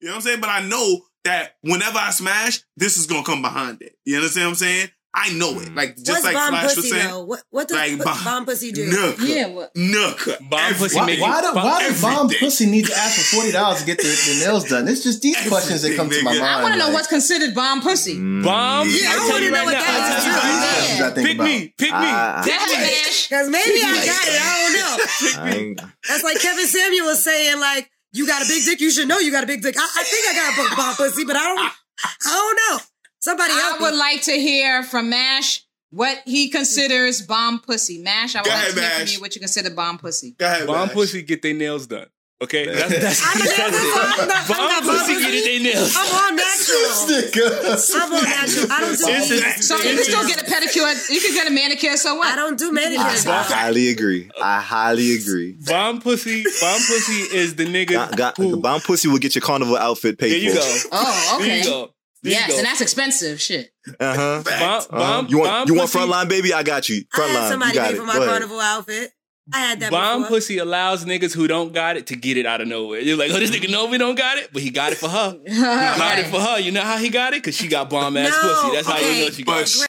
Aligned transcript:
You 0.00 0.08
know 0.08 0.12
what 0.12 0.16
I'm 0.16 0.22
saying? 0.22 0.40
But 0.40 0.50
I 0.50 0.66
know 0.66 1.00
that 1.24 1.56
whenever 1.62 1.98
I 1.98 2.10
smash, 2.10 2.62
this 2.76 2.96
is 2.96 3.06
gonna 3.06 3.24
come 3.24 3.42
behind 3.42 3.82
it. 3.82 3.96
You 4.04 4.16
understand 4.16 4.46
what 4.46 4.50
I'm 4.50 4.56
saying? 4.56 4.88
I 5.12 5.32
know 5.32 5.58
it. 5.58 5.66
Mm. 5.68 5.74
Like 5.76 5.96
just 5.96 6.08
What's 6.08 6.24
like 6.24 6.34
bomb 6.34 6.50
Flash 6.50 6.64
was 6.66 6.74
pussy 6.76 6.88
saying. 6.90 7.08
though? 7.10 7.24
What 7.24 7.42
what 7.50 7.66
does 7.66 7.76
Like 7.76 7.98
bomb- 8.04 8.24
bomb 8.24 8.44
pussy 8.46 8.70
do? 8.70 8.86
Nook. 8.86 9.16
Yeah, 9.18 9.46
what? 9.48 9.74
Nook. 9.74 10.28
Bomb 10.48 10.74
pussy 10.74 10.96
Why, 10.96 11.06
make 11.06 11.20
why, 11.20 11.40
do, 11.42 11.52
why 11.52 11.80
does 11.82 12.00
bomb 12.00 12.28
pussy 12.30 12.66
need 12.66 12.86
to 12.86 12.94
ask 12.96 13.18
for 13.18 13.36
forty 13.36 13.50
dollars 13.50 13.80
to 13.80 13.86
get 13.86 13.98
the, 13.98 14.04
the 14.04 14.44
nails 14.46 14.68
done? 14.68 14.86
It's 14.86 15.02
just 15.02 15.20
these 15.20 15.36
questions 15.48 15.82
that 15.82 15.96
come 15.96 16.08
to 16.10 16.22
my 16.22 16.30
mind. 16.30 16.44
I 16.44 16.62
want 16.62 16.74
to 16.74 16.78
know 16.78 16.84
like, 16.86 16.94
what's 16.94 17.08
considered 17.08 17.56
bomb 17.56 17.82
pussy. 17.82 18.14
Mm. 18.18 18.44
Bomb. 18.44 18.86
Yeah, 18.88 18.94
I 18.94 19.10
I 19.10 19.16
tell 19.18 19.28
wanna 19.30 19.50
know 19.50 19.56
right 19.56 19.64
what 19.66 19.72
now. 19.72 19.80
that 19.80 19.90
I 19.90 20.16
is. 20.16 20.24
tell 20.24 20.32
you 20.32 20.38
right 20.38 20.60
That's 20.62 20.62
now. 20.62 20.78
what 20.78 20.92
you 20.94 21.02
gotta 21.02 21.14
think 21.16 21.26
Pick 21.26 21.36
about. 21.36 21.44
me. 21.44 21.74
Pick 21.76 21.90
me. 21.90 22.06
Go. 22.06 23.00
Because 23.28 23.48
maybe 23.50 23.80
I 23.82 23.92
got 24.06 24.24
it. 24.30 24.40
I 24.40 24.54
don't 24.62 24.74
know. 24.78 25.42
I 25.42 25.50
ain't, 25.56 25.80
That's 26.08 26.22
like 26.24 26.38
Kevin 26.40 26.66
Samuels 26.66 27.06
was 27.08 27.24
saying, 27.24 27.58
like, 27.60 27.90
you 28.12 28.26
got 28.26 28.42
a 28.42 28.48
big 28.48 28.64
dick, 28.64 28.80
you 28.80 28.90
should 28.90 29.08
know 29.08 29.18
you 29.18 29.30
got 29.30 29.44
a 29.44 29.46
big 29.46 29.62
dick. 29.62 29.76
I, 29.78 29.82
I 29.82 30.02
think 30.04 30.26
I 30.28 30.34
got 30.34 30.52
a 30.52 30.68
big 30.68 30.76
bomb 30.76 30.94
pussy, 30.96 31.24
but 31.24 31.36
I 31.36 31.44
don't 31.44 31.72
I 32.04 32.12
don't 32.24 32.78
know. 32.78 32.84
Somebody 33.20 33.52
I 33.52 33.76
would 33.80 33.92
me. 33.92 33.98
like 33.98 34.22
to 34.22 34.32
hear 34.32 34.82
from 34.82 35.10
Mash 35.10 35.64
what 35.90 36.22
he 36.24 36.48
considers 36.48 37.20
bomb 37.22 37.60
pussy. 37.60 37.98
Mash, 37.98 38.34
I 38.34 38.40
would 38.40 38.44
Go 38.46 38.50
like 38.50 38.62
ahead, 38.62 38.74
to 38.74 38.80
hear 38.80 38.90
from 38.90 39.08
you 39.08 39.20
what 39.20 39.34
you 39.34 39.40
consider 39.40 39.70
bomb 39.70 39.98
pussy. 39.98 40.34
Go 40.38 40.46
ahead, 40.46 40.66
Bomb 40.66 40.86
Mash. 40.88 40.94
pussy 40.94 41.22
get 41.22 41.42
their 41.42 41.54
nails 41.54 41.86
done. 41.86 42.06
Okay, 42.42 42.64
that's 42.64 42.88
that's, 42.88 43.20
I'm, 43.26 43.38
that's 43.38 43.58
a, 43.58 43.62
I'm, 43.62 43.74
it. 43.74 43.76
I'm, 44.22 44.28
not, 44.28 44.36
I'm 44.40 44.48
Bomb 44.48 44.56
not 44.68 44.82
pussy 44.82 45.12
bomb 45.12 45.22
get 45.22 45.34
it 45.34 45.44
their 45.44 45.72
nails. 45.74 45.94
I'm 45.94 46.08
all 46.08 46.32
natural. 46.32 48.00
I'm 48.00 48.12
all 48.12 48.22
natural. 48.22 48.72
I 48.72 48.80
don't 48.80 48.96
do 48.98 49.04
It's 49.08 49.30
anything. 49.30 49.62
So 49.62 49.76
you 49.76 49.82
can 49.82 50.04
still 50.04 50.26
get 50.26 50.40
a 50.40 50.44
pedicure. 50.50 51.10
You 51.10 51.20
can 51.20 51.34
get 51.34 51.46
a 51.48 51.50
manicure. 51.50 51.96
So 51.98 52.14
what? 52.14 52.32
I 52.32 52.36
don't 52.36 52.58
do 52.58 52.68
I, 52.70 52.72
manicures. 52.72 53.26
I 53.26 53.42
highly 53.42 53.88
agree. 53.90 54.30
I 54.40 54.60
highly 54.60 55.16
agree. 55.16 55.52
Bomb 55.66 56.00
pussy. 56.00 56.42
Bomb 56.42 56.80
pussy 56.80 57.36
is 57.36 57.56
the 57.56 57.66
nigga 57.66 57.90
Got, 57.90 58.16
got, 58.16 58.36
who. 58.38 58.56
bomb 58.58 58.80
pussy 58.80 59.08
will 59.08 59.18
get 59.18 59.34
your 59.34 59.42
carnival 59.42 59.76
outfit 59.76 60.18
paid 60.18 60.30
There 60.30 60.38
you 60.38 60.50
for. 60.52 60.56
go. 60.56 60.88
Oh, 60.92 61.36
There 61.40 61.46
okay. 61.46 61.58
you 61.58 61.64
go. 61.64 61.94
There 62.22 62.32
Yes, 62.32 62.48
you 62.50 62.56
and 62.58 62.66
that's 62.66 62.80
expensive. 62.82 63.40
Shit. 63.40 63.70
Uh 63.98 64.14
huh. 64.14 64.42
Bomb, 64.44 64.52
Uh-huh. 64.62 64.86
bomb, 64.90 65.26
You 65.28 65.38
want 65.38 65.50
bomb 65.50 65.68
you 65.68 65.74
want 65.74 65.90
pussy- 65.92 66.06
frontline 66.06 66.28
baby? 66.28 66.52
I 66.54 66.62
got 66.62 66.88
you. 66.88 67.02
I 67.12 67.16
Frontline. 67.18 67.28
had 67.32 67.48
somebody 67.50 67.70
you 67.72 67.74
got 67.76 67.88
pay 67.88 67.94
it. 67.94 67.98
for 67.98 68.04
my 68.04 68.14
carnival 68.16 68.60
outfit. 68.60 69.10
I 69.52 69.58
had 69.60 69.80
that 69.80 69.90
Bomb 69.90 70.22
before. 70.22 70.36
pussy 70.36 70.58
allows 70.58 71.04
niggas 71.04 71.34
who 71.34 71.46
don't 71.48 71.72
got 71.72 71.96
it 71.96 72.06
to 72.08 72.16
get 72.16 72.36
it 72.36 72.46
out 72.46 72.60
of 72.60 72.68
nowhere. 72.68 73.00
You're 73.00 73.16
like, 73.16 73.30
oh, 73.32 73.38
this 73.38 73.50
nigga 73.50 73.70
know 73.70 73.86
we 73.86 73.98
don't 73.98 74.16
got 74.16 74.38
it, 74.38 74.50
but 74.52 74.62
he 74.62 74.70
got 74.70 74.92
it 74.92 74.98
for 74.98 75.08
her. 75.08 75.38
He 75.46 75.58
got 75.60 76.18
it 76.18 76.26
for 76.26 76.40
her. 76.40 76.58
You 76.60 76.70
know 76.72 76.82
how 76.82 76.98
he 76.98 77.08
got 77.08 77.32
it? 77.32 77.42
Because 77.42 77.56
she 77.56 77.66
got 77.68 77.90
bomb 77.90 78.16
ass 78.16 78.30
No, 78.30 78.48
pussy. 78.48 78.76
That's 78.76 78.86
how 78.88 78.98
you 78.98 79.24
know 79.24 79.30
she 79.30 79.42
got 79.42 79.62
it. 79.62 79.86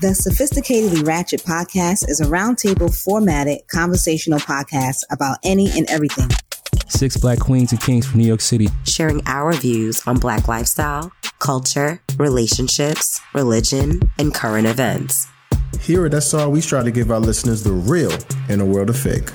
The 0.00 0.08
Sophisticatedly 0.08 1.06
Ratchet 1.06 1.42
podcast 1.42 2.08
is 2.08 2.20
a 2.20 2.24
roundtable 2.24 2.92
formatted 2.92 3.60
conversational 3.68 4.40
podcast 4.40 5.02
about 5.12 5.38
any 5.44 5.70
and 5.78 5.88
everything. 5.88 6.28
Six 6.92 7.16
black 7.16 7.40
queens 7.40 7.72
and 7.72 7.80
kings 7.80 8.06
from 8.06 8.20
New 8.20 8.26
York 8.26 8.42
City. 8.42 8.68
sharing 8.84 9.22
our 9.26 9.54
views 9.54 10.02
on 10.06 10.18
Black 10.18 10.46
lifestyle, 10.46 11.10
culture, 11.38 12.02
relationships, 12.18 13.18
religion, 13.34 14.00
and 14.18 14.34
current 14.34 14.66
events. 14.66 15.26
Here 15.80 16.04
at 16.04 16.12
SR, 16.12 16.50
we 16.50 16.60
try 16.60 16.82
to 16.82 16.90
give 16.90 17.10
our 17.10 17.18
listeners 17.18 17.62
the 17.62 17.72
real 17.72 18.12
in 18.50 18.60
a 18.60 18.66
world 18.66 18.90
of 18.90 18.98
fake. 18.98 19.30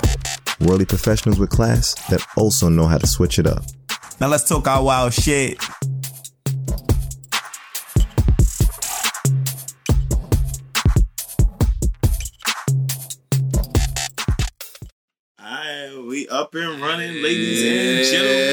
Worldly 0.60 0.86
professionals 0.86 1.40
with 1.40 1.50
class 1.50 1.94
that 2.08 2.24
also 2.36 2.68
know 2.68 2.86
how 2.86 2.98
to 2.98 3.08
switch 3.08 3.40
it 3.40 3.46
up. 3.46 3.64
Now 4.20 4.28
let's 4.28 4.48
talk 4.48 4.68
our 4.68 4.82
wild 4.82 5.12
shit. 5.12 5.58
We 16.28 16.36
up 16.36 16.54
and 16.54 16.80
running, 16.80 17.22
ladies 17.22 17.62
and 17.64 18.04
gentlemen. 18.06 18.48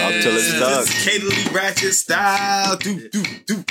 Up 0.00 0.12
till 0.22 0.36
it's 0.36 0.48
stuck. 0.48 0.84
Sophisticatedly 0.86 1.54
ratchet 1.54 1.94
style. 1.94 2.76
Do, 2.76 3.08
do, 3.08 3.22
do. 3.46 3.64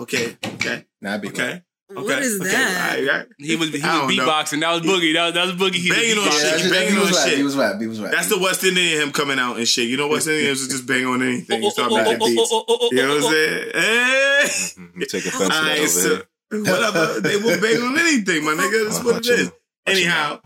Okay, 0.00 0.36
okay, 0.54 0.84
Nah, 1.00 1.18
be 1.18 1.28
okay. 1.28 1.62
What 1.88 2.04
okay, 2.04 2.20
is 2.20 2.40
okay. 2.40 2.50
that? 2.50 2.66
All 2.66 2.90
right, 2.90 3.08
all 3.08 3.18
right. 3.18 3.26
He 3.38 3.56
was 3.56 3.68
he 3.68 3.74
was 3.74 3.84
I 3.84 3.98
don't 3.98 4.16
know. 4.16 4.24
beatboxing. 4.24 4.60
That 4.60 4.72
was 4.72 4.80
Boogie. 4.82 5.14
That 5.14 5.24
was, 5.26 5.34
that 5.34 5.46
was 5.46 5.54
Boogie. 5.54 5.74
He 5.76 5.90
was 5.90 5.98
Banging 5.98 6.18
on 6.18 6.24
beatboxing. 6.24 6.56
shit. 6.58 6.64
You 6.64 6.70
banging 6.70 6.98
on 6.98 7.06
shit. 7.12 7.36
He 7.38 7.42
was 7.44 7.56
rap. 7.56 7.80
He 7.80 7.86
was 7.86 8.00
rap. 8.00 8.10
That's 8.12 8.28
the 8.28 8.38
West 8.38 8.64
Indian 8.64 9.02
him 9.02 9.12
coming 9.12 9.38
out 9.38 9.56
and 9.58 9.68
shit. 9.68 9.88
You 9.88 9.96
know 9.96 10.08
West 10.08 10.26
Indians 10.26 10.60
will 10.62 10.68
just 10.68 10.86
bang 10.86 11.06
on 11.06 11.22
anything. 11.22 11.62
You 11.62 11.70
start 11.70 11.92
making 11.92 12.18
beats. 12.18 12.50
You 12.90 13.02
know 13.02 13.14
what 13.14 13.24
I'm 13.24 13.30
saying? 13.30 13.70
Eh. 13.74 14.48
You 14.96 15.06
take 15.06 15.26
offense 15.26 15.48
to 15.48 15.64
that 15.64 15.78
over 15.78 15.86
so, 15.86 16.08
here. 16.08 16.24
whatever. 16.50 17.20
They 17.20 17.36
will 17.36 17.60
bang 17.60 17.80
on 17.82 17.98
anything, 17.98 18.44
my 18.44 18.52
nigga. 18.52 18.84
That's 18.88 19.04
what 19.04 19.16
it 19.16 19.26
is. 19.26 19.52
Anyhow. 19.86 20.40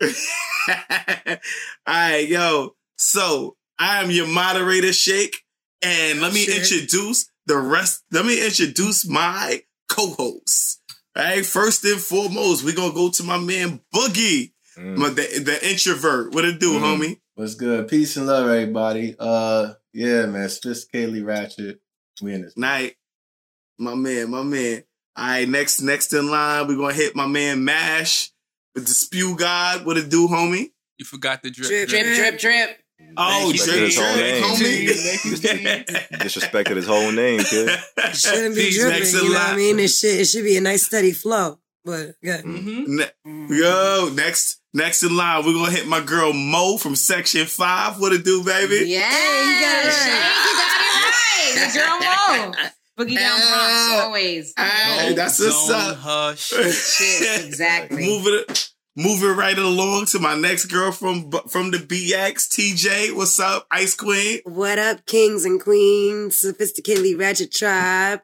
Alright, 1.88 2.28
yo. 2.28 2.74
So 2.96 3.56
I 3.78 4.02
am 4.02 4.10
your 4.10 4.26
moderator, 4.26 4.92
Shake. 4.92 5.36
And 5.82 6.20
let 6.20 6.32
me 6.32 6.40
Shake. 6.40 6.58
introduce 6.58 7.30
the 7.46 7.56
rest. 7.58 8.02
Let 8.10 8.26
me 8.26 8.44
introduce 8.44 9.06
my 9.08 9.62
co-hosts. 9.88 10.80
All 11.16 11.24
right, 11.24 11.44
first 11.44 11.84
and 11.84 12.00
foremost, 12.00 12.64
we're 12.64 12.74
gonna 12.76 12.94
go 12.94 13.10
to 13.10 13.22
my 13.24 13.38
man 13.38 13.80
Boogie, 13.94 14.52
my, 14.76 15.08
the, 15.08 15.42
the 15.44 15.58
introvert. 15.68 16.32
What 16.34 16.44
it 16.44 16.60
do, 16.60 16.78
Mm. 16.78 16.80
homie? 16.82 17.20
What's 17.34 17.54
good? 17.54 17.88
Peace 17.88 18.16
and 18.16 18.26
love, 18.26 18.48
everybody. 18.48 19.16
Uh, 19.18 19.72
yeah, 19.92 20.26
man. 20.26 20.46
Sophisticatedly 20.48 21.24
ratchet. 21.26 21.80
We 22.22 22.34
in 22.34 22.42
this. 22.42 22.56
Night, 22.56 22.96
my 23.78 23.94
man, 23.94 24.30
my 24.30 24.42
man. 24.42 24.84
All 25.16 25.26
right, 25.26 25.48
next, 25.48 25.80
next 25.80 26.12
in 26.12 26.30
line, 26.30 26.68
we're 26.68 26.76
gonna 26.76 26.94
hit 26.94 27.16
my 27.16 27.26
man 27.26 27.64
Mash 27.64 28.29
with 28.29 28.29
the 28.74 28.86
spew 28.86 29.36
god. 29.36 29.84
What 29.86 29.96
it 29.96 30.08
do, 30.08 30.28
homie? 30.28 30.70
You 30.98 31.04
forgot 31.04 31.42
the 31.42 31.50
drip. 31.50 31.68
Drip, 31.68 31.88
Drip, 31.88 32.04
drip, 32.14 32.38
drip. 32.38 32.76
Oh, 33.16 33.50
Thank 33.50 33.56
you. 33.56 33.64
drip, 33.64 33.78
His 33.86 33.96
whole 33.98 34.12
drip, 34.14 34.26
name. 34.26 34.42
homie. 34.44 35.84
Disrespected 36.20 36.76
his 36.76 36.86
whole 36.86 37.10
name, 37.10 37.40
kid. 37.40 37.70
Shouldn't 38.12 38.54
be 38.54 38.64
Peace, 38.64 38.78
dripping, 38.78 39.08
you 39.14 39.20
in 39.20 39.32
know 39.32 39.38
what 39.38 39.48
I 39.52 39.56
mean? 39.56 39.78
It 39.80 39.88
should, 39.88 40.20
it 40.20 40.24
should 40.26 40.44
be 40.44 40.56
a 40.56 40.60
nice 40.60 40.84
steady 40.84 41.12
flow. 41.12 41.58
But 41.82 42.20
good. 42.22 42.44
Mm-hmm. 42.44 42.96
Ne- 42.96 43.56
Yo, 43.58 44.10
next, 44.14 44.60
next 44.74 45.02
in 45.02 45.16
line, 45.16 45.46
we're 45.46 45.54
gonna 45.54 45.70
hit 45.72 45.86
my 45.86 46.00
girl 46.00 46.34
Mo 46.34 46.76
from 46.76 46.94
Section 46.94 47.46
Five. 47.46 47.98
What 47.98 48.12
it 48.12 48.22
do, 48.22 48.44
baby? 48.44 48.84
Yeah, 48.90 49.00
Hey, 49.00 49.44
you 49.46 49.60
got 49.60 49.86
it 49.86 49.92
Shake, 49.92 50.12
you 50.12 50.54
got 50.60 50.76
it 50.76 50.92
right. 51.00 51.72
The 51.72 51.78
girl 51.78 52.52
Mo. 52.52 52.68
Boogie 53.00 53.14
down 53.16 53.38
Bronx, 53.38 53.48
ah, 53.48 54.02
always. 54.04 54.52
Ah, 54.58 54.92
All 54.92 55.06
right, 55.06 55.16
that's 55.16 55.40
what's 55.40 55.66
Zone 55.66 55.76
up. 55.80 55.96
Hush. 55.98 56.48
Shit, 56.48 57.46
exactly. 57.46 58.04
moving 58.06 58.44
moving 58.96 59.36
right 59.36 59.56
along 59.56 60.06
to 60.06 60.18
my 60.18 60.34
next 60.34 60.66
girl 60.66 60.92
from 60.92 61.30
from 61.48 61.70
the 61.70 61.78
BX, 61.78 62.48
TJ. 62.48 63.16
What's 63.16 63.40
up, 63.40 63.66
Ice 63.70 63.94
Queen? 63.94 64.40
What 64.44 64.78
up, 64.78 65.06
kings 65.06 65.44
and 65.46 65.60
queens, 65.60 66.42
sophisticatedly 66.44 67.18
ratchet 67.18 67.52
tribe? 67.52 68.20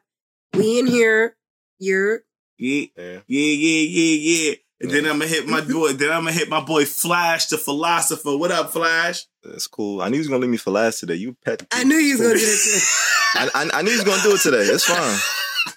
We 0.53 0.79
in 0.79 0.87
here. 0.87 1.35
You're 1.79 2.21
Yeah, 2.57 2.85
Yeah. 2.97 3.03
yeah, 3.05 3.21
yeah, 3.27 3.87
yeah, 3.87 4.17
yeah. 4.49 4.55
And 4.79 4.91
then 4.91 5.05
I'm 5.05 5.13
gonna 5.17 5.27
hit 5.27 5.47
my 5.47 5.61
boy. 5.61 5.93
Then 5.93 6.11
I'm 6.11 6.21
gonna 6.25 6.33
hit 6.33 6.49
my 6.49 6.61
boy 6.61 6.85
Flash, 6.85 7.47
the 7.47 7.57
philosopher. 7.57 8.37
What 8.37 8.51
up, 8.51 8.71
Flash? 8.71 9.25
That's 9.47 9.67
cool. 9.67 10.01
I 10.01 10.09
knew 10.09 10.15
he 10.15 10.19
was 10.19 10.27
gonna 10.27 10.41
leave 10.41 10.51
me 10.51 10.57
for 10.57 10.71
last 10.71 10.99
today. 10.99 11.15
You 11.15 11.35
pet. 11.45 11.65
I 11.71 11.83
knew 11.83 11.95
you 11.95 12.17
was 12.17 12.21
gonna 12.21 12.39
do 12.39 12.45
that 12.45 13.49
I, 13.55 13.63
I, 13.63 13.79
I 13.79 13.81
knew 13.81 13.91
he 13.91 13.97
was 13.97 14.05
gonna 14.05 14.23
do 14.23 14.35
it 14.35 14.41
today. 14.41 14.63
It's 14.63 14.85
fine. 14.85 15.19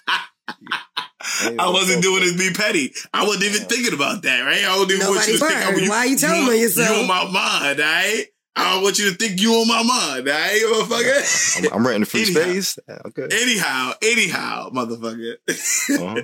I 1.59 1.69
wasn't 1.69 2.03
doing 2.03 2.23
it 2.23 2.31
to 2.33 2.37
be 2.37 2.53
petty. 2.53 2.93
I 3.13 3.25
wasn't 3.25 3.45
even 3.45 3.67
thinking 3.67 3.93
about 3.93 4.21
that, 4.23 4.41
right? 4.41 4.59
I 4.59 4.75
don't 4.75 4.91
even 4.91 5.07
want 5.07 5.27
you 5.27 5.33
Nobody 5.33 5.37
to 5.37 5.37
think 5.37 5.65
burned. 5.65 5.83
I'm, 5.83 5.89
Why 5.89 6.05
you 6.05 6.17
telling 6.17 6.43
you, 6.43 6.51
on 6.51 6.59
yourself? 6.59 6.89
You 6.89 7.01
on 7.01 7.07
my 7.07 7.23
mind, 7.25 7.79
all 7.79 7.85
right? 7.85 8.25
I 8.55 8.73
don't 8.73 8.83
want 8.83 8.99
you 8.99 9.09
to 9.09 9.15
think 9.15 9.39
you 9.39 9.53
on 9.53 9.67
my 9.67 9.81
mind, 9.81 10.27
all 10.27 10.33
right, 10.35 10.61
motherfucker? 10.65 11.71
I'm, 11.71 11.73
I'm 11.73 11.87
renting 11.87 12.05
free 12.05 12.21
Anyhow. 12.35 12.41
space. 12.41 12.79
Okay. 13.07 13.27
anyhow, 13.31 13.93
anyhow, 14.01 14.69
motherfucker. 14.71 15.35
Uh-huh. 15.47 16.21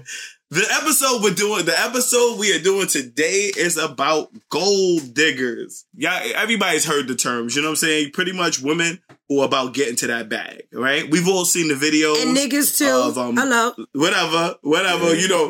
The 0.50 0.66
episode 0.82 1.22
we're 1.22 1.34
doing, 1.34 1.66
the 1.66 1.78
episode 1.78 2.40
we 2.40 2.56
are 2.56 2.64
doing 2.64 2.88
today 2.88 3.52
is 3.58 3.76
about 3.76 4.30
gold 4.50 5.14
diggers. 5.14 5.86
Yeah, 5.94 6.18
everybody's 6.36 6.86
heard 6.86 7.10
the 7.10 7.16
terms. 7.16 7.54
You 7.54 7.62
know 7.64 7.68
what 7.68 7.72
I'm 7.72 7.76
saying? 7.78 8.12
Pretty 8.14 8.32
much 8.32 8.62
women 8.62 9.02
who 9.28 9.42
are 9.42 9.46
about 9.46 9.74
getting 9.74 9.98
to 9.98 10.08
that 10.08 10.30
bag, 10.30 10.64
right? 10.72 11.10
We've 11.12 11.28
all 11.28 11.44
seen 11.44 11.68
the 11.68 11.74
videos 11.74 12.22
And 12.26 12.36
niggas 12.36 12.78
too. 12.78 12.88
of 12.88 13.18
um, 13.18 13.36
Hello. 13.36 13.74
whatever, 13.92 14.56
whatever. 14.62 15.14
You 15.14 15.28
know, 15.28 15.50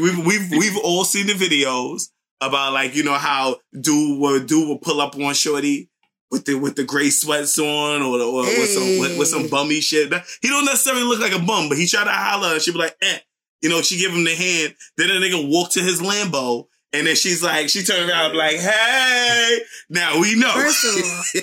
we've 0.00 0.26
we've 0.26 0.50
we've 0.50 0.78
all 0.82 1.04
seen 1.04 1.28
the 1.28 1.34
videos 1.34 2.08
about 2.40 2.72
like 2.72 2.96
you 2.96 3.04
know 3.04 3.14
how 3.14 3.58
dude 3.80 4.18
will 4.18 4.40
dude 4.40 4.66
will 4.66 4.78
pull 4.78 5.00
up 5.00 5.16
on 5.16 5.32
shorty. 5.34 5.90
With 6.30 6.44
the 6.44 6.56
with 6.56 6.76
the 6.76 6.84
gray 6.84 7.08
sweats 7.08 7.58
on 7.58 8.02
or, 8.02 8.20
or 8.20 8.42
with 8.42 8.68
some 8.68 8.98
with, 8.98 9.16
with 9.18 9.28
some 9.28 9.46
bummy 9.48 9.80
shit. 9.80 10.12
He 10.42 10.48
don't 10.48 10.66
necessarily 10.66 11.04
look 11.04 11.20
like 11.20 11.32
a 11.32 11.38
bum, 11.38 11.70
but 11.70 11.78
he 11.78 11.86
try 11.86 12.04
to 12.04 12.10
holler 12.10 12.52
and 12.52 12.60
she 12.60 12.70
be 12.70 12.76
like, 12.76 12.94
eh. 13.00 13.18
You 13.62 13.68
know, 13.68 13.82
she 13.82 13.98
give 13.98 14.12
him 14.12 14.24
the 14.24 14.34
hand. 14.34 14.74
Then 14.96 15.08
the 15.08 15.14
nigga 15.14 15.50
walk 15.50 15.70
to 15.72 15.80
his 15.80 16.00
Lambo. 16.00 16.66
And 16.92 17.06
then 17.06 17.16
she's 17.16 17.42
like, 17.42 17.68
she 17.68 17.82
turned 17.82 18.08
around 18.10 18.36
like, 18.36 18.56
hey, 18.56 19.58
now 19.90 20.20
we 20.20 20.38
know. 20.38 20.52
First 20.52 20.84
of 20.84 21.42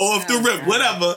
Off 0.16 0.26
the 0.26 0.38
rip, 0.38 0.66
whatever. 0.66 1.16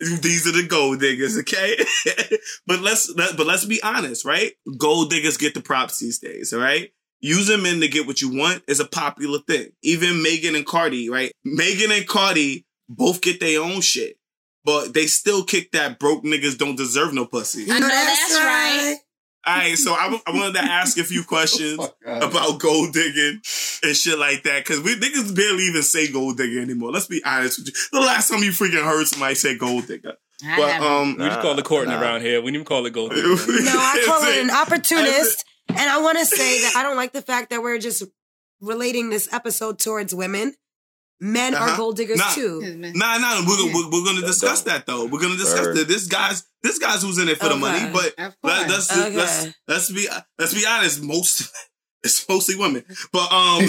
These 0.00 0.48
are 0.48 0.52
the 0.52 0.66
gold 0.66 1.00
diggers, 1.00 1.38
okay? 1.38 1.76
but 2.66 2.80
let's 2.80 3.14
let, 3.14 3.36
but 3.36 3.46
let's 3.46 3.64
be 3.64 3.82
honest, 3.82 4.24
right? 4.24 4.52
Gold 4.76 5.10
diggers 5.10 5.36
get 5.36 5.54
the 5.54 5.60
props 5.60 5.98
these 5.98 6.18
days, 6.18 6.52
all 6.52 6.60
right? 6.60 6.90
Using 7.20 7.62
men 7.62 7.80
to 7.80 7.88
get 7.88 8.06
what 8.06 8.20
you 8.20 8.36
want 8.36 8.62
is 8.66 8.80
a 8.80 8.84
popular 8.84 9.38
thing. 9.38 9.68
Even 9.82 10.22
Megan 10.22 10.56
and 10.56 10.66
Cardi, 10.66 11.08
right? 11.08 11.32
Megan 11.44 11.92
and 11.92 12.06
Cardi 12.06 12.66
both 12.88 13.20
get 13.20 13.40
their 13.40 13.60
own 13.62 13.80
shit, 13.80 14.18
but 14.64 14.94
they 14.94 15.06
still 15.06 15.44
kick 15.44 15.72
that 15.72 15.98
broke 15.98 16.24
niggas 16.24 16.58
don't 16.58 16.76
deserve 16.76 17.14
no 17.14 17.26
pussy. 17.26 17.70
I 17.70 17.78
know 17.78 17.88
that's 17.88 18.34
right. 18.34 18.96
All 19.46 19.54
right, 19.56 19.76
so 19.76 19.92
I, 19.92 20.18
I 20.26 20.30
wanted 20.32 20.54
to 20.54 20.60
ask 20.64 20.96
a 20.98 21.04
few 21.04 21.22
questions 21.34 21.78
about 22.06 22.58
gold 22.60 22.92
digging 22.92 23.40
and 23.82 23.96
shit 23.96 24.18
like 24.18 24.42
that 24.44 24.64
because 24.64 24.80
we 24.80 24.96
niggas 24.96 25.34
barely 25.36 25.64
even 25.64 25.82
say 25.82 26.10
gold 26.10 26.36
digger 26.38 26.60
anymore. 26.60 26.90
Let's 26.92 27.06
be 27.06 27.22
honest 27.24 27.58
with 27.58 27.68
you. 27.68 27.74
The 27.92 28.00
last 28.00 28.30
time 28.30 28.42
you 28.42 28.50
freaking 28.50 28.82
heard 28.84 29.06
somebody 29.06 29.34
say 29.34 29.56
gold 29.58 29.86
digger, 29.86 30.14
I 30.44 30.56
but 30.56 30.68
haven't. 30.70 30.88
um, 30.90 31.16
We 31.18 31.26
just 31.26 31.40
call 31.40 31.58
it 31.58 31.64
courting 31.64 31.92
around 31.92 32.22
here. 32.22 32.40
We 32.40 32.46
didn't 32.46 32.54
even 32.56 32.64
call 32.66 32.86
it 32.86 32.92
gold. 32.92 33.10
digger. 33.14 33.28
No, 33.28 33.36
I 33.36 34.02
call 34.06 34.22
it 34.24 34.42
an 34.42 34.50
opportunist. 34.50 35.44
And 35.66 35.80
I 35.80 35.98
want 36.02 36.18
to 36.18 36.26
say 36.26 36.60
that 36.60 36.74
I 36.76 36.82
don't 36.82 36.96
like 36.96 37.12
the 37.12 37.22
fact 37.22 37.48
that 37.48 37.62
we're 37.62 37.78
just 37.78 38.02
relating 38.60 39.08
this 39.08 39.32
episode 39.32 39.78
towards 39.78 40.14
women. 40.14 40.54
Men 41.20 41.54
are 41.54 41.62
Uh-huh. 41.68 41.76
gold 41.76 41.96
diggers 41.96 42.18
Nah. 42.18 42.32
too. 42.34 42.60
Nah, 42.94 43.18
nah, 43.18 43.42
we're, 43.46 43.72
we're, 43.72 43.88
we're 43.90 44.04
going 44.04 44.16
to 44.20 44.26
discuss 44.26 44.62
that 44.62 44.84
though. 44.86 45.04
We're 45.06 45.20
going 45.20 45.32
to 45.32 45.38
discuss 45.38 45.66
Word. 45.66 45.76
that. 45.76 45.88
This 45.88 46.06
guy's 46.06 46.44
this 46.62 46.78
guy's 46.78 47.02
who's 47.02 47.18
in 47.18 47.28
it 47.28 47.38
for 47.38 47.48
the 47.48 47.56
money, 47.56 47.88
but 47.92 48.14
let, 48.42 48.68
let's, 48.68 48.90
Okay. 48.90 49.16
let's 49.16 49.46
let's 49.68 49.90
be 49.92 50.08
let's 50.38 50.52
be 50.54 50.64
honest. 50.66 51.02
Most 51.02 51.50
it's 52.02 52.28
mostly 52.28 52.56
women, 52.56 52.84
but 53.12 53.30
um, 53.32 53.64
no, 53.64 53.68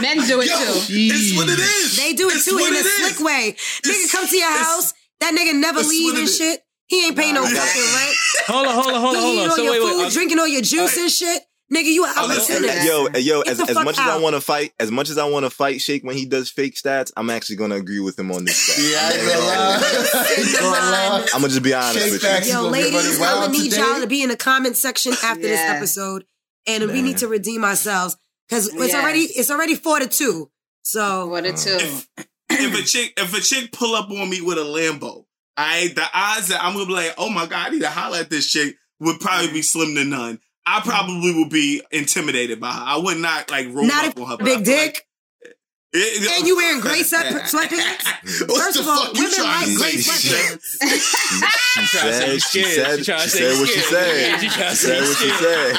men 0.00 0.18
do 0.26 0.40
it 0.40 0.48
yo, 0.48 0.56
too. 0.56 0.84
it's 0.88 1.36
what 1.36 1.48
it 1.48 1.58
is. 1.58 1.96
They 1.96 2.12
do 2.14 2.28
it 2.28 2.36
It's 2.36 2.44
too 2.46 2.56
what 2.56 2.68
in 2.68 2.74
a 2.76 2.78
it 2.78 2.86
is. 2.86 3.16
slick 3.16 3.26
way. 3.26 3.56
Nigga 3.84 4.12
come 4.12 4.26
to 4.28 4.36
your 4.36 4.50
house. 4.58 4.92
That 5.20 5.34
nigga 5.34 5.54
never 5.58 5.80
leave 5.80 6.18
and 6.18 6.28
shit. 6.28 6.60
He 6.88 7.06
ain't 7.06 7.16
paying 7.16 7.34
no 7.34 7.42
Nah, 7.42 7.48
I 7.48 7.54
got- 7.54 7.66
fucking 7.68 7.82
rent. 7.82 8.16
Hold 8.48 8.66
on, 8.68 8.74
hold 8.74 8.94
on, 8.94 9.00
hold 9.00 9.16
on, 9.16 9.22
He 9.22 9.22
hold 9.22 9.32
eating 9.34 9.44
on. 9.44 9.50
all 9.50 9.56
So 9.56 9.62
your 9.62 9.72
wait, 9.72 9.80
food, 9.80 9.98
wait. 9.98 10.06
uh, 10.06 10.10
drinking 10.10 10.38
all 10.38 10.46
your 10.48 10.62
juice 10.62 10.96
and 10.96 11.10
shit. 11.10 11.42
Nigga, 11.72 11.84
you 11.92 12.04
an 12.04 12.12
that's 12.14 12.48
opportunist. 12.48 12.86
Yo, 12.86 13.08
yo, 13.18 13.42
Get 13.42 13.48
as, 13.52 13.60
as 13.60 13.70
fuck 13.74 13.84
much 13.84 13.98
as 13.98 14.06
I 14.06 14.18
want 14.18 14.34
to 14.36 14.40
fight, 14.40 14.72
as 14.78 14.92
much 14.92 15.10
as 15.10 15.18
I 15.18 15.24
want 15.28 15.44
to 15.46 15.50
fight 15.50 15.80
Shake 15.80 16.04
when 16.04 16.16
he 16.16 16.24
does 16.24 16.48
fake 16.48 16.76
stats, 16.76 17.10
I'm 17.16 17.28
actually 17.28 17.56
gonna 17.56 17.74
agree 17.74 17.98
with 17.98 18.16
him 18.16 18.30
on 18.30 18.44
this. 18.44 18.56
Stat. 18.56 18.76
Yeah, 18.92 18.98
I 19.02 19.12
ain't 19.12 19.28
gonna 19.28 19.46
lie. 19.46 19.80
I 20.14 20.36
ain't 20.38 20.52
gonna 20.60 20.68
lie. 20.70 21.26
I'm 21.34 21.40
gonna 21.40 21.44
uh, 21.44 21.48
just 21.48 21.62
be 21.64 21.74
honest 21.74 21.98
Shake 21.98 22.12
with 22.12 22.22
facts. 22.22 22.46
you. 22.46 22.52
Yo, 22.54 22.62
gonna 22.70 22.76
get 22.76 22.92
ladies, 22.92 23.20
I'm 23.20 23.40
gonna 23.40 23.52
need 23.52 23.70
today? 23.72 23.82
y'all 23.82 24.00
to 24.00 24.06
be 24.06 24.22
in 24.22 24.28
the 24.28 24.36
comment 24.36 24.76
section 24.76 25.12
after 25.24 25.42
this 25.42 25.60
episode, 25.60 26.24
and 26.68 26.86
we 26.92 27.02
need 27.02 27.18
to 27.18 27.26
redeem 27.28 27.64
ourselves 27.64 28.16
because 28.48 28.68
it's 28.68 28.76
Yes. 28.76 28.94
already 28.94 29.20
it's 29.20 29.50
already 29.50 29.74
four 29.74 29.98
to 29.98 30.06
two. 30.06 30.50
So 30.82 31.26
What 31.26 31.44
it 31.46 31.56
too? 31.56 31.78
if 32.48 32.74
a 32.78 32.82
chick 32.84 33.12
if 33.16 33.34
a 33.36 33.40
chick 33.40 33.72
pull 33.72 33.96
up 33.96 34.08
on 34.08 34.30
me 34.30 34.40
with 34.40 34.56
a 34.58 34.60
Lambo, 34.60 35.24
I 35.56 35.88
the 35.96 36.04
odds 36.14 36.46
that 36.48 36.62
I'm 36.62 36.74
gonna 36.74 36.86
be 36.86 36.92
like, 36.92 37.14
oh 37.18 37.28
my 37.28 37.46
god, 37.46 37.66
I 37.66 37.70
need 37.70 37.80
to 37.82 37.90
holler 37.90 38.18
at 38.18 38.30
this 38.30 38.46
chick 38.52 38.76
would 39.00 39.18
probably 39.18 39.50
be 39.50 39.62
slim 39.62 39.96
to 39.96 40.04
none. 40.04 40.38
I 40.66 40.80
probably 40.80 41.32
would 41.34 41.50
be 41.50 41.80
intimidated 41.92 42.60
by 42.60 42.72
her. 42.72 42.82
I 42.84 42.96
would 42.96 43.18
not 43.18 43.50
like 43.50 43.66
roll 43.72 43.86
not 43.86 44.04
up 44.06 44.14
if 44.16 44.18
on 44.22 44.28
her. 44.30 44.36
big 44.44 44.64
dick. 44.64 44.86
like- 44.86 45.02
It- 45.92 46.38
and 46.38 46.46
you 46.46 46.56
wearing 46.56 46.80
gray 46.80 47.00
sweatpants. 47.02 47.54
What 48.48 48.60
First 48.60 48.74
the 48.76 48.80
of 48.82 48.88
all, 48.88 49.04
fuck 49.06 49.14
you 49.16 49.22
women 49.22 49.34
trying 49.36 49.46
like 49.46 49.66
to 49.68 49.76
gray 49.76 49.96
say? 49.96 50.58
sweatpants. 50.58 50.66
She 50.82 51.86
trying 51.98 52.08
to 52.08 52.12
say 52.12 52.20
said, 52.20 52.32
you 52.32 52.40
she 52.40 52.62
said, 52.64 52.96
She 52.98 53.04
she 53.04 53.04
trying 53.04 53.22
to 53.22 53.28
say 53.28 53.38
said 53.38 53.54
you 53.54 53.60
what 53.60 53.68
she 53.68 53.80
said. 53.80 54.40
She 54.40 54.48
trying 54.48 54.70
to 54.70 54.76
say 54.76 54.88
said 54.88 55.02
you 55.02 55.08
what 55.08 55.18
she 55.18 55.30
said. 55.30 55.72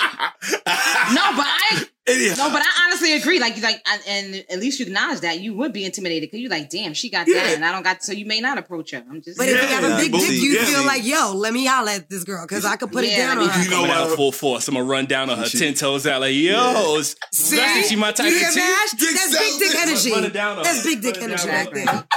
no, 1.14 1.24
but 1.36 1.48
I 1.48 1.86
Anyhow. 2.08 2.36
no, 2.38 2.50
but 2.52 2.62
I 2.62 2.86
honestly 2.86 3.14
agree. 3.14 3.40
Like, 3.40 3.58
you 3.58 3.62
like, 3.64 3.86
and 4.08 4.36
at 4.50 4.60
least 4.60 4.80
you 4.80 4.86
acknowledge 4.86 5.20
that 5.22 5.42
you 5.42 5.54
would 5.56 5.74
be 5.74 5.84
intimidated 5.84 6.30
because 6.30 6.40
you're 6.42 6.50
like, 6.50 6.70
damn, 6.70 6.94
she 6.94 7.10
got 7.10 7.28
Yeah. 7.28 7.36
that, 7.44 7.56
and 7.56 7.66
I 7.66 7.72
don't 7.74 7.84
got. 7.84 8.02
So 8.04 8.14
you 8.14 8.26
may 8.26 8.40
not 8.40 8.58
approach 8.58 8.92
her. 8.92 9.04
I'm 9.10 9.22
just. 9.22 9.38
But 9.38 9.50
if 9.50 9.62
you 9.62 9.68
have 9.68 9.84
a 9.84 9.98
big 9.98 10.12
dick, 10.14 10.22
see, 10.22 10.42
you 10.42 10.52
yeah. 10.54 10.66
feel 10.66 10.86
like, 10.86 11.04
yo, 11.06 11.34
let 11.36 11.52
me 11.54 11.66
holler 11.66 11.92
at 11.92 12.10
this 12.10 12.24
girl 12.24 12.46
because 12.46 12.64
I 12.64 12.78
could 12.78 12.92
put 12.92 13.04
it 13.04 13.16
down 13.18 13.38
on 13.40 13.46
me- 13.46 13.52
her. 13.52 13.64
You 13.64 13.70
know 13.70 13.76
Coming 13.82 13.92
out 13.92 14.08
what? 14.10 14.16
full 14.16 14.32
force. 14.32 14.68
I'm 14.70 14.76
gonna 14.76 14.86
run 14.86 15.06
down 15.06 15.30
on 15.30 15.38
her, 15.38 15.46
She- 15.46 15.60
ten 15.60 15.74
toes 15.74 16.08
out, 16.08 16.22
like 16.22 16.34
yo. 16.34 17.02
See? 17.02 17.16
Especially 17.58 17.84
she 17.90 17.96
my 17.98 18.12
type 18.14 18.30
you 18.30 18.36
of 18.36 18.42
get 18.42 18.54
chick. 18.54 18.64
mashed? 18.64 18.98
Dick 19.00 19.10
That's 19.14 19.38
big 19.38 19.60
dick 19.60 19.76
energy. 19.76 20.12
Run 20.12 20.24
it 20.26 20.34
down 20.34 20.58
on 20.60 20.64
That's 20.64 20.84
big 20.84 21.02
dick 21.02 21.18
energy 21.22 21.46
down 21.48 21.66
right 21.66 21.74
there. 21.74 22.08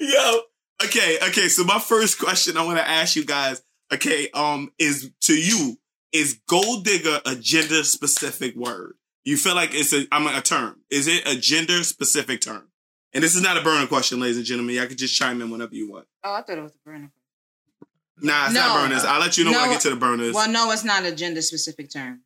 Yo. 0.00 0.40
Okay, 0.84 1.18
okay. 1.28 1.48
So 1.48 1.64
my 1.64 1.78
first 1.78 2.18
question 2.18 2.56
I 2.56 2.64
want 2.64 2.78
to 2.78 2.88
ask 2.88 3.16
you 3.16 3.24
guys, 3.24 3.60
okay, 3.92 4.28
um, 4.32 4.70
is 4.78 5.10
to 5.22 5.34
you, 5.34 5.78
is 6.12 6.40
gold 6.48 6.84
digger 6.84 7.20
a 7.26 7.34
gender 7.36 7.82
specific 7.84 8.56
word? 8.56 8.94
You 9.24 9.36
feel 9.36 9.54
like 9.54 9.70
it's 9.74 9.92
a 9.92 10.06
I'm 10.12 10.26
a 10.26 10.40
term. 10.40 10.80
Is 10.90 11.06
it 11.06 11.26
a 11.26 11.38
gender 11.38 11.82
specific 11.84 12.40
term? 12.40 12.68
And 13.12 13.22
this 13.24 13.34
is 13.34 13.42
not 13.42 13.56
a 13.56 13.60
burner 13.62 13.86
question, 13.86 14.20
ladies 14.20 14.36
and 14.36 14.46
gentlemen. 14.46 14.74
Y'all 14.76 14.86
can 14.86 14.96
just 14.96 15.14
chime 15.16 15.42
in 15.42 15.50
whenever 15.50 15.74
you 15.74 15.90
want. 15.90 16.06
Oh, 16.24 16.32
I 16.34 16.42
thought 16.42 16.58
it 16.58 16.62
was 16.62 16.74
a 16.74 16.88
burner. 16.88 17.10
Question. 17.78 18.26
Nah, 18.28 18.44
it's 18.46 18.54
No. 18.54 18.60
not 18.60 18.82
burners. 18.88 19.04
I'll 19.04 19.20
let 19.20 19.36
you 19.36 19.44
know 19.44 19.50
when 19.52 19.60
I 19.60 19.68
get 19.72 19.80
to 19.82 19.90
the 19.90 19.96
burners. 19.96 20.34
Well, 20.34 20.48
no, 20.48 20.70
it's 20.70 20.84
not 20.84 21.04
a 21.04 21.12
gender 21.12 21.42
specific 21.42 21.90
term. 21.90 22.20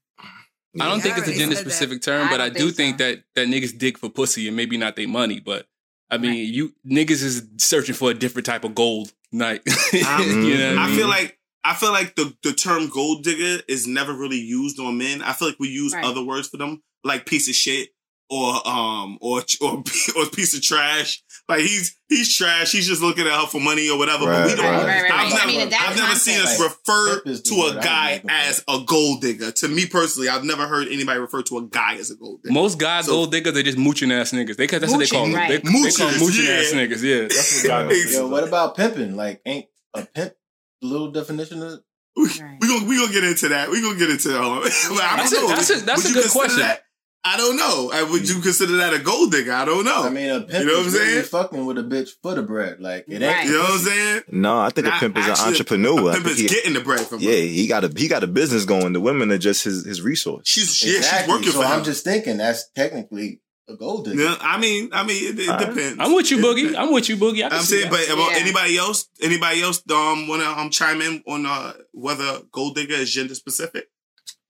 I 0.81 0.89
don't 0.89 1.01
think 1.01 1.17
it's 1.19 1.29
a 1.29 1.33
gender 1.35 1.55
specific 1.57 2.03
term, 2.03 2.27
I 2.27 2.31
but 2.31 2.41
I 2.41 2.49
don't 2.49 2.59
do 2.59 2.71
think 2.73 2.99
think 2.99 2.99
that 2.99 3.25
that 3.35 3.47
niggas 3.49 3.79
dig 3.79 3.97
for 3.99 4.09
pussy 4.11 4.49
and 4.49 4.57
maybe 4.57 4.77
not 4.77 4.97
their 4.97 5.07
money, 5.09 5.39
but 5.41 5.67
I 6.11 6.19
mean, 6.19 6.53
you 6.53 6.75
niggas 6.87 7.23
is 7.23 7.47
searching 7.59 7.95
for 7.95 8.11
a 8.11 8.15
different 8.15 8.45
type 8.47 8.65
of 8.65 8.75
gold 8.75 9.13
night. 9.33 9.63
I'm- 9.95 10.21
um, 10.21 10.45
you 10.45 10.59
know 10.59 10.69
what 10.71 10.79
I 10.79 10.83
I 10.83 10.87
mean? 10.89 10.97
feel 10.97 11.09
like 11.09 11.39
I 11.65 11.75
feel 11.75 11.93
like 11.93 12.15
the, 12.15 12.35
the 12.43 12.53
term 12.53 12.89
gold 12.89 13.25
digger 13.25 13.63
is 13.69 13.87
never 13.87 14.13
really 14.13 14.39
used 14.41 14.79
on 14.79 14.99
men. 14.99 15.23
I 15.23 15.33
feel 15.33 15.49
like 15.49 15.59
we 15.59 15.69
use 15.69 15.95
Right. 15.95 16.05
other 16.05 16.23
words 16.25 16.49
for 16.49 16.57
them, 16.59 16.83
like 17.05 17.27
piece 17.27 17.49
of 17.49 17.55
shit 17.55 17.89
or 18.31 18.67
um 18.67 19.19
or 19.21 19.43
or 19.61 19.83
or 20.17 20.27
piece 20.31 20.55
of 20.57 20.63
trash. 20.63 21.23
Like 21.49 21.61
he's 21.61 21.95
he's 22.09 22.35
trash. 22.37 22.73
He's 22.73 22.87
just 22.87 23.03
looking 23.03 23.27
at 23.27 23.33
her 23.39 23.47
for 23.47 23.61
money 23.61 23.89
or 23.91 23.99
whatever. 23.99 24.25
but 24.25 24.47
we 24.47 24.53
Right, 24.53 24.57
don't. 24.57 24.65
right, 24.65 24.87
right, 24.87 25.03
right, 25.03 25.11
I've 25.13 25.31
right. 25.31 25.31
never, 25.31 25.43
I 25.43 25.47
mean, 25.47 25.75
I've 25.79 25.97
never 25.97 26.15
seen 26.15 26.41
us 26.41 26.59
refer 26.59 27.15
Pimp 27.17 27.27
is 27.27 27.43
the 27.43 27.51
to 27.51 27.55
word 27.61 27.69
a 27.69 27.73
I 27.73 27.77
was 27.77 27.85
guy 27.85 28.23
as 28.29 28.65
a 28.67 28.81
gold 28.87 29.21
digger. 29.21 29.51
To 29.53 29.69
me 29.69 29.87
personally, 29.87 30.29
I've 30.31 30.45
never 30.45 30.67
heard 30.67 30.89
anybody 30.89 31.21
refer 31.21 31.43
to 31.43 31.59
a 31.59 31.63
guy 31.67 31.97
as 31.97 32.11
a 32.11 32.17
gold 32.17 32.43
digger. 32.43 32.53
most 32.55 32.79
guys 32.79 33.05
So- 33.07 33.13
gold 33.13 33.33
diggers, 33.33 33.53
they're 33.55 33.63
just 33.63 33.77
mooching 33.79 34.11
ass 34.11 34.33
niggas. 34.33 34.57
They 34.57 34.67
that's 34.67 34.91
what 34.91 34.99
they 35.01 35.07
call 35.07 35.25
them. 35.25 35.33
Mooching, 35.33 35.49
They, 35.49 35.55
right. 35.57 35.63
they 35.65 35.71
call 35.71 36.09
Moochers, 36.11 36.21
mooching 36.21 36.45
yeah. 36.47 36.53
ass 36.53 36.73
niggas. 36.73 37.03
Yeah, 37.03 37.21
that's 37.29 37.65
what 37.89 38.13
Yo, 38.13 38.29
what 38.29 38.45
about 38.45 38.75
pimping? 38.77 39.17
Like, 39.17 39.43
ain't 39.45 39.67
a 39.93 40.07
pimp 40.07 40.33
a 40.33 40.37
little 40.85 41.11
definition 41.11 41.63
of 41.63 41.81
we 42.17 42.27
Right. 42.29 42.59
we 42.61 42.69
gonna 42.69 42.87
we 42.87 42.97
gonna 42.97 43.13
get 43.13 43.25
into 43.25 43.49
that. 43.49 43.71
We 43.71 43.81
gonna 43.83 43.99
get 43.99 44.11
into 44.11 44.29
that. 44.29 44.41
well, 44.41 44.63
I 44.63 45.17
That's 45.17 45.31
don't 45.31 45.45
a- 45.45 45.49
know. 45.49 45.55
that's 45.57 45.71
a- 45.71 45.85
that's 45.85 46.11
a 46.11 46.13
good 46.13 46.31
question. 46.31 46.61
That? 46.61 46.83
I 47.27 47.39
don't 47.39 47.57
know. 47.57 47.91
Would 48.11 48.29
you 48.29 48.35
mm. 48.37 48.43
consider 48.43 48.77
that 48.77 48.93
a 48.93 48.99
gold 48.99 49.33
digger? 49.33 49.53
I 49.55 49.65
don't 49.65 49.87
know. 49.87 50.03
I 50.05 50.11
mean, 50.11 50.29
a 50.29 50.41
pimp 50.43 50.53
You 50.53 50.67
know 50.67 50.77
what 50.79 50.87
is 50.87 50.95
I'm 50.95 51.01
really 51.01 51.13
saying? 51.15 51.25
fucking 51.25 51.65
with 51.65 51.79
a 51.79 51.83
bitch 51.83 52.11
for 52.23 52.35
the 52.35 52.43
bread. 52.43 52.81
Like, 52.81 53.07
it 53.09 53.15
ain't. 53.15 53.23
Right. 53.25 53.47
you 53.47 53.53
know 53.55 53.61
what 53.61 53.73
I'm 53.73 53.79
saying? 53.79 54.23
No, 54.31 54.61
I 54.61 54.69
think 54.69 54.87
Nah, 54.89 54.97
a 54.97 55.01
pimp 55.01 55.17
is 55.17 55.27
an 55.27 55.49
entrepreneur. 55.49 56.11
A 56.11 56.13
I 56.13 56.15
pimp 56.17 56.27
is 56.27 56.39
he, 56.39 56.49
getting 56.49 56.75
the 56.75 56.81
bread 56.81 57.01
from 57.01 57.21
her. 57.21 57.25
yeah, 57.25 57.41
he 57.41 57.67
got 57.67 57.83
a 57.83 57.91
he 57.97 58.09
got 58.09 58.23
a 58.23 58.27
business 58.27 58.67
going. 58.67 58.93
The 58.93 59.01
women 59.01 59.33
are 59.33 59.39
just 59.39 59.65
his 59.65 59.87
his 59.87 60.03
resource. 60.03 60.47
She's 60.47 60.85
yeah, 60.85 61.01
she's 61.01 61.27
working 61.29 61.51
so 61.51 61.63
for 61.63 61.65
him. 61.67 61.73
I'm 61.73 61.85
just 61.85 62.05
thinking 62.05 62.37
that's 62.37 62.69
technically 62.77 63.41
a 63.69 63.77
gold 63.77 64.05
digger. 64.07 64.23
Yeah, 64.23 64.37
I 64.41 64.59
mean, 64.59 64.91
I 64.93 65.05
mean, 65.05 65.33
it, 65.35 65.39
it 65.41 65.49
All 65.49 65.57
right. 65.57 65.67
depends. 65.69 65.97
I'm 66.01 66.15
with 66.15 66.31
you, 66.31 66.39
It 66.39 66.43
Boogie. 66.45 66.57
depends. 66.69 66.79
I'm 66.79 66.93
with 66.93 67.09
you, 67.09 67.17
Boogie. 67.17 67.45
I 67.45 67.49
can 67.49 67.59
I'm 67.59 67.65
see 67.65 67.81
saying, 67.81 67.91
that. 67.93 68.07
but 68.09 68.15
about 68.15 68.33
Yeah. 68.33 68.39
anybody 68.39 68.77
else, 68.79 69.09
anybody 69.23 69.63
else, 69.63 69.83
um, 69.91 70.29
want 70.29 70.43
to 70.43 70.49
um 70.49 70.71
chime 70.71 71.01
in 71.01 71.23
on 71.27 71.47
uh 71.47 71.73
whether 71.93 72.41
gold 72.53 72.75
digger 72.77 72.95
is 72.95 73.11
gender 73.13 73.35
specific? 73.35 73.89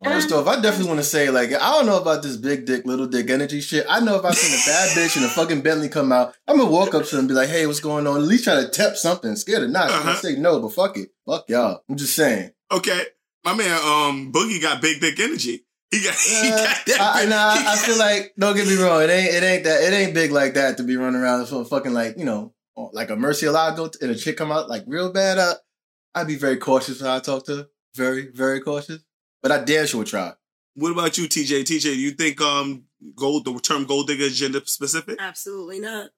First 0.03 0.33
off, 0.33 0.47
I 0.47 0.61
definitely 0.61 0.89
want 0.89 1.01
to 1.01 1.05
say, 1.05 1.31
like, 1.31 1.51
I 1.55 1.59
don't 1.73 1.87
know 1.87 1.99
about 1.99 2.23
this 2.23 2.37
big 2.37 2.67
dick, 2.67 2.85
little 2.85 3.07
dick 3.07 3.31
energy 3.31 3.63
shit. 3.63 3.87
I 3.89 4.01
know 4.01 4.17
if 4.17 4.25
I 4.27 4.33
seen 4.33 4.53
a 4.53 4.61
bad 4.67 4.91
bitch 4.99 5.17
and 5.17 5.25
a 5.25 5.29
fucking 5.31 5.63
Bentley 5.63 5.89
come 5.89 6.13
out, 6.13 6.35
I'm 6.47 6.59
gonna 6.59 6.71
walk 6.71 6.95
up 6.95 7.05
to 7.07 7.11
them 7.17 7.21
and 7.21 7.29
be 7.29 7.33
like, 7.35 7.49
hey, 7.49 7.67
what's 7.67 7.81
going 7.81 8.07
on? 8.07 8.17
At 8.17 8.23
least 8.25 8.45
try 8.45 8.57
to 8.57 8.69
tap 8.69 8.97
something. 8.97 9.35
Scared 9.37 9.63
or 9.63 9.69
not. 9.69 9.89
Uh-huh. 9.89 10.11
I 10.11 10.15
say 10.17 10.37
no, 10.37 10.61
but 10.61 10.73
fuck 10.75 10.99
it. 10.99 11.09
Fuck 11.25 11.49
y'all. 11.49 11.81
I'm 11.89 11.97
just 11.97 12.15
saying. 12.15 12.51
Okay, 12.71 13.03
my 13.45 13.55
man, 13.55 13.73
um, 13.83 14.31
Boogie 14.31 14.61
got 14.61 14.83
big 14.83 15.01
dick 15.01 15.19
energy. 15.21 15.64
He 15.99 16.05
got, 16.05 16.15
he 16.15 16.49
Uh, 16.53 16.57
got 16.57 16.87
that. 16.87 17.01
I, 17.01 17.21
big- 17.21 17.31
nah, 17.31 17.55
he 17.57 17.67
I 17.67 17.77
feel 17.77 17.99
like 17.99 18.33
don't 18.39 18.57
get 18.57 18.67
me 18.67 18.77
wrong. 18.77 19.03
It 19.03 19.11
ain't 19.11 19.35
it 19.35 19.43
ain't 19.43 19.65
that 19.65 19.83
it 19.83 19.93
ain't 19.93 20.15
big 20.15 20.31
like 20.33 20.55
that 20.55 20.77
to 20.79 20.83
be 20.83 20.97
running 20.97 21.21
around 21.21 21.47
for 21.47 21.63
a 21.63 21.65
fucking 21.65 21.93
like 21.93 22.19
you 22.19 22.25
know 22.25 22.53
like 22.93 23.11
a 23.11 23.15
Murciélago 23.17 23.95
and 24.03 24.11
a 24.11 24.15
chick 24.15 24.37
come 24.37 24.51
out 24.53 24.69
like 24.69 24.85
real 24.87 25.13
bad. 25.13 25.39
Uh, 25.39 25.55
I'd 26.15 26.27
be 26.27 26.37
very 26.37 26.57
cautious 26.57 27.01
when 27.01 27.11
I 27.11 27.19
talk 27.21 27.45
to 27.47 27.57
her. 27.57 27.67
Very 27.95 28.31
very 28.33 28.61
cautious. 28.61 29.01
But 29.43 29.53
I 29.53 29.63
damn 29.63 29.87
sure 29.87 29.99
would 29.99 30.07
try. 30.09 30.33
What 30.75 30.91
about 30.91 31.17
you, 31.19 31.29
TJ? 31.29 31.63
TJ, 31.63 31.83
do 31.83 31.99
you 32.01 32.11
think 32.13 32.41
um 32.41 32.85
gold 33.15 33.45
the 33.45 33.55
term 33.61 33.85
gold 33.85 34.09
digger 34.09 34.25
is 34.25 34.39
gender 34.39 34.61
specific? 34.65 35.17
Absolutely 35.21 35.79
not. 35.81 36.11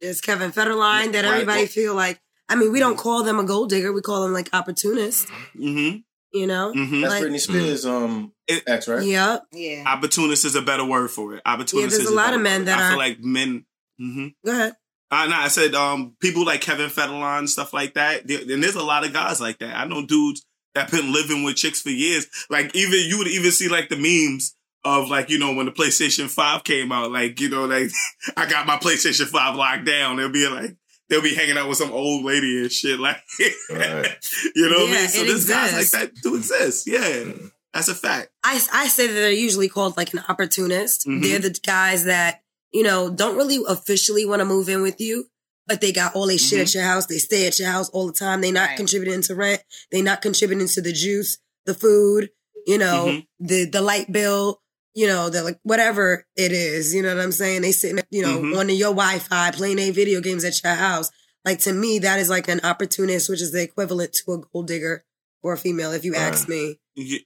There's 0.00 0.20
Kevin 0.20 0.52
Federline 0.52 1.12
that 1.12 1.24
everybody 1.24 1.60
well- 1.60 1.66
feel 1.68 1.94
like. 1.94 2.20
I 2.46 2.56
mean, 2.56 2.72
we 2.72 2.78
don't 2.78 2.98
call 2.98 3.22
them 3.24 3.38
a 3.38 3.44
gold 3.44 3.70
digger. 3.70 3.90
We 3.90 4.02
call 4.02 4.20
them 4.22 4.34
like 4.34 4.50
opportunists. 4.52 5.24
Mm-hmm. 5.56 5.98
You 6.38 6.46
know. 6.46 6.74
Mm-hmm. 6.76 7.00
That's 7.00 7.14
Like- 7.14 7.24
Britney 7.24 7.40
Spears 7.40 7.86
um 7.86 8.33
It- 8.46 8.62
ex 8.66 8.88
right. 8.88 9.02
Yeah. 9.04 9.38
Yeah. 9.52 9.84
Opportunist 9.86 10.44
is 10.44 10.54
a 10.54 10.62
better 10.62 10.84
word 10.84 11.10
for 11.10 11.34
it. 11.34 11.42
Opportunist. 11.46 11.74
Yeah, 11.92 11.98
there's 11.98 12.02
is 12.08 12.10
a 12.10 12.14
lot 12.14 12.26
better 12.26 12.36
of 12.36 12.42
men 12.42 12.60
word. 12.62 12.66
that 12.68 12.78
I 12.78 12.88
feel 12.90 12.94
are- 12.94 12.98
like 12.98 13.20
men. 13.20 13.64
Mm-hmm. 14.00 14.26
Go 14.44 14.52
ahead. 14.52 14.72
Uh, 15.10 15.26
nah, 15.26 15.42
I 15.42 15.48
said 15.48 15.74
um 15.74 16.16
people 16.20 16.44
like 16.44 16.60
Kevin 16.60 16.90
Federline 16.90 17.48
stuff 17.48 17.72
like 17.72 17.94
that. 17.94 18.26
There- 18.26 18.40
And 18.40 18.62
there's 18.62 18.74
a 18.74 18.82
lot 18.82 19.04
of 19.06 19.12
guys 19.12 19.40
like 19.40 19.58
that. 19.58 19.76
I 19.76 19.84
know 19.86 20.04
dudes 20.04 20.44
that 20.74 20.90
been 20.90 21.12
living 21.12 21.44
with 21.44 21.56
chicks 21.56 21.80
for 21.80 21.90
years. 21.90 22.26
Like 22.50 22.74
even 22.74 23.00
you 23.08 23.18
would 23.18 23.28
even 23.28 23.52
see 23.52 23.68
like 23.68 23.88
the 23.88 23.96
memes 23.96 24.56
of 24.84 25.08
like 25.08 25.30
you 25.30 25.38
know 25.38 25.54
when 25.54 25.66
the 25.66 25.72
PlayStation 25.72 26.28
Five 26.28 26.64
came 26.64 26.90
out, 26.92 27.10
like 27.12 27.40
you 27.40 27.48
know 27.48 27.64
like 27.66 27.90
I 28.36 28.48
got 28.50 28.66
my 28.66 28.76
PlayStation 28.76 29.26
Five 29.26 29.54
locked 29.56 29.86
down. 29.86 30.16
They'll 30.16 30.28
be 30.32 30.46
like 30.48 30.76
they'll 31.08 31.22
be 31.22 31.34
hanging 31.34 31.56
out 31.56 31.68
with 31.68 31.78
some 31.78 31.92
old 31.92 32.24
lady 32.24 32.62
and 32.62 32.72
shit 32.72 32.98
like 32.98 33.16
Right. 33.70 34.08
you 34.56 34.68
know 34.68 34.78
what 34.80 34.88
I 34.88 34.92
mean. 34.92 35.08
So 35.08 35.22
it 35.22 35.26
there's 35.28 35.48
guys 35.48 35.72
like 35.74 35.90
that 35.90 36.14
do 36.22 36.34
exist. 36.36 36.86
Yeah, 36.88 37.32
that's 37.74 37.88
a 37.88 37.94
fact. 37.94 38.30
I, 38.44 38.54
I 38.72 38.88
say 38.88 39.06
that 39.08 39.12
they're 39.12 39.30
usually 39.30 39.68
called 39.68 39.96
like 39.98 40.14
an 40.14 40.22
opportunist. 40.28 41.06
Mhm. 41.06 41.22
They're 41.22 41.38
the 41.40 41.50
guys 41.64 42.04
that, 42.04 42.40
you 42.72 42.82
know, 42.82 43.10
don't 43.10 43.36
really 43.36 43.58
officially 43.68 44.24
want 44.24 44.40
to 44.40 44.44
move 44.46 44.68
in 44.70 44.80
with 44.80 45.00
you, 45.00 45.26
but 45.66 45.80
they 45.82 45.92
got 45.92 46.14
all 46.14 46.26
their 46.26 46.38
shit 46.38 46.60
at 46.60 46.72
your 46.74 46.84
house. 46.84 47.06
They 47.06 47.18
stay 47.18 47.46
at 47.46 47.58
your 47.58 47.68
house 47.70 47.88
all 47.90 48.06
the 48.06 48.12
time. 48.12 48.40
They 48.40 48.52
not 48.52 48.68
Right. 48.70 48.76
contributing 48.76 49.22
to 49.22 49.34
rent. 49.34 49.62
They 49.92 50.00
not 50.02 50.22
contributing 50.22 50.68
to 50.68 50.80
the 50.80 50.92
juice, 50.92 51.38
the 51.66 51.74
food, 51.74 52.30
you 52.66 52.78
know, 52.78 53.06
Mhm. 53.06 53.26
the, 53.40 53.64
the 53.66 53.80
light 53.82 54.10
bill, 54.12 54.60
you 54.94 55.06
know, 55.06 55.28
the 55.28 55.42
like 55.42 55.58
whatever 55.64 56.26
it 56.36 56.52
is. 56.52 56.94
You 56.94 57.02
know 57.02 57.14
what 57.14 57.22
I'm 57.22 57.32
saying? 57.32 57.62
They 57.62 57.72
sitting, 57.72 58.02
you 58.10 58.22
know, 58.22 58.38
Mhm. 58.38 58.56
on 58.58 58.68
your 58.70 58.90
Wi-Fi 58.94 59.50
playing 59.50 59.78
a 59.80 59.90
video 59.90 60.20
games 60.20 60.44
at 60.44 60.62
your 60.62 60.74
house. 60.74 61.10
Like 61.44 61.58
to 61.60 61.72
me, 61.72 61.98
that 61.98 62.18
is 62.20 62.30
like 62.30 62.48
an 62.48 62.60
opportunist, 62.62 63.28
which 63.28 63.42
is 63.42 63.50
the 63.52 63.62
equivalent 63.62 64.12
to 64.14 64.32
a 64.32 64.38
gold 64.38 64.66
digger 64.68 65.04
or 65.42 65.52
a 65.54 65.58
female, 65.58 65.92
if 65.92 66.04
you 66.04 66.14
ask 66.14 66.48
me. 66.48 66.78
Y- 66.96 67.20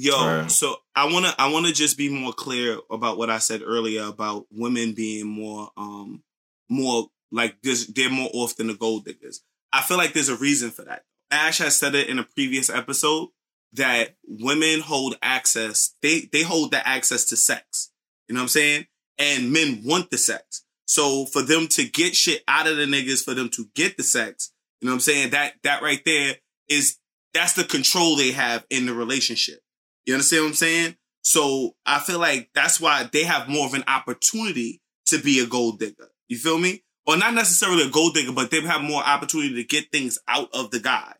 Yo, 0.00 0.14
Right. 0.14 0.50
so 0.50 0.76
I 0.94 1.12
wanna 1.12 1.34
I 1.38 1.50
wanna 1.50 1.72
just 1.72 1.98
be 1.98 2.08
more 2.08 2.32
clear 2.32 2.78
about 2.88 3.18
what 3.18 3.30
I 3.30 3.38
said 3.38 3.62
earlier 3.64 4.04
about 4.04 4.46
women 4.50 4.92
being 4.92 5.26
more 5.26 5.72
um 5.76 6.22
more 6.68 7.10
like 7.32 7.60
this 7.62 7.86
they're 7.86 8.08
more 8.08 8.30
often 8.32 8.68
the 8.68 8.74
gold 8.74 9.04
diggers. 9.04 9.42
I 9.72 9.82
feel 9.82 9.96
like 9.96 10.12
there's 10.12 10.28
a 10.28 10.36
reason 10.36 10.70
for 10.70 10.82
that. 10.82 11.04
Ash 11.32 11.58
has 11.58 11.76
said 11.76 11.96
it 11.96 12.08
in 12.08 12.18
a 12.20 12.22
previous 12.24 12.70
episode 12.70 13.30
that 13.72 14.14
women 14.26 14.80
hold 14.80 15.16
access, 15.20 15.94
they 16.00 16.28
they 16.32 16.42
hold 16.42 16.70
the 16.70 16.86
access 16.86 17.24
to 17.26 17.36
sex. 17.36 17.90
You 18.28 18.34
know 18.34 18.40
what 18.40 18.44
I'm 18.44 18.48
saying? 18.48 18.86
And 19.18 19.52
men 19.52 19.82
want 19.84 20.12
the 20.12 20.18
sex. 20.18 20.62
So 20.86 21.26
for 21.26 21.42
them 21.42 21.66
to 21.68 21.84
get 21.84 22.14
shit 22.14 22.44
out 22.46 22.68
of 22.68 22.76
the 22.76 22.84
niggas, 22.86 23.24
for 23.24 23.34
them 23.34 23.48
to 23.50 23.66
get 23.74 23.96
the 23.96 24.04
sex, 24.04 24.52
you 24.80 24.86
know 24.86 24.92
what 24.92 24.96
I'm 24.96 25.00
saying? 25.00 25.30
That 25.30 25.54
that 25.64 25.82
right 25.82 26.02
there 26.04 26.36
is 26.68 26.98
that's 27.34 27.54
the 27.54 27.64
control 27.64 28.14
they 28.14 28.30
have 28.30 28.64
in 28.70 28.86
the 28.86 28.94
relationship. 28.94 29.60
You 30.08 30.14
understand 30.14 30.42
what 30.44 30.48
I'm 30.48 30.54
saying? 30.54 30.96
So 31.22 31.76
I 31.84 31.98
feel 31.98 32.18
like 32.18 32.48
that's 32.54 32.80
why 32.80 33.06
they 33.12 33.24
have 33.24 33.46
more 33.46 33.66
of 33.66 33.74
an 33.74 33.84
opportunity 33.86 34.80
to 35.06 35.18
be 35.20 35.40
a 35.40 35.46
gold 35.46 35.78
digger. 35.78 36.08
You 36.28 36.38
feel 36.38 36.56
me? 36.58 36.82
Or 37.06 37.18
not 37.18 37.34
necessarily 37.34 37.82
a 37.86 37.90
gold 37.90 38.14
digger, 38.14 38.32
but 38.32 38.50
they 38.50 38.60
have 38.62 38.80
more 38.80 39.02
opportunity 39.02 39.54
to 39.56 39.64
get 39.64 39.92
things 39.92 40.18
out 40.26 40.48
of 40.54 40.70
the 40.70 40.80
guy. 40.80 41.12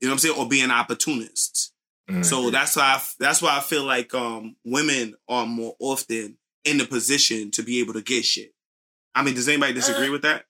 You 0.00 0.06
know 0.06 0.12
what 0.12 0.14
I'm 0.14 0.18
saying? 0.20 0.38
Or 0.38 0.48
be 0.48 0.60
an 0.60 0.70
opportunist. 0.70 1.72
Mm. 2.08 2.24
So 2.24 2.50
that's 2.50 2.76
why 2.76 2.82
I, 2.84 3.02
that's 3.18 3.42
why 3.42 3.56
I 3.56 3.60
feel 3.60 3.82
like 3.82 4.14
um 4.14 4.54
women 4.64 5.16
are 5.28 5.44
more 5.46 5.74
often 5.80 6.38
in 6.64 6.78
the 6.78 6.84
position 6.84 7.50
to 7.52 7.62
be 7.64 7.80
able 7.80 7.94
to 7.94 8.02
get 8.02 8.24
shit. 8.24 8.54
I 9.12 9.24
mean, 9.24 9.34
does 9.34 9.48
anybody 9.48 9.72
disagree 9.72 10.10
with 10.10 10.22
that? 10.22 10.44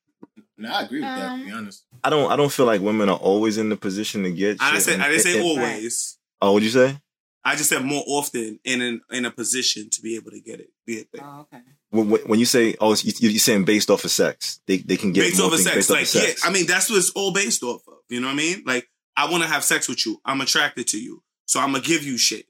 No, 0.58 0.70
I 0.70 0.82
agree 0.82 1.00
with 1.00 1.08
that. 1.08 1.18
To 1.20 1.32
Um, 1.32 1.44
be 1.46 1.52
honest, 1.52 1.84
I 2.04 2.10
don't. 2.10 2.30
I 2.30 2.36
don't 2.36 2.52
feel 2.52 2.66
like 2.66 2.82
women 2.82 3.08
are 3.08 3.16
always 3.16 3.56
in 3.56 3.70
the 3.70 3.76
position 3.76 4.22
to 4.24 4.30
get. 4.32 4.58
I 4.60 4.74
shit. 4.74 4.82
said 4.82 5.00
I 5.00 5.08
didn't 5.08 5.22
say 5.22 5.38
And- 5.38 5.48
and- 5.48 5.58
always. 5.60 6.18
Oh, 6.42 6.52
what'd 6.52 6.64
you 6.64 6.70
say? 6.70 6.98
I 7.46 7.54
just 7.56 7.68
said 7.70 7.84
more 7.84 8.02
often 8.06 8.58
in 8.64 8.82
an, 8.82 9.00
in 9.10 9.24
a 9.24 9.30
position 9.30 9.88
to 9.90 10.00
be 10.02 10.16
able 10.16 10.32
to 10.32 10.40
get 10.40 10.58
it. 10.60 10.70
Be 10.84 10.94
it 10.94 11.08
Oh, 11.22 11.40
okay. 11.42 11.62
When, 11.90 12.10
when 12.10 12.20
when 12.22 12.38
you 12.40 12.44
say, 12.46 12.74
oh, 12.80 12.94
you, 12.96 13.12
you're 13.20 13.38
saying 13.38 13.64
based 13.64 13.88
off 13.90 14.04
of 14.04 14.10
sex, 14.10 14.60
they 14.66 14.78
they 14.78 14.96
can 14.96 15.12
get 15.12 15.22
based 15.22 15.40
off 15.40 15.52
of 15.52 15.60
sex. 15.60 15.76
based 15.76 15.90
off 15.90 15.94
Like, 15.94 16.02
of 16.02 16.08
sex. 16.08 16.40
yeah, 16.42 16.50
I 16.50 16.52
mean, 16.52 16.66
that's 16.66 16.90
what 16.90 16.96
it's 16.98 17.10
all 17.10 17.32
based 17.32 17.62
off 17.62 17.82
of. 17.86 17.94
You 18.08 18.20
know 18.20 18.26
what 18.26 18.32
I 18.34 18.36
mean? 18.36 18.62
Like, 18.66 18.88
I 19.16 19.30
want 19.30 19.42
to 19.44 19.48
have 19.48 19.62
sex 19.64 19.88
with 19.88 20.04
you. 20.04 20.20
I'm 20.24 20.40
attracted 20.40 20.88
to 20.88 20.98
you. 20.98 21.22
So 21.46 21.60
I'm 21.60 21.70
going 21.70 21.82
to 21.82 21.88
give 21.88 22.02
you 22.02 22.18
shit. 22.18 22.46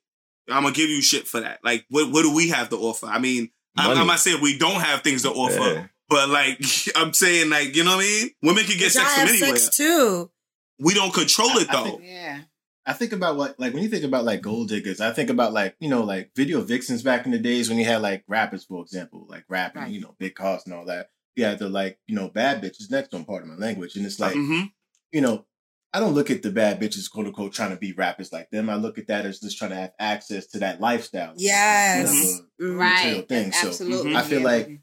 I'm 0.51 0.63
going 0.63 0.73
to 0.75 0.81
give 0.81 0.89
you 0.91 1.03
shit 1.03 1.27
for 1.29 1.41
that. 1.41 1.59
Like, 1.63 1.85
what, 1.91 2.11
what 2.11 2.23
do 2.23 2.35
we 2.35 2.49
have 2.49 2.71
to 2.71 2.77
offer? 2.77 3.07
I 3.07 3.19
mean, 3.19 3.51
I'm, 3.77 3.89
Money. 3.89 4.01
I'm 4.01 4.07
not 4.07 4.21
saying 4.21 4.41
we 4.41 4.57
don't 4.59 4.81
have 4.81 5.03
things 5.03 5.23
to 5.23 5.31
offer, 5.31 5.75
Yeah. 5.75 5.87
but 6.09 6.31
like, 6.31 6.59
I'm 6.97 7.13
saying, 7.13 7.51
like, 7.51 7.77
you 7.77 7.85
know 7.85 7.97
what 7.97 8.05
I 8.07 8.09
mean? 8.23 8.31
Women 8.43 8.65
can 8.65 8.79
get 8.79 8.93
sex 8.93 9.13
from 9.15 9.29
anywhere. 9.29 9.57
sex 9.57 9.77
too. 9.77 10.31
We 10.79 10.95
don't 10.95 11.13
control 11.13 11.51
it 11.59 11.69
I 11.69 11.73
though. 11.75 11.85
think- 11.85 12.03
Yeah. 12.05 12.41
I 12.89 12.93
think 12.93 13.13
about 13.13 13.37
what 13.37 13.59
like 13.59 13.75
when 13.75 13.83
you 13.83 13.89
think 13.89 14.05
about 14.05 14.25
like 14.25 14.41
gold 14.43 14.69
diggers, 14.69 15.01
I 15.01 15.13
think 15.13 15.29
about 15.31 15.53
like 15.53 15.75
you 15.81 15.89
know 15.89 16.05
like 16.05 16.31
video 16.37 16.61
vixens 16.61 17.03
back 17.03 17.27
in 17.27 17.33
the 17.33 17.39
days 17.39 17.69
when 17.69 17.79
you 17.79 17.85
had 17.85 18.01
like 18.03 18.23
rappers, 18.29 18.65
for 18.65 18.81
example, 18.83 19.27
like 19.29 19.45
rapping, 19.49 19.83
Right. 19.83 19.91
you 19.91 20.01
know, 20.01 20.15
big 20.19 20.35
costs 20.37 20.67
and 20.67 20.75
all 20.75 20.85
that. 20.87 21.11
You 21.35 21.45
had 21.45 21.59
the 21.59 21.69
like 21.69 21.99
you 22.07 22.15
know 22.15 22.29
bad 22.29 22.63
bitches 22.63 22.91
next 22.91 23.13
on 23.13 23.25
part 23.25 23.43
of 23.43 23.49
my 23.49 23.57
language, 23.57 23.97
and 23.97 24.07
it's 24.07 24.21
like 24.21 24.35
Mhm. 24.37 24.71
you 25.13 25.21
know. 25.21 25.47
I 25.95 26.01
don't 26.01 26.13
look 26.15 26.31
at 26.31 26.43
the 26.43 26.51
bad 26.51 26.79
bitches, 26.79 27.11
quote 27.11 27.25
unquote, 27.27 27.55
trying 27.55 27.71
to 27.71 27.77
be 27.77 27.93
rappers 27.93 28.31
like 28.31 28.51
them. 28.51 28.69
I 28.69 28.75
look 28.75 28.99
at 28.99 29.07
that 29.07 29.25
as 29.25 29.41
just 29.41 29.57
trying 29.57 29.71
to 29.71 29.77
have 29.77 29.93
access 29.99 30.47
to 30.49 30.59
that 30.59 30.79
lifestyle. 30.79 31.33
Yes. 31.39 32.11
Whatever 32.13 32.75
Mhm. 32.75 32.77
material 32.77 33.19
Right. 33.21 33.29
thing. 33.29 33.53
So 33.53 33.69
Absolutely. 33.69 34.15
I 34.15 34.23
feel 34.23 34.41
Yeah. 34.41 34.45
like 34.45 34.81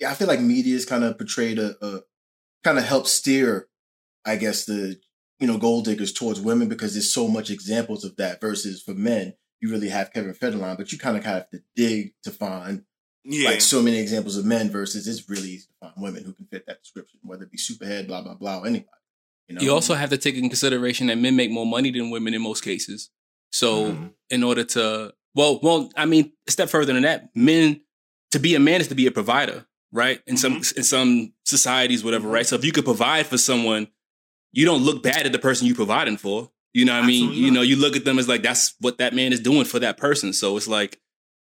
yeah, 0.00 0.10
I 0.10 0.14
feel 0.14 0.26
like 0.26 0.40
media's 0.40 0.84
kind 0.86 1.04
of 1.04 1.16
portrayed 1.16 1.58
a, 1.60 1.76
a 1.84 2.00
kind 2.64 2.78
of 2.78 2.84
help 2.84 3.06
steer, 3.06 3.68
I 4.24 4.34
guess, 4.36 4.64
the 4.64 4.98
you 5.40 5.46
know 5.46 5.58
gold 5.58 5.84
diggers 5.86 6.12
towards 6.12 6.40
women 6.40 6.68
because 6.68 6.92
there's 6.94 7.12
so 7.12 7.26
much 7.28 7.50
examples 7.50 8.04
of 8.04 8.16
that. 8.16 8.40
Versus 8.40 8.82
for 8.82 8.94
men, 8.94 9.34
you 9.60 9.70
really 9.70 9.88
have 9.88 10.12
Kevin 10.12 10.34
Federline, 10.34 10.76
but 10.76 10.92
you 10.92 10.98
kind 10.98 11.16
of 11.16 11.24
have 11.24 11.48
to 11.50 11.60
dig 11.74 12.12
to 12.24 12.30
find 12.30 12.84
Yeah. 13.24 13.50
like 13.50 13.60
so 13.60 13.82
many 13.82 13.98
examples 13.98 14.36
of 14.36 14.44
men. 14.44 14.70
Versus 14.70 15.06
it's 15.08 15.28
really 15.28 15.50
easy 15.50 15.66
to 15.68 15.74
find 15.88 15.94
women 15.96 16.24
who 16.24 16.32
can 16.34 16.46
fit 16.46 16.64
that 16.66 16.82
description, 16.82 17.20
whether 17.22 17.44
it 17.44 17.50
be 17.50 17.58
superhead, 17.58 18.06
blah 18.06 18.22
blah 18.22 18.34
blah, 18.34 18.58
or 18.60 18.66
anybody. 18.66 18.86
You 19.48 19.56
know, 19.56 19.62
You 19.62 19.72
also 19.72 19.94
have 19.94 20.10
to 20.10 20.18
take 20.18 20.36
in 20.36 20.48
consideration 20.48 21.08
that 21.08 21.18
men 21.18 21.34
make 21.36 21.50
more 21.50 21.66
money 21.66 21.90
than 21.90 22.10
women 22.10 22.34
in 22.34 22.42
most 22.42 22.62
cases. 22.62 23.10
So 23.50 23.92
Mhm. 23.92 24.12
in 24.30 24.44
order 24.44 24.64
to 24.64 25.12
well, 25.34 25.60
well, 25.62 25.90
I 25.96 26.06
mean, 26.06 26.32
a 26.48 26.50
step 26.50 26.68
further 26.70 26.92
than 26.92 27.02
that, 27.04 27.30
men 27.36 27.80
to 28.32 28.38
be 28.40 28.54
a 28.56 28.60
man 28.60 28.80
is 28.80 28.88
to 28.88 28.94
be 28.96 29.06
a 29.06 29.12
provider, 29.12 29.64
right? 29.92 30.20
In 30.26 30.36
some 30.36 30.56
in 30.76 30.82
some 30.84 31.32
societies, 31.44 32.02
whatever, 32.04 32.28
right? 32.28 32.46
So 32.46 32.56
if 32.56 32.64
you 32.64 32.72
could 32.72 32.84
provide 32.84 33.26
for 33.26 33.38
someone, 33.38 33.88
you 34.52 34.64
don't 34.64 34.82
look 34.82 35.02
bad 35.02 35.26
at 35.26 35.32
the 35.32 35.38
person 35.38 35.66
you 35.66 35.74
providing 35.74 36.16
for. 36.16 36.50
You 36.72 36.84
know 36.84 36.94
what 36.94 37.04
I 37.04 37.06
mean? 37.06 37.24
Absolutely 37.24 37.44
You 37.44 37.50
know, 37.50 37.62
you 37.62 37.76
look 37.76 37.96
at 37.96 38.04
them 38.04 38.18
as 38.18 38.28
like 38.28 38.42
that's 38.42 38.74
what 38.80 38.98
that 38.98 39.14
man 39.14 39.32
is 39.32 39.40
doing 39.40 39.64
for 39.64 39.78
that 39.80 39.96
person. 39.96 40.32
So 40.32 40.56
it's 40.56 40.68
like 40.68 41.00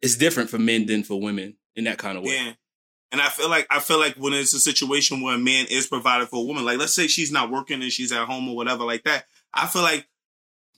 it's 0.01 0.17
different 0.17 0.51
for 0.51 0.59
men 0.59 0.87
than 0.87 1.05
for 1.05 1.21
women 1.21 1.57
in 1.77 1.85
that 1.85 1.99
kind 1.99 2.17
of 2.17 2.25
way. 2.25 2.35
Yeah. 2.35 2.53
And 3.11 3.21
I 3.21 3.29
feel 3.29 3.51
like 3.51 3.67
I 3.71 3.79
feel 3.79 3.99
like 3.99 4.15
when 4.15 4.33
it's 4.33 4.55
a 4.55 4.59
situation 4.59 5.21
where 5.21 5.35
a 5.35 5.39
man 5.39 5.67
is 5.71 5.87
provided 5.87 6.29
for 6.29 6.41
a 6.41 6.47
woman, 6.47 6.65
like 6.65 6.79
let's 6.79 6.95
say 6.95 7.09
she's 7.09 7.31
not 7.31 7.51
working 7.51 7.83
and 7.83 7.93
she's 7.93 8.11
at 8.11 8.27
home 8.27 8.49
or 8.49 8.57
whatever 8.57 8.85
like 8.85 9.05
that, 9.05 9.27
I 9.53 9.67
feel 9.67 9.83
like 9.83 10.07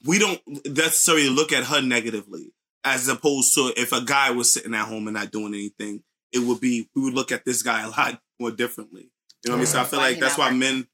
we 0.05 0.19
don't 0.19 0.41
necessarily 0.65 1.29
look 1.29 1.53
at 1.53 1.63
her 1.63 1.81
negatively 1.81 2.51
as 2.83 3.07
opposed 3.07 3.55
to 3.55 3.73
if 3.75 3.91
a 3.91 4.03
guy 4.03 4.31
was 4.31 4.53
sitting 4.53 4.75
at 4.75 4.87
home 4.87 5.07
and 5.07 5.15
not 5.15 5.31
doing 5.31 5.53
anything, 5.53 6.03
it 6.31 6.39
would 6.39 6.59
be 6.59 6.89
we 6.95 7.03
would 7.03 7.13
look 7.13 7.31
at 7.31 7.45
this 7.45 7.63
guy 7.63 7.83
a 7.83 7.89
lot 7.89 8.21
more 8.39 8.51
differently. 8.51 9.09
You 9.43 9.51
know 9.51 9.53
what 9.53 9.55
I 9.55 9.59
mean? 9.59 9.65
So 9.67 9.81
I 9.81 9.83
feel 9.85 9.99
like 9.99 10.19
that's 10.19 10.37
why 10.37 10.51
men, 10.51 10.87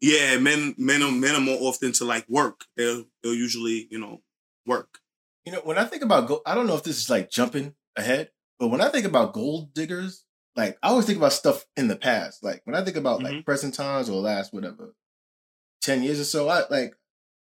yeah, 0.00 0.38
men 0.38 0.74
men 0.78 1.02
are 1.02 1.12
men 1.12 1.34
are 1.34 1.40
more 1.40 1.58
often 1.60 1.92
to 1.92 2.04
like 2.04 2.26
work. 2.28 2.64
They'll 2.76 3.04
they'll 3.22 3.34
usually 3.34 3.88
you 3.90 3.98
know 3.98 4.22
work. 4.66 4.98
You 5.44 5.52
know, 5.52 5.60
when 5.64 5.78
I 5.78 5.84
think 5.84 6.02
about 6.02 6.28
gold, 6.28 6.42
I 6.46 6.54
don't 6.54 6.66
know 6.66 6.76
if 6.76 6.82
this 6.84 6.98
is 6.98 7.10
like 7.10 7.30
jumping 7.30 7.74
ahead, 7.96 8.30
but 8.58 8.68
when 8.68 8.80
I 8.80 8.88
think 8.88 9.06
about 9.06 9.32
gold 9.32 9.72
diggers, 9.74 10.24
like 10.56 10.78
I 10.82 10.88
always 10.88 11.06
think 11.06 11.18
about 11.18 11.32
stuff 11.32 11.64
in 11.76 11.88
the 11.88 11.96
past. 11.96 12.42
Like 12.44 12.60
when 12.64 12.76
I 12.76 12.84
think 12.84 12.96
about 12.96 13.22
like 13.22 13.34
Mhm. 13.34 13.44
present 13.44 13.74
times 13.74 14.08
or 14.10 14.20
last 14.20 14.52
whatever 14.52 14.94
ten 15.82 16.02
years 16.02 16.20
or 16.20 16.24
so, 16.24 16.48
I 16.48 16.64
like 16.70 16.94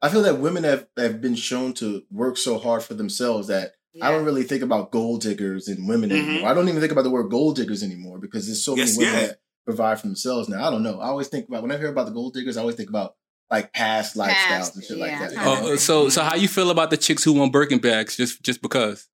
I 0.00 0.08
feel 0.08 0.22
that 0.22 0.38
women 0.40 0.64
have 0.64 0.87
have 0.96 1.20
been 1.20 1.34
shown 1.34 1.75
to 1.75 2.02
work 2.11 2.37
so 2.37 2.58
hard 2.58 2.82
for 2.82 2.94
themselves 2.94 3.49
that 3.49 3.75
I 4.00 4.11
don't 4.11 4.25
really 4.25 4.44
think 4.44 4.62
about 4.62 4.90
gold 4.90 5.20
diggers 5.20 5.68
and 5.68 5.87
women 5.87 6.11
Mhm. 6.11 6.14
anymore. 6.28 6.49
I 6.49 6.54
don't 6.54 6.68
even 6.68 6.80
think 6.80 6.92
about 6.92 7.02
the 7.02 7.11
word 7.11 7.30
gold 7.30 7.56
diggers 7.56 7.82
anymore 7.82 8.18
because 8.18 8.46
there's 8.46 8.64
so 8.64 8.75
Yes, 8.76 8.96
many 8.96 9.06
women 9.11 9.20
yeah. 9.20 9.26
that 9.28 9.40
provide 9.64 10.00
for 10.00 10.07
themselves 10.07 10.49
now. 10.49 10.66
I 10.66 10.71
don't 10.71 10.83
know. 10.83 11.00
I 11.00 11.07
always 11.07 11.28
think 11.28 11.49
about 11.49 11.62
when 11.62 11.73
I 11.73 11.78
hear 11.78 11.88
about 11.88 12.07
the 12.07 12.12
gold 12.12 12.35
diggers, 12.35 12.57
I 12.57 12.61
always 12.61 12.76
think 12.76 12.88
about 12.88 13.14
like 13.50 13.73
past 13.73 14.16
lifestyles 14.16 14.75
and 14.75 14.83
shit 14.85 14.97
yeah. 14.97 15.04
like 15.04 15.19
that. 15.19 15.33
you 15.33 15.38
Oh. 15.40 15.73
Oh, 15.73 15.76
so 15.76 16.09
so 16.09 16.23
how 16.23 16.35
you 16.37 16.49
feel 16.49 16.71
about 16.71 16.90
the 16.90 16.97
chicks 16.97 17.23
who 17.23 17.33
want 17.33 17.52
Birkin 17.52 17.78
bags 17.78 18.16
just 18.16 18.42
just 18.42 18.62
because? 18.62 19.09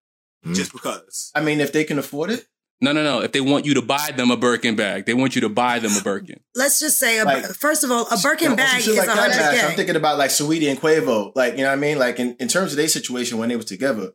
Mm. 0.47 0.55
Just 0.55 0.73
because. 0.73 1.33
I 1.35 1.40
mean, 1.40 1.61
if 1.61 1.73
they 1.73 1.85
can 1.85 1.99
afford 1.99 2.31
it, 2.31 2.47
No, 2.81 2.93
no, 2.93 3.02
no. 3.02 3.21
If 3.21 3.33
they 3.33 3.40
want 3.40 3.67
you 3.67 3.75
to 3.75 3.83
buy 3.83 4.12
them 4.17 4.31
a 4.31 4.37
Birkin 4.37 4.76
bag, 4.76 5.05
they 5.05 5.14
want 5.14 5.35
you 5.35 5.40
to 5.40 5.49
buy 5.49 5.81
them 5.81 5.90
a 5.99 6.00
Birkin. 6.00 6.38
Let's 6.55 6.78
just 6.78 6.99
say, 6.99 7.19
a, 7.19 7.25
Like- 7.25 7.45
first 7.47 7.83
of 7.83 7.90
all, 7.90 8.07
a 8.07 8.17
Birkin 8.23 8.45
You 8.45 8.49
know, 8.50 8.57
bag 8.57 8.78
is 8.78 8.85
shit 8.85 8.97
like 8.97 9.09
that, 9.09 9.31
Max, 9.31 9.64
I'm 9.64 9.75
thinking 9.75 9.97
about 9.97 10.17
like 10.17 10.31
Saweetie 10.31 10.71
and 10.71 10.81
Quavo. 10.81 11.33
Like, 11.35 11.55
you 11.55 11.64
know 11.64 11.71
what 11.71 11.73
I 11.73 11.81
mean? 11.81 11.99
Like 11.99 12.21
in, 12.21 12.37
in 12.38 12.47
terms 12.47 12.73
of 12.73 12.76
their 12.76 12.87
situation 12.87 13.38
when 13.38 13.49
they 13.49 13.57
was 13.57 13.64
together, 13.64 14.12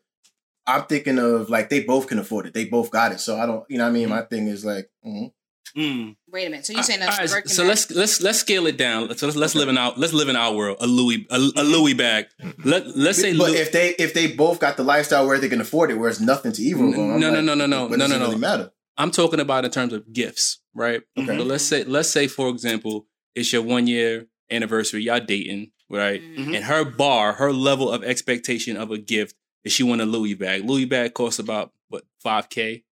I'm 0.65 0.85
thinking 0.85 1.19
of 1.19 1.49
like 1.49 1.67
they 1.69 1.83
both 1.83 2.07
can 2.07 2.19
afford 2.19 2.45
it. 2.45 2.53
They 2.53 2.63
both 2.63 2.89
got 2.89 3.11
it. 3.11 3.19
So 3.19 3.37
I 3.37 3.45
don't, 3.45 3.65
you 3.69 3.77
know 3.77 3.83
what 3.83 3.89
I 3.89 3.93
mean? 3.93 4.07
My 4.07 4.21
thing 4.21 4.47
is 4.47 4.63
like, 4.63 4.89
mhm. 5.05 5.33
Mm. 5.77 6.15
Wait 6.31 6.45
a 6.45 6.49
minute. 6.49 6.65
So 6.65 6.73
you're 6.73 6.83
saying 6.83 7.01
All 7.01 7.07
that's 7.07 7.19
right, 7.19 7.29
Birkin 7.29 7.49
so 7.49 7.63
let's 7.63 7.89
let's 7.89 8.21
let's 8.21 8.39
scale 8.39 8.67
it 8.67 8.77
down. 8.77 9.15
So 9.17 9.25
let's 9.25 9.35
let's 9.37 9.55
live 9.55 9.69
in 9.69 9.77
our 9.77 9.93
let's 9.97 10.13
live 10.13 10.29
in 10.29 10.35
our 10.35 10.53
world. 10.53 10.77
A 10.81 10.87
Louis 10.87 11.25
a, 11.31 11.37
a 11.37 11.63
Louis 11.63 11.93
bag. 11.93 12.25
Let 12.63 12.95
let's 12.95 13.19
say 13.19 13.35
but 13.35 13.49
Louis, 13.49 13.59
if 13.59 13.71
they 13.71 13.89
if 13.97 14.13
they 14.13 14.27
both 14.27 14.59
got 14.59 14.77
the 14.77 14.83
lifestyle 14.83 15.25
where 15.25 15.39
they 15.39 15.49
can 15.49 15.61
afford 15.61 15.89
it, 15.89 15.95
where 15.95 16.09
it's 16.09 16.19
nothing 16.19 16.51
to 16.51 16.61
either 16.61 16.85
of 16.85 16.91
them, 16.91 17.19
No, 17.19 17.29
no, 17.31 17.37
like, 17.37 17.43
no, 17.43 17.55
no, 17.55 17.65
no, 17.65 17.81
what 17.87 17.91
no, 17.91 17.97
does 18.07 18.09
no, 18.11 18.19
no. 18.19 18.25
Really 18.27 18.37
matter. 18.37 18.71
I'm 18.97 19.09
talking 19.09 19.39
about 19.39 19.65
in 19.65 19.71
terms 19.71 19.93
of 19.93 20.13
gifts, 20.13 20.59
right? 20.75 21.01
Okay. 21.17 21.37
So 21.37 21.43
let's 21.43 21.63
say 21.63 21.83
let's 21.83 22.09
say 22.09 22.27
for 22.27 22.49
example, 22.49 23.07
it's 23.33 23.51
your 23.51 23.63
one 23.63 23.87
year 23.87 24.27
anniversary. 24.51 25.01
Y'all 25.03 25.19
dating, 25.19 25.71
right? 25.89 26.21
Mm-hmm. 26.21 26.51
Mhm. 26.51 26.55
And 26.55 26.65
her 26.65 26.85
bar, 26.85 27.33
her 27.33 27.51
level 27.51 27.89
of 27.89 28.03
expectation 28.03 28.77
of 28.77 28.91
a 28.91 28.99
gift 28.99 29.35
and 29.63 29.71
she 29.71 29.81
want 29.81 30.01
a 30.01 30.05
Louis 30.05 30.35
bag. 30.35 30.63
Louis 30.65 30.85
bag 30.85 31.13
costs 31.13 31.39
about 31.39 31.71
what 31.89 32.03
five 32.21 32.49
k, 32.49 32.83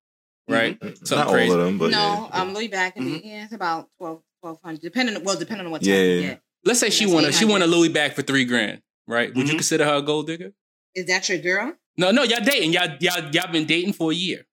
right? 0.51 0.79
Something 0.97 1.17
Not 1.17 1.27
crazy. 1.29 1.51
all 1.53 1.59
of 1.59 1.65
them, 1.65 1.77
but 1.77 1.91
no, 1.91 2.29
yeah. 2.33 2.41
um, 2.41 2.53
Louis 2.53 2.67
bag 2.67 2.93
can 2.95 3.05
be 3.05 3.21
yeah, 3.23 3.43
it's 3.45 3.53
about 3.53 3.89
12, 3.97 4.21
1200 4.41 4.81
depending. 4.81 5.23
Well, 5.23 5.37
depending 5.37 5.65
on 5.65 5.71
what 5.71 5.81
type 5.81 5.87
Yeah, 5.89 5.95
you 6.01 6.11
yeah. 6.15 6.21
get. 6.29 6.41
Let's 6.65 6.79
say 6.79 6.89
she 6.89 7.05
That's 7.05 7.13
want 7.13 7.25
a 7.27 7.31
she 7.31 7.45
800. 7.45 7.51
want 7.51 7.63
a 7.63 7.67
Louis 7.67 7.89
back 7.89 8.13
for 8.13 8.21
three 8.21 8.45
grand, 8.45 8.81
right? 9.07 9.33
Would 9.33 9.47
you 9.47 9.53
Mhm. 9.55 9.57
consider 9.57 9.85
her 9.85 9.95
a 9.95 10.01
gold 10.01 10.27
digger? 10.27 10.53
Is 10.95 11.05
that 11.07 11.27
your 11.29 11.37
girl? 11.39 11.73
No, 11.97 12.11
no, 12.11 12.23
y'all 12.23 12.43
dating. 12.43 12.73
Y'all 12.73 12.95
y'all 12.99 13.29
y'all 13.31 13.51
been 13.51 13.65
dating 13.65 13.93
for 13.93 14.11
a 14.11 14.15
year. 14.15 14.45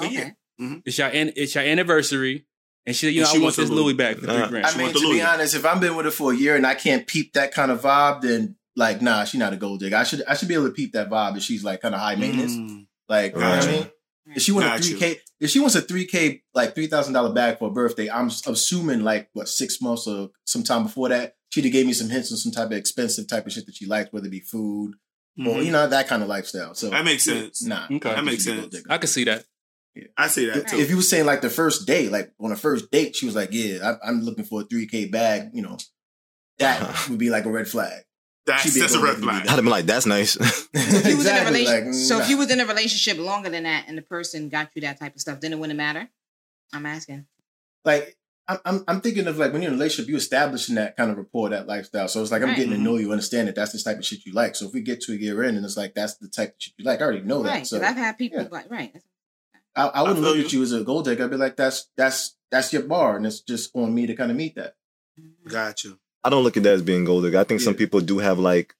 Okay. 0.00 0.32
yeah. 0.58 0.76
It's 0.84 0.96
your 0.98 1.08
an- 1.08 1.32
it's 1.36 1.54
your 1.54 1.64
anniversary, 1.64 2.46
and 2.86 2.94
she 2.96 3.10
you 3.10 3.20
know 3.22 3.26
she 3.26 3.30
I 3.30 3.34
want 3.34 3.42
wants 3.44 3.56
this 3.58 3.68
Louis. 3.70 3.82
Louis 3.84 3.92
bag 3.94 4.18
for 4.20 4.26
Nah. 4.26 4.38
three 4.38 4.48
grand. 4.48 4.66
I 4.66 4.70
She 4.70 4.78
mean, 4.78 4.86
want 4.86 4.94
the 4.94 5.00
to 5.00 5.12
be 5.12 5.22
honest, 5.22 5.54
if 5.54 5.64
I've 5.66 5.80
been 5.80 5.96
with 5.96 6.04
her 6.06 6.10
for 6.12 6.32
a 6.32 6.36
year 6.36 6.56
and 6.56 6.66
I 6.66 6.74
can't 6.74 7.06
peep 7.06 7.32
that 7.34 7.52
kind 7.52 7.70
of 7.72 7.82
vibe, 7.82 8.22
then 8.22 8.56
like, 8.76 9.02
nah, 9.02 9.24
she's 9.24 9.38
not 9.40 9.52
a 9.52 9.56
gold 9.56 9.80
digger. 9.80 9.96
I 9.96 10.04
should 10.04 10.22
I 10.26 10.34
should 10.34 10.48
be 10.48 10.54
able 10.54 10.66
to 10.68 10.72
peep 10.72 10.92
that 10.92 11.10
vibe 11.10 11.36
if 11.36 11.42
she's 11.42 11.62
like 11.64 11.80
kind 11.82 11.94
of 11.94 12.00
high 12.00 12.14
maintenance. 12.14 12.54
Mm. 12.54 12.86
Like, 13.08 13.34
you 13.34 13.40
know 13.40 13.50
what 13.50 13.68
I 13.68 13.70
mean? 13.72 13.90
If 14.26 14.42
she 14.42 14.52
wants 14.52 14.86
a 14.86 14.90
three 14.90 14.98
k, 14.98 15.20
if 15.40 15.50
she 15.50 15.58
wants 15.60 15.74
a 15.74 15.80
three 15.80 16.06
k 16.06 16.42
like 16.54 16.74
three 16.74 16.86
thousand 16.86 17.12
dollar 17.14 17.32
bag 17.32 17.58
for 17.58 17.68
a 17.68 17.72
birthday, 17.72 18.08
I'm 18.10 18.28
assuming 18.28 19.00
like 19.02 19.28
what 19.32 19.48
six 19.48 19.80
months 19.80 20.06
or 20.06 20.30
sometime 20.44 20.84
before 20.84 21.08
that, 21.08 21.34
she'd 21.50 21.64
have 21.64 21.72
gave 21.72 21.86
me 21.86 21.92
some 21.92 22.08
hints 22.08 22.30
on 22.30 22.38
some 22.38 22.52
type 22.52 22.66
of 22.66 22.72
expensive 22.72 23.26
type 23.26 23.46
of 23.46 23.52
shit 23.52 23.66
that 23.66 23.74
she 23.74 23.86
likes, 23.86 24.12
whether 24.12 24.26
it 24.28 24.30
be 24.30 24.40
food 24.40 24.94
or 25.38 25.56
Mhm. 25.56 25.64
you 25.66 25.72
know 25.72 25.86
that 25.88 26.06
kind 26.08 26.22
of 26.22 26.28
lifestyle. 26.28 26.74
So 26.74 26.90
That 26.90 27.04
makes 27.04 27.24
sense. 27.24 27.62
Nah, 27.64 27.86
Okay. 27.90 27.98
That 28.14 28.24
makes 28.24 28.44
she's 28.44 28.52
a 28.52 28.56
gold 28.56 28.72
sense. 28.72 28.86
I 28.88 28.98
can 28.98 29.08
see 29.08 29.24
that. 29.24 29.44
I 30.16 30.28
see 30.28 30.46
that 30.46 30.68
too. 30.68 30.78
If 30.78 30.88
you 30.88 30.96
were 30.96 31.02
saying 31.02 31.26
like 31.26 31.40
the 31.42 31.50
first 31.50 31.86
date, 31.86 32.12
like 32.12 32.32
on 32.40 32.50
the 32.50 32.56
first 32.56 32.90
date, 32.90 33.14
she 33.16 33.26
was 33.26 33.34
like, 33.34 33.48
"Yeah, 33.52 33.96
I'm 34.06 34.22
looking 34.22 34.44
for 34.44 34.62
a 34.62 34.64
three 34.64 34.86
k 34.86 35.06
bag," 35.06 35.50
you 35.52 35.62
know, 35.62 35.76
that 36.58 36.78
would 37.10 37.18
be 37.18 37.28
like 37.30 37.44
a 37.44 37.50
red 37.50 37.68
flag. 37.68 38.04
That's, 38.46 38.62
she'd 38.62 38.74
be 38.74 38.80
that's 38.80 38.94
a 38.94 39.00
red 39.02 39.16
flag. 39.18 39.42
I'd 39.42 39.50
have 39.50 39.56
been 39.58 39.66
like, 39.66 39.86
that's 39.86 40.06
nice. 40.06 40.36
If 40.74 41.06
you 41.06 41.16
was 41.16 41.26
in 41.26 41.32
a 41.32 41.38
Exactly, 41.38 41.60
relation, 41.60 41.84
like, 41.86 41.94
so 41.94 42.20
if 42.20 42.28
you 42.28 42.36
was 42.38 42.50
in 42.50 42.60
a 42.60 42.66
relationship 42.66 43.18
longer 43.18 43.48
than 43.50 43.62
that, 43.64 43.84
and 43.88 43.96
the 43.96 44.02
person 44.02 44.48
got 44.48 44.70
you 44.74 44.82
that 44.82 44.98
type 44.98 45.14
of 45.14 45.20
stuff, 45.20 45.40
then 45.40 45.52
it 45.52 45.58
wouldn't 45.58 45.76
matter. 45.76 46.08
I'm 46.72 46.86
asking. 46.86 47.26
like 47.84 48.16
I'm, 48.48 48.58
I'm 48.64 48.84
I'm 48.88 49.00
thinking 49.00 49.26
of 49.28 49.38
like 49.38 49.52
when 49.52 49.62
you're 49.62 49.70
in 49.70 49.74
a 49.74 49.78
relationship, 49.78 50.08
you 50.08 50.16
establishing 50.16 50.74
that 50.74 50.96
kind 50.96 51.10
of 51.10 51.16
rapport, 51.18 51.50
that 51.50 51.68
lifestyle. 51.68 52.08
So 52.08 52.20
it's 52.22 52.32
like 52.32 52.42
I'm 52.42 52.48
Right. 52.48 52.56
getting 52.56 52.70
to 52.72 52.76
mm-hmm. 52.76 52.84
know 52.84 52.96
you, 52.96 53.12
understand 53.12 53.46
that 53.48 53.54
that's 53.54 53.72
the 53.72 53.78
type 53.78 53.98
of 53.98 54.04
shit 54.04 54.26
you 54.26 54.32
like. 54.32 54.56
So 54.56 54.66
if 54.66 54.72
we 54.74 54.80
get 54.80 55.00
to 55.02 55.12
a 55.12 55.16
year 55.16 55.42
in 55.44 55.56
and 55.56 55.64
it's 55.64 55.76
like 55.76 55.94
that's 55.94 56.16
the 56.16 56.28
type 56.28 56.50
of 56.50 56.54
shit 56.58 56.74
you 56.76 56.84
like, 56.84 57.00
I 57.00 57.04
already 57.04 57.20
know 57.22 57.42
right? 57.44 57.60
that. 57.60 57.66
So 57.66 57.80
I've 57.80 57.96
had 57.96 58.18
people 58.18 58.42
yeah. 58.42 58.48
like 58.50 58.70
right. 58.70 58.92
I, 59.76 59.86
I 59.86 60.02
wouldn't 60.02 60.18
I 60.18 60.22
feel 60.22 60.36
look 60.36 60.46
at 60.46 60.52
you 60.52 60.62
as 60.62 60.72
a 60.72 60.82
gold 60.82 61.04
digger. 61.04 61.24
I'd 61.24 61.30
be 61.30 61.36
like, 61.36 61.56
that's 61.56 61.88
that's 61.96 62.36
that's 62.50 62.72
your 62.72 62.82
bar, 62.82 63.16
and 63.16 63.24
it's 63.26 63.40
just 63.40 63.70
on 63.74 63.94
me 63.94 64.06
to 64.06 64.14
kind 64.14 64.30
of 64.30 64.36
meet 64.36 64.56
that. 64.56 64.74
Mm-hmm. 65.20 65.48
Got 65.48 65.84
you. 65.84 65.98
I 66.24 66.30
don't 66.30 66.44
look 66.44 66.56
at 66.56 66.62
that 66.64 66.74
as 66.74 66.82
being 66.82 67.04
gold 67.04 67.24
digger. 67.24 67.38
I 67.38 67.44
think 67.44 67.60
some 67.60 67.74
people 67.74 68.00
do 68.00 68.18
have 68.18 68.38
like 68.38 68.74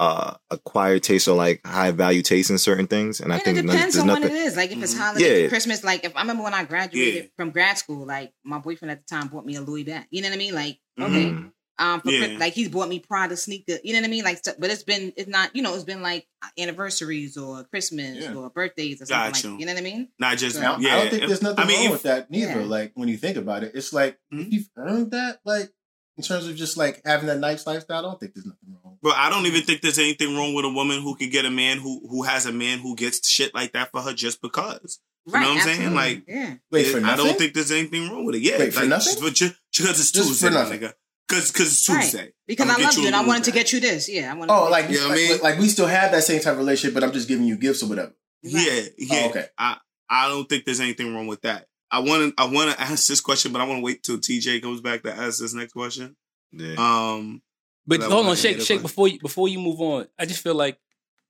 uh 0.00 0.34
acquired 0.50 1.02
taste 1.02 1.26
or 1.26 1.34
like 1.36 1.60
high 1.66 1.90
value 1.90 2.22
taste 2.22 2.50
in 2.50 2.58
certain 2.58 2.86
things, 2.86 3.18
and 3.20 3.32
I 3.32 3.38
think 3.38 3.58
it 3.58 3.64
none- 3.64 3.74
depends 3.74 3.94
there's 3.96 4.02
on 4.02 4.08
what 4.08 4.22
it 4.24 4.32
is. 4.32 4.56
Like 4.56 4.70
if 4.70 4.80
it's 4.82 4.94
Mhm. 4.94 4.98
holiday, 4.98 5.42
Yeah. 5.42 5.48
Christmas. 5.48 5.82
Like 5.82 6.04
if 6.04 6.14
I 6.16 6.20
remember 6.20 6.44
when 6.44 6.54
I 6.54 6.64
graduated 6.64 7.14
Yeah. 7.24 7.28
from 7.36 7.50
grad 7.50 7.78
school, 7.78 8.06
like 8.06 8.32
my 8.44 8.58
boyfriend 8.58 8.92
at 8.92 9.00
the 9.04 9.12
time 9.12 9.28
bought 9.28 9.44
me 9.44 9.56
a 9.56 9.60
Louis 9.60 9.82
bag. 9.84 10.06
You 10.10 10.22
know 10.22 10.28
what 10.28 10.34
I 10.34 10.38
mean? 10.38 10.54
Like 10.54 10.78
okay, 11.00 11.24
Mhm. 11.30 11.52
um, 11.80 12.00
for 12.00 12.10
Yeah. 12.12 12.26
Chris- 12.26 12.40
like 12.40 12.52
he's 12.52 12.68
bought 12.68 12.88
me 12.88 13.00
Prada 13.00 13.36
sneaker. 13.36 13.78
You 13.82 13.92
know 13.92 14.00
what 14.00 14.06
I 14.06 14.10
mean? 14.10 14.22
Like, 14.24 14.40
but 14.58 14.70
it's 14.70 14.84
been 14.84 15.12
it's 15.16 15.28
not 15.28 15.54
you 15.56 15.62
know 15.62 15.74
it's 15.74 15.82
been 15.84 16.02
like 16.02 16.26
anniversaries 16.58 17.36
or 17.36 17.64
Christmas 17.64 18.24
Yeah. 18.24 18.34
or 18.34 18.50
birthdays 18.50 19.00
or 19.02 19.06
something 19.06 19.16
Got 19.16 19.32
like 19.34 19.44
you. 19.44 19.58
you 19.58 19.66
know 19.66 19.72
what 19.72 19.80
I 19.80 19.84
mean? 19.84 20.08
Not 20.18 20.38
just 20.38 20.60
Now, 20.60 20.78
yeah. 20.78 20.94
I 20.94 20.98
don't 21.00 21.10
think 21.10 21.26
there's 21.26 21.42
nothing 21.42 21.64
I 21.64 21.66
mean, 21.66 21.76
wrong 21.76 21.86
if- 21.86 21.92
with 21.92 22.02
that 22.04 22.30
neither. 22.30 22.60
Yeah. 22.60 22.66
Like 22.66 22.92
when 22.94 23.08
you 23.08 23.16
think 23.16 23.36
about 23.36 23.64
it, 23.64 23.72
it's 23.74 23.92
like 23.92 24.18
Mhm. 24.32 24.52
you've 24.52 24.68
earned 24.76 25.10
that, 25.12 25.40
like 25.44 25.70
in 26.18 26.24
terms 26.24 26.46
of 26.46 26.56
just 26.56 26.76
like 26.76 27.00
having 27.06 27.28
that 27.28 27.38
nice 27.38 27.66
lifestyle, 27.66 27.98
I 28.00 28.02
don't 28.02 28.20
think 28.20 28.34
there's 28.34 28.44
nothing 28.46 28.76
wrong. 28.84 28.98
But 29.02 29.14
I 29.16 29.30
don't 29.30 29.46
even 29.46 29.62
think 29.62 29.80
there's 29.80 29.98
anything 29.98 30.36
wrong 30.36 30.52
with 30.52 30.64
a 30.64 30.68
woman 30.68 31.00
who 31.00 31.14
could 31.14 31.30
get 31.30 31.44
a 31.46 31.50
man 31.50 31.78
who 31.78 32.06
who 32.08 32.24
has 32.24 32.44
a 32.46 32.52
man 32.52 32.80
who 32.80 32.94
gets 32.96 33.26
shit 33.28 33.54
like 33.54 33.72
that 33.72 33.90
for 33.92 34.02
her 34.02 34.12
just 34.12 34.42
because. 34.42 35.00
You 35.26 35.34
Right? 35.34 35.42
know 35.42 35.48
what 35.54 35.58
I'm 35.58 35.64
saying? 35.76 35.94
Like, 35.94 36.22
yeah. 36.26 36.54
Wait 36.72 36.86
it- 36.86 36.90
for 37.00 37.06
I 37.06 37.14
don't 37.16 37.36
think 37.38 37.54
there's 37.54 37.70
anything 37.70 38.08
wrong 38.10 38.24
with 38.24 38.34
it. 38.36 38.42
Yeah, 38.42 38.58
Wait, 38.58 38.72
for 38.74 38.84
nothing? 38.86 39.14
but 39.22 39.34
ju- 39.34 39.50
because 39.76 40.00
it's 40.00 40.10
Just 40.10 40.28
Tuesday, 40.28 40.48
for 40.48 40.54
my 40.54 40.62
nothing. 40.62 40.80
nigga. 40.80 40.92
Because 41.28 41.52
because 41.52 41.72
it's 41.72 41.88
Right. 41.88 42.00
Tuesday. 42.02 42.32
Because 42.46 42.64
I'ma 42.64 42.72
I 42.74 42.76
get 42.78 42.84
loved 42.84 42.96
you 42.96 43.02
you 43.02 43.06
and 43.08 43.16
I 43.16 43.18
Louis 43.20 43.28
wanted 43.28 43.44
to 43.44 43.50
get 43.52 43.72
you 43.72 43.80
this. 43.80 44.08
Yeah, 44.08 44.32
I 44.32 44.34
wanted. 44.34 44.52
Oh, 44.52 44.68
like 44.70 44.88
You 44.88 44.96
know 44.98 45.08
what 45.08 45.12
I 45.12 45.16
mean? 45.16 45.38
like 45.42 45.58
we 45.58 45.68
still 45.68 45.86
have 45.86 46.10
that 46.12 46.24
same 46.24 46.40
type 46.40 46.52
of 46.54 46.58
relationship, 46.58 46.94
but 46.94 47.04
I'm 47.04 47.12
just 47.12 47.28
giving 47.28 47.44
you 47.44 47.56
gifts 47.58 47.82
or 47.82 47.86
whatever. 47.88 48.14
Yeah, 48.42 48.80
yeah. 48.96 49.22
Oh, 49.24 49.28
okay. 49.28 49.46
I 49.58 49.76
I 50.08 50.28
don't 50.28 50.48
think 50.48 50.64
there's 50.64 50.80
anything 50.80 51.14
wrong 51.14 51.26
with 51.26 51.42
that. 51.42 51.66
I 51.90 52.00
want 52.00 52.36
to 52.36 52.42
I 52.42 52.46
want 52.46 52.70
to 52.72 52.80
ask 52.80 53.06
this 53.08 53.20
question, 53.20 53.52
but 53.52 53.60
I 53.60 53.64
want 53.64 53.78
to 53.78 53.84
wait 53.84 54.02
till 54.02 54.18
TJ 54.18 54.62
comes 54.62 54.80
back 54.80 55.02
to 55.04 55.12
ask 55.14 55.40
this 55.40 55.54
next 55.54 55.72
question. 55.72 56.16
Yeah. 56.52 56.74
Um, 56.78 57.42
But 57.86 58.00
That 58.00 58.10
hold 58.10 58.26
on, 58.26 58.36
shake, 58.36 58.60
shake 58.60 58.82
before 58.82 59.08
you 59.08 59.18
before 59.20 59.48
you 59.48 59.58
move 59.58 59.80
on. 59.80 60.06
I 60.18 60.26
just 60.26 60.42
feel 60.42 60.54
like 60.54 60.78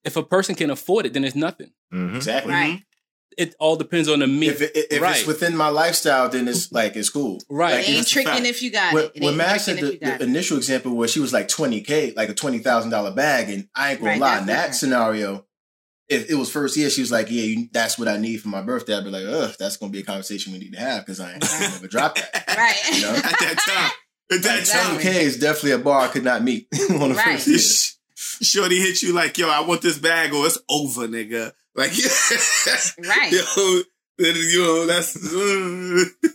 if 0.05 0.17
a 0.17 0.23
person 0.23 0.55
can 0.55 0.71
afford 0.71 1.07
it, 1.07 1.13
then 1.13 1.25
it's 1.25 1.37
nothing. 1.37 1.71
Mhm. 1.93 2.17
Exactly. 2.17 2.53
Right. 2.53 2.83
It 3.37 3.55
all 3.61 3.77
depends 3.77 4.09
on 4.09 4.19
the 4.19 4.27
me. 4.27 4.49
If, 4.49 4.61
it, 4.63 4.73
if 4.91 5.01
right, 5.01 5.17
it's 5.19 5.27
within 5.27 5.57
my 5.57 5.69
lifestyle, 5.69 6.29
then 6.29 6.49
it's 6.49 6.73
like 6.79 6.97
it's 6.97 7.09
cool. 7.09 7.39
right. 7.49 7.79
It 7.79 7.89
ain't 7.89 8.07
tricking 8.09 8.47
if 8.47 8.63
you 8.63 8.71
got 8.73 8.93
When, 8.95 9.05
it. 9.05 9.13
It 9.15 9.23
when 9.23 9.37
Max 9.37 9.65
said 9.67 9.77
the, 9.79 9.87
if 9.87 9.93
you 9.95 9.99
got 10.01 10.19
the 10.19 10.25
initial 10.25 10.57
example 10.57 10.97
where 10.97 11.07
she 11.07 11.21
was 11.21 11.33
like 11.33 11.47
20K, 11.47 12.17
like 12.17 12.29
a 12.31 12.35
$20,000 12.35 13.15
bag, 13.15 13.49
and 13.51 13.69
I 13.77 13.93
ain't 13.93 14.01
gonna 14.01 14.11
Right, 14.13 14.21
lie, 14.21 14.39
in 14.41 14.47
that 14.47 14.55
different. 14.57 14.75
scenario, 14.75 15.47
if 16.09 16.31
it 16.31 16.35
was 16.35 16.51
first 16.51 16.77
year, 16.77 16.89
she 16.91 17.01
was 17.03 17.13
like, 17.13 17.31
yeah, 17.31 17.43
you, 17.43 17.69
that's 17.73 17.99
what 17.99 18.09
I 18.09 18.17
need 18.17 18.39
for 18.41 18.49
my 18.49 18.63
birthday. 18.63 18.97
I'd 18.97 19.05
be 19.05 19.11
like, 19.11 19.25
ugh, 19.27 19.55
that's 19.59 19.77
gonna 19.77 19.93
be 19.93 20.01
a 20.01 20.05
conversation 20.05 20.53
we 20.53 20.59
need 20.59 20.73
to 20.73 20.81
have 20.81 21.05
because 21.05 21.21
I 21.21 21.35
ain't 21.35 21.45
I 21.45 21.61
never 21.71 21.87
dropped 21.89 22.17
that. 22.17 22.57
Right. 22.57 22.77
You 22.97 23.03
know? 23.03 23.15
at 23.15 23.23
that 23.23 23.57
time, 23.67 23.91
at 24.39 24.43
that 24.43 24.59
Exactly. 24.61 25.05
time, 25.05 25.13
10K 25.15 25.21
is 25.21 25.39
definitely 25.39 25.73
a 25.73 25.79
bar 25.79 26.01
I 26.03 26.09
could 26.09 26.25
not 26.25 26.43
meet 26.43 26.67
on 26.91 27.11
the 27.11 27.15
Right. 27.15 27.39
first 27.41 27.47
year. 27.49 27.59
Shorty 28.43 28.79
hit 28.81 29.03
you 29.03 29.13
like, 29.13 29.37
yo, 29.39 29.49
I 29.49 29.61
want 29.61 29.83
this 29.83 29.99
bag 29.99 30.33
or 30.33 30.47
it's 30.47 30.59
over, 30.71 31.07
nigga. 31.09 31.53
Like, 31.75 31.93
Right. 32.99 33.33
yo, 33.33 33.81
you 34.19 34.59
know, 34.63 34.87
that's. 34.87 35.13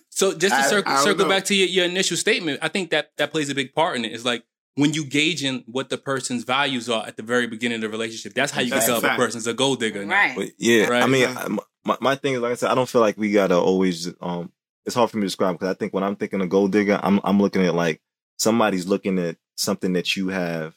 So 0.09 0.33
just 0.37 0.53
to 0.55 0.61
I- 0.61 0.67
circle, 0.67 0.91
I 0.93 1.03
circle 1.03 1.25
know. 1.25 1.29
back 1.29 1.45
to 1.45 1.55
your, 1.55 1.67
your 1.67 1.85
initial 1.85 2.17
statement, 2.17 2.59
I 2.61 2.67
think 2.69 2.91
that 2.91 3.11
that 3.17 3.31
plays 3.31 3.49
a 3.49 3.55
big 3.55 3.73
part 3.73 3.95
in 3.97 4.05
it. 4.05 4.11
It's 4.13 4.23
like 4.25 4.43
when 4.75 4.93
you 4.93 5.05
gauge 5.05 5.43
in 5.43 5.63
what 5.67 5.89
the 5.89 5.97
person's 5.97 6.43
values 6.43 6.89
are 6.89 7.05
at 7.05 7.15
the 7.17 7.23
very 7.23 7.47
beginning 7.47 7.75
of 7.75 7.81
the 7.81 7.89
relationship. 7.89 8.33
That's 8.33 8.51
how 8.51 8.61
you 8.61 8.71
That's 8.71 8.85
can 8.87 8.99
tell 9.01 9.11
if 9.11 9.17
a 9.17 9.21
person's 9.21 9.45
a 9.47 9.53
gold 9.53 9.79
digger. 9.79 10.05
Right. 10.05 10.35
But 10.35 10.49
yeah, 10.57 10.85
Right. 10.87 11.03
I 11.03 11.07
mean, 11.07 11.25
Okay. 11.25 11.55
My, 11.85 11.97
my 11.99 12.15
thing 12.15 12.33
is 12.33 12.39
like 12.39 12.53
I 12.53 12.55
said, 12.55 12.71
I 12.71 12.75
don't 12.75 12.87
feel 12.89 13.01
like 13.01 13.17
we 13.17 13.31
gotta 13.31 13.57
always. 13.57 14.07
Um, 14.21 14.51
it's 14.85 14.95
hard 14.95 15.11
for 15.11 15.17
me 15.17 15.21
to 15.21 15.27
describe 15.27 15.55
because 15.55 15.67
I 15.69 15.73
think 15.77 15.93
when 15.93 16.03
I'm 16.03 16.15
thinking 16.15 16.41
of 16.41 16.47
gold 16.49 16.71
digger, 16.71 16.99
I'm 17.03 17.19
I'm 17.23 17.39
looking 17.41 17.65
at 17.65 17.75
like 17.75 18.01
somebody's 18.37 18.87
looking 18.87 19.19
at 19.19 19.35
something 19.55 19.93
that 19.93 20.15
you 20.15 20.29
have 20.29 20.75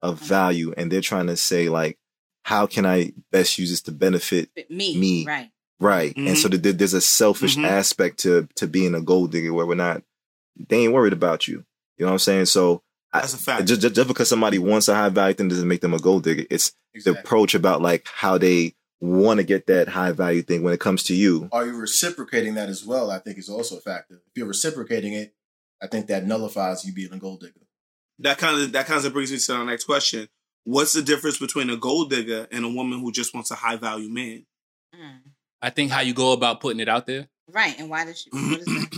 of 0.00 0.20
value, 0.20 0.72
and 0.76 0.90
they're 0.92 1.00
trying 1.00 1.26
to 1.26 1.36
say 1.36 1.68
like, 1.68 1.98
how 2.44 2.66
can 2.66 2.86
I 2.86 3.12
best 3.32 3.58
use 3.58 3.70
this 3.70 3.82
to 3.82 3.92
benefit 3.92 4.48
me. 4.70 4.96
Me. 4.96 5.26
Right. 5.26 5.50
right? 5.80 6.16
And 6.16 6.38
so 6.38 6.46
there- 6.48 6.72
there's 6.72 6.94
a 6.94 7.00
selfish 7.00 7.56
Mhm. 7.56 7.64
aspect 7.68 8.18
to 8.20 8.48
to 8.56 8.66
being 8.68 8.94
a 8.94 9.00
gold 9.02 9.32
digger 9.32 9.52
where 9.52 9.66
we're 9.66 9.74
not. 9.74 10.02
They 10.68 10.76
ain't 10.84 10.92
worried 10.92 11.12
about 11.12 11.48
you. 11.48 11.64
You 11.98 12.04
know 12.04 12.06
what 12.06 12.12
I'm 12.12 12.18
saying? 12.20 12.44
So 12.46 12.74
I- 12.74 12.80
That's 13.14 13.34
a 13.34 13.38
fact. 13.38 13.66
just, 13.66 13.80
just 13.80 13.94
just 13.94 14.08
because 14.08 14.28
somebody 14.28 14.58
wants 14.58 14.88
a 14.88 14.94
high 14.94 15.08
value 15.08 15.34
thing 15.34 15.48
doesn't 15.48 15.68
make 15.68 15.80
them 15.80 15.94
a 15.94 15.98
gold 15.98 16.24
digger. 16.24 16.44
It's 16.50 16.72
the 17.04 17.12
approach 17.12 17.54
about 17.54 17.80
like 17.80 18.06
how 18.06 18.38
they 18.38 18.74
want 19.00 19.38
to 19.38 19.44
get 19.44 19.66
that 19.66 19.88
high 19.88 20.12
value 20.12 20.42
thing 20.42 20.62
when 20.62 20.74
it 20.74 20.80
comes 20.80 21.02
to 21.04 21.14
you. 21.14 21.48
Are 21.52 21.66
you 21.66 21.76
reciprocating 21.76 22.54
that 22.54 22.68
as 22.68 22.84
well? 22.84 23.10
I 23.10 23.18
think 23.18 23.38
is 23.38 23.48
also 23.48 23.76
a 23.76 23.80
factor. 23.80 24.14
If 24.14 24.32
you're 24.36 24.46
reciprocating 24.46 25.12
it, 25.12 25.34
I 25.82 25.86
think 25.86 26.06
that 26.08 26.26
nullifies 26.26 26.84
you 26.84 26.92
being 26.92 27.12
a 27.12 27.18
gold 27.18 27.40
digger. 27.40 27.60
that 28.20 28.38
kind 28.38 28.60
of 28.60 28.72
that 28.72 28.86
kind 28.86 29.04
of 29.04 29.12
brings 29.12 29.30
me 29.30 29.38
to 29.38 29.54
our 29.54 29.64
next 29.64 29.84
question. 29.84 30.28
What's 30.64 30.94
the 30.94 31.02
difference 31.02 31.38
between 31.38 31.68
a 31.70 31.76
gold 31.76 32.10
digger 32.10 32.48
and 32.50 32.64
a 32.64 32.68
woman 32.68 33.00
who 33.00 33.12
just 33.12 33.34
wants 33.34 33.50
a 33.50 33.54
high 33.54 33.76
value 33.76 34.08
man? 34.08 34.46
Mm. 34.94 35.20
I 35.60 35.70
think 35.70 35.90
how 35.90 36.00
you 36.00 36.14
go 36.14 36.32
about 36.32 36.60
putting 36.60 36.80
it 36.80 36.88
out 36.88 37.06
there. 37.06 37.28
Right. 37.48 37.78
And 37.78 37.90
why 37.90 38.06
does 38.06 38.20
she? 38.20 38.30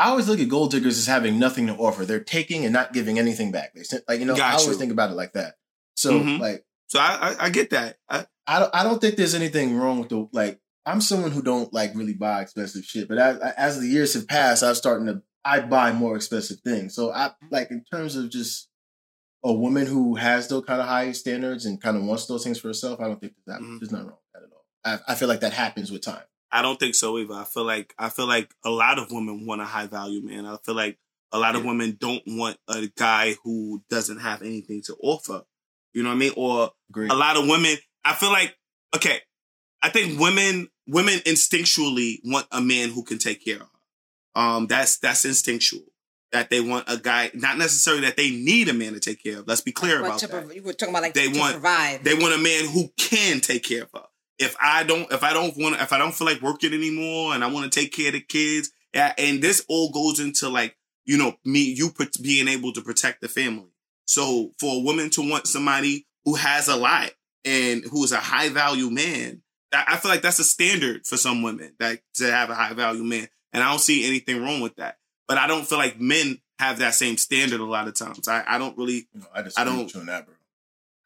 What 0.00 0.04
is 0.04 0.06
that? 0.06 0.06
I 0.06 0.10
always 0.10 0.28
look 0.28 0.40
at 0.40 0.48
gold 0.48 0.70
diggers 0.70 0.98
as 0.98 1.06
having 1.06 1.38
nothing 1.38 1.66
to 1.68 1.74
offer. 1.74 2.04
They're 2.04 2.20
taking 2.24 2.64
and 2.64 2.72
not 2.72 2.92
giving 2.92 3.18
anything 3.18 3.52
back. 3.52 3.74
They 3.74 3.82
like 4.08 4.20
you 4.20 4.26
know. 4.26 4.36
Got 4.36 4.50
I 4.54 4.56
always 4.56 4.68
you. 4.68 4.74
think 4.74 4.92
about 4.92 5.10
it 5.10 5.14
like 5.14 5.32
that. 5.34 5.54
So 5.96 6.20
Mhm. 6.20 6.38
like 6.40 6.64
So 6.88 6.98
I 6.98 7.34
I, 7.38 7.44
I 7.46 7.50
get 7.50 7.70
that. 7.70 7.96
I, 8.08 8.26
I 8.46 8.58
don't, 8.60 8.74
I 8.74 8.82
don't 8.82 9.00
think 9.00 9.16
there's 9.16 9.34
anything 9.34 9.76
wrong 9.76 10.00
with 10.00 10.08
the 10.08 10.28
like. 10.32 10.60
I'm 10.86 11.00
someone 11.00 11.30
who 11.30 11.42
don't 11.42 11.72
like 11.72 11.94
really 11.94 12.14
buy 12.14 12.40
expensive 12.42 12.84
shit, 12.84 13.06
but 13.06 13.18
as, 13.18 13.38
as 13.56 13.80
the 13.80 13.86
years 13.86 14.14
have 14.14 14.26
passed, 14.26 14.62
I'm 14.62 14.74
starting 14.74 15.06
to 15.06 15.22
I 15.44 15.60
buy 15.60 15.92
more 15.92 16.16
expensive 16.16 16.60
things. 16.60 16.94
So 16.94 17.12
I 17.12 17.30
like 17.50 17.70
in 17.70 17.84
terms 17.92 18.16
of 18.16 18.30
just 18.30 18.68
a 19.44 19.52
woman 19.52 19.86
who 19.86 20.16
has 20.16 20.48
those 20.48 20.64
kind 20.66 20.80
of 20.80 20.86
high 20.88 21.12
standards 21.12 21.64
and 21.66 21.80
kind 21.80 21.96
of 21.96 22.04
wants 22.04 22.26
those 22.26 22.44
things 22.44 22.58
for 22.58 22.68
herself. 22.68 22.98
I 23.00 23.04
don't 23.04 23.20
think 23.20 23.34
that 23.46 23.60
Mhm. 23.60 23.78
there's 23.78 23.92
nothing 23.92 24.08
wrong 24.08 24.18
with 24.34 24.42
that 24.42 24.42
at 24.42 24.52
all. 24.98 25.00
I, 25.08 25.12
I 25.12 25.14
feel 25.14 25.28
like 25.28 25.40
that 25.40 25.52
happens 25.52 25.90
with 25.92 26.02
time. 26.02 26.24
I 26.52 26.62
don't 26.62 26.78
think 26.80 26.94
so 26.94 27.16
either. 27.18 27.34
I 27.34 27.44
feel 27.44 27.64
like 27.64 27.94
I 27.98 28.08
feel 28.08 28.26
like 28.26 28.50
a 28.64 28.70
lot 28.70 28.98
of 28.98 29.10
women 29.10 29.46
want 29.46 29.60
a 29.60 29.64
high 29.66 29.86
value 29.86 30.22
man. 30.22 30.46
I 30.46 30.56
feel 30.64 30.74
like 30.74 30.98
a 31.32 31.38
lot 31.38 31.54
of 31.54 31.64
women 31.64 31.96
don't 32.00 32.22
want 32.26 32.56
a 32.68 32.88
guy 32.96 33.34
who 33.44 33.82
doesn't 33.88 34.18
have 34.18 34.42
anything 34.42 34.82
to 34.86 34.96
offer. 35.00 35.42
You 35.92 36.02
know 36.02 36.08
what 36.10 36.16
I 36.16 36.18
mean? 36.18 36.32
Or 36.36 36.70
Agreed. 36.90 37.10
a 37.10 37.14
lot 37.14 37.36
of 37.36 37.46
women. 37.48 37.76
I 38.04 38.14
feel 38.14 38.30
like 38.32 38.56
okay. 38.96 39.20
I 39.82 39.90
think 39.90 40.18
women 40.20 40.68
women 40.86 41.14
instinctually 41.20 42.18
want 42.24 42.46
a 42.50 42.60
man 42.60 42.90
who 42.90 43.02
can 43.04 43.18
take 43.18 43.44
care 43.44 43.56
of 43.56 43.62
her. 43.62 44.40
Um, 44.42 44.66
that's 44.66 44.98
that's 44.98 45.24
instinctual. 45.24 45.82
that 46.32 46.48
they 46.50 46.60
want 46.60 46.84
a 46.88 46.96
guy, 46.96 47.30
not 47.34 47.58
necessarily 47.58 48.02
that 48.02 48.16
they 48.16 48.30
need 48.30 48.68
a 48.68 48.72
man 48.72 48.92
to 48.92 49.00
take 49.00 49.20
care 49.22 49.38
of. 49.40 49.48
Let's 49.48 49.62
be 49.62 49.72
clear 49.72 50.00
What 50.00 50.22
about 50.22 50.30
that. 50.48 50.54
you 50.54 50.62
were 50.62 50.72
talking 50.72 50.94
about 50.94 51.02
like 51.02 51.14
They 51.14 51.30
to 51.30 51.38
want- 51.38 51.52
provide. 51.54 52.04
They 52.04 52.14
want 52.14 52.34
a 52.34 52.38
man 52.38 52.66
who 52.68 52.88
can 52.96 53.40
take 53.40 53.64
care 53.64 53.82
of 53.82 53.90
her. 53.94 54.06
If 54.40 54.56
I 54.60 54.82
don't, 54.82 55.12
if 55.12 55.22
I 55.22 55.32
don't 55.32 55.56
want, 55.56 55.80
if 55.80 55.92
I 55.92 55.98
don't 55.98 56.14
feel 56.14 56.26
like 56.26 56.40
working 56.42 56.72
anymore, 56.72 57.34
and 57.34 57.44
I 57.44 57.46
want 57.46 57.70
to 57.70 57.80
take 57.80 57.92
care 57.92 58.08
of 58.08 58.14
the 58.14 58.20
kids, 58.20 58.72
yeah, 58.92 59.12
and 59.18 59.40
this 59.40 59.64
all 59.68 59.92
goes 59.92 60.18
into 60.18 60.48
like 60.48 60.76
you 61.04 61.16
know 61.18 61.34
me, 61.44 61.60
you 61.60 61.90
put, 61.90 62.20
being 62.22 62.48
able 62.48 62.72
to 62.72 62.80
protect 62.80 63.20
the 63.20 63.28
family. 63.28 63.70
So 64.06 64.52
for 64.58 64.76
a 64.76 64.80
woman 64.80 65.10
to 65.10 65.28
want 65.28 65.46
somebody 65.46 66.06
who 66.24 66.34
has 66.34 66.68
a 66.68 66.76
lot 66.76 67.10
and 67.44 67.84
who 67.84 68.02
is 68.02 68.12
a 68.12 68.16
high 68.18 68.48
value 68.48 68.90
man, 68.90 69.42
I 69.72 69.84
I 69.88 69.96
feel 69.98 70.10
like 70.10 70.22
that's 70.22 70.38
a 70.38 70.44
standard 70.44 71.06
for 71.06 71.16
some 71.16 71.42
women 71.42 71.74
that 71.78 72.00
to 72.14 72.30
have 72.32 72.50
a 72.50 72.54
high 72.54 72.72
value 72.72 73.04
man, 73.04 73.28
and 73.52 73.62
I 73.62 73.70
don't 73.70 73.78
see 73.78 74.06
anything 74.06 74.42
wrong 74.42 74.60
with 74.60 74.76
that. 74.76 74.96
But 75.28 75.38
I 75.38 75.46
don't 75.46 75.66
feel 75.68 75.78
like 75.78 76.00
men 76.00 76.40
have 76.58 76.78
that 76.78 76.94
same 76.94 77.16
standard 77.18 77.60
a 77.60 77.64
lot 77.64 77.88
of 77.88 77.94
times. 77.94 78.26
I, 78.26 78.42
I 78.46 78.58
don't 78.58 78.76
really, 78.76 79.06
You 79.14 79.20
know, 79.20 79.26
I 79.34 79.42
just 79.42 79.58
I 79.58 79.64
don't- 79.64 79.92
you 79.94 80.00
on 80.00 80.06
that, 80.06 80.26
bro. 80.26 80.34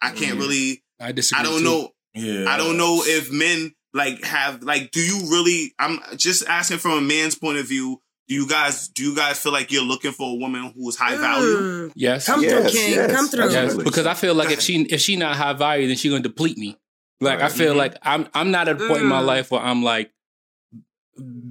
I 0.01 0.11
can't 0.11 0.39
really. 0.39 0.83
I 1.01 1.13
disagree. 1.13 1.41
I 1.41 1.43
don't 1.45 1.59
too. 1.59 1.65
know. 1.65 1.91
Yeah, 2.15 2.45
I 2.49 2.57
don't 2.57 2.77
know 2.77 3.03
if 3.05 3.31
men 3.33 3.75
like 3.93 4.23
have 4.25 4.63
like. 4.63 4.91
Do 4.93 5.01
you 5.01 5.31
really? 5.31 5.75
I'm 5.79 5.99
just 6.17 6.47
asking 6.49 6.79
from 6.79 6.93
a 6.93 7.01
man's 7.01 7.35
point 7.35 7.59
of 7.59 7.67
view. 7.67 8.01
Do 8.29 8.35
you 8.35 8.49
guys? 8.49 8.89
Do 8.89 9.03
you 9.03 9.15
guys 9.17 9.39
feel 9.39 9.53
like 9.53 9.71
you're 9.73 9.83
looking 9.83 10.13
for 10.13 10.31
a 10.33 10.35
woman 10.37 10.73
who's 10.77 10.97
high 10.97 11.17
value? 11.17 11.57
Mm. 11.89 11.93
Yes. 11.95 12.27
Come 12.27 12.41
through, 12.41 12.49
Yes, 12.49 12.73
King. 12.73 12.91
yes, 12.95 13.11
Come 13.13 13.29
through. 13.29 13.51
Yes, 13.51 13.75
because 13.77 14.07
I 14.07 14.15
feel 14.15 14.35
like 14.35 14.51
if 14.51 14.61
she 14.61 14.83
if 14.83 15.01
she 15.01 15.17
not 15.17 15.37
high 15.37 15.53
value, 15.55 15.87
then 15.89 15.97
she 15.97 16.09
gonna 16.09 16.23
deplete 16.23 16.57
me. 16.57 16.79
Like 17.21 17.41
I 17.41 17.43
Right. 17.43 17.53
feel 17.53 17.75
Mhm. 17.75 17.79
like 17.79 17.97
I'm 18.03 18.29
I'm 18.33 18.51
not 18.51 18.69
at 18.69 18.81
a 18.81 18.89
point 18.89 19.03
in 19.03 19.09
my 19.09 19.21
Mm. 19.21 19.27
life 19.27 19.51
where 19.51 19.61
I'm 19.61 19.83
like 19.83 20.11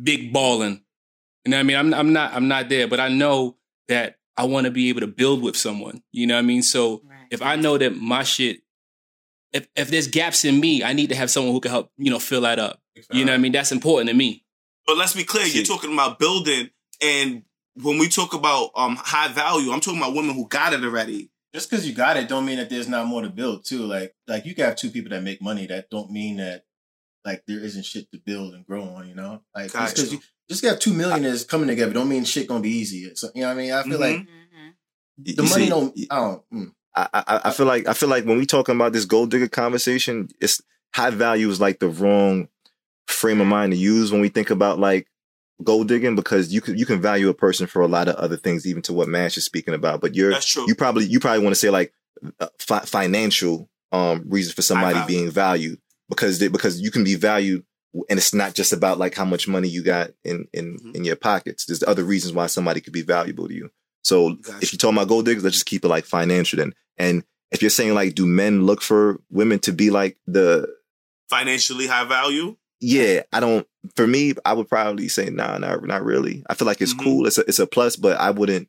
big 0.03 0.33
balling. 0.33 0.83
You 1.45 1.51
know 1.51 1.57
what 1.57 1.59
I 1.59 1.63
mean? 1.63 1.77
I'm 1.77 1.93
I'm 1.93 2.13
not 2.13 2.33
I'm 2.33 2.47
not 2.47 2.69
there, 2.69 2.87
but 2.87 2.99
I 2.99 3.09
know 3.09 3.57
that 3.87 4.15
I 4.35 4.45
want 4.45 4.65
to 4.65 4.71
be 4.71 4.89
able 4.89 5.01
to 5.01 5.07
build 5.07 5.43
with 5.43 5.55
someone. 5.55 6.01
You 6.11 6.25
know 6.25 6.33
what 6.35 6.39
I 6.39 6.43
mean? 6.43 6.63
So 6.63 7.03
Right. 7.05 7.27
if 7.29 7.41
I 7.41 7.55
know 7.55 7.77
that 7.77 7.95
my 7.97 8.23
shit, 8.23 8.61
if 9.53 9.67
if 9.75 9.89
there's 9.89 10.07
gaps 10.07 10.43
in 10.45 10.59
me, 10.59 10.83
I 10.83 10.93
need 10.93 11.09
to 11.09 11.15
have 11.15 11.29
someone 11.31 11.53
who 11.53 11.59
can 11.61 11.71
help 11.71 11.89
you 11.97 12.11
know 12.11 12.19
fill 12.19 12.41
that 12.41 12.59
up. 12.59 12.79
You 13.11 13.25
know 13.25 13.31
what 13.31 13.37
I 13.37 13.41
mean? 13.41 13.51
That's 13.51 13.71
important 13.71 14.09
to 14.09 14.15
me. 14.15 14.43
But 14.85 14.97
let's 14.97 15.13
be 15.13 15.23
clear. 15.23 15.45
You're 15.45 15.63
talking 15.63 15.93
about 15.93 16.19
building, 16.19 16.69
and 17.01 17.43
when 17.81 17.97
we 17.97 18.07
talk 18.09 18.33
about 18.33 18.71
um 18.75 18.95
high 18.97 19.29
value, 19.29 19.71
I'm 19.71 19.79
talking 19.79 19.99
about 19.99 20.13
women 20.15 20.35
who 20.35 20.47
got 20.47 20.73
it 20.73 20.83
already. 20.83 21.29
just 21.53 21.69
because 21.69 21.87
you 21.87 21.93
got 21.93 22.17
it 22.17 22.27
don't 22.27 22.45
mean 22.45 22.57
that 22.57 22.69
there's 22.69 22.87
not 22.89 23.05
more 23.05 23.21
to 23.21 23.29
build 23.29 23.63
too. 23.65 23.83
Like 23.85 24.13
like 24.27 24.45
you 24.45 24.53
can 24.55 24.65
have 24.65 24.75
two 24.75 24.89
people 24.89 25.11
that 25.11 25.23
make 25.23 25.41
money 25.41 25.65
that 25.67 25.89
don't 25.89 26.11
mean 26.11 26.37
that 26.37 26.65
like 27.25 27.43
there 27.47 27.59
isn't 27.59 27.85
shit 27.85 28.11
to 28.11 28.19
build 28.19 28.53
and 28.53 28.65
grow 28.65 28.83
on. 28.83 29.07
You 29.07 29.15
know, 29.15 29.41
like 29.55 29.71
just 29.71 29.95
because 29.95 30.11
you 30.13 30.19
just 30.49 30.63
got 30.63 30.81
two 30.81 30.93
millionaires 30.93 31.45
coming 31.45 31.67
together 31.67 31.93
don't 31.93 32.09
mean 32.09 32.25
shit 32.25 32.47
gonna 32.47 32.59
be 32.61 32.71
easy. 32.71 33.09
So, 33.15 33.29
you 33.33 33.41
know 33.41 33.47
what 33.47 33.53
I 33.53 33.57
mean? 33.57 33.71
I 33.71 33.83
feel 33.83 33.97
Mhm. 33.97 33.99
like. 33.99 34.27
The 35.17 35.31
you 35.43 35.49
money 35.49 35.63
see, 35.65 35.69
don't. 35.69 35.99
I 36.09 36.15
don't. 36.19 36.41
Mm. 36.51 36.71
I, 36.95 37.07
I 37.13 37.41
I 37.45 37.51
feel 37.51 37.65
like 37.65 37.87
I 37.87 37.93
feel 37.93 38.09
like 38.09 38.25
when 38.25 38.37
we 38.37 38.45
talking 38.45 38.75
about 38.75 38.93
this 38.93 39.05
gold 39.05 39.31
digger 39.31 39.47
conversation, 39.47 40.29
it's 40.39 40.61
high 40.93 41.09
value 41.09 41.49
is 41.49 41.59
like 41.61 41.79
the 41.79 41.87
wrong 41.87 42.47
frame 43.07 43.41
of 43.41 43.47
mind 43.47 43.71
to 43.73 43.77
use 43.77 44.11
when 44.11 44.21
we 44.21 44.29
think 44.29 44.49
about 44.49 44.79
like 44.79 45.07
gold 45.63 45.87
digging 45.87 46.15
because 46.15 46.53
you 46.53 46.61
can 46.61 46.77
you 46.77 46.85
can 46.85 47.01
value 47.01 47.29
a 47.29 47.33
person 47.33 47.67
for 47.67 47.81
a 47.81 47.87
lot 47.87 48.07
of 48.07 48.15
other 48.15 48.37
things, 48.37 48.65
even 48.67 48.81
to 48.83 48.93
what 48.93 49.07
Mash 49.07 49.37
is 49.37 49.45
speaking 49.45 49.73
about. 49.73 50.01
But 50.01 50.15
you're 50.15 50.31
That's 50.31 50.45
true. 50.45 50.65
you 50.67 50.75
probably 50.75 51.05
you 51.05 51.19
probably 51.19 51.43
want 51.43 51.55
to 51.55 51.59
say 51.59 51.69
like 51.69 51.93
uh, 52.39 52.47
fi- 52.59 52.79
financial 52.85 53.69
um 53.91 54.23
reasons 54.27 54.53
for 54.55 54.61
somebody 54.61 54.95
value. 54.99 55.07
being 55.07 55.31
valued 55.31 55.79
because 56.09 56.39
they, 56.39 56.47
because 56.47 56.79
you 56.81 56.91
can 56.91 57.03
be 57.03 57.15
valued 57.15 57.63
and 58.09 58.17
it's 58.17 58.33
not 58.33 58.53
just 58.55 58.73
about 58.73 58.97
like 58.97 59.13
how 59.15 59.25
much 59.25 59.47
money 59.47 59.67
you 59.67 59.83
got 59.83 60.11
in 60.23 60.47
in 60.53 60.77
Mhm. 60.77 60.95
in 60.95 61.03
your 61.05 61.15
pockets. 61.15 61.65
There's 61.65 61.83
other 61.83 62.03
reasons 62.03 62.33
why 62.33 62.47
somebody 62.47 62.81
could 62.81 62.93
be 62.93 63.01
valuable 63.03 63.47
to 63.47 63.53
you. 63.53 63.69
So 64.03 64.33
Gotcha. 64.35 64.57
if 64.61 64.73
you're 64.73 64.77
talking 64.77 64.97
about 64.97 65.07
gold 65.07 65.25
diggers, 65.25 65.43
let's 65.43 65.55
just 65.55 65.65
keep 65.65 65.85
it 65.85 65.89
like 65.89 66.05
financial 66.05 66.57
then. 66.57 66.73
And 66.97 67.23
if 67.51 67.61
you're 67.61 67.69
saying 67.69 67.93
like, 67.93 68.15
do 68.15 68.25
men 68.25 68.65
look 68.65 68.81
for 68.81 69.19
women 69.29 69.59
to 69.59 69.71
be 69.71 69.89
like 69.89 70.17
the 70.27 70.67
Financially 71.29 71.87
high 71.87 72.05
value. 72.05 72.55
yeah, 72.79 73.21
I 73.31 73.39
don't. 73.39 73.67
For 73.95 74.05
me, 74.07 74.33
I 74.45 74.53
would 74.53 74.69
probably 74.69 75.07
say 75.07 75.29
nah, 75.29 75.57
not 75.57 75.83
not 75.85 76.03
really. 76.03 76.43
I 76.49 76.53
feel 76.53 76.65
like 76.67 76.81
it's 76.81 76.93
Mhm. 76.93 77.03
cool. 77.03 77.27
It's 77.27 77.37
a 77.37 77.41
it's 77.47 77.59
a 77.59 77.67
plus, 77.67 77.95
but 77.95 78.17
I 78.19 78.29
wouldn't 78.31 78.67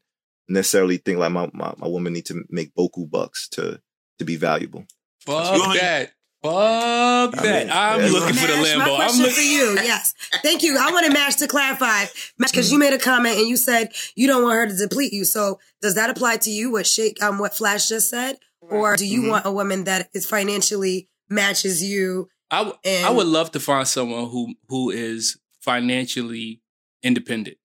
necessarily 0.48 0.96
think 0.98 1.18
like 1.18 1.32
my 1.32 1.50
my, 1.52 1.74
my 1.76 1.86
woman 1.88 2.12
need 2.12 2.26
to 2.26 2.44
make 2.48 2.74
boku 2.74 3.08
bucks 3.10 3.48
to 3.50 3.80
to 4.18 4.24
be 4.24 4.36
valuable. 4.36 4.86
Fuck 5.20 5.56
You- 5.56 5.80
that. 5.80 6.12
Fuck 6.44 7.38
I 7.38 7.42
that. 7.42 7.66
mean, 7.66 7.70
I'm 7.74 8.00
yeah. 8.02 8.06
looking 8.08 8.34
for 8.34 8.46
the 8.46 8.56
Mash, 8.56 8.76
my 8.76 8.84
Lambo. 8.88 8.98
I'm 9.00 9.18
looking. 9.18 9.34
for 9.34 9.40
you, 9.40 9.74
yes. 9.82 10.12
Thank 10.42 10.62
you. 10.62 10.76
I 10.78 10.92
want 10.92 11.06
to 11.06 11.12
Mash 11.12 11.36
to 11.36 11.46
clarify, 11.48 12.04
Mash, 12.38 12.50
because 12.50 12.70
you 12.70 12.78
made 12.78 12.92
a 12.92 12.98
comment 12.98 13.38
and 13.38 13.48
you 13.48 13.56
said 13.56 13.92
you 14.14 14.26
don't 14.26 14.42
want 14.42 14.54
her 14.56 14.66
to 14.66 14.76
deplete 14.76 15.12
you. 15.14 15.24
So 15.24 15.58
does 15.80 15.94
that 15.94 16.10
apply 16.10 16.36
to 16.38 16.50
you? 16.50 16.70
What 16.70 16.86
Shake, 16.86 17.22
um, 17.22 17.38
what 17.38 17.56
Flash 17.56 17.88
just 17.88 18.10
said, 18.10 18.36
or 18.60 18.94
do 18.96 19.06
you 19.06 19.22
Mhm. 19.22 19.30
want 19.30 19.46
a 19.46 19.50
woman 19.52 19.84
that 19.84 20.10
is 20.12 20.26
financially 20.26 21.08
matches 21.30 21.82
you? 21.82 22.28
I, 22.50 22.58
w- 22.58 22.76
And- 22.84 23.06
I 23.06 23.10
would 23.10 23.26
love 23.26 23.50
to 23.52 23.60
find 23.60 23.88
someone 23.88 24.28
who 24.28 24.54
who 24.68 24.90
is 24.90 25.38
financially 25.62 26.60
independent. 27.02 27.56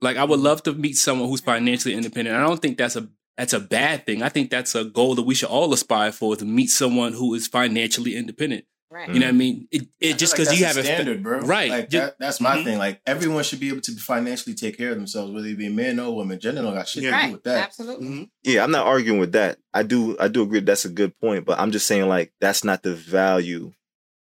Like 0.00 0.16
I 0.16 0.24
would 0.24 0.40
love 0.40 0.62
to 0.64 0.72
meet 0.72 0.96
someone 0.96 1.28
who's 1.28 1.40
financially 1.42 1.94
independent. 1.94 2.36
I 2.36 2.40
don't 2.46 2.60
think 2.60 2.78
that's 2.78 2.96
a 2.96 3.06
that's 3.36 3.52
a 3.52 3.60
bad 3.60 4.06
thing. 4.06 4.22
I 4.22 4.28
think 4.28 4.50
that's 4.50 4.74
a 4.74 4.84
goal 4.84 5.14
that 5.16 5.22
we 5.22 5.34
should 5.34 5.48
all 5.48 5.72
aspire 5.72 6.12
for 6.12 6.36
to 6.36 6.44
meet 6.44 6.68
someone 6.70 7.12
who 7.12 7.34
is 7.34 7.46
financially 7.48 8.14
independent. 8.16 8.64
Right. 8.90 9.08
You 9.08 9.18
know 9.18 9.26
what 9.26 9.30
I 9.34 9.38
mean? 9.38 9.66
It, 9.72 9.88
it 10.00 10.06
feel 10.10 10.16
just 10.18 10.34
because 10.34 10.48
that's 10.48 10.60
you 10.60 10.66
have 10.66 10.76
a 10.76 10.84
standard, 10.84 11.20
bro. 11.20 11.40
right? 11.40 11.68
Like 11.68 11.90
Ju- 11.90 11.98
that, 11.98 12.16
that's 12.20 12.40
my 12.40 12.58
Mhm. 12.58 12.64
thing. 12.64 12.78
Like 12.78 13.00
everyone 13.04 13.42
should 13.42 13.58
be 13.58 13.68
able 13.70 13.80
to 13.80 13.92
financially 13.96 14.54
take 14.54 14.76
care 14.78 14.90
of 14.92 14.96
themselves, 14.96 15.32
whether 15.32 15.48
it 15.48 15.58
be 15.58 15.68
man 15.68 15.98
or 15.98 16.14
woman. 16.14 16.38
Gender 16.38 16.62
don't 16.62 16.74
got 16.74 16.86
shit 16.86 17.02
to 17.02 17.10
do 17.10 17.32
with 17.32 17.42
that. 17.42 17.64
Absolutely. 17.64 18.06
Mhm. 18.06 18.28
Yeah, 18.44 18.62
I'm 18.62 18.70
not 18.70 18.86
arguing 18.86 19.18
with 19.18 19.32
that. 19.32 19.58
I 19.72 19.82
do 19.82 20.16
I 20.20 20.28
do 20.28 20.42
agree 20.42 20.60
that's 20.60 20.84
a 20.84 20.88
good 20.90 21.18
point, 21.18 21.44
but 21.44 21.58
I'm 21.58 21.72
just 21.72 21.86
saying 21.88 22.08
like 22.08 22.32
that's 22.40 22.62
not 22.62 22.84
the 22.84 22.94
value 22.94 23.72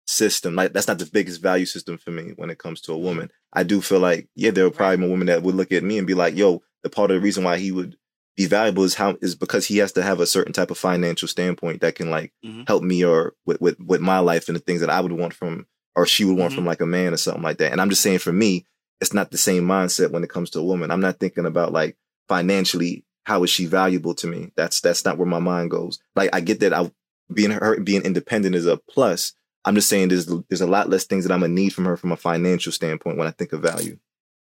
system. 0.06 0.54
Like 0.56 0.72
that's 0.72 0.88
not 0.88 0.98
the 0.98 1.06
biggest 1.10 1.40
value 1.40 1.66
system 1.66 1.96
for 1.98 2.10
me 2.10 2.32
when 2.36 2.50
it 2.50 2.58
comes 2.58 2.80
to 2.82 2.92
a 2.92 2.98
woman. 2.98 3.30
I 3.52 3.62
do 3.62 3.80
feel 3.80 4.00
like 4.00 4.28
yeah, 4.34 4.50
there 4.50 4.66
are 4.66 4.70
probably 4.70 4.98
more 4.98 5.10
women 5.10 5.28
that 5.28 5.42
would 5.42 5.54
look 5.54 5.72
at 5.72 5.82
me 5.84 5.96
and 5.98 6.06
be 6.06 6.14
like, 6.14 6.36
"Yo, 6.36 6.62
the 6.82 6.90
part 6.90 7.10
of 7.10 7.16
the 7.16 7.20
reason 7.22 7.44
why 7.44 7.56
he 7.58 7.72
would 7.72 7.96
be 8.42 8.46
valuable 8.46 8.84
is 8.84 8.94
how 8.94 9.16
is 9.20 9.34
because 9.34 9.66
he 9.66 9.78
has 9.78 9.92
to 9.92 10.02
have 10.02 10.20
a 10.20 10.26
certain 10.26 10.52
type 10.52 10.70
of 10.70 10.78
financial 10.78 11.28
standpoint 11.28 11.80
that 11.80 11.94
can 11.94 12.10
like 12.10 12.32
Mhm. 12.44 12.66
help 12.66 12.82
me 12.82 13.04
or 13.04 13.34
with 13.46 13.60
with 13.60 13.76
with 13.80 14.00
my 14.00 14.18
life 14.18 14.48
and 14.48 14.56
the 14.56 14.60
things 14.66 14.80
that 14.80 14.90
I 14.90 15.00
would 15.00 15.12
want 15.12 15.34
from 15.34 15.66
or 15.96 16.06
she 16.06 16.24
would 16.24 16.36
want 16.38 16.52
Mhm. 16.52 16.56
from 16.56 16.66
like 16.66 16.80
a 16.80 16.86
man 16.86 17.12
or 17.12 17.16
something 17.18 17.42
like 17.42 17.58
that." 17.58 17.72
And 17.72 17.80
I'm 17.80 17.90
just 17.90 18.02
saying 18.02 18.18
for 18.20 18.32
me, 18.32 18.64
it's 19.00 19.12
not 19.14 19.30
the 19.30 19.38
same 19.38 19.64
mindset 19.66 20.10
when 20.10 20.24
it 20.24 20.30
comes 20.30 20.50
to 20.50 20.60
a 20.60 20.64
woman. 20.64 20.90
I'm 20.90 21.00
not 21.00 21.18
thinking 21.20 21.46
about 21.46 21.72
like 21.72 21.96
financially 22.28 23.04
how 23.24 23.42
is 23.44 23.50
she 23.50 23.66
valuable 23.66 24.14
to 24.14 24.26
me. 24.26 24.52
That's 24.56 24.80
that's 24.80 25.04
not 25.04 25.18
where 25.18 25.26
my 25.26 25.38
mind 25.40 25.70
goes. 25.70 25.98
Like 26.16 26.30
I 26.32 26.40
get 26.40 26.60
that 26.60 26.72
I 26.72 26.90
being 27.32 27.50
her 27.50 27.78
being 27.80 28.02
independent 28.02 28.54
is 28.54 28.66
a 28.66 28.76
plus. 28.88 29.32
I'm 29.64 29.74
just 29.74 29.88
saying 29.88 30.08
there's 30.08 30.26
there's 30.48 30.62
a 30.62 30.66
lot 30.66 30.88
less 30.88 31.04
things 31.04 31.24
that 31.24 31.32
I'm 31.32 31.40
gonna 31.40 31.52
need 31.52 31.74
from 31.74 31.84
her 31.84 31.96
from 31.96 32.12
a 32.12 32.16
financial 32.16 32.72
standpoint 32.72 33.18
when 33.18 33.28
I 33.28 33.32
think 33.32 33.52
of 33.52 33.60
value. 33.60 33.98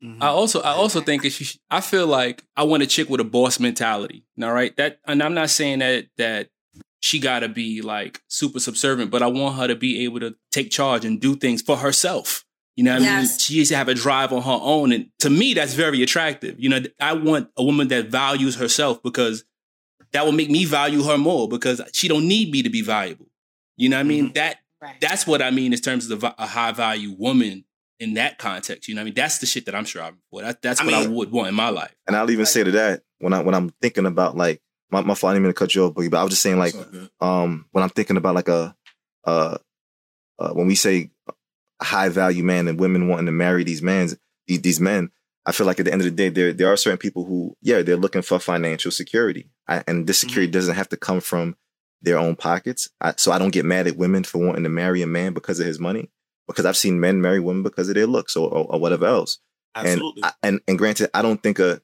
Mhm. 0.05 0.19
I 0.21 0.27
also 0.29 0.61
I 0.61 0.73
also 0.73 1.01
think 1.01 1.23
that 1.23 1.31
she, 1.31 1.59
I 1.71 1.81
feel 1.81 2.07
like 2.07 2.45
I 2.57 2.65
want 2.65 2.83
a 2.83 2.87
chick 2.87 3.09
with 3.09 3.21
a 3.21 3.25
boss 3.25 3.59
mentality. 3.59 4.25
All 4.43 4.53
right, 4.53 4.77
that 4.77 4.99
and 5.07 5.23
I'm 5.23 5.35
not 5.35 5.51
saying 5.51 5.79
that 5.79 6.07
that 6.19 6.49
she 7.01 7.19
got 7.19 7.41
to 7.41 7.49
be 7.49 7.81
like 7.83 8.23
super 8.29 8.61
subservient, 8.61 9.11
but 9.11 9.23
I 9.23 9.27
want 9.29 9.57
her 9.57 9.69
to 9.69 9.77
be 9.77 10.05
able 10.05 10.21
to 10.21 10.35
take 10.53 10.71
charge 10.71 11.05
and 11.05 11.21
do 11.21 11.37
things 11.37 11.63
for 11.63 11.77
herself. 11.77 12.45
You 12.77 12.85
know 12.85 12.95
what 12.99 13.03
I 13.09 13.19
mean? 13.21 13.29
She 13.39 13.57
needs 13.59 13.69
to 13.69 13.77
have 13.77 13.89
a 13.89 13.95
drive 13.95 14.33
on 14.33 14.43
her 14.43 14.59
own, 14.61 14.91
and 14.93 15.09
to 15.21 15.31
me, 15.31 15.55
that's 15.55 15.75
very 15.75 16.03
attractive. 16.03 16.57
You 16.59 16.69
know, 16.71 16.81
I 17.01 17.13
want 17.13 17.49
a 17.57 17.63
woman 17.63 17.89
that 17.89 18.09
values 18.09 18.57
herself 18.57 19.03
because 19.03 19.45
that 20.13 20.25
will 20.25 20.33
make 20.33 20.51
me 20.51 20.65
value 20.65 21.03
her 21.05 21.17
more 21.17 21.49
because 21.49 21.81
she 21.93 22.09
don't 22.09 22.27
need 22.27 22.51
me 22.51 22.63
to 22.63 22.71
be 22.71 22.83
valuable. 22.83 23.27
You 23.77 23.89
know 23.89 23.97
what 23.97 24.01
I 24.07 24.09
mean? 24.09 24.33
That 24.35 24.59
Right. 24.81 25.01
that's 25.01 25.27
what 25.27 25.41
I 25.41 25.51
mean 25.51 25.73
in 25.73 25.79
terms 25.79 26.11
of 26.11 26.23
a 26.25 26.35
high 26.47 26.73
value 26.73 27.13
woman 27.13 27.65
in 28.01 28.15
that 28.15 28.39
context. 28.39 28.89
You 28.89 28.95
know 28.95 29.01
what 29.01 29.03
I 29.03 29.05
mean? 29.07 29.15
That's 29.15 29.39
the 29.39 29.47
shit 29.47 29.67
that 29.67 29.75
I'm 29.75 29.87
striving 29.87 30.21
for. 30.31 30.43
That, 30.43 30.63
that's 30.63 30.81
I 30.81 30.85
what 30.85 30.95
I 30.95 31.07
would 31.07 31.31
want 31.31 31.49
in 31.49 31.55
my 31.55 31.69
life. 31.69 31.95
And 32.07 32.17
I'll 32.17 32.31
even 32.31 32.47
say 32.47 32.65
to 32.65 32.71
that 32.73 33.03
when 33.19 33.33
I 33.33 33.41
when 33.43 33.55
I'm 33.55 33.71
thinking 33.81 34.07
about 34.07 34.37
like 34.37 34.61
my 34.91 35.01
my 35.03 35.15
fault, 35.15 35.31
I 35.31 35.35
didn't 35.35 35.45
mean 35.45 35.55
to 35.55 35.59
cut 35.59 35.75
you 35.75 35.85
off, 35.85 35.95
but 35.95 36.15
I 36.15 36.23
was 36.23 36.31
just 36.31 36.43
saying 36.43 36.59
like 36.59 36.75
um 37.21 37.67
when 37.73 37.83
I'm 37.83 37.91
thinking 37.91 38.17
about 38.17 38.35
like 38.35 38.49
a 38.49 38.77
uh, 39.25 39.59
uh 40.39 40.51
when 40.51 40.67
we 40.67 40.75
say 40.75 41.11
high 41.83 42.09
value 42.09 42.45
man 42.45 42.69
and 42.69 42.79
women 42.79 43.09
wanting 43.09 43.27
to 43.27 43.33
marry 43.33 43.65
these 43.65 43.83
men 43.83 44.11
these, 44.47 44.61
these 44.61 44.81
men 44.81 45.11
I 45.47 45.53
feel 45.53 45.67
like 45.67 45.79
at 45.79 45.85
the 45.85 45.93
end 45.93 46.01
of 46.01 46.07
the 46.07 46.11
day 46.11 46.29
there 46.29 46.53
there 46.53 46.73
are 46.73 46.77
certain 46.77 46.99
people 46.99 47.25
who 47.25 47.57
yeah 47.63 47.83
they're 47.83 47.97
looking 47.97 48.23
for 48.23 48.39
financial 48.39 48.91
security 48.91 49.51
I, 49.69 49.83
and 49.87 50.07
this 50.07 50.19
security 50.19 50.51
doesn't 50.51 50.77
have 50.77 50.89
to 50.91 50.97
come 50.97 51.21
from 51.21 51.57
their 52.01 52.19
own 52.19 52.37
pockets 52.37 52.89
I, 53.01 53.15
so 53.17 53.33
I 53.33 53.39
don't 53.39 53.51
get 53.51 53.65
mad 53.65 53.87
at 53.87 53.97
women 53.97 54.25
for 54.25 54.39
wanting 54.39 54.63
to 54.65 54.69
marry 54.69 55.03
a 55.03 55.07
man 55.07 55.35
because 55.35 55.61
of 55.61 55.67
his 55.67 55.81
money 55.81 56.11
because 56.47 56.67
I've 56.67 56.77
seen 56.77 57.01
men 57.01 57.21
marry 57.21 57.41
women 57.41 57.63
because 57.63 57.89
of 57.89 57.95
their 57.95 58.07
looks 58.07 58.37
or, 58.37 58.49
or, 58.49 58.65
or 58.75 58.81
whatever 58.81 59.07
else 59.07 59.39
Absolutely. 59.75 60.23
and, 60.23 60.33
I, 60.43 60.47
and 60.49 60.61
and 60.69 60.79
granted, 60.79 61.11
I 61.15 61.23
don't 61.23 61.43
think 61.43 61.59
a 61.59 61.81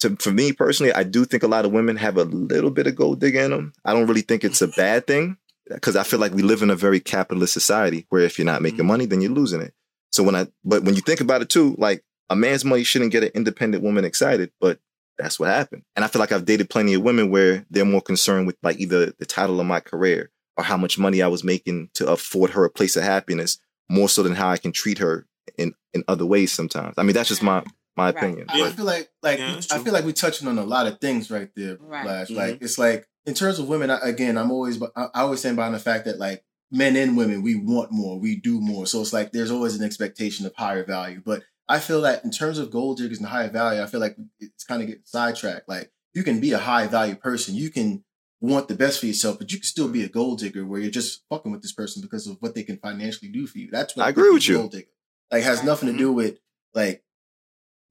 to 0.00 0.16
for 0.16 0.30
me 0.32 0.52
personally, 0.52 0.92
I 0.92 1.02
do 1.04 1.24
think 1.24 1.42
a 1.42 1.48
lot 1.48 1.64
of 1.64 1.72
women 1.72 1.96
have 1.96 2.16
a 2.16 2.24
little 2.24 2.70
bit 2.70 2.86
of 2.86 2.96
gold 2.96 3.20
digger 3.20 3.40
in 3.40 3.50
them. 3.50 3.72
I 3.84 3.92
don't 3.92 4.06
really 4.06 4.22
think 4.22 4.44
it's 4.44 4.62
a 4.62 4.68
bad 4.76 5.06
thing 5.06 5.36
because 5.68 5.96
I 5.96 6.02
feel 6.02 6.18
like 6.18 6.32
we 6.32 6.42
live 6.42 6.62
in 6.62 6.70
a 6.70 6.76
very 6.76 7.00
capitalist 7.00 7.52
society 7.52 8.06
where 8.08 8.22
if 8.22 8.38
you're 8.38 8.46
not 8.46 8.62
making 8.62 8.80
Mhm. 8.80 8.86
money, 8.88 9.06
then 9.06 9.20
you're 9.20 9.30
losing 9.30 9.60
it. 9.60 9.74
So 10.10 10.22
when 10.22 10.34
I 10.34 10.48
but 10.64 10.82
when 10.82 10.94
you 10.94 11.00
think 11.00 11.20
about 11.20 11.42
it 11.42 11.48
too, 11.48 11.74
like 11.78 12.04
a 12.30 12.36
man's 12.36 12.64
money 12.64 12.82
shouldn't 12.84 13.12
get 13.12 13.22
an 13.24 13.30
independent 13.34 13.82
woman 13.82 14.04
excited, 14.04 14.50
but 14.60 14.78
that's 15.18 15.38
what 15.38 15.48
happened. 15.50 15.82
And 15.94 16.04
I 16.04 16.08
feel 16.08 16.20
like 16.20 16.32
I've 16.32 16.44
dated 16.46 16.68
plenty 16.70 16.94
of 16.94 17.02
women 17.02 17.30
where 17.30 17.64
they're 17.70 17.84
more 17.84 18.00
concerned 18.00 18.46
with 18.46 18.56
like 18.62 18.78
either 18.80 19.12
the 19.18 19.26
title 19.26 19.60
of 19.60 19.66
my 19.66 19.80
career 19.80 20.30
or 20.62 20.64
how 20.64 20.76
much 20.76 20.98
money 20.98 21.20
I 21.22 21.28
was 21.28 21.44
making 21.44 21.90
to 21.94 22.10
afford 22.10 22.50
her 22.50 22.64
a 22.64 22.70
place 22.70 22.96
of 22.96 23.02
happiness, 23.02 23.58
more 23.90 24.08
so 24.08 24.22
than 24.22 24.34
how 24.34 24.48
I 24.48 24.56
can 24.56 24.72
treat 24.72 24.98
her 24.98 25.26
in 25.58 25.74
in 25.92 26.04
other 26.08 26.24
ways. 26.26 26.52
Sometimes, 26.52 26.94
I 26.96 27.02
mean, 27.02 27.14
that's 27.14 27.28
just 27.28 27.42
my 27.42 27.62
my 27.96 28.06
Right. 28.06 28.16
opinion. 28.16 28.46
I 28.48 28.70
feel 28.70 28.84
like 28.86 29.10
like 29.22 29.38
Yeah, 29.38 29.60
I 29.70 29.78
feel 29.78 29.92
like 29.92 30.04
we're 30.04 30.12
touching 30.12 30.48
on 30.48 30.58
a 30.58 30.64
lot 30.64 30.86
of 30.86 30.98
things 31.00 31.30
right 31.30 31.50
there, 31.54 31.76
Right. 31.80 32.04
Flash. 32.04 32.28
Mhm. 32.28 32.36
Like 32.36 32.58
it's 32.62 32.78
like 32.78 33.06
in 33.26 33.34
terms 33.34 33.58
of 33.58 33.68
women, 33.68 33.90
I, 33.90 33.98
again, 34.02 34.38
I'm 34.38 34.50
always 34.50 34.80
I, 34.96 35.08
I 35.14 35.20
always 35.22 35.40
stand 35.40 35.56
behind 35.56 35.74
the 35.74 35.78
fact 35.78 36.04
that 36.06 36.18
like 36.18 36.42
men 36.70 36.96
and 36.96 37.16
women, 37.18 37.42
we 37.42 37.54
want 37.54 37.92
more, 37.92 38.18
we 38.18 38.34
do 38.36 38.60
more. 38.60 38.86
So 38.86 39.00
it's 39.02 39.12
like 39.12 39.32
there's 39.32 39.50
always 39.50 39.76
an 39.78 39.84
expectation 39.84 40.46
of 40.46 40.54
higher 40.56 40.84
value. 40.84 41.20
But 41.24 41.42
I 41.68 41.78
feel 41.80 42.00
that 42.02 42.24
in 42.24 42.30
terms 42.30 42.58
of 42.58 42.70
gold 42.70 42.96
diggers 42.98 43.18
and 43.18 43.26
higher 43.26 43.50
value, 43.50 43.82
I 43.82 43.86
feel 43.86 44.00
like 44.00 44.16
it's 44.40 44.64
kind 44.64 44.80
of 44.80 44.88
getting 44.88 45.04
sidetracked. 45.04 45.68
Like 45.68 45.92
you 46.14 46.22
can 46.22 46.40
be 46.40 46.52
a 46.52 46.58
high 46.58 46.86
value 46.86 47.14
person, 47.14 47.54
you 47.54 47.70
can 47.70 48.04
want 48.42 48.68
the 48.68 48.74
best 48.74 49.00
for 49.00 49.06
yourself, 49.06 49.38
but 49.38 49.50
you 49.52 49.58
can 49.58 49.64
still 49.64 49.88
be 49.88 50.02
a 50.02 50.08
gold 50.08 50.40
digger 50.40 50.66
where 50.66 50.80
you're 50.80 50.90
just 50.90 51.22
fucking 51.30 51.52
with 51.52 51.62
this 51.62 51.72
person 51.72 52.02
because 52.02 52.26
of 52.26 52.36
what 52.40 52.54
they 52.54 52.64
can 52.64 52.76
financially 52.78 53.30
do 53.30 53.46
for 53.46 53.58
you. 53.58 53.68
That's 53.70 53.96
what 53.96 54.04
I 54.04 54.08
agree 54.10 54.30
with 54.30 54.46
you. 54.48 54.58
Gold 54.58 54.72
digger. 54.72 54.88
Like 55.30 55.44
has 55.44 55.62
nothing 55.62 55.90
to 55.92 55.96
do 55.96 56.12
with 56.12 56.38
like 56.74 57.02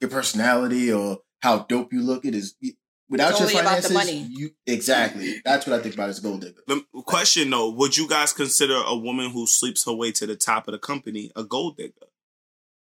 your 0.01 0.09
personality 0.09 0.91
or 0.91 1.19
how 1.41 1.59
dope 1.59 1.93
you 1.93 2.01
look. 2.01 2.25
It 2.25 2.35
is 2.35 2.55
without 3.09 3.31
It's 3.31 3.39
your 3.39 3.49
only 3.49 3.59
about 3.61 3.81
the 3.81 3.89
finances. 3.89 3.91
money. 3.93 4.27
You 4.29 4.51
exactly. 4.67 5.41
That's 5.45 5.65
what 5.65 5.79
I 5.79 5.81
think 5.81 5.95
about 5.95 6.09
as 6.09 6.19
gold 6.19 6.41
digger. 6.41 6.61
The 6.67 6.83
question 7.05 7.49
though, 7.49 7.69
would 7.71 7.97
you 7.97 8.07
guys 8.07 8.33
consider 8.33 8.75
a 8.85 8.95
woman 8.95 9.31
who 9.31 9.47
sleeps 9.47 9.85
her 9.85 9.93
way 9.93 10.11
to 10.13 10.25
the 10.27 10.35
top 10.35 10.67
of 10.67 10.73
the 10.73 10.79
company 10.79 11.31
a 11.35 11.43
gold 11.43 11.77
digger? 11.77 11.93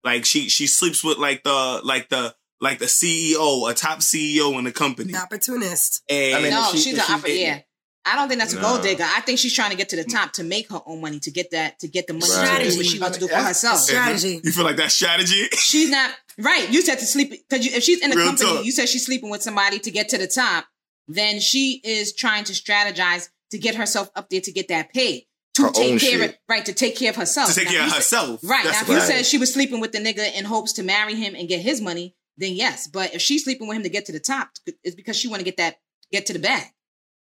Like 0.04 0.26
she 0.26 0.50
she 0.50 0.66
sleeps 0.66 1.04
with 1.04 1.18
like 1.18 1.44
the 1.44 1.82
like 1.84 2.10
the 2.10 2.36
like 2.62 2.80
the 2.80 2.86
CEO, 2.86 3.70
a 3.70 3.74
top 3.74 4.00
CEO 4.00 4.58
in 4.58 4.66
the 4.66 4.72
company. 4.72 5.12
The 5.14 5.20
opportunist. 5.20 6.02
And 6.10 6.36
I 6.36 6.42
mean, 6.42 6.52
no, 6.52 6.70
she- 6.72 6.78
she's 6.80 6.94
if 6.94 7.00
an 7.00 7.06
she- 7.06 7.14
opera. 7.14 7.30
Yeah, 7.32 7.60
I 8.06 8.16
don't 8.16 8.28
think 8.28 8.40
that's 8.40 8.54
a 8.54 8.60
gold 8.62 8.82
digger. 8.82 9.04
I 9.06 9.22
think 9.22 9.40
she's 9.40 9.54
trying 9.54 9.72
to 9.72 9.78
get 9.78 9.90
to 9.90 9.96
the 9.96 10.04
top 10.04 10.34
to 10.34 10.44
make 10.44 10.70
her 10.70 10.82
own 10.86 11.02
money 11.02 11.20
to 11.20 11.32
get 11.32 11.52
that 11.52 11.80
to 11.80 11.88
get 11.88 12.08
the 12.08 12.14
money 12.14 12.32
Right. 12.34 12.64
to 12.64 12.72
do 12.72 12.78
what 12.78 12.86
she 12.86 13.00
wants 13.00 13.18
to 13.18 13.24
do 13.26 13.30
for 13.30 13.36
herself. 13.42 13.80
Strategy. 13.82 14.42
You 14.44 14.52
feel 14.52 14.64
like 14.66 14.78
that 14.78 14.92
strategy? 14.92 15.48
She's 15.58 15.90
not 15.90 16.12
right. 16.38 16.70
You 16.72 16.82
said 16.82 17.00
to 17.00 17.06
sleep 17.06 17.30
because 17.50 17.66
if 17.66 17.84
she's 17.84 18.00
in 18.02 18.12
a 18.12 18.16
Real 18.16 18.28
company, 18.28 18.50
talk. 18.58 18.66
you 18.66 18.72
said 18.72 18.90
she's 18.90 19.06
sleeping 19.06 19.30
with 19.30 19.42
somebody 19.44 19.80
to 19.80 19.92
get 19.92 20.10
to 20.10 20.18
the 20.18 20.28
top. 20.28 20.66
Then 21.08 21.40
she 21.40 21.82
is 21.84 22.14
trying 22.14 22.44
to 22.46 22.54
strategize 22.54 23.30
to 23.52 23.58
get 23.58 23.76
herself 23.76 24.10
up 24.16 24.30
there 24.30 24.42
to 24.42 24.52
get 24.52 24.68
that 24.68 24.94
pay 24.94 25.28
to 25.56 25.64
Her 25.64 25.72
take 25.72 26.00
care 26.00 26.12
shit. 26.20 26.30
of 26.30 26.36
right 26.48 26.64
to 26.66 26.74
take 26.74 26.96
care 26.96 27.10
of 27.10 27.16
herself. 27.16 27.50
to 27.50 27.56
take 27.56 27.66
Now, 27.66 27.72
care 27.72 27.80
of 27.82 27.86
you 27.88 27.92
said- 27.92 27.98
herself. 27.98 28.40
Right. 28.44 28.64
That's 28.64 28.78
now, 28.78 28.82
if 28.84 28.88
you 28.90 28.96
Right. 28.98 29.08
said 29.08 29.26
she 29.26 29.38
was 29.40 29.52
sleeping 29.54 29.80
with 29.80 29.92
the 29.92 29.98
nigga 29.98 30.32
in 30.34 30.46
hopes 30.46 30.74
to 30.74 30.84
marry 30.84 31.16
him 31.16 31.34
and 31.36 31.48
get 31.50 31.62
his 31.62 31.82
money, 31.82 32.16
then 32.40 32.54
yes. 32.54 32.88
But 32.88 33.14
if 33.14 33.22
she's 33.22 33.44
sleeping 33.44 33.68
with 33.68 33.78
him 33.78 33.84
to 33.84 33.90
get 33.90 34.06
to 34.06 34.12
the 34.12 34.20
top, 34.20 34.50
it's 34.84 34.96
because 34.96 35.18
she 35.18 35.28
want 35.28 35.40
to 35.42 35.46
get 35.46 35.58
that 35.58 35.76
get 36.12 36.26
to 36.28 36.34
the 36.34 36.40
bag, 36.40 36.64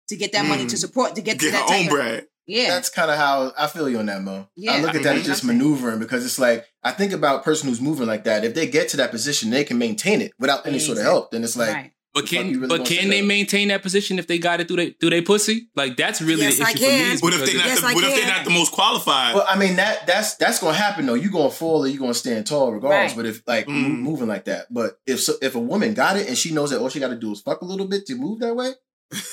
to 0.08 0.16
get 0.16 0.32
that 0.32 0.46
money 0.46 0.64
Mm. 0.64 0.70
to 0.70 0.76
support, 0.78 1.14
to 1.16 1.20
get, 1.20 1.38
get 1.38 1.46
to 1.46 1.50
that 1.52 1.58
her 1.68 1.74
own 1.74 1.82
type 1.82 1.84
of- 1.86 1.90
bread. 1.90 2.26
Yeah. 2.46 2.68
That's 2.70 2.88
kind 2.88 3.10
of 3.10 3.18
how 3.18 3.52
I 3.58 3.66
feel 3.66 3.90
you 3.90 3.98
on 3.98 4.06
that, 4.06 4.22
Mo. 4.22 4.48
Yeah, 4.56 4.72
I 4.72 4.80
look 4.80 4.94
at 4.94 5.02
that 5.02 5.16
as 5.16 5.26
just 5.26 5.44
maneuvering 5.44 5.98
because 5.98 6.24
it's 6.24 6.38
like 6.38 6.64
I 6.82 6.92
think 6.92 7.12
about 7.12 7.40
a 7.40 7.42
person 7.42 7.68
who's 7.68 7.78
moving 7.80 8.06
like 8.06 8.24
that. 8.24 8.42
If 8.42 8.54
they 8.54 8.66
get 8.66 8.88
to 8.90 8.96
that 8.96 9.10
position, 9.10 9.50
they 9.50 9.64
can 9.64 9.76
maintain 9.76 10.22
it 10.22 10.32
without 10.38 10.66
any 10.66 10.78
sort 10.78 10.96
of 10.96 11.04
help. 11.04 11.30
Then 11.30 11.44
it's 11.44 11.58
like 11.58 11.74
right. 11.74 11.92
But 12.14 12.26
can 12.26 12.46
really 12.54 12.66
but 12.68 12.86
can 12.86 13.10
they 13.10 13.20
that? 13.20 13.26
maintain 13.26 13.68
that 13.68 13.82
position 13.82 14.18
if 14.18 14.26
they 14.26 14.38
got 14.38 14.60
it 14.60 14.66
through 14.68 14.78
they 14.78 14.90
through 14.92 15.10
they 15.10 15.20
pussy? 15.22 15.68
Like 15.76 15.96
that's 15.96 16.20
really 16.22 16.42
Yes, 16.42 16.58
the 16.58 16.64
I 16.64 16.70
issue 16.70 16.78
for 16.78 16.84
me. 16.84 16.98
can. 16.98 17.12
is 17.12 17.22
What 17.22 17.34
if 17.34 17.40
they 17.46 17.54
not 17.54 17.66
yes, 17.66 17.80
the, 17.80 17.86
what 17.94 18.04
if 18.04 18.14
they're 18.16 18.26
not 18.26 18.44
the 18.44 18.50
most 18.50 18.72
qualified? 18.72 19.34
Well, 19.34 19.44
I 19.48 19.56
mean 19.58 19.76
that 19.76 20.06
that's 20.06 20.34
that's 20.36 20.58
gonna 20.58 20.76
happen 20.76 21.06
though. 21.06 21.14
You're 21.14 21.30
gonna 21.30 21.50
fall 21.50 21.84
or 21.84 21.86
you're 21.86 22.00
gonna 22.00 22.14
stand 22.14 22.46
tall 22.46 22.72
regardless. 22.72 23.12
Right. 23.12 23.16
But 23.16 23.26
if 23.26 23.42
like 23.46 23.66
Mm. 23.66 23.82
mo- 23.82 24.10
moving 24.10 24.26
like 24.26 24.46
that, 24.46 24.66
but 24.72 24.98
if 25.06 25.20
so, 25.20 25.34
if 25.42 25.54
a 25.54 25.60
woman 25.60 25.94
got 25.94 26.16
it 26.16 26.26
and 26.28 26.36
she 26.36 26.52
knows 26.52 26.70
that 26.70 26.80
all 26.80 26.88
she 26.88 26.98
got 26.98 27.08
to 27.08 27.16
do 27.16 27.30
is 27.32 27.40
fuck 27.42 27.60
a 27.60 27.64
little 27.66 27.86
bit 27.86 28.06
to 28.06 28.14
move 28.16 28.40
that 28.40 28.54
way, 28.56 28.72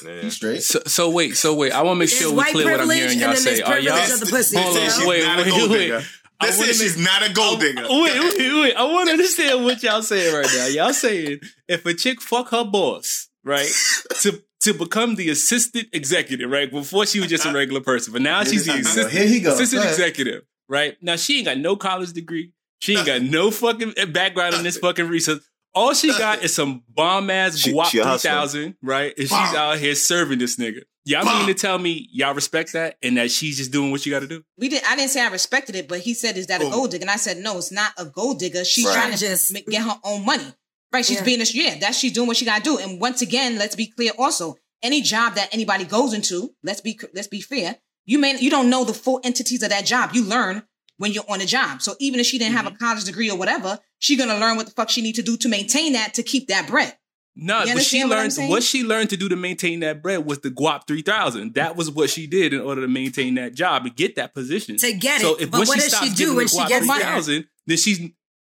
Yeah. 0.06 0.22
he's 0.22 0.36
straight. 0.36 0.62
So, 0.62 0.82
so 0.86 1.10
wait, 1.10 1.38
so 1.38 1.56
wait. 1.56 1.72
I 1.72 1.82
want 1.82 1.96
to 1.96 2.00
make 2.02 2.10
sure 2.10 2.30
we 2.32 2.38
white 2.38 2.52
clear 2.52 2.66
what 2.66 2.74
I'm 2.82 2.88
privilege 2.88 3.14
hearing 3.14 3.20
y'all 3.20 3.36
say. 3.36 3.62
Are 3.62 3.80
y'all? 3.80 3.96
the 3.96 4.26
pussy. 4.30 4.58
Hold 4.58 4.78
on, 4.78 4.84
she's 4.84 5.06
wait, 5.06 5.26
wait, 5.70 5.70
wait. 5.92 6.04
Digger. 6.40 6.52
I 6.52 6.52
They 6.52 6.58
wanna 6.60 6.74
said 6.74 6.84
she's 6.84 6.98
not 6.98 7.30
a 7.30 7.34
gold 7.34 7.60
digger. 7.60 7.82
Wait, 7.84 8.20
wait, 8.20 8.38
wait. 8.62 8.76
I 8.76 8.84
want 8.84 9.08
to 9.08 9.14
understand 9.14 9.64
what 9.66 9.82
y'all 9.84 10.02
saying 10.02 10.34
right 10.36 10.48
now. 10.56 10.68
Y'all 10.68 10.94
saying 10.94 11.40
if 11.68 11.86
a 11.86 11.94
chick 11.94 12.22
fuck 12.22 12.50
her 12.50 12.64
boss, 12.64 13.30
right, 13.44 13.70
to 14.22 14.42
to 14.62 14.74
become 14.74 15.16
the 15.16 15.30
assistant 15.30 15.88
executive, 15.94 16.50
right? 16.50 16.72
Before 16.72 17.06
she 17.06 17.20
was 17.20 17.30
just 17.30 17.46
a 17.46 17.52
regular 17.54 17.82
person, 17.82 18.14
but 18.14 18.22
now 18.22 18.44
she's 18.44 18.66
the 18.66 18.72
Here 18.72 18.82
he 18.82 18.82
assistant, 18.82 19.12
Here 19.12 19.28
he 19.28 19.40
goes. 19.42 19.54
assistant 19.56 19.84
Go 19.84 19.90
executive, 19.90 20.44
right? 20.68 20.98
Now 21.02 21.16
she 21.18 21.38
ain't 21.38 21.46
got 21.46 21.58
no 21.60 21.76
college 21.76 22.14
degree. 22.14 22.52
She 22.80 22.98
ain't 22.98 23.06
got 23.06 23.22
no 23.22 23.52
fucking 23.52 23.94
background 24.12 24.56
in 24.56 24.64
this 24.64 24.78
fucking 24.78 25.08
research. 25.08 25.42
All 25.76 25.94
she 25.94 26.08
got 26.08 26.42
is 26.44 26.54
some 26.56 26.84
bomb 26.90 27.30
ass 27.30 27.58
She- 27.58 27.74
guap 27.74 27.88
she 27.88 28.00
a 28.00 28.18
three 28.18 28.30
hustler. 28.32 28.74
right? 28.82 29.14
And 29.18 29.28
she's 29.28 29.30
Bomb. 29.30 29.56
out 29.56 29.78
here 29.78 29.94
serving 29.94 30.40
this 30.40 30.56
nigga. 30.58 30.82
Y'all 31.04 31.24
Bomb. 31.26 31.40
mean 31.46 31.48
to 31.48 31.54
tell 31.54 31.78
me 31.78 32.08
y'all 32.12 32.34
respect 32.34 32.74
that 32.74 32.98
and 33.04 33.18
that 33.18 33.30
she's 33.30 33.58
just 33.58 33.72
doing 33.72 33.92
what 33.92 34.02
she 34.02 34.10
got 34.10 34.22
to 34.22 34.28
do? 34.28 34.42
We 34.58 34.70
didn't. 34.70 34.90
I 34.90 34.96
didn't 34.96 35.12
say 35.12 35.22
I 35.22 35.28
respected 35.28 35.76
it, 35.76 35.88
but 35.88 36.00
he 36.00 36.14
said, 36.14 36.38
"Is 36.38 36.48
that 36.48 36.62
a 36.62 36.66
Oh. 36.66 36.72
gold 36.72 36.92
digger?" 36.92 37.04
And 37.04 37.12
I 37.12 37.18
said, 37.18 37.38
"No, 37.38 37.58
it's 37.58 37.72
not 37.72 37.92
a 37.98 38.06
gold 38.06 38.40
digger. 38.40 38.64
She's 38.66 38.86
Right. 38.86 38.96
trying 38.96 39.12
to 39.12 39.18
just 39.18 39.52
make, 39.52 39.68
get 39.68 39.84
her 39.84 40.00
own 40.04 40.26
money. 40.26 40.46
Right? 40.92 41.06
She's 41.06 41.18
Yeah. 41.18 41.24
being 41.24 41.42
a 41.42 41.44
yeah. 41.44 41.78
That's 41.80 42.00
she's 42.00 42.14
doing 42.14 42.28
what 42.28 42.38
she 42.38 42.46
got 42.46 42.64
to 42.64 42.64
do. 42.64 42.78
And 42.78 43.00
once 43.02 43.22
again, 43.22 43.58
let's 43.58 43.76
be 43.76 43.86
clear. 43.88 44.12
Also, 44.18 44.56
any 44.82 45.02
job 45.02 45.36
that 45.36 45.50
anybody 45.54 45.84
goes 45.84 46.14
into, 46.14 46.54
let's 46.64 46.80
be 46.82 46.98
let's 47.14 47.28
be 47.28 47.42
fair. 47.42 47.78
You 48.06 48.18
may 48.18 48.40
you 48.40 48.50
don't 48.50 48.70
know 48.70 48.84
the 48.86 48.94
full 48.94 49.20
entities 49.24 49.62
of 49.62 49.70
that 49.70 49.86
job. 49.86 50.12
You 50.16 50.24
learn 50.24 50.64
when 50.98 51.12
you're 51.12 51.30
on 51.30 51.42
a 51.42 51.46
job. 51.46 51.82
So 51.82 51.96
even 52.00 52.20
if 52.20 52.26
she 52.26 52.38
didn't 52.38 52.56
have 52.56 52.66
a 52.66 52.70
mm-hmm. 52.70 52.84
college 52.84 53.04
degree 53.04 53.30
or 53.30 53.38
whatever, 53.38 53.80
she 54.00 54.16
gonna 54.16 54.38
learn 54.38 54.58
what 54.58 54.66
the 54.66 54.72
fuck 54.72 54.90
she 54.90 55.02
need 55.02 55.16
to 55.16 55.22
do 55.22 55.38
to 55.38 55.50
maintain 55.50 55.94
that 55.94 56.14
to 56.16 56.24
keep 56.24 56.48
that 56.48 56.68
bread. 56.68 56.98
No, 57.38 57.66
but 57.66 57.84
she 57.84 58.02
what 58.04 58.12
learned 58.12 58.34
what 58.50 58.64
she 58.64 58.84
learned 58.84 59.10
to 59.10 59.18
do 59.18 59.28
to 59.28 59.36
maintain 59.36 59.82
that 59.82 60.02
bread 60.02 60.26
was 60.26 60.40
the 60.40 60.50
guap 60.50 60.88
three 60.88 61.02
thousand. 61.02 61.56
That 61.56 61.76
was 61.76 61.92
what 61.92 62.10
she 62.10 62.28
did 62.28 62.54
in 62.54 62.62
order 62.62 62.82
to 62.82 62.88
maintain 62.88 63.36
that 63.36 63.54
job 63.54 63.86
and 63.86 63.96
get 63.96 64.16
that 64.16 64.34
position. 64.34 64.78
To 64.78 64.94
get 64.94 65.20
so 65.20 65.36
it. 65.36 65.42
if 65.42 65.52
But 65.52 65.68
what 65.68 65.82
she 65.82 65.90
does 65.90 66.00
she 66.00 66.14
do 66.14 66.36
when 66.36 66.48
she 66.48 66.66
gets 66.66 66.88
there? 66.88 66.98
3000, 66.98 67.46
then 67.68 67.78
she's 67.78 68.00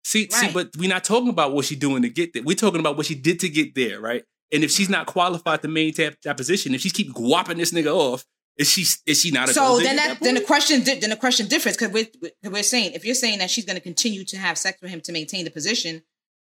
see 0.06 0.30
see. 0.30 0.52
But 0.54 0.70
we're 0.78 0.88
not 0.88 1.04
talking 1.04 1.28
about 1.28 1.54
what 1.54 1.66
she's 1.66 1.78
doing 1.78 2.04
to 2.04 2.10
get 2.10 2.34
there. 2.34 2.42
We're 2.44 2.56
talking 2.56 2.80
about 2.80 2.96
what 2.96 3.06
she 3.06 3.16
did 3.16 3.42
to 3.42 3.50
get 3.50 3.76
there, 3.76 4.00
right? 4.00 4.24
And 4.52 4.64
if 4.64 4.72
she's 4.72 4.90
not 4.90 5.08
qualified 5.08 5.62
to 5.62 5.68
maintain 5.68 6.16
that 6.24 6.38
position, 6.38 6.74
if 6.74 6.80
she 6.80 6.90
keep 6.90 7.14
guapping 7.14 7.58
this 7.58 7.74
nigga 7.74 7.94
off, 7.94 8.26
is 8.60 8.70
she 8.70 8.86
is 9.08 9.22
she 9.22 9.32
not 9.32 9.50
a 9.50 9.54
So 9.54 9.62
gold 9.62 9.84
then 9.84 9.96
digger 9.96 10.08
that 10.10 10.20
then 10.22 10.36
the 10.36 10.42
question 10.42 10.84
di- 10.84 11.00
then 11.00 11.10
the 11.10 11.16
question 11.16 11.48
differs 11.48 11.76
because 11.78 11.92
we're 11.92 12.08
we- 12.22 12.50
we're 12.50 12.62
saying 12.64 12.94
if 12.94 13.04
you're 13.06 13.16
saying 13.16 13.40
that 13.40 13.50
she's 13.50 13.66
going 13.66 13.78
to 13.78 13.82
continue 13.82 14.24
to 14.26 14.38
have 14.38 14.58
sex 14.58 14.80
with 14.82 14.92
him 14.92 15.02
to 15.02 15.12
maintain 15.12 15.46
the 15.46 15.52
position, 15.52 16.04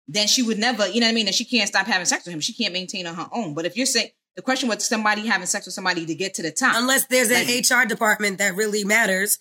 then 0.08 0.28
she 0.28 0.43
would 0.43 0.60
never 0.60 0.88
you 0.88 1.00
know 1.00 1.08
what 1.08 1.12
I 1.12 1.15
mean. 1.15 1.28
And 1.28 1.36
she 1.36 1.45
can't 1.45 1.67
stop 1.67 1.88
having 1.88 2.06
sex 2.06 2.26
with 2.26 2.34
him. 2.36 2.41
She 2.41 2.54
can't 2.54 2.74
maintain 2.74 3.08
on 3.08 3.15
her 3.15 3.28
own. 3.32 3.56
But 3.56 3.65
if 3.65 3.76
you're 3.78 3.86
saying 3.88 4.10
the 4.36 4.41
question 4.41 4.69
was 4.69 4.86
somebody 4.88 5.26
having 5.28 5.47
sex 5.47 5.65
with 5.65 5.74
somebody 5.74 6.06
to 6.06 6.13
get 6.15 6.34
to 6.36 6.41
the 6.43 6.52
top, 6.52 6.76
Unless 6.78 7.08
there's 7.08 7.30
an 7.32 7.47
Like- 7.47 7.65
HR 7.69 7.88
department 7.88 8.38
that 8.38 8.56
really 8.56 8.84
matters. 8.84 9.39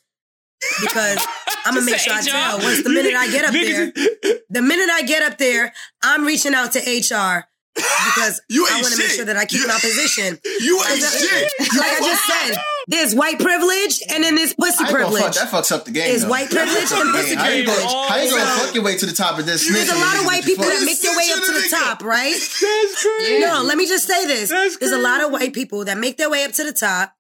Because 0.80 1.18
I'm 1.64 1.74
gonna 1.74 1.86
make 1.86 1.96
say 1.96 2.10
sure 2.10 2.14
I 2.14 2.20
HR. 2.20 2.22
tell. 2.24 2.58
Once 2.60 2.82
the 2.84 2.90
minute 2.90 3.14
I 3.14 3.30
get 3.30 3.44
up 3.46 3.52
there, 3.66 3.92
the 4.50 4.62
minute 4.62 4.90
I 4.90 5.02
get 5.02 5.22
up 5.22 5.38
there, 5.38 5.72
I'm 6.02 6.24
reaching 6.24 6.54
out 6.54 6.72
to 6.72 6.78
HR 6.80 7.46
because 7.82 8.40
You 8.48 8.66
I 8.70 8.80
want 8.80 8.92
to 8.94 8.98
make 8.98 9.10
sure 9.10 9.24
that 9.24 9.36
I 9.36 9.44
keep 9.44 9.60
You- 9.60 9.68
my 9.68 9.78
position. 9.80 10.38
You 10.60 10.76
ain't 10.78 10.96
Because, 11.00 11.14
uh, 11.14 11.18
shit. 11.18 11.52
You 11.60 11.78
Like 11.80 11.92
I 11.92 12.00
just 12.00 12.24
said, 12.26 12.62
there's 12.88 13.14
white 13.14 13.38
privilege 13.38 14.00
and 14.10 14.24
then 14.24 14.34
there's 14.34 14.52
pussy 14.54 14.84
I 14.84 14.88
ain't 14.88 14.96
gonna 14.96 15.04
fuck, 15.04 15.12
privilege. 15.14 15.36
that 15.36 15.48
fucks 15.50 15.72
up 15.72 15.84
the 15.84 15.90
game. 15.92 16.10
Is 16.10 16.22
though. 16.22 16.30
white 16.30 16.50
privilege 16.50 16.84
fucks 16.84 17.00
and 17.00 17.10
pussy 17.14 17.28
game. 17.30 17.38
How 17.38 17.48
you 17.50 17.64
gonna, 17.66 17.76
privilege. 17.78 18.08
how 18.08 18.16
you 18.16 18.30
gonna 18.30 18.44
So- 18.44 18.64
fuck 18.66 18.74
your 18.74 18.84
way 18.84 18.96
to 18.96 19.06
the 19.06 19.12
top 19.12 19.38
of 19.38 19.46
this? 19.46 19.68
There's 19.70 19.88
a 19.88 19.94
lot 19.98 20.16
of 20.18 20.24
white 20.26 20.44
people 20.44 20.64
that 20.64 20.82
make 20.84 21.00
their 21.00 21.16
way 21.16 21.28
up 21.32 21.40
to 21.44 21.52
the 21.52 21.58
Snitching 21.60 21.72
a 21.72 21.76
nigga. 21.76 21.84
top, 21.86 22.02
right? 22.04 22.32
That's 22.34 23.02
crazy. 23.02 23.38
No, 23.40 23.62
let 23.64 23.76
me 23.78 23.86
just 23.86 24.06
say 24.06 24.26
this. 24.26 24.50
There's 24.78 24.92
a 24.92 24.98
lot 24.98 25.22
of 25.22 25.30
white 25.30 25.52
people 25.52 25.84
that 25.86 25.98
make 25.98 26.16
their 26.18 26.30
way 26.30 26.44
up 26.44 26.52
to 26.52 26.64
the 26.64 26.72
top 26.72 27.14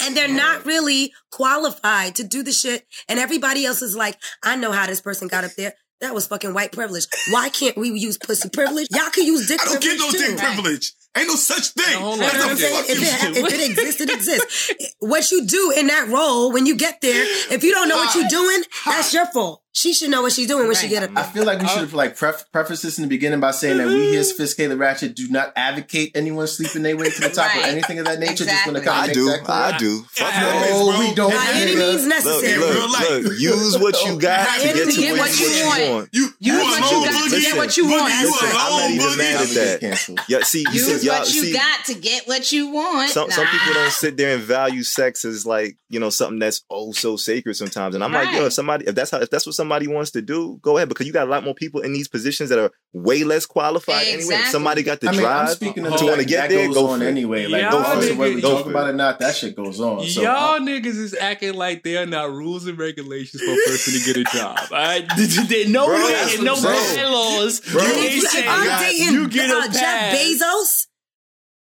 and 0.00 0.16
they're 0.16 0.28
not 0.28 0.64
really 0.64 1.12
qualified 1.30 2.14
to 2.16 2.24
do 2.24 2.42
the 2.42 2.52
shit. 2.52 2.86
And 3.08 3.18
everybody 3.18 3.66
else 3.66 3.82
is 3.82 3.94
like, 3.94 4.16
I 4.42 4.56
know 4.56 4.72
how 4.72 4.86
this 4.86 5.00
person 5.02 5.28
got 5.28 5.44
up 5.44 5.52
there. 5.56 5.74
That 6.02 6.14
was 6.14 6.26
fucking 6.26 6.52
white 6.52 6.72
privilege. 6.72 7.06
Why 7.30 7.48
can't 7.48 7.76
we 7.76 7.90
use 7.90 8.18
pussy 8.18 8.48
privilege? 8.50 8.88
Y'all 8.90 9.08
can 9.10 9.24
use 9.24 9.46
dick 9.46 9.60
I 9.62 9.66
don't 9.66 9.80
get 9.80 9.96
privilege 9.96 10.12
no 10.14 10.26
too. 10.26 10.32
dick 10.32 10.36
privilege. 10.38 10.92
Ain't 11.16 11.28
no 11.28 11.36
such 11.36 11.68
thing. 11.68 11.92
No, 11.94 12.00
hold 12.00 12.12
on. 12.14 12.24
What 12.24 12.32
You 12.32 12.38
know 12.40 12.46
what 12.46 12.46
the 12.46 12.50
I'm 12.50 12.56
saying? 12.56 12.74
fuck 12.74 12.90
If 12.90 13.36
it, 13.36 13.44
if 13.44 13.52
it 13.54 13.70
exists, 13.70 14.00
it 14.00 14.10
exists. 14.10 14.72
What 14.98 15.30
you 15.30 15.46
do 15.46 15.72
in 15.76 15.86
that 15.86 16.08
role 16.08 16.52
when 16.52 16.66
you 16.66 16.74
get 16.76 17.00
there, 17.02 17.24
if 17.54 17.62
you 17.62 17.70
don't 17.70 17.88
know 17.88 17.96
what 17.96 18.14
you're 18.16 18.28
doing, 18.28 18.62
that's 18.84 19.14
your 19.14 19.26
fault. 19.26 19.61
She 19.74 19.94
should 19.94 20.10
know 20.10 20.20
what 20.20 20.32
she's 20.32 20.46
doing 20.48 20.66
when 20.66 20.76
she 20.76 20.88
get 20.88 21.02
up 21.02 21.10
I 21.16 21.22
feel 21.22 21.44
like 21.44 21.58
we 21.58 21.64
oh. 21.64 21.68
should 21.68 21.80
have 21.80 21.94
like 21.94 22.14
pref- 22.14 22.50
prefaced 22.52 22.82
this 22.82 22.98
in 22.98 23.02
the 23.02 23.08
beginning 23.08 23.40
by 23.40 23.52
saying 23.52 23.78
that 23.78 23.86
we 23.86 23.94
mm-hmm. 23.94 24.12
here, 24.12 24.24
sophisticated 24.24 24.78
ratchet, 24.78 25.16
do 25.16 25.28
not 25.28 25.52
advocate 25.56 26.12
anyone 26.14 26.46
sleeping 26.46 26.82
their 26.82 26.96
way 26.96 27.08
to 27.08 27.20
the 27.20 27.30
top 27.30 27.56
or 27.56 27.60
anything 27.60 27.98
of 27.98 28.04
that 28.04 28.18
nature. 28.18 28.44
Just 28.44 28.66
want 28.66 28.76
to 28.76 28.82
Exactly. 28.82 28.92
kind 28.92 29.10
of 29.10 29.10
I 29.10 29.14
do. 29.14 29.24
that. 29.26 29.50
I 29.74 29.78
do. 29.78 30.02
Fuck 30.02 30.34
Yeah. 30.34 30.42
no. 30.42 30.60
No, 30.62 30.90
bro. 30.90 31.00
we 31.00 31.14
don't. 31.14 31.30
By 31.30 31.50
any 31.54 31.76
means 31.76 32.06
necessary. 32.06 32.58
real 32.58 32.88
look, 32.88 33.24
look. 33.24 33.40
Use 33.40 33.78
what 33.78 34.04
you 34.04 34.18
got 34.20 34.60
to 34.60 34.62
get 34.62 34.74
to 34.74 34.86
means 34.86 34.98
Get 34.98 35.12
what, 35.12 35.20
what 35.20 35.40
you 35.40 35.46
you 35.46 35.66
want. 35.66 35.90
want. 35.90 36.08
You, 36.12 36.28
you 36.38 36.52
Use 36.52 36.66
what 36.66 36.90
you 36.90 36.96
lone 36.96 37.04
got 37.04 37.30
to 37.30 37.40
get 37.40 37.56
what 37.56 37.76
you 37.76 37.84
want. 37.88 38.14
You 38.14 38.26
Listen, 38.26 38.48
a 38.48 38.52
I'm 38.52 38.96
not 38.96 39.06
even 39.06 39.18
mad 39.18 39.40
at 39.40 39.48
that. 39.48 40.24
Yeah, 40.28 40.38
see, 40.42 40.64
you 40.70 40.82
use 40.82 41.06
what 41.06 41.34
you 41.34 41.52
got 41.54 41.84
to 41.86 41.94
get 41.94 42.28
what 42.28 42.52
you 42.52 42.68
want. 42.68 43.10
some 43.10 43.30
some 43.30 43.46
people 43.46 43.74
don't 43.74 43.92
sit 43.92 44.16
there 44.16 44.34
and 44.34 44.42
value 44.42 44.82
sex 44.82 45.24
as 45.24 45.46
like 45.46 45.76
you 45.88 45.98
know 45.98 46.10
something 46.10 46.38
that's 46.38 46.62
oh 46.70 46.92
so 46.92 47.16
sacred 47.16 47.54
sometimes. 47.54 47.94
And 47.94 48.04
I'm 48.04 48.12
like, 48.12 48.32
yo, 48.34 48.46
if 48.46 48.52
somebody 48.52 48.86
if 48.86 48.94
that's 48.94 49.10
how 49.10 49.18
if 49.18 49.30
that's 49.30 49.46
what 49.46 49.54
somebody 49.62 49.86
wants 49.86 50.10
to 50.10 50.20
do, 50.22 50.58
go 50.60 50.76
ahead 50.76 50.88
because 50.88 51.06
you 51.06 51.12
got 51.12 51.26
a 51.28 51.30
lot 51.30 51.44
more 51.44 51.54
people 51.54 51.80
in 51.80 51.92
these 51.92 52.08
positions 52.08 52.48
that 52.50 52.58
are 52.58 52.70
way 52.92 53.22
less 53.24 53.46
qualified 53.46 54.06
anyway. 54.06 54.34
If 54.34 54.46
somebody 54.48 54.82
got 54.82 55.00
the 55.00 55.08
I 55.08 55.12
mean, 55.12 55.20
drive 55.20 55.48
I'm 55.48 55.54
speaking 55.54 55.86
of 55.86 55.92
to 55.92 55.98
the 56.00 56.06
want 56.06 56.20
to 56.20 56.26
get 56.26 56.40
that 56.42 56.48
there, 56.50 56.66
goes 56.66 56.74
go 56.76 56.86
on 56.88 57.02
anyway. 57.02 57.46
Like, 57.46 57.62
Y'all 57.62 57.78
regardless 57.78 58.10
of 58.10 58.18
whether 58.18 58.34
we 58.34 58.40
talk 58.42 58.66
about 58.66 58.86
it 58.86 58.90
or 58.90 58.92
not, 58.94 59.18
that 59.20 59.34
shit 59.36 59.54
goes 59.56 59.80
on. 59.80 60.04
So 60.06 60.22
Y'all 60.22 60.30
I'm- 60.54 60.66
niggas 60.66 60.98
is 60.98 61.14
acting 61.14 61.54
like 61.54 61.84
there 61.84 62.02
are 62.02 62.06
not 62.06 62.30
rules 62.30 62.66
and 62.66 62.76
regulations 62.78 63.42
for 63.42 63.52
a 63.52 63.56
person 63.66 63.94
to 63.94 64.00
get 64.12 64.16
a 64.16 64.24
job. 64.36 64.58
All 64.70 64.76
right? 64.76 65.06
There 65.48 65.68
no 65.68 65.86
Bro, 65.86 65.96
way 66.04 66.12
that's 66.12 66.34
and 66.34 66.44
no 66.44 66.54
what 66.54 66.66
I'm 66.66 66.96
bylaws. 66.96 67.60
Bro, 67.60 67.82
You 67.82 67.88
And 67.88 67.96
ain't 67.98 68.14
if, 68.14 68.24
if 68.24 68.30
saying 68.30 68.46
I'm 68.48 68.82
dating 68.82 69.14
you 69.14 69.28
get 69.28 69.50
a 69.50 69.72
Jeff. 69.72 70.14
Bezos, 70.16 70.86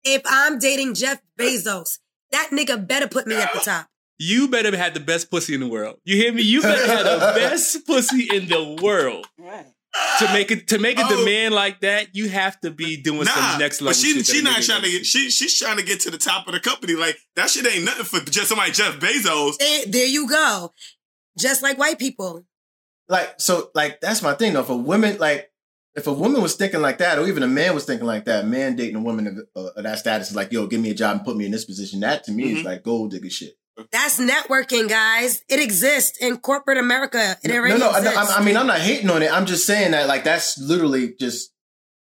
if 0.04 0.22
I'm 0.26 0.58
dating 0.60 0.94
Jeff 0.96 1.22
Bezos, 1.38 2.00
that 2.32 2.50
nigga 2.52 2.88
better 2.88 3.08
put 3.08 3.28
me 3.28 3.36
at 3.36 3.52
the 3.54 3.60
top. 3.60 3.88
You 4.20 4.50
better 4.50 4.76
have 4.76 4.94
the 4.94 5.00
best 5.00 5.32
pussy 5.32 5.54
in 5.54 5.62
the 5.62 5.68
world. 5.68 5.96
You 6.04 6.18
hear 6.18 6.34
me? 6.34 6.42
You 6.42 6.62
better 6.62 6.86
have 6.88 7.06
the 7.06 7.34
best 7.40 7.86
pussy 7.88 8.28
in 8.36 8.48
the 8.50 8.78
world. 8.82 9.26
Right. 9.38 9.66
To 10.20 10.26
make 10.34 10.52
it 10.52 10.68
to 10.68 10.78
make 10.78 11.00
a 11.00 11.04
Oh. 11.06 11.18
demand 11.20 11.56
like 11.56 11.80
that, 11.82 12.16
you 12.16 12.30
have 12.30 12.60
to 12.62 12.70
be 12.70 13.02
doing 13.02 13.24
Nah, 13.24 13.32
some 13.32 13.60
next 13.60 13.82
level 13.82 13.90
but 13.90 13.96
she 13.96 14.22
she 14.22 14.42
that 14.42 14.44
not 14.44 14.62
trying 14.62 14.82
to 14.84 14.88
don't 14.88 14.92
get 15.00 15.06
she 15.06 15.32
she's 15.32 15.58
trying 15.58 15.78
to 15.78 15.84
get 15.84 16.02
to 16.02 16.12
the 16.12 16.18
top 16.20 16.48
of 16.48 16.54
the 16.54 16.60
company. 16.60 16.94
Like 16.94 17.18
that 17.36 17.50
shit 17.50 17.66
ain't 17.66 17.86
nothing 17.86 18.06
for 18.06 18.20
just 18.30 18.50
somebody 18.50 18.72
Jeff 18.72 19.00
Bezos. 19.00 19.58
There, 19.58 19.86
there 19.88 20.06
you 20.06 20.28
go. 20.30 20.74
Just 21.40 21.64
like 21.64 21.78
white 21.80 21.98
people. 21.98 22.46
like 23.08 23.36
so 23.40 23.72
like 23.74 24.00
that's 24.02 24.22
my 24.22 24.34
thing 24.36 24.54
though. 24.54 24.64
For 24.64 24.78
women, 24.80 25.18
like 25.18 25.50
if 25.96 26.06
a 26.08 26.14
woman 26.14 26.42
was 26.44 26.56
thinking 26.56 26.82
like 26.82 27.00
that, 27.00 27.18
or 27.18 27.26
even 27.28 27.42
a 27.42 27.48
man 27.48 27.74
was 27.74 27.86
thinking 27.86 28.06
like 28.06 28.26
that, 28.26 28.46
man 28.46 28.76
dating 28.76 28.98
a 28.98 29.02
woman 29.02 29.26
of, 29.28 29.38
uh, 29.66 29.70
of 29.76 29.84
that 29.86 29.98
status 29.98 30.30
is 30.30 30.36
like, 30.36 30.52
yo, 30.52 30.68
give 30.68 30.80
me 30.82 30.92
a 30.92 30.94
job 30.94 31.16
and 31.18 31.26
put 31.26 31.36
me 31.36 31.46
in 31.46 31.52
this 31.52 31.66
position. 31.66 32.02
That 32.02 32.26
to 32.26 32.32
me 32.32 32.54
Mhm. 32.54 32.58
is 32.58 32.64
like 32.64 32.84
gold 32.84 33.10
digger 33.12 33.30
shit. 33.30 33.56
That's 33.92 34.20
networking, 34.20 34.90
guys. 34.90 35.44
It 35.50 35.60
exists 35.62 36.18
in 36.20 36.38
corporate 36.38 36.78
America. 36.78 37.38
It 37.44 37.50
no, 37.50 37.56
already 37.56 37.80
no, 37.80 37.90
I, 37.90 37.98
exists. 38.00 38.18
I- 38.32 38.38
I 38.40 38.44
mean, 38.44 38.58
I'm 38.58 38.68
not 38.68 38.80
hating 38.80 39.10
on 39.10 39.22
it. 39.24 39.32
I'm 39.32 39.46
just 39.46 39.66
saying 39.66 39.92
that 39.92 40.08
like 40.08 40.24
that's 40.24 40.58
literally 40.58 41.14
just 41.20 41.54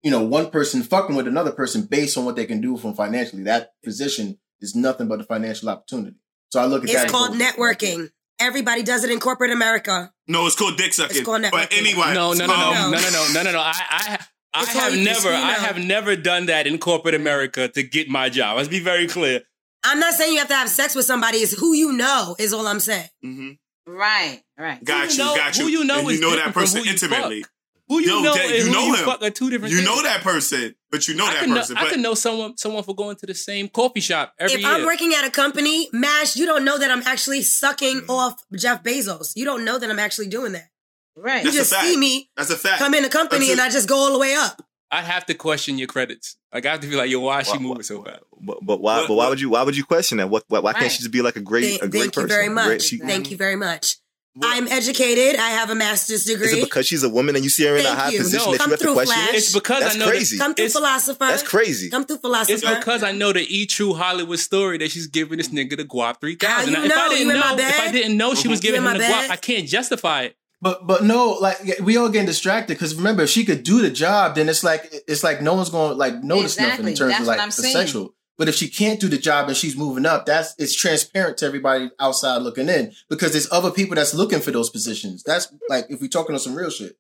you 0.03 0.11
know 0.11 0.23
one 0.23 0.51
person 0.51 0.83
fucking 0.83 1.17
with 1.17 1.27
another 1.27 1.53
person 1.53 1.83
based 1.83 2.17
on 2.19 2.25
what 2.25 2.37
they 2.37 2.47
can 2.47 2.61
do 2.61 2.77
from 2.77 2.95
financially. 2.95 3.43
That 3.45 3.73
position 3.85 4.39
is 4.61 4.75
nothing 4.75 5.09
but 5.09 5.21
a 5.21 5.25
financial 5.25 5.69
opportunity. 5.69 6.17
So 6.51 6.61
I 6.61 6.67
look 6.67 6.83
at 6.83 6.87
that. 6.89 6.93
it's 6.95 7.03
and 7.03 7.11
called 7.13 7.39
go, 7.39 7.45
networking. 7.45 8.11
Everybody 8.41 8.85
does 8.85 9.03
it 9.03 9.11
in 9.11 9.19
corporate 9.19 9.51
America. 9.51 10.13
No, 10.29 10.47
it's 10.47 10.55
called 10.55 10.77
dick 10.77 10.93
sucking. 10.93 11.17
It's 11.17 11.27
called 11.27 11.43
networking. 11.43 11.51
but 11.51 11.73
anyway, 11.73 12.15
No, 12.15 12.33
no, 12.33 12.47
no, 12.47 12.47
no, 12.47 12.53
um, 12.55 12.91
no, 12.93 12.99
no, 13.01 13.11
no, 13.11 13.27
no, 13.35 13.43
no, 13.43 13.53
no. 13.53 13.59
I, 13.59 13.73
I, 13.91 14.19
I 14.55 14.63
It's 14.63 14.73
have 14.73 14.97
never, 14.97 15.29
I 15.29 15.53
have 15.53 15.79
never 15.85 16.15
done 16.15 16.47
that 16.47 16.67
in 16.69 16.79
corporate 16.79 17.15
America 17.17 17.67
to 17.69 17.83
get 17.83 18.09
my 18.09 18.29
job. 18.29 18.57
Let's 18.57 18.69
be 18.69 18.79
very 18.81 19.09
clear. 19.09 19.43
I'm 19.85 19.99
not 20.01 20.15
saying 20.15 20.33
you 20.33 20.39
have 20.41 20.49
to 20.49 20.55
have 20.55 20.69
sex 20.69 20.95
with 20.95 21.05
somebody. 21.05 21.39
It's 21.39 21.59
who 21.59 21.73
you 21.75 21.93
know 21.93 22.35
is 22.39 22.53
all 22.53 22.67
I'm 22.67 22.81
saying. 22.81 23.09
mhm. 23.25 23.59
Right. 23.87 24.41
Right. 24.59 24.85
Got 24.85 25.07
you, 25.07 25.13
you 25.13 25.19
know- 25.31 25.37
got 25.37 25.57
you. 25.57 25.65
who 25.65 25.71
you 25.71 25.85
know 25.85 25.99
and 26.01 26.11
is 26.11 26.15
you 26.17 26.21
know 26.21 26.37
that 26.37 26.53
person 26.53 26.81
who 26.81 26.85
you 26.87 26.93
intimately. 26.93 27.45
Who 27.89 28.01
you 28.01 28.09
Yo, 28.17 28.21
know 28.21 28.35
Dad, 28.35 28.45
and 28.51 28.55
you 28.55 28.65
who 28.67 28.71
know 28.73 28.87
you 28.89 28.97
him. 28.97 29.05
fuck 29.07 29.23
are 29.23 29.31
two 29.31 29.49
different 29.49 29.71
You 29.73 29.79
things. 29.79 29.89
know 29.89 30.03
that 30.03 30.21
person, 30.21 30.75
but 30.91 31.09
you 31.09 31.15
know 31.15 31.25
I 31.25 31.31
that 31.33 31.41
can 31.41 31.49
know, 31.51 31.57
person. 31.57 31.77
I 31.79 31.89
can 31.89 32.03
know 32.03 32.13
someone 32.13 32.55
someone 32.59 32.83
for 32.83 32.95
going 32.95 33.17
to 33.17 33.25
the 33.25 33.35
same 33.35 33.67
coffee 33.69 34.01
shop 34.01 34.35
every 34.39 34.57
if 34.57 34.61
year. 34.61 34.69
I'm 34.69 34.85
working 34.85 35.15
at 35.15 35.25
a 35.27 35.31
company, 35.31 35.89
Mash, 35.95 36.37
you 36.37 36.45
don't 36.45 36.67
know 36.67 36.77
that 36.77 36.91
I'm 36.91 37.03
actually 37.07 37.41
sucking 37.41 38.03
Mm. 38.03 38.11
off 38.11 38.35
Jeff 38.55 38.83
Bezos. 38.83 39.33
You 39.37 39.47
don't 39.47 39.65
know 39.65 39.79
that 39.79 39.89
I'm 39.89 39.99
actually 39.99 40.27
doing 40.27 40.53
that. 40.53 40.69
Right. 41.17 41.39
You 41.39 41.45
That's 41.45 41.57
a 41.57 41.61
just 41.61 41.73
fact. 41.73 41.87
see 41.87 41.97
me 41.97 42.29
that's 42.37 42.51
a 42.51 42.57
fact. 42.59 42.79
come 42.79 42.93
in 42.93 43.07
a 43.07 43.09
company 43.09 43.47
That's 43.47 43.53
and 43.53 43.61
I 43.63 43.71
just 43.71 43.89
go 43.89 43.97
all 43.97 44.13
the 44.13 44.19
way 44.19 44.35
up. 44.35 44.63
I'd 44.91 45.05
have 45.05 45.27
to 45.27 45.35
question 45.35 45.77
your 45.79 45.87
credits. 45.89 46.37
Like 46.53 46.65
I 46.67 46.73
have 46.73 46.81
to 46.81 46.87
be 46.87 46.97
like, 46.97 47.11
yo, 47.11 47.21
why 47.21 47.41
is 47.41 47.47
she 47.47 47.53
Why- 47.55 47.59
moving 47.63 47.77
why- 47.77 47.83
so 47.83 48.03
fast? 48.03 48.21
But, 48.41 48.59
but 48.63 48.81
why? 48.81 48.99
What- 49.01 49.09
but 49.09 49.15
why 49.15 49.25
what- 49.25 49.31
would 49.31 49.41
you? 49.41 49.51
Why 49.51 49.63
would 49.63 49.77
you 49.77 49.85
question 49.85 50.19
that? 50.19 50.31
What? 50.31 50.45
Why, 50.49 50.61
why 50.61 50.73
can't 50.73 50.91
she 50.91 50.99
just 50.99 51.11
be 51.11 51.21
like 51.23 51.37
a 51.37 51.41
great, 51.41 51.65
Thank, 51.65 51.83
a 51.83 51.89
great 51.89 52.01
thank 52.15 52.17
you 52.17 52.27
very 52.27 52.49
much. 52.49 52.67
great- 52.67 52.83
she- 52.83 52.99
Thank 52.99 53.31
you 53.31 53.37
very 53.37 53.57
much. 53.57 53.97
What- 54.35 54.57
I'm 54.57 54.69
educated. 54.69 55.39
I 55.41 55.49
have 55.51 55.69
a 55.71 55.75
master's 55.75 56.25
degree. 56.25 56.47
is 56.47 56.53
it 56.53 56.65
because 56.65 56.87
she's 56.87 57.03
a 57.03 57.09
woman 57.09 57.35
and 57.35 57.43
you 57.43 57.51
see 57.51 57.65
her 57.65 57.77
in 57.77 57.85
a 57.85 57.95
high 57.95 58.11
you. 58.11 58.19
position 58.19 58.47
No, 58.47 58.53
that 58.53 58.59
come 58.61 58.69
you 58.69 58.73
have 58.73 58.79
to 58.79 58.85
through, 58.85 58.95
question? 58.95 59.15
Flash. 59.17 59.35
It's 59.35 59.53
because 59.53 59.81
That's 59.81 59.95
I 59.97 59.99
know 59.99 60.07
crazy. 60.09 60.39
Come 60.39 60.55
through 60.55 60.65
It's- 60.67 60.73
philosopher. 60.79 61.19
That's 61.27 61.43
crazy. 61.43 61.91
Come 61.91 62.05
through 62.05 62.21
It's 62.23 62.65
because 62.65 63.03
I 63.03 63.11
know 63.13 63.33
the 63.33 63.41
E 63.43 63.67
True 63.67 63.95
Hollywood 63.95 64.39
story 64.39 64.79
that 64.79 64.91
she's 64.93 65.09
giving 65.09 65.39
this 65.39 65.49
nigga 65.49 65.77
the 65.77 65.85
guap 65.85 66.21
three 66.21 66.37
How 66.41 66.49
ah, 66.49 66.63
If 66.63 66.69
I 66.69 66.71
didn't 67.09 67.27
You 67.27 67.31
in 67.31 67.41
know, 67.41 67.57
if 67.59 67.81
I 67.81 67.91
didn't 67.91 68.17
know 68.17 68.35
she 68.35 68.47
was 68.49 68.61
giving 68.61 68.83
You 68.83 68.89
him 68.89 68.99
the 68.99 69.05
guap. 69.05 69.29
I 69.31 69.37
can't 69.37 69.67
justify 69.67 70.23
it. 70.25 70.37
But 70.61 70.87
but 70.87 71.05
no, 71.05 71.33
like 71.41 71.59
we 71.83 71.97
all 71.97 72.09
getting 72.09 72.27
distracted 72.27 72.75
because 72.75 72.95
remember, 72.95 73.23
if 73.23 73.31
she 73.31 73.45
could 73.45 73.63
do 73.63 73.81
the 73.81 73.91
job, 73.91 74.35
then 74.35 74.49
it's 74.49 74.65
like 74.65 74.93
it's 75.07 75.23
like 75.23 75.41
no 75.41 75.55
one's 75.55 75.71
going 75.71 75.91
to 75.91 75.95
like 75.95 76.23
notice 76.23 76.59
nothing 76.59 76.89
in 76.89 76.95
terms 76.95 77.13
That's 77.13 77.21
of 77.21 77.27
like 77.27 77.45
the 77.45 77.53
saying. 77.53 77.73
sexual. 77.73 78.15
But 78.37 78.49
if 78.49 78.55
she 78.55 78.69
can't 78.69 79.01
do 79.01 79.09
the 79.09 79.19
job 79.19 79.49
and 79.49 79.57
she's 79.57 79.77
moving 79.77 80.07
up, 80.07 80.27
that's 80.27 80.55
it's 80.59 80.75
transparent 80.75 81.39
to 81.39 81.47
everybody 81.47 81.91
outside 82.01 82.39
looking 82.39 82.69
in 82.69 82.93
because 83.09 83.33
there's 83.33 83.51
other 83.53 83.71
people 83.71 83.97
that's 83.97 84.15
looking 84.15 84.41
for 84.41 84.51
those 84.51 84.71
positions. 84.71 85.23
That's 85.25 85.53
like 85.69 85.87
if 85.91 86.01
we 86.01 86.09
talking 86.09 86.35
on 86.35 86.41
some 86.41 86.55
real 86.55 86.71
shit. 86.71 86.97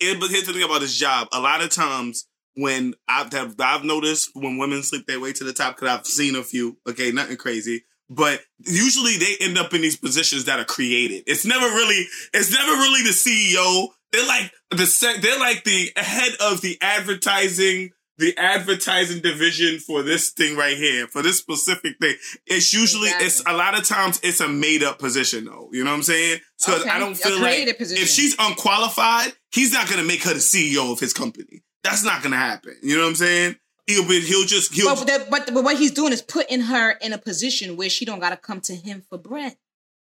It, 0.00 0.18
but 0.18 0.30
here's 0.30 0.46
the 0.46 0.52
thing 0.52 0.64
about 0.64 0.80
this 0.80 0.96
job. 0.96 1.28
A 1.32 1.40
lot 1.40 1.62
of 1.62 1.70
times 1.70 2.26
when 2.54 2.94
I've 3.08 3.32
have, 3.32 3.54
I've 3.60 3.84
noticed 3.84 4.30
when 4.34 4.58
women 4.58 4.82
sleep 4.82 5.06
their 5.06 5.20
way 5.20 5.32
to 5.32 5.44
the 5.44 5.52
top, 5.52 5.76
because 5.76 5.98
I've 5.98 6.06
seen 6.06 6.34
a 6.34 6.42
few. 6.42 6.76
Okay, 6.88 7.12
nothing 7.12 7.36
crazy, 7.36 7.84
but 8.14 8.40
usually 8.58 9.16
they 9.16 9.36
end 9.40 9.56
up 9.58 9.72
in 9.74 9.80
these 9.80 9.96
positions 9.96 10.44
that 10.44 10.58
are 10.60 10.64
created. 10.64 11.24
It's 11.26 11.44
never 11.44 11.66
really, 11.66 12.06
it's 12.34 12.52
never 12.52 12.72
really 12.72 13.02
the 13.02 13.10
CEO. 13.10 13.88
They're 14.12 14.26
like 14.26 14.52
the 14.70 15.18
they're 15.22 15.38
like 15.40 15.64
the 15.64 15.90
head 15.96 16.32
of 16.40 16.60
the 16.60 16.76
advertising. 16.80 17.90
The 18.18 18.36
advertising 18.36 19.20
division 19.22 19.78
for 19.80 20.02
this 20.02 20.30
thing 20.30 20.54
right 20.54 20.76
here, 20.76 21.08
for 21.08 21.22
this 21.22 21.38
specific 21.38 21.94
thing, 21.98 22.14
it's 22.46 22.72
usually 22.72 23.08
it's 23.08 23.42
a 23.46 23.54
lot 23.56 23.76
of 23.76 23.84
times 23.84 24.20
it's 24.22 24.40
a 24.40 24.46
made 24.48 24.82
up 24.84 24.98
position 24.98 25.46
though. 25.46 25.70
You 25.72 25.82
know 25.82 25.90
what 25.90 25.96
I'm 25.96 26.02
saying? 26.02 26.40
So 26.56 26.78
Okay. 26.78 26.90
I 26.90 26.98
don't 27.00 27.16
feel 27.16 27.40
like 27.40 27.78
position. 27.78 28.02
if 28.02 28.10
she's 28.10 28.36
unqualified, 28.38 29.32
he's 29.50 29.72
not 29.72 29.88
gonna 29.88 30.04
make 30.04 30.22
her 30.24 30.34
the 30.34 30.40
CEO 30.40 30.92
of 30.92 31.00
his 31.00 31.14
company. 31.14 31.64
That's 31.82 32.04
not 32.04 32.22
gonna 32.22 32.36
happen. 32.36 32.76
You 32.82 32.96
know 32.96 33.02
what 33.02 33.08
I'm 33.08 33.14
saying? 33.16 33.56
He'll 33.86 34.06
be 34.06 34.20
he'll 34.20 34.44
just 34.46 34.72
he'll 34.72 34.94
But, 34.94 35.06
the, 35.06 35.26
but, 35.30 35.50
but 35.52 35.64
what 35.64 35.76
he's 35.76 35.90
doing 35.90 36.12
is 36.12 36.22
putting 36.22 36.60
her 36.62 36.92
in 37.00 37.12
a 37.12 37.18
position 37.18 37.76
where 37.76 37.90
she 37.90 38.04
don't 38.04 38.20
got 38.20 38.30
to 38.30 38.36
come 38.36 38.60
to 38.62 38.74
him 38.74 39.02
for 39.08 39.18
bread. 39.18 39.56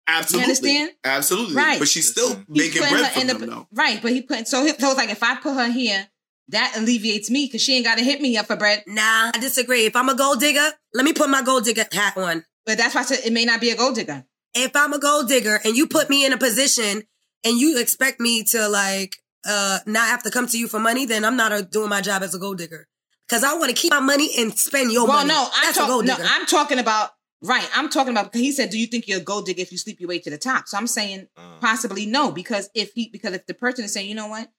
absolutely 0.08 0.44
understand? 0.44 0.92
absolutely 1.06 1.56
Right. 1.56 1.80
but 1.80 1.88
she's 1.88 2.10
still 2.12 2.30
He's 2.52 2.74
making 2.74 2.82
bread 2.82 2.94
her 3.06 3.12
from 3.12 3.22
in 3.22 3.30
him 3.30 3.40
the 3.40 3.46
though. 3.48 3.68
right, 3.74 4.02
but 4.02 4.12
he 4.12 4.22
put 4.22 4.48
so, 4.48 4.64
he, 4.66 4.70
so 4.70 4.90
it's 4.90 4.98
like 4.98 5.10
if 5.10 5.24
I 5.24 5.36
put 5.36 5.54
her 5.54 5.72
here, 5.72 6.08
that 6.50 6.74
alleviates 6.76 7.30
me 7.30 7.46
because 7.46 7.62
she 7.62 7.76
ain't 7.76 7.86
got 7.86 7.98
to 8.00 8.04
hit 8.04 8.20
me 8.22 8.36
up 8.36 8.48
for 8.48 8.56
bread. 8.56 8.84
Nah, 8.88 9.32
I 9.34 9.38
disagree. 9.40 9.86
If 9.86 9.96
I'm 9.96 10.10
a 10.10 10.16
gold 10.16 10.40
digger, 10.40 10.68
let 10.94 11.06
me 11.06 11.14
put 11.14 11.30
my 11.30 11.42
gold 11.44 11.64
digger 11.64 11.86
hat 11.92 12.18
on. 12.18 12.44
But 12.66 12.78
that's 12.80 12.96
why 12.96 13.02
I 13.02 13.04
said 13.06 13.20
it 13.24 13.32
may 13.32 13.46
not 13.46 13.62
be 13.62 13.70
a 13.70 13.76
gold 13.78 13.96
digger. 13.96 14.26
If 14.56 14.76
I'm 14.76 14.92
a 14.94 15.00
gold 15.00 15.28
digger 15.30 15.60
and 15.64 15.78
you 15.78 15.88
put 15.88 16.10
me 16.10 16.26
in 16.26 16.34
a 16.34 16.38
position 16.38 17.04
and 17.46 17.58
you 17.58 17.80
expect 17.80 18.20
me 18.20 18.44
to 18.46 18.68
like 18.68 19.16
uh 19.48 19.80
not 19.86 20.08
have 20.10 20.24
to 20.24 20.32
come 20.32 20.48
to 20.48 20.58
you 20.58 20.68
for 20.68 20.80
money, 20.80 21.06
then 21.06 21.24
I'm 21.24 21.38
not 21.38 21.52
uh 21.54 21.62
doing 21.62 21.88
my 21.90 22.02
job 22.02 22.24
as 22.24 22.34
a 22.36 22.40
gold 22.40 22.58
digger. 22.58 22.88
Cause 23.30 23.44
I 23.44 23.54
want 23.54 23.70
to 23.70 23.76
keep 23.76 23.92
my 23.92 24.00
money 24.00 24.30
and 24.40 24.58
spend 24.58 24.92
your 24.92 25.06
well, 25.08 25.18
money. 25.18 25.30
no, 25.30 25.48
I'm 25.54 25.66
That's 25.66 25.78
talking. 25.78 26.08
No. 26.08 26.18
I'm 26.20 26.46
talking 26.48 26.80
about 26.80 27.12
right. 27.44 27.70
I'm 27.76 27.90
talking 27.90 28.12
about. 28.12 28.36
He 28.36 28.52
said, 28.52 28.72
"Do 28.72 28.80
you 28.80 28.88
think 28.88 29.08
you're 29.08 29.20
a 29.20 29.24
gold 29.24 29.46
digger 29.46 29.62
if 29.62 29.72
you 29.72 29.78
sleep 29.78 30.00
your 30.00 30.10
way 30.10 30.20
to 30.20 30.30
the 30.30 30.38
top?" 30.38 30.68
So 30.68 30.78
I'm 30.78 30.88
saying 30.88 31.28
Uh, 31.38 31.58
possibly 31.62 32.06
no, 32.06 32.32
because 32.32 32.70
if 32.74 32.92
he 32.94 33.10
because 33.10 33.34
if 33.34 33.46
the 33.46 33.54
person 33.54 33.86
is 33.86 33.94
saying, 33.94 34.10
you 34.10 34.16
know 34.16 34.28
what, 34.28 34.50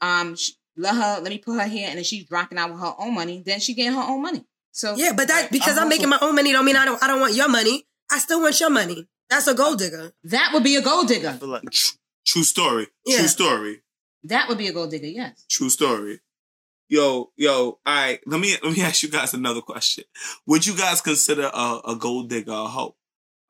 um, 0.00 0.34
sh- 0.34 0.52
let 0.76 0.94
her 0.96 1.20
let 1.20 1.30
me 1.30 1.38
put 1.38 1.60
her 1.60 1.68
here, 1.68 1.88
and 1.88 1.98
then 1.98 2.04
she's 2.04 2.28
rocking 2.30 2.58
out 2.58 2.70
with 2.70 2.80
her 2.80 2.94
own 2.98 3.14
money, 3.14 3.42
then 3.46 3.60
she 3.60 3.74
getting 3.74 3.94
her 3.94 4.02
own 4.02 4.22
money. 4.22 4.44
So 4.72 4.96
yeah, 4.96 5.12
but 5.16 5.28
that 5.28 5.52
because 5.52 5.76
I'm, 5.76 5.84
I'm 5.84 5.88
making 5.88 6.08
my 6.08 6.18
own 6.20 6.34
money 6.34 6.52
don't 6.52 6.64
mean 6.64 6.76
I 6.76 6.84
don't 6.84 7.02
I 7.02 7.06
don't 7.06 7.20
want 7.20 7.34
your 7.34 7.48
money. 7.48 7.86
I 8.10 8.18
still 8.18 8.40
want 8.42 8.58
your 8.60 8.70
money. 8.70 9.08
That's 9.30 9.46
a 9.46 9.54
gold 9.54 9.78
digger. 9.78 10.12
that 10.24 10.50
would 10.52 10.62
be 10.64 10.76
a 10.76 10.82
gold 10.82 11.08
digger. 11.08 11.38
like 11.42 11.62
True 12.26 12.42
story. 12.42 12.88
Yeah. 13.06 13.18
True 13.18 13.28
story. 13.28 13.82
That 14.24 14.48
would 14.48 14.58
be 14.58 14.66
a 14.66 14.72
gold 14.72 14.90
digger. 14.90 15.06
Yes. 15.06 15.44
True 15.48 15.70
story. 15.70 16.20
Yo, 16.88 17.32
yo, 17.36 17.64
all 17.64 17.78
right. 17.86 18.20
Let 18.26 18.40
me 18.40 18.56
let 18.62 18.76
me 18.76 18.82
ask 18.82 19.02
you 19.02 19.10
guys 19.10 19.34
another 19.34 19.60
question. 19.60 20.04
Would 20.46 20.66
you 20.66 20.76
guys 20.76 21.00
consider 21.00 21.50
a, 21.52 21.80
a 21.88 21.96
gold 21.96 22.28
digger 22.30 22.52
a 22.52 22.66
hoe? 22.66 22.96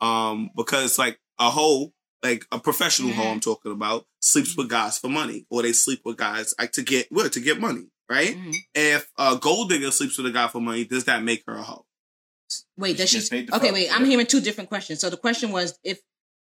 Um, 0.00 0.50
because 0.56 0.98
like 0.98 1.18
a 1.38 1.50
hoe, 1.50 1.92
like 2.22 2.46
a 2.50 2.58
professional 2.58 3.12
hoe, 3.12 3.24
Mhm. 3.24 3.32
I'm 3.32 3.40
talking 3.40 3.72
about, 3.72 4.06
sleeps 4.20 4.56
with 4.56 4.68
guys 4.70 4.98
for 4.98 5.08
money, 5.08 5.46
or 5.50 5.62
they 5.62 5.72
sleep 5.74 6.00
with 6.04 6.16
guys 6.16 6.54
like 6.58 6.72
to 6.72 6.82
get 6.82 7.08
what 7.12 7.30
to 7.34 7.40
get 7.40 7.60
money, 7.60 7.88
right? 8.08 8.36
Mhm. 8.36 8.54
If 8.74 9.10
a 9.18 9.36
gold 9.36 9.68
digger 9.68 9.90
sleeps 9.90 10.16
with 10.16 10.26
a 10.26 10.30
guy 10.30 10.48
for 10.48 10.60
money, 10.60 10.84
does 10.84 11.04
that 11.04 11.22
make 11.22 11.44
her 11.46 11.54
a 11.56 11.62
hoe? 11.62 11.86
Wait, 12.78 12.96
does 12.96 13.10
She 13.10 13.20
she? 13.20 13.42
just 13.44 13.52
Okay, 13.54 13.72
wait. 13.72 13.90
I'm 13.94 14.04
hearing 14.06 14.26
two 14.26 14.40
different 14.40 14.70
questions. 14.70 15.00
So 15.00 15.10
the 15.10 15.16
question 15.18 15.50
was, 15.52 15.78
if 15.84 16.00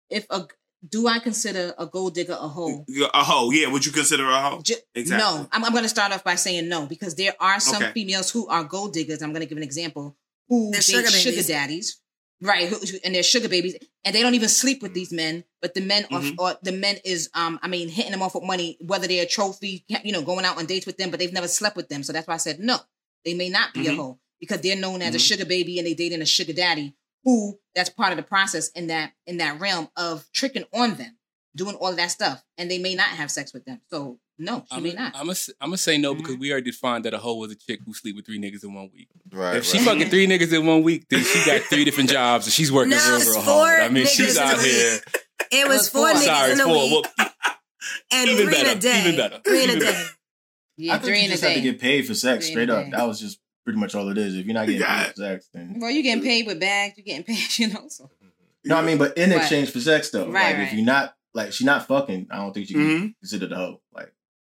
if 0.10 0.28
a 0.30 0.48
do 0.88 1.08
I 1.08 1.20
consider 1.20 1.74
a 1.78 1.86
gold 1.86 2.14
digger 2.16 2.34
a 2.40 2.48
hoe? 2.48 2.86
A 3.14 3.24
hoe, 3.24 3.52
yeah. 3.52 3.68
Would 3.70 3.86
you 3.86 3.92
consider 3.92 4.30
a 4.30 4.42
hoe? 4.42 4.62
Ju- 4.62 4.76
Exactly. 4.96 5.24
No, 5.24 5.48
I'm, 5.52 5.64
I'm 5.64 5.72
going 5.72 5.84
to 5.84 5.90
start 5.90 6.12
off 6.12 6.24
by 6.24 6.36
saying 6.36 6.68
no 6.68 6.86
because 6.88 7.16
there 7.16 7.34
are 7.40 7.60
some 7.60 7.82
Okay. 7.82 7.92
females 7.94 8.30
who 8.32 8.48
are 8.48 8.64
gold 8.64 8.94
diggers. 8.94 9.22
I'm 9.22 9.32
going 9.32 9.42
to 9.42 9.48
give 9.48 9.58
an 9.58 9.64
example 9.64 10.18
who 10.50 10.72
They're 10.72 10.82
date 10.82 11.08
sugar 11.08 11.08
sugar, 11.10 11.42
daddies, 11.44 12.02
right? 12.42 12.68
Who, 12.68 12.76
who- 12.76 12.98
and 13.06 13.16
they're 13.16 13.24
sugar 13.24 13.48
babies, 13.48 13.76
and 14.04 14.14
they 14.14 14.22
don't 14.22 14.36
even 14.36 14.50
sleep 14.50 14.82
with 14.82 14.94
these 14.94 15.14
men. 15.14 15.46
But 15.62 15.74
the 15.74 15.82
men 15.82 16.04
Mhm. 16.12 16.36
are, 16.38 16.52
or 16.54 16.58
the 16.64 16.74
men 16.74 16.98
is, 17.06 17.30
um, 17.34 17.60
I 17.64 17.70
mean, 17.70 17.88
hitting 17.88 18.12
them 18.12 18.22
off 18.22 18.36
with 18.36 18.44
money, 18.44 18.78
whether 18.82 19.08
they're 19.08 19.24
a 19.24 19.28
trophy, 19.28 19.86
you 20.04 20.12
know, 20.12 20.22
going 20.22 20.44
out 20.44 20.58
on 20.58 20.66
dates 20.66 20.86
with 20.86 20.98
them, 20.98 21.10
but 21.12 21.20
they've 21.20 21.32
never 21.32 21.48
slept 21.48 21.78
with 21.78 21.88
them. 21.88 22.04
So 22.04 22.12
that's 22.12 22.28
why 22.28 22.34
I 22.34 22.38
said 22.38 22.60
no. 22.60 22.78
They 23.24 23.34
may 23.36 23.48
not 23.50 23.74
be 23.74 23.88
a 23.88 23.92
Mhm. 23.92 23.96
hoe 23.96 24.20
because 24.42 24.60
they're 24.60 24.76
known 24.76 25.02
as 25.02 25.16
a 25.16 25.18
Mhm. 25.18 25.22
sugar 25.28 25.46
baby 25.46 25.78
and 25.80 25.88
they 25.88 25.94
dating 25.94 26.22
a 26.22 26.26
sugar 26.26 26.52
daddy 26.52 26.94
who 27.24 27.60
that's 27.76 27.90
part 27.90 28.12
of 28.12 28.18
the 28.18 28.24
process 28.24 28.70
in 28.70 28.88
that 28.88 29.14
in 29.26 29.38
that 29.38 29.60
realm 29.60 29.90
of 29.96 30.28
tricking 30.34 30.66
on 30.74 30.96
them. 30.96 31.18
doing 31.56 31.76
all 31.76 31.90
of 31.90 31.98
that 31.98 32.10
stuff, 32.12 32.44
and 32.58 32.70
they 32.72 32.78
may 32.80 32.96
not 32.96 33.08
have 33.08 33.30
sex 33.32 33.54
with 33.54 33.64
them. 33.66 33.80
So 33.92 34.20
no, 34.40 34.66
she 34.70 34.78
I'm 34.78 34.84
may 34.84 34.94
not. 34.94 35.16
I'm 35.16 35.28
gonna 35.28 35.38
I'm 35.62 35.70
gonna 35.70 35.78
say 35.78 35.98
no 35.98 36.14
mm-hmm. 36.14 36.22
because 36.24 36.38
we 36.38 36.52
already 36.52 36.72
defined 36.72 37.06
that 37.06 37.14
a 37.14 37.20
hoe 37.20 37.36
was 37.36 37.52
a 37.52 37.56
chick 37.56 37.80
who 37.86 37.94
sleep 37.94 38.16
with 38.16 38.26
three 38.26 38.40
niggas 38.40 38.64
in 38.64 38.74
one 38.74 38.90
week. 38.94 39.08
Right. 39.32 39.58
If 39.58 39.66
she 39.66 39.78
right. 39.78 39.88
fucking 39.88 40.10
three 40.10 40.26
niggas 40.28 40.52
in 40.52 40.66
one 40.66 40.82
week, 40.84 41.06
then 41.10 41.24
she 41.24 41.46
got 41.46 41.62
three 41.70 41.86
different 41.86 42.10
jobs 42.10 42.46
and 42.48 42.54
she's 42.54 42.72
working 42.72 42.90
No, 42.92 42.98
real, 42.98 43.16
it's 43.18 43.28
real 43.30 43.42
four 43.42 43.54
hard. 43.54 43.80
I 43.82 43.90
mean, 43.90 44.06
she's 44.08 44.38
out 44.38 44.56
in 44.56 44.60
a 44.60 44.64
here. 44.64 45.00
It 45.52 45.68
was 45.68 45.78
was 45.78 45.90
four 45.90 46.08
four. 46.10 46.20
niggas 46.20 46.24
Sorry, 46.26 46.52
in 46.54 46.60
a 46.60 46.64
four. 46.64 46.74
week 46.74 47.06
Well, 47.18 47.30
and 48.12 48.30
even 48.30 48.46
three 48.48 48.58
in 48.58 48.64
better, 48.64 48.78
a 48.78 48.82
day. 48.82 49.02
even 49.02 49.16
better, 49.18 49.40
Three 49.46 49.64
in 49.64 49.70
a 49.70 49.80
day. 49.80 50.06
Yeah, 50.78 50.94
I 50.94 50.98
think 50.98 51.06
three 51.06 51.20
you 51.20 51.26
in 51.26 51.30
a 51.30 51.34
just 51.34 51.44
have 51.44 51.54
to 51.54 51.62
get 51.62 51.80
paid 51.80 52.08
for 52.08 52.16
sex, 52.16 52.46
Three 52.48 52.52
straight 52.54 52.70
up. 52.72 52.90
That 52.90 53.08
was 53.08 53.20
just 53.20 53.40
pretty 53.64 53.80
much 53.80 53.96
all 53.96 54.10
it 54.10 54.18
is. 54.18 54.36
If 54.36 54.46
you're 54.46 54.54
not 54.54 54.66
getting 54.68 54.82
Yeah. 54.82 55.04
paid 55.06 55.10
for 55.12 55.16
sex, 55.16 55.50
then 55.54 55.78
Well, 55.80 55.92
you're 55.92 56.04
getting 56.04 56.24
paid 56.24 56.46
with 56.48 56.60
bags. 56.60 56.96
You're 56.98 57.06
getting 57.06 57.24
paid, 57.36 57.58
you 57.60 57.68
know. 57.74 57.88
So 57.90 58.10
no, 58.66 58.78
I 58.78 58.82
mean, 58.82 58.98
but 58.98 59.18
in 59.18 59.30
Right. 59.32 59.40
exchange 59.40 59.72
for 59.72 59.80
sex, 59.80 60.10
though, 60.10 60.30
Right, 60.30 60.58
like 60.58 60.68
if 60.68 60.74
you're 60.74 60.86
not 60.86 61.16
like 61.34 61.52
she's 61.54 61.66
not 61.66 61.88
fucking, 61.88 62.28
I 62.32 62.38
don't 62.38 62.54
think 62.54 62.68
she 62.68 62.74
can 62.74 62.84
Mhm. 62.84 63.16
consider 63.20 63.48
the 63.48 63.56
hoe. 63.56 63.82
Like 63.94 64.14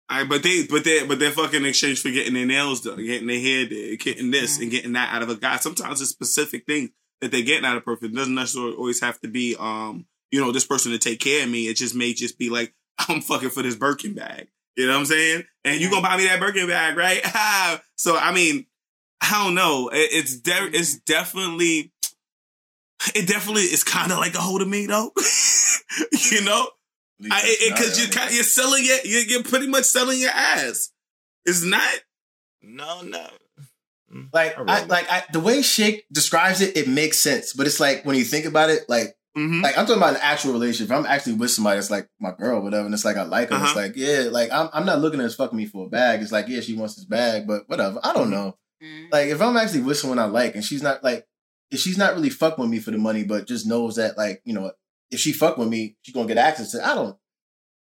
All 0.09 0.18
right, 0.20 0.28
but 0.28 0.42
they, 0.44 0.64
but 0.66 0.84
they, 0.84 1.04
but 1.04 1.18
they're 1.18 1.32
fucking 1.32 1.62
in 1.62 1.66
exchange 1.66 2.00
for 2.00 2.11
getting 2.12 2.34
their 2.34 2.46
nails 2.46 2.80
done, 2.82 3.04
getting 3.04 3.26
their 3.26 3.40
hair 3.40 3.66
did, 3.66 3.98
getting 3.98 4.30
this 4.30 4.59
and 4.61 4.70
getting 4.70 4.92
that 4.92 5.12
out 5.12 5.22
of 5.22 5.30
a 5.30 5.34
guy. 5.34 5.57
Sometimes 5.57 6.00
it's 6.00 6.11
specific 6.12 6.64
things 6.64 6.90
that 7.20 7.32
they're 7.32 7.42
getting 7.42 7.64
out 7.64 7.76
of 7.76 7.82
a 7.82 7.84
person. 7.84 8.12
It 8.12 8.14
doesn't 8.14 8.34
necessarily 8.34 8.74
always 8.76 9.00
have 9.00 9.18
to 9.22 9.28
be, 9.28 9.57
um, 9.59 10.07
you 10.30 10.40
know, 10.40 10.52
this 10.52 10.64
person 10.64 10.92
to 10.92 10.98
take 10.98 11.18
care 11.18 11.42
of 11.42 11.50
me. 11.50 11.66
It 11.66 11.76
just 11.76 11.96
may 11.96 12.12
just 12.12 12.38
be 12.38 12.50
like, 12.50 12.72
I'm 13.09 13.20
fucking 13.20 13.50
for 13.50 13.62
this 13.64 13.74
Birkin 13.74 14.12
bag. 14.14 14.46
You 14.76 14.86
know 14.86 14.92
what 14.92 14.98
I'm 15.00 15.07
saying? 15.07 15.44
And 15.64 15.80
you 15.80 15.90
gonna 15.90 16.02
buy 16.02 16.16
me 16.18 16.24
that 16.26 16.38
Birkin 16.38 16.68
bag, 16.68 16.96
right? 16.96 17.20
so 17.96 18.16
I 18.16 18.32
mean, 18.32 18.66
I 19.20 19.44
don't 19.44 19.54
know. 19.54 19.88
It, 19.88 20.08
it's 20.12 20.36
de- 20.38 20.70
it's 20.76 20.98
definitely, 21.00 21.92
it 23.14 23.26
definitely 23.26 23.62
is 23.62 23.82
kind 23.84 24.12
of 24.12 24.18
like 24.18 24.34
a 24.34 24.40
hold 24.40 24.62
of 24.62 24.68
me 24.68 24.86
though. 24.86 25.10
you 26.30 26.44
know, 26.44 26.68
because 27.18 27.98
you're 27.98 28.12
kind 28.12 28.32
you're 28.34 28.42
selling 28.44 28.82
it. 28.84 29.04
You're, 29.06 29.22
you're 29.22 29.42
pretty 29.42 29.66
much 29.68 29.84
selling 29.84 30.20
your 30.20 30.30
ass. 30.30 30.90
It's 31.44 31.64
not. 31.64 31.94
No, 32.62 33.02
no. 33.02 33.26
like 34.32 34.56
I, 34.58 34.84
like 34.84 35.10
I, 35.10 35.22
the 35.32 35.40
way 35.40 35.62
Shake 35.62 36.04
describes 36.12 36.60
it, 36.60 36.76
it 36.76 36.88
makes 36.88 37.18
sense. 37.18 37.52
But 37.52 37.66
it's 37.66 37.80
like 37.80 38.04
when 38.04 38.16
you 38.16 38.24
think 38.24 38.44
about 38.46 38.70
it, 38.70 38.88
like 38.88 39.14
Mm-hmm. 39.36 39.60
like 39.60 39.76
I'm 39.76 39.84
talking 39.84 40.00
about 40.02 40.14
an 40.14 40.20
actual 40.22 40.54
relationship. 40.54 40.90
If 40.90 40.96
I'm 40.96 41.04
actually 41.04 41.34
with 41.34 41.50
somebody 41.50 41.76
that's 41.76 41.90
like 41.90 42.08
my 42.18 42.30
girl, 42.32 42.56
or 42.56 42.62
whatever, 42.62 42.86
and 42.86 42.94
it's 42.94 43.04
like 43.04 43.18
I 43.18 43.24
like 43.24 43.50
her. 43.50 43.56
It's 43.56 43.64
Uh-huh. 43.66 43.80
like 43.80 43.92
yeah, 43.94 44.28
like 44.30 44.50
I'm 44.50 44.70
I'm 44.72 44.86
not 44.86 45.00
looking 45.00 45.20
at 45.20 45.24
her 45.24 45.28
fucking 45.30 45.54
me 45.58 45.66
for 45.66 45.84
a 45.84 45.88
bag. 45.90 46.22
It's 46.22 46.32
like 46.32 46.48
yeah, 46.48 46.62
she 46.62 46.74
wants 46.74 46.94
this 46.94 47.04
bag, 47.04 47.46
but 47.46 47.68
whatever. 47.68 48.00
I 48.02 48.14
don't 48.14 48.30
know. 48.30 48.56
Mm. 48.82 49.08
Like 49.12 49.28
if 49.28 49.40
I'm 49.40 49.56
actually 49.56 49.82
with 49.82 49.98
someone 49.98 50.18
I 50.18 50.24
like, 50.26 50.54
and 50.54 50.64
she's 50.64 50.82
not 50.82 51.02
like 51.04 51.26
if 51.70 51.80
she's 51.80 51.98
not 51.98 52.14
really 52.14 52.30
fucking 52.30 52.62
with 52.62 52.70
me 52.70 52.78
for 52.78 52.90
the 52.90 52.98
money, 52.98 53.24
but 53.24 53.46
just 53.46 53.66
knows 53.66 53.96
that 53.96 54.16
like 54.16 54.42
you 54.44 54.54
know 54.54 54.72
if 55.10 55.20
she 55.20 55.32
fuck 55.32 55.56
with 55.58 55.68
me, 55.68 55.96
she's 56.02 56.14
gonna 56.14 56.28
get 56.28 56.38
access 56.38 56.72
to. 56.72 56.86
I 56.86 56.94
don't. 56.94 57.16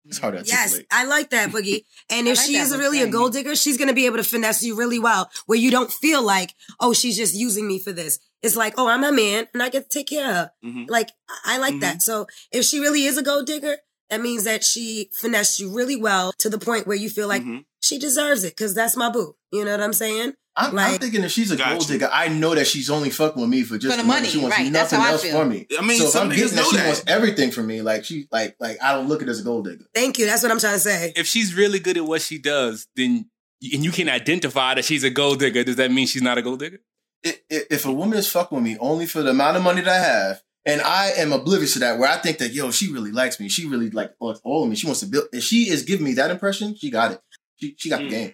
It's 0.05 0.17
hard 0.17 0.38
to 0.38 0.43
Yes. 0.43 0.80
I 0.91 1.05
like 1.05 1.30
that, 1.32 1.49
Boogie. 1.49 1.84
And 2.09 2.27
if 2.27 2.38
I 2.38 2.41
like 2.41 2.47
she 2.47 2.53
that, 2.57 2.63
is 2.63 2.69
but 2.71 2.80
really 2.80 3.01
a 3.01 3.07
gold 3.07 3.34
digger, 3.34 3.55
she's 3.55 3.77
going 3.77 3.89
to 3.89 3.93
be 3.93 4.05
able 4.05 4.17
to 4.17 4.23
finesse 4.23 4.63
you 4.63 4.75
really 4.75 4.97
well, 4.97 5.30
where 5.45 5.57
you 5.59 5.69
don't 5.69 5.91
feel 5.91 6.23
like, 6.23 6.55
oh, 6.80 6.93
she's 6.93 7.17
just 7.17 7.36
using 7.36 7.67
me 7.67 7.80
for 7.80 7.91
this. 7.91 8.17
It's 8.41 8.55
like, 8.55 8.73
oh, 8.77 8.88
I'm 8.88 9.03
a 9.03 9.11
man 9.11 9.47
and 9.53 9.61
I 9.61 9.69
get 9.69 9.89
to 9.89 9.99
take 9.99 10.07
care 10.07 10.27
of 10.30 10.36
her. 10.36 10.51
Mhm. 10.65 10.89
Like, 10.89 11.09
I 11.45 11.55
I 11.55 11.57
like 11.57 11.80
that. 11.82 12.01
So 12.01 12.27
if 12.51 12.63
she 12.65 12.80
really 12.80 13.03
is 13.05 13.17
a 13.17 13.21
gold 13.23 13.45
digger, 13.45 13.77
that 14.09 14.21
means 14.21 14.45
that 14.45 14.63
she 14.63 15.09
finessed 15.13 15.59
you 15.59 15.69
really 15.75 15.97
well 15.97 16.32
to 16.39 16.49
the 16.49 16.57
point 16.57 16.88
where 16.88 16.97
you 16.97 17.09
feel 17.09 17.27
like 17.27 17.43
Mhm. 17.43 17.65
she 17.82 17.99
deserves 17.99 18.43
it 18.43 18.55
because 18.55 18.73
that's 18.73 18.95
my 18.95 19.09
boo. 19.09 19.36
You 19.51 19.65
know 19.65 19.71
what 19.71 19.82
I'm 19.82 19.93
saying? 19.93 20.34
I'm, 20.60 20.78
I'm 20.78 20.99
thinking 20.99 21.24
if 21.24 21.32
she's 21.32 21.51
a 21.51 21.55
Got 21.57 21.70
gold 21.72 21.89
you. 21.89 21.95
digger, 21.95 22.10
I 22.12 22.28
know 22.28 22.53
that 22.55 22.68
she's 22.68 22.89
only 22.89 23.10
fucking 23.10 23.41
with 23.41 23.49
me 23.49 23.64
for 23.64 23.78
just 23.78 23.95
For 23.95 24.01
the 24.01 24.07
money. 24.07 24.22
money, 24.22 24.30
She 24.32 24.38
wants 24.39 24.57
right. 24.57 24.72
Nothing 24.72 24.99
else 24.99 25.22
feel. 25.24 25.32
for 25.39 25.45
me. 25.45 25.66
I 25.78 25.82
mean, 25.82 25.97
so 25.97 26.05
if 26.05 26.10
some 26.12 26.30
I'm 26.30 26.36
getting 26.36 26.49
that 26.49 26.55
know 26.57 26.70
she 26.70 26.78
that. 26.78 26.86
wants 26.88 27.03
everything 27.07 27.51
from 27.51 27.68
me, 27.68 27.82
like 27.82 28.03
she 28.05 28.28
like 28.32 28.55
like 28.60 28.78
I 28.84 28.93
don't 28.93 29.07
look 29.07 29.22
at 29.22 29.28
her 29.28 29.32
as 29.32 29.39
a 29.39 29.43
gold 29.43 29.66
digger. 29.66 29.86
Thank 29.93 30.20
you. 30.20 30.26
That's 30.26 30.43
what 30.43 30.51
I'm 30.51 30.60
trying 30.60 30.74
to 30.74 30.80
say. 30.80 31.14
If 31.16 31.28
she's 31.28 31.55
really 31.55 31.80
good 31.80 31.97
at 31.97 32.03
what 32.05 32.22
she 32.22 32.38
does, 32.38 32.88
then 32.95 33.30
and 33.74 33.84
you 33.84 33.91
can 33.91 34.10
identify 34.10 34.76
that 34.76 34.86
she's 34.86 35.03
a 35.03 35.10
gold 35.10 35.39
digger, 35.39 35.64
does 35.64 35.76
that 35.78 35.91
mean 35.91 36.07
she's 36.07 36.22
not 36.22 36.38
a 36.38 36.41
gold 36.41 36.60
digger? 36.60 36.80
I- 37.26 37.39
i- 37.51 37.64
If 37.70 37.86
a 37.86 37.91
woman 37.91 38.18
is 38.18 38.28
fucking 38.30 38.55
with 38.55 38.64
me 38.64 38.78
only 38.80 39.05
for 39.05 39.22
the 39.22 39.32
amount 39.32 39.57
of 39.57 39.64
money 39.64 39.82
that 39.82 39.89
I 39.89 40.01
have, 40.05 40.41
and 40.66 40.82
I 40.82 41.12
am 41.18 41.34
oblivious 41.34 41.74
to 41.74 41.80
that, 41.80 41.97
where 41.99 42.10
I 42.10 42.18
think 42.18 42.38
that 42.38 42.53
yo, 42.53 42.72
she 42.72 42.91
really 42.91 43.12
likes 43.12 43.39
me, 43.39 43.49
she 43.49 43.66
really 43.66 43.89
like 43.89 44.12
wants 44.20 44.39
all 44.43 44.64
of 44.64 44.70
me, 44.70 44.76
she 44.76 44.88
wants 44.88 44.99
to 45.01 45.05
build. 45.07 45.26
If 45.34 45.43
she 45.43 45.70
is 45.70 45.84
giving 45.84 46.05
me 46.05 46.14
that 46.14 46.32
impression, 46.32 46.76
she 46.78 46.89
got 46.89 47.12
it. 47.14 47.22
She 47.57 47.76
she 47.78 47.89
got 47.89 47.99
Mm. 48.01 48.03
the 48.05 48.10
game. 48.10 48.34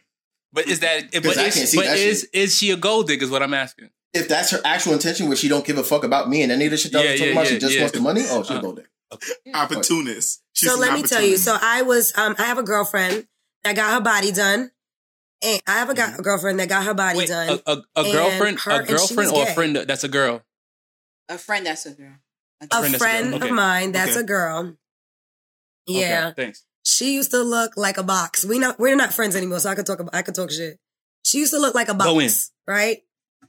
But 0.56 0.68
is 0.68 0.80
that 0.80 1.12
but 1.12 1.26
is, 1.26 1.76
but 1.76 1.86
that 1.86 1.98
is 2.00 2.22
shit. 2.22 2.30
is 2.34 2.58
she 2.58 2.72
a 2.72 2.78
gold 2.78 3.08
digger 3.08 3.26
is 3.26 3.30
what 3.30 3.44
I'm 3.44 3.54
asking. 3.54 3.90
If 4.14 4.28
that's 4.30 4.50
her 4.52 4.62
actual 4.66 4.94
intention, 4.94 5.28
where 5.28 5.36
she 5.36 5.50
don't 5.50 5.66
give 5.66 5.78
a 5.78 5.84
fuck 5.84 6.04
about 6.06 6.30
me 6.30 6.42
and 6.42 6.52
any 6.52 6.66
of 6.66 6.72
the 6.72 6.78
shit 6.78 6.94
that 6.94 7.04
Yeah, 7.04 7.10
I 7.10 7.12
was 7.12 7.20
talking 7.20 7.34
yeah, 7.36 7.40
about, 7.42 7.48
she 7.48 7.60
just 7.60 7.74
yeah. 7.76 7.82
wants 7.82 7.96
the 7.98 8.02
money. 8.02 8.22
Oh, 8.30 8.42
she's 8.42 8.52
Uh. 8.52 8.60
a 8.60 8.62
gold 8.62 8.76
digger. 8.78 8.90
Opportunist. 9.54 10.42
She's 10.54 10.72
so 10.72 10.80
let 10.80 10.94
me 10.94 11.04
tell 11.04 11.22
you. 11.22 11.38
So 11.38 11.58
I 11.62 11.82
was, 11.84 12.14
um, 12.18 12.36
I 12.40 12.44
have 12.44 12.58
a 12.58 12.64
girlfriend 12.64 13.28
that 13.64 13.76
got 13.76 13.94
her 13.94 14.02
body 14.02 14.32
done. 14.32 14.72
And 15.44 15.62
I 15.68 15.74
have 15.74 15.90
a, 15.90 15.94
Mm-hmm. 15.94 16.20
a 16.20 16.24
girlfriend 16.24 16.60
that 16.60 16.70
got 16.70 16.86
her 16.86 16.94
body 16.94 17.20
Wait, 17.20 17.28
done. 17.28 17.60
a, 17.68 17.72
a, 17.72 17.84
a 17.98 18.04
girlfriend, 18.12 18.60
her- 18.62 18.82
a 18.82 18.86
girlfriend 18.86 19.32
was 19.32 19.40
or 19.48 19.52
a 19.52 19.54
friend 19.54 19.76
that's 19.76 20.04
a 20.04 20.08
girl? 20.10 20.42
a 21.30 21.38
friend 21.38 21.66
that's 21.66 21.86
a 21.86 21.92
girl. 21.92 22.16
A 22.62 22.66
a 22.66 22.68
friend 22.70 22.94
that's 22.94 22.96
a 22.96 22.98
friend 23.00 23.32
girl. 23.40 23.44
of 23.44 23.52
mine 23.56 23.92
that's 23.92 24.12
Okay. 24.12 24.20
a 24.22 24.24
girl. 24.24 24.78
Yeah, 25.88 26.28
Okay, 26.32 26.42
thanks. 26.44 26.65
She 26.86 27.16
used 27.16 27.32
to 27.32 27.42
look 27.42 27.76
like 27.76 27.98
a 27.98 28.04
box. 28.04 28.46
We 28.46 28.60
not 28.60 28.80
we're 28.80 28.96
not 28.96 29.14
friends 29.14 29.36
anymore, 29.36 29.60
so 29.60 29.70
I 29.70 29.76
could 29.76 29.86
talk 29.86 30.00
about 30.00 30.16
I 30.16 30.22
could 30.22 30.36
talk 30.36 30.52
shit. 30.52 30.78
She 31.24 31.40
used 31.40 31.52
to 31.54 31.60
look 31.60 31.76
like 31.76 31.90
a 31.90 31.94
box, 31.94 32.10
Go 32.10 32.20
in. 32.20 32.30
right? 32.68 32.98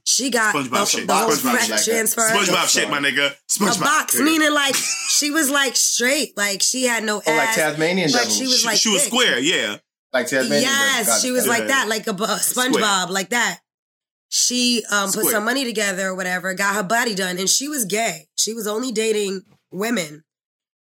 She 0.03 0.29
got 0.29 0.55
SpongeBob 0.55 0.69
the, 0.71 0.85
shit. 0.85 1.07
the 1.07 1.13
whole 1.13 1.29
SpongeBob 1.31 1.57
fat 1.67 1.79
shit. 1.79 1.93
transfer. 1.93 2.21
SpongeBob 2.21 2.67
shit, 2.69 2.89
my 2.89 2.99
nigga. 2.99 3.31
A 3.31 3.35
SpongeBob. 3.49 3.81
box, 3.81 4.19
meaning 4.19 4.51
like 4.53 4.73
she 4.75 5.31
was 5.31 5.49
like 5.49 5.75
straight, 5.75 6.35
like 6.37 6.61
she 6.61 6.83
had 6.85 7.03
no 7.03 7.21
Oh, 7.25 7.35
like 7.35 7.55
Tasmanian 7.55 8.09
but 8.11 8.19
devil. 8.19 8.33
she 8.33 8.43
was 8.43 8.65
like 8.65 8.77
she 8.77 8.89
was 8.89 9.03
thick. 9.03 9.11
square, 9.13 9.39
yeah. 9.39 9.77
like 10.13 10.27
Tasmanian 10.27 10.61
Yes, 10.63 11.17
it, 11.23 11.25
she 11.27 11.31
was 11.31 11.45
got 11.45 11.57
it. 11.57 11.59
like 11.59 11.67
that, 11.69 11.87
like 11.89 12.07
a 12.07 12.13
bu- 12.13 12.23
SpongeBob, 12.25 13.09
like 13.09 13.29
that. 13.29 13.59
She 14.29 14.83
um, 14.91 15.05
put 15.05 15.11
Square. 15.19 15.31
some 15.31 15.45
money 15.45 15.63
together 15.63 16.07
or 16.07 16.15
whatever, 16.15 16.53
got 16.53 16.75
her 16.75 16.83
body 16.83 17.15
done, 17.15 17.37
and 17.37 17.49
she 17.49 17.67
was 17.69 17.85
gay. 17.85 18.27
She 18.35 18.53
was 18.53 18.67
only 18.67 18.91
dating 18.91 19.43
women. 19.71 20.23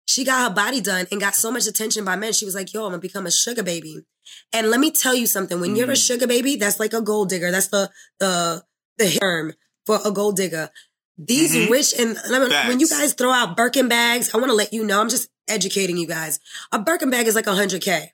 She 0.05 0.23
got 0.23 0.49
her 0.49 0.53
body 0.55 0.81
done 0.81 1.07
and 1.11 1.19
got 1.19 1.35
so 1.35 1.51
much 1.51 1.67
attention 1.67 2.05
by 2.05 2.15
men. 2.15 2.33
She 2.33 2.45
was 2.45 2.55
like, 2.55 2.73
"Yo, 2.73 2.83
I'm 2.85 2.91
gonna 2.91 2.99
become 2.99 3.25
a 3.25 3.31
sugar 3.31 3.63
baby." 3.63 4.05
And 4.53 4.69
let 4.69 4.79
me 4.79 4.91
tell 4.91 5.15
you 5.15 5.27
something: 5.27 5.59
when 5.59 5.75
you're 5.75 5.89
a 5.89 5.93
Mm. 5.93 6.07
sugar 6.07 6.27
baby, 6.27 6.55
that's 6.55 6.79
like 6.79 6.93
a 6.93 7.01
gold 7.01 7.29
digger. 7.29 7.51
That's 7.51 7.67
the 7.67 7.89
the 8.19 8.63
the 8.97 9.09
term 9.11 9.53
for 9.85 9.99
a 10.05 10.11
gold 10.11 10.35
digger. 10.37 10.69
These 11.17 11.53
Mhm. 11.55 11.69
rich 11.69 11.93
and 11.97 12.17
let 12.29 12.41
me- 12.41 12.55
when 12.67 12.79
you 12.79 12.87
guys 12.89 13.13
throw 13.13 13.31
out 13.31 13.55
Birkin 13.55 13.87
bags, 13.87 14.29
I 14.33 14.37
want 14.37 14.49
to 14.49 14.53
let 14.55 14.73
you 14.73 14.83
know. 14.83 14.99
I'm 14.99 15.09
just 15.09 15.29
educating 15.47 15.97
you 15.97 16.07
guys. 16.07 16.39
A 16.71 16.79
Birkin 16.79 17.09
bag 17.09 17.27
is 17.27 17.35
like 17.35 17.47
100k. 17.47 18.11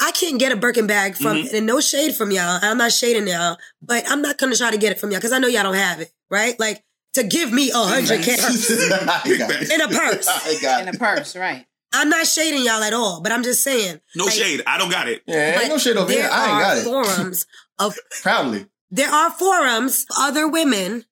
I 0.00 0.10
can't 0.12 0.38
get 0.38 0.52
a 0.52 0.56
Birkin 0.56 0.86
bag 0.86 1.16
from, 1.16 1.38
Mm-hmm. 1.38 1.56
and 1.56 1.66
no 1.66 1.80
shade 1.80 2.14
from 2.16 2.30
y'all. 2.30 2.58
I'm 2.62 2.78
not 2.78 2.92
shading 2.92 3.26
y'all, 3.28 3.56
but 3.80 4.04
I'm 4.08 4.22
not 4.22 4.38
gonna 4.38 4.56
try 4.56 4.70
to 4.70 4.76
get 4.78 4.92
it 4.92 5.00
from 5.00 5.10
y'all 5.10 5.18
because 5.20 5.32
I 5.32 5.38
know 5.38 5.48
y'all 5.48 5.62
don't 5.64 5.74
have 5.74 6.00
it, 6.00 6.12
right? 6.30 6.58
Like 6.58 6.83
to 7.14 7.24
give 7.24 7.52
me 7.52 7.70
a 7.70 7.76
hundred 7.76 8.22
k 8.22 8.34
I 8.34 8.36
got 9.38 9.50
it. 9.50 9.70
in 9.72 9.80
a 9.80 9.88
purse. 9.88 10.28
I 10.46 10.58
got 10.60 10.82
in 10.82 10.94
a 10.94 10.98
purse, 10.98 11.36
right? 11.36 11.66
I'm 11.92 12.08
not 12.08 12.26
shading 12.26 12.64
y'all 12.64 12.82
at 12.82 12.92
all, 12.92 13.20
but 13.20 13.30
I'm 13.30 13.42
just 13.44 13.62
saying. 13.62 14.00
No 14.16 14.24
like, 14.24 14.34
shade. 14.34 14.62
I 14.66 14.78
don't 14.78 14.90
got 14.90 15.08
it. 15.08 15.22
Yeah, 15.26 15.60
ain't 15.60 15.68
no 15.68 15.78
shit 15.78 15.96
over 15.96 16.10
here. 16.10 16.28
I 16.30 16.50
ain't 16.50 16.60
got 16.60 16.76
are 16.76 16.80
it. 16.80 16.84
forums 16.84 17.46
of 17.78 17.96
Proudly. 18.22 18.66
there 18.90 19.10
are 19.10 19.30
forums 19.30 20.04
other 20.18 20.48
women 20.48 21.04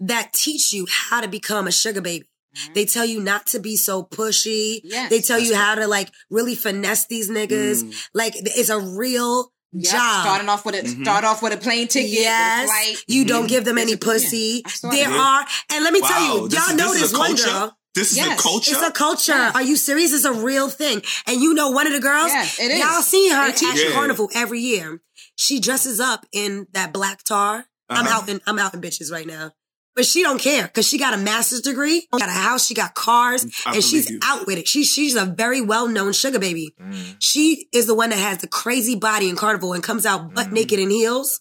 that 0.00 0.32
teach 0.32 0.72
you 0.72 0.86
how 0.90 1.20
to 1.20 1.28
become 1.28 1.66
a 1.66 1.72
sugar 1.72 2.00
baby. 2.00 2.26
They 2.74 2.86
tell 2.86 3.04
you 3.04 3.20
not 3.20 3.46
to 3.48 3.58
be 3.58 3.76
so 3.76 4.02
pushy. 4.02 4.80
Yes. 4.82 5.10
They 5.10 5.20
tell 5.20 5.38
you 5.38 5.54
how 5.54 5.74
to 5.74 5.86
like 5.86 6.10
really 6.30 6.54
finesse 6.54 7.06
these 7.06 7.30
niggas. 7.30 7.84
Mm. 7.84 8.08
Like 8.14 8.32
it's 8.36 8.70
a 8.70 8.80
real 8.80 9.52
Yep, 9.78 9.92
job. 9.92 10.22
Starting 10.24 10.48
off 10.48 10.64
with 10.64 10.74
a 10.74 10.82
Mhm. 10.82 11.02
start 11.02 11.24
off 11.24 11.42
with 11.42 11.52
a 11.52 11.56
plane 11.56 11.88
ticket. 11.88 12.10
Yes, 12.10 12.62
with 12.68 12.70
a 12.70 12.72
flight. 12.94 13.04
you 13.08 13.24
Mhm. 13.24 13.28
don't 13.28 13.46
give 13.46 13.64
them 13.64 13.78
any 13.78 13.96
Basically, 13.96 14.58
yeah. 14.58 14.62
pussy. 14.62 14.96
There 14.96 15.08
that. 15.10 15.18
are, 15.18 15.46
and 15.74 15.84
let 15.84 15.92
me 15.92 16.00
tell 16.00 16.22
you, 16.42 16.48
this 16.48 16.58
y'all 16.58 16.70
is- 16.70 16.76
know 16.76 16.92
this 16.92 17.02
is 17.02 17.10
this 17.10 17.12
a 17.12 17.18
one 17.18 17.26
culture? 17.36 17.44
girl. 17.50 17.78
This 17.94 18.10
is 18.12 18.16
Yes. 18.18 18.38
a 18.38 18.42
culture. 18.42 18.72
It's 18.74 18.82
a 18.82 18.90
culture. 18.90 19.32
Yes. 19.32 19.54
Are 19.54 19.62
you 19.62 19.76
serious? 19.76 20.12
It's 20.12 20.24
a 20.26 20.32
real 20.32 20.68
thing. 20.68 21.02
And 21.26 21.40
you 21.40 21.54
know, 21.54 21.70
one 21.70 21.86
of 21.86 21.94
the 21.94 22.00
girls, 22.00 22.30
Yes, 22.30 22.58
it 22.58 22.70
is. 22.70 22.78
y'all 22.78 23.02
see 23.02 23.28
her 23.30 23.44
They 23.46 23.50
at 23.52 23.56
teach. 23.56 23.92
Carnival 23.92 24.30
every 24.34 24.60
year. 24.60 25.00
She 25.34 25.60
dresses 25.60 25.98
up 26.00 26.26
in 26.32 26.66
that 26.72 26.92
black 26.92 27.22
tar. 27.24 27.66
I'm 27.88 28.06
Uh-huh. 28.06 28.16
out 28.16 28.28
in 28.28 28.40
I'm 28.46 28.58
out 28.58 28.74
in 28.74 28.80
bitches 28.82 29.10
right 29.10 29.26
now. 29.26 29.52
But 29.96 30.04
she 30.04 30.22
don't 30.22 30.38
care 30.38 30.64
because 30.64 30.86
she 30.86 30.98
got 30.98 31.14
a 31.14 31.16
master's 31.16 31.62
degree, 31.62 32.06
got 32.12 32.28
a 32.28 32.32
house, 32.32 32.66
she 32.66 32.74
got 32.74 32.94
cars, 32.94 33.46
I 33.64 33.74
and 33.76 33.82
she's 33.82 34.06
believe 34.06 34.20
you. 34.22 34.28
out 34.28 34.46
with 34.46 34.58
it. 34.58 34.68
She, 34.68 34.84
she's 34.84 35.16
a 35.16 35.24
very 35.24 35.62
well 35.62 35.88
known 35.88 36.12
sugar 36.12 36.38
baby. 36.38 36.74
Mm. 36.78 37.16
She 37.18 37.66
is 37.72 37.86
the 37.86 37.94
one 37.94 38.10
that 38.10 38.18
has 38.18 38.38
the 38.38 38.46
crazy 38.46 38.94
body 38.94 39.28
in 39.30 39.36
Carnival 39.36 39.72
and 39.72 39.82
comes 39.82 40.04
out 40.04 40.34
butt 40.34 40.48
Mhm. 40.48 40.52
naked 40.52 40.78
in 40.78 40.90
heels. 40.90 41.40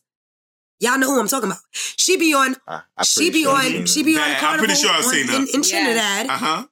Y'all 0.80 0.98
know 0.98 1.08
who 1.08 1.20
I'm 1.20 1.28
talking 1.28 1.50
about. 1.50 1.60
She 1.74 2.18
be 2.18 2.34
on, 2.34 2.56
I, 2.68 2.82
she 3.04 3.30
be 3.30 3.44
sure 3.44 3.56
on, 3.56 3.86
she 3.88 4.00
it. 4.02 4.06
be 4.06 4.16
on 4.18 4.22
Yeah, 4.28 4.34
I'm 4.36 4.40
Carnival 4.40 4.66
pretty 4.68 4.82
sure 4.82 4.92
I've 4.92 5.06
seen 5.06 5.28
her. 5.28 5.36
in, 5.36 5.48
in 5.54 5.64
Yeah. 5.64 5.70
Trinidad 5.70 6.28
Uh 6.28 6.38
huh. 6.38 6.68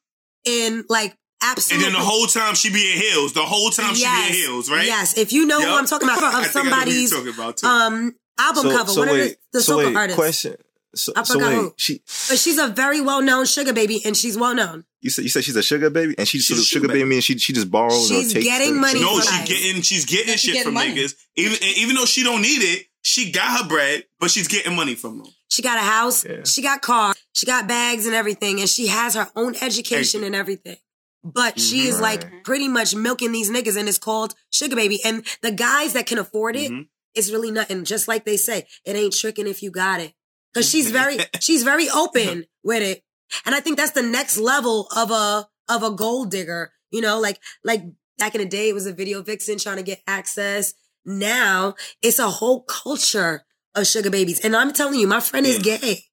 in 0.45 0.86
like 0.89 1.17
Absolutely. 1.45 1.88
And 1.88 1.95
then 1.95 2.01
the 2.01 2.07
whole 2.07 2.25
time 2.27 2.55
she 2.55 2.69
be 2.71 2.93
in 2.93 2.97
heels. 2.99 3.34
The 3.34 3.41
whole 3.41 3.69
time 3.69 3.93
she 3.95 4.05
be 4.05 4.27
in 4.27 4.34
heels, 4.34 4.69
right? 4.71 4.86
Yes, 4.86 5.17
if 5.17 5.34
you 5.34 5.45
know 5.45 5.59
who 5.61 5.67
I'm 5.77 5.86
talking 5.86 6.07
about 6.07 6.23
of 6.23 6.47
think 6.47 6.55
I 6.65 6.69
know 6.69 6.69
who 6.86 6.91
you're 6.91 7.07
somebody's 7.07 7.11
talking 7.11 7.34
about 7.34 7.63
um 7.65 8.15
album 8.39 8.63
So, 8.63 8.77
cover, 8.77 8.91
so 8.91 8.99
one 9.01 9.09
wait, 9.09 9.21
of 9.21 9.27
the, 9.27 9.38
the 9.51 9.61
so 9.61 9.77
soca 9.77 9.86
wait, 9.88 9.95
artists. 9.97 10.15
question. 10.17 10.55
So, 10.96 11.12
I 11.16 11.24
so 11.24 11.34
forgot 11.36 11.48
wait, 11.50 11.56
who. 11.56 11.74
she 11.78 12.02
But 12.30 12.38
she's 12.39 12.58
a 12.58 12.68
very 12.68 13.02
well 13.02 13.22
known 13.22 13.46
sugar 13.46 13.74
baby, 13.74 14.02
and 14.06 14.16
she's 14.16 14.38
well 14.38 14.54
known. 14.54 14.86
you 15.02 15.10
said 15.10 15.24
you 15.24 15.30
said 15.30 15.44
she's 15.44 15.56
a 15.56 15.64
sugar 15.64 15.89
baby, 15.89 16.14
and 16.18 16.28
she 16.28 16.38
She's 16.38 16.48
sort 16.48 16.58
of 16.60 16.64
a 16.64 16.66
sugar 16.66 16.80
sugar 16.84 16.88
baby, 16.89 17.00
baby. 17.00 17.10
meaning 17.10 17.22
she 17.22 17.38
she 17.39 17.54
just 17.54 17.72
borrows 17.72 18.12
or 18.12 18.16
She's 18.16 18.34
takes 18.34 18.46
getting 18.46 18.76
the- 18.76 18.80
money 18.82 19.02
No, 19.02 19.16
for 19.18 19.24
she 19.24 19.32
life. 19.32 19.48
getting 19.48 19.82
she's 19.82 20.06
getting 20.06 20.30
Yeah, 20.30 20.36
she 20.36 20.48
shit 20.48 20.54
getting 20.54 20.64
from 20.66 20.74
money. 20.76 20.96
niggas. 20.96 21.16
Even 21.36 21.58
even 21.64 21.96
though 21.96 22.06
she 22.06 22.24
don't 22.24 22.41
need 22.41 22.62
it, 22.62 22.86
she 23.02 23.32
got 23.32 23.62
her 23.64 23.68
bread, 23.68 24.06
but 24.20 24.30
she's 24.32 24.48
getting 24.48 24.76
money 24.76 24.96
from 24.96 25.18
them. 25.20 25.28
She 25.50 25.62
got 25.62 25.78
a 25.78 25.82
house, 25.82 26.24
Yeah. 26.26 26.44
she 26.46 26.62
got 26.62 26.82
car, 26.82 27.14
she 27.34 27.46
got 27.46 27.68
bags 27.68 28.06
and 28.06 28.16
everything, 28.16 28.60
and 28.60 28.70
she 28.70 28.88
has 28.88 29.14
her 29.16 29.30
own 29.36 29.56
education 29.62 30.24
and 30.24 30.36
everything. 30.36 30.78
But 31.24 31.60
she 31.60 31.88
is 31.88 32.00
like 32.02 32.44
pretty 32.44 32.68
much 32.68 32.94
milking 32.96 33.32
these 33.32 33.50
niggas, 33.50 33.78
and 33.78 33.88
it's 33.89 33.98
called 33.98 34.36
sugar 34.52 34.76
baby. 34.76 35.00
And 35.06 35.26
the 35.41 35.52
guys 35.52 35.94
that 35.94 36.06
can 36.06 36.18
afford 36.18 36.56
it, 36.56 36.70
Mhm. 36.72 36.88
it's 37.16 37.32
really 37.32 37.50
nothing. 37.52 37.84
Just 37.86 38.08
like 38.08 38.26
they 38.26 38.36
say, 38.38 38.68
it 38.86 38.96
ain't 38.96 39.16
tricking 39.16 39.48
if 39.48 39.64
you 39.64 39.72
got 39.72 40.02
it. 40.02 40.14
Cause 40.54 40.70
she's 40.70 40.91
very, 40.91 41.18
she's 41.39 41.64
very 41.64 41.89
open 41.89 42.45
with 42.64 42.84
it. 42.84 43.04
And 43.45 43.56
I 43.56 43.60
think 43.60 43.78
that's 43.78 43.91
the 43.91 44.04
next 44.04 44.38
level 44.38 44.88
of 44.95 45.12
a, 45.12 45.47
of 45.70 45.84
a 45.84 45.91
gold 45.91 46.32
digger. 46.32 46.72
You 46.91 47.01
know, 47.01 47.20
like, 47.20 47.39
like 47.64 47.84
back 48.18 48.36
in 48.36 48.41
the 48.41 48.47
day, 48.47 48.70
it 48.70 48.74
was 48.74 48.86
a 48.86 48.93
video 48.93 49.22
vixen 49.24 49.58
trying 49.58 49.78
to 49.78 49.84
get 49.84 50.01
access. 50.08 50.74
Now 51.06 51.76
it's 52.01 52.20
a 52.20 52.30
whole 52.30 52.62
culture 52.62 53.45
of 53.76 53.88
sugar 53.88 54.10
babies. 54.10 54.39
And 54.39 54.56
I'm 54.56 54.74
telling 54.74 54.99
you, 54.99 55.08
my 55.08 55.20
friend 55.20 55.45
is 55.45 55.60
gay. 55.60 56.04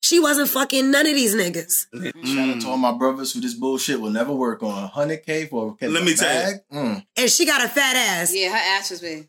She 0.00 0.20
wasn't 0.20 0.48
fucking 0.48 0.90
none 0.90 1.06
of 1.06 1.14
these 1.14 1.34
niggas. 1.34 1.86
Shout 2.24 2.48
out 2.48 2.60
to 2.62 2.68
all 2.68 2.76
my 2.76 2.92
brothers 2.92 3.32
who 3.32 3.40
this 3.40 3.54
bullshit 3.54 4.00
will 4.00 4.10
never 4.10 4.32
work 4.32 4.62
on. 4.62 4.88
100K 4.90 5.48
for 5.48 5.76
a 5.80 5.88
Let 5.88 6.04
me 6.04 6.14
tell 6.14 6.52
you. 6.52 6.58
Mm. 6.72 7.04
And 7.16 7.30
she 7.30 7.44
got 7.44 7.64
a 7.64 7.68
fat 7.68 7.96
ass. 7.96 8.34
Yeah, 8.34 8.50
her 8.50 8.56
ass 8.56 8.90
was 8.90 9.00
big. 9.00 9.28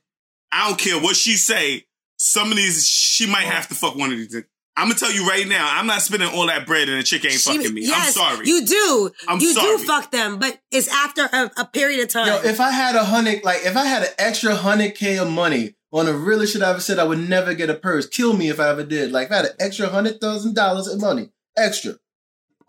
I 0.52 0.68
don't 0.68 0.80
care 0.80 1.00
what 1.00 1.16
she 1.16 1.34
say. 1.38 1.86
Some 2.22 2.51
of 2.51 2.57
these, 2.57 2.86
she 2.86 3.26
might 3.26 3.45
have 3.45 3.67
to 3.70 3.76
fuck 3.76 3.95
one 3.95 4.11
of 4.11 4.17
these. 4.17 4.36
I'm 4.76 4.88
gonna 4.88 4.99
tell 4.99 5.11
you 5.11 5.28
right 5.28 5.47
now. 5.47 5.67
I'm 5.78 5.88
not 5.88 6.01
spending 6.01 6.30
all 6.30 6.47
that 6.47 6.65
bread 6.65 6.88
and 6.89 6.99
the 6.99 7.03
chick 7.03 7.24
ain't 7.26 7.34
She- 7.34 7.57
fucking 7.57 7.74
me. 7.74 7.89
I'm 7.93 8.11
sorry. 8.11 8.45
You 8.47 8.65
do. 8.65 9.11
I'm 9.28 9.39
you 9.39 9.53
sorry. 9.53 9.78
do 9.78 9.84
fuck 9.86 10.11
them, 10.11 10.38
but 10.38 10.57
it's 10.72 10.88
after 10.89 11.24
a, 11.24 11.51
a 11.57 11.65
period 11.65 12.01
of 12.01 12.09
time. 12.09 12.28
Yo, 12.28 12.41
if 12.49 12.59
I 12.59 12.72
had 12.72 12.95
a 12.95 13.03
hundred, 13.05 13.43
like 13.43 13.65
if 13.65 13.76
I 13.76 13.86
had 13.86 14.03
an 14.03 14.09
extra 14.17 14.55
hundred 14.55 14.95
K 14.95 15.17
of 15.17 15.30
money 15.30 15.76
on 15.91 16.05
the 16.05 16.13
realest 16.13 16.53
shit 16.53 16.61
I 16.61 16.70
ever 16.70 16.80
said, 16.80 16.99
I 16.99 17.03
would 17.05 17.17
never 17.30 17.53
get 17.53 17.70
a 17.70 17.74
purse. 17.74 18.05
Kill 18.05 18.34
me 18.34 18.49
if 18.49 18.59
I 18.59 18.70
ever 18.70 18.84
did. 18.86 19.11
Like 19.11 19.28
if 19.28 19.32
I 19.32 19.36
had 19.38 19.45
an 19.45 19.51
extra 19.59 19.88
hundred 19.89 20.22
thousand 20.22 20.55
dollars 20.55 20.88
of 20.88 21.01
money, 21.01 21.30
extra, 21.57 21.95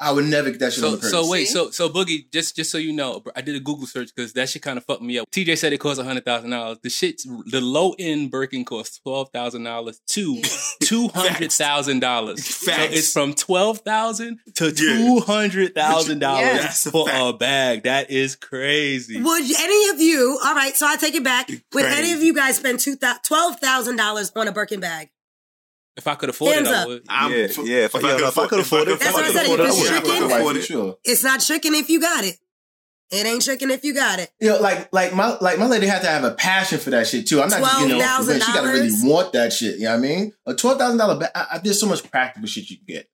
I 0.02 0.12
would 0.12 0.24
never 0.24 0.50
get 0.50 0.60
that 0.60 0.72
shit 0.72 0.82
on 0.84 0.90
So 0.92 0.96
the 0.96 1.00
purse. 1.02 1.10
so 1.10 1.28
wait 1.30 1.46
See? 1.46 1.52
so 1.52 1.70
so 1.70 1.88
boogie 1.90 2.30
just 2.32 2.56
just 2.56 2.70
so 2.70 2.78
you 2.78 2.92
know 2.92 3.22
I 3.36 3.42
did 3.42 3.54
a 3.54 3.60
Google 3.60 3.86
search 3.86 4.10
because 4.14 4.32
that 4.32 4.48
shit 4.48 4.62
kind 4.62 4.78
of 4.78 4.84
fucked 4.84 5.02
me 5.02 5.18
up. 5.18 5.30
TJ 5.30 5.58
said 5.58 5.72
it 5.74 5.78
costs 5.78 6.02
hundred 6.02 6.24
thousand 6.24 6.50
dollars. 6.50 6.78
The 6.82 6.88
shit 6.90 7.20
the 7.50 7.60
low 7.60 7.94
end 7.98 8.30
Birkin 8.30 8.64
costs 8.64 8.98
twelve 9.00 9.28
thousand 9.32 9.64
dollars 9.64 10.00
to 10.08 10.40
two 10.82 11.08
hundred 11.08 11.52
thousand 11.52 12.00
dollars. 12.00 12.44
So 12.44 12.72
it's 12.74 13.12
from 13.12 13.34
twelve 13.34 13.80
thousand 13.80 14.38
to 14.54 14.66
Yeah. 14.66 14.72
two 14.72 15.20
hundred 15.20 15.74
thousand 15.74 16.20
Yeah. 16.22 16.28
dollars 16.28 16.62
That's 16.62 16.86
a 16.86 16.90
for 16.90 17.08
a 17.12 17.32
bag. 17.34 17.82
That 17.82 18.10
is 18.10 18.36
crazy. 18.36 19.20
Would 19.20 19.42
any 19.42 19.88
of 19.90 20.00
you, 20.00 20.38
all 20.44 20.54
right, 20.54 20.74
so 20.74 20.86
I 20.86 20.96
take 20.96 21.14
it 21.14 21.24
back. 21.24 21.50
Would 21.74 21.84
any 21.84 22.12
of 22.12 22.22
you 22.22 22.32
guys 22.34 22.56
spend 22.56 22.80
two 22.80 22.96
thou- 22.96 23.18
$12,000 23.28 24.32
on 24.36 24.48
a 24.48 24.52
Birkin 24.52 24.80
bag? 24.80 25.10
If 26.00 26.06
I 26.08 26.14
could 26.14 26.30
afford 26.30 26.54
Hands 26.54 26.68
it, 26.68 26.74
I 26.74 26.86
would. 26.86 27.02
I'm- 27.08 27.30
Yeah, 27.30 27.36
yeah, 27.36 27.44
if 27.44 27.58
I- 27.58 27.62
yeah, 27.62 27.74
if 27.84 27.94
I 27.94 28.00
could 28.46 28.58
if 28.60 28.66
afford 28.66 28.88
it, 28.88 28.98
That's 28.98 29.12
what 29.12 29.24
I 29.24 29.32
said, 29.32 29.46
if 29.46 29.60
it's 29.60 29.78
I 29.80 29.86
tricking- 30.00 30.10
I 30.10 30.16
would 30.18 30.30
afford 30.32 30.56
for 30.56 30.60
it. 30.62 30.64
sure. 30.64 30.96
It's 31.04 31.22
not 31.22 31.40
tricking 31.40 31.74
if 31.74 31.90
you 31.90 32.00
got 32.00 32.24
it. 32.24 32.36
It 33.10 33.26
ain't 33.26 33.42
tricking 33.44 33.70
if 33.70 33.84
you 33.84 33.92
got 33.92 34.18
it. 34.20 34.30
You 34.40 34.50
know, 34.50 34.60
like 34.60 34.88
like 34.92 35.12
my 35.12 35.36
like 35.40 35.58
my 35.58 35.66
lady 35.66 35.86
had 35.86 36.00
to 36.02 36.08
have 36.08 36.24
a 36.24 36.30
passion 36.30 36.78
for 36.78 36.90
that 36.90 37.06
shit 37.08 37.26
too. 37.26 37.42
I'm 37.42 37.50
not 37.50 37.60
just 37.60 37.78
getting 37.80 37.96
it 37.98 38.02
off. 38.02 38.24
She 38.24 38.38
got 38.52 38.62
to 38.62 38.68
really 38.68 38.90
want 39.02 39.32
that 39.32 39.52
shit. 39.52 39.76
You 39.78 39.84
know 39.84 39.90
what 39.90 39.96
I 39.98 40.00
mean? 40.00 40.32
A 40.46 40.54
twelve 40.54 40.78
thousand 40.78 40.98
dollar 40.98 41.18
bag. 41.18 41.30
I, 41.34 41.46
I, 41.52 41.58
there's 41.58 41.80
so 41.80 41.86
much 41.86 42.08
practical 42.10 42.46
shit 42.48 42.70
you 42.70 42.76
can 42.76 42.86
get. 42.86 43.10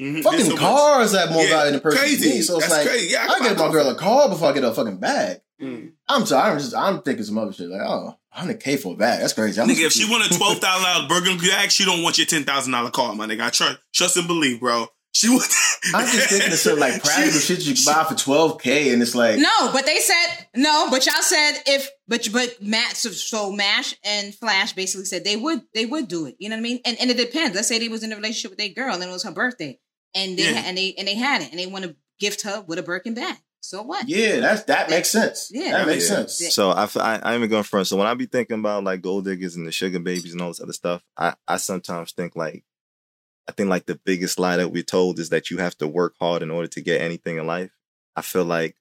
Mhm. 0.00 0.22
Fucking 0.22 0.44
so 0.44 0.50
much. 0.52 0.60
cars 0.60 1.12
have 1.14 1.32
more 1.32 1.42
Yeah, 1.42 1.50
value 1.50 1.72
than 1.72 1.80
person. 1.80 1.98
crazy. 1.98 2.30
Me. 2.30 2.42
So 2.42 2.56
it's 2.58 2.68
That's 2.68 2.78
like 2.78 2.88
crazy. 2.88 3.12
Yeah, 3.12 3.26
I 3.28 3.34
I, 3.34 3.38
get 3.40 3.58
my 3.58 3.70
girl 3.72 3.88
a 3.90 3.94
car 3.96 4.28
before 4.28 4.48
I 4.48 4.52
get 4.52 4.64
a 4.64 4.72
fucking 4.72 4.98
bag. 4.98 5.40
Mm. 5.60 5.92
I'm 6.08 6.26
sorry. 6.26 6.52
I'm 6.52 6.58
just 6.58 6.74
I'm 6.74 7.02
thinking 7.02 7.24
some 7.24 7.38
other 7.38 7.52
shit. 7.52 7.68
Like 7.68 7.82
oh, 7.84 8.16
100k 8.36 8.78
for 8.78 8.94
a 8.94 8.96
bag. 8.96 9.20
That's 9.20 9.32
crazy. 9.32 9.60
I'm 9.60 9.68
Nigga, 9.68 9.86
if 9.86 9.92
she 9.92 10.08
want 10.10 10.30
a 10.30 10.36
twelve 10.36 10.58
thousand 10.58 10.84
dollar 10.84 11.08
Birkin 11.08 11.38
bag, 11.38 11.70
she 11.70 11.84
don't 11.84 12.02
want 12.02 12.18
your 12.18 12.26
ten 12.26 12.44
thousand 12.44 12.72
dollar 12.72 12.90
car, 12.90 13.14
my 13.14 13.26
nigga. 13.26 13.42
I 13.42 13.50
trust, 13.50 13.78
trust 13.92 14.16
and 14.16 14.26
believe, 14.26 14.60
bro. 14.60 14.86
She 15.12 15.28
want. 15.28 15.42
I'm 15.94 16.06
just 16.06 16.30
thinking 16.30 16.52
of 16.52 16.58
some 16.58 16.78
like 16.78 17.02
practical 17.02 17.40
shit 17.40 17.66
you 17.66 17.74
can 17.74 17.82
buy 17.84 18.04
for 18.04 18.14
12k, 18.14 18.92
and 18.92 19.02
it's 19.02 19.14
like 19.14 19.38
No, 19.38 19.70
but 19.72 19.84
they 19.84 19.98
said 19.98 20.46
no. 20.54 20.86
But 20.88 21.04
y'all 21.04 21.20
said 21.20 21.54
if 21.66 21.88
but 22.06 22.26
but 22.32 22.56
Matt 22.62 22.96
so, 22.96 23.10
so 23.10 23.50
Mash 23.50 23.94
and 24.04 24.32
Flash 24.34 24.72
basically 24.72 25.06
said 25.06 25.24
they 25.24 25.36
would 25.36 25.62
they 25.74 25.84
would 25.84 26.06
do 26.08 26.26
it. 26.26 26.36
You 26.38 26.48
know 26.48 26.54
what 26.56 26.60
I 26.60 26.62
mean? 26.62 26.80
And 26.84 26.96
and 27.00 27.10
it 27.10 27.16
depends. 27.16 27.56
Let's 27.56 27.66
say 27.68 27.78
they 27.80 27.88
was 27.88 28.04
in 28.04 28.12
a 28.12 28.16
relationship 28.16 28.52
with 28.52 28.58
their 28.58 28.68
girl 28.68 28.94
and 28.94 29.02
it 29.02 29.08
was 29.12 29.24
her 29.24 29.32
birthday, 29.32 29.78
and 30.14 30.38
they 30.38 30.52
Yeah. 30.52 30.62
and 30.64 30.78
they 30.78 30.94
and 30.96 31.08
they 31.08 31.16
had 31.16 31.42
it 31.42 31.50
and 31.50 31.58
they 31.58 31.66
want 31.66 31.84
to 31.84 31.96
gift 32.20 32.42
her 32.42 32.64
with 32.66 32.78
a 32.78 32.82
Birkin 32.82 33.14
bag. 33.14 33.36
So 33.60 33.82
what? 33.82 34.08
yeah, 34.08 34.40
that's 34.40 34.64
that 34.64 34.88
makes 34.90 35.10
sense. 35.10 35.50
Yeah. 35.52 35.72
that 35.72 35.86
makes 35.86 36.08
Yeah. 36.08 36.26
sense. 36.26 36.54
So 36.54 36.70
I, 36.70 36.84
f- 36.84 36.96
I, 36.96 37.16
I 37.16 37.32
ain't 37.32 37.38
even 37.38 37.50
going 37.50 37.62
front. 37.62 37.86
So 37.86 37.96
when 37.96 38.06
I 38.06 38.14
be 38.14 38.26
thinking 38.26 38.58
about 38.58 38.84
like 38.84 39.02
gold 39.02 39.26
diggers 39.26 39.54
and 39.56 39.66
the 39.66 39.72
sugar 39.72 39.98
babies 40.00 40.32
and 40.32 40.40
all 40.40 40.48
this 40.48 40.60
other 40.60 40.72
stuff, 40.72 41.02
I, 41.16 41.34
I 41.46 41.58
sometimes 41.58 42.12
think 42.12 42.34
like, 42.36 42.64
I 43.48 43.52
think 43.52 43.68
like 43.68 43.86
the 43.86 44.00
biggest 44.04 44.38
lie 44.38 44.56
that 44.56 44.70
we're 44.70 44.82
told 44.82 45.18
is 45.18 45.28
that 45.30 45.50
you 45.50 45.58
have 45.58 45.76
to 45.78 45.86
work 45.88 46.14
hard 46.20 46.42
in 46.42 46.50
order 46.50 46.68
to 46.68 46.80
get 46.80 47.00
anything 47.02 47.36
in 47.36 47.46
life. 47.46 47.70
I 48.16 48.22
feel 48.22 48.44
like 48.44 48.76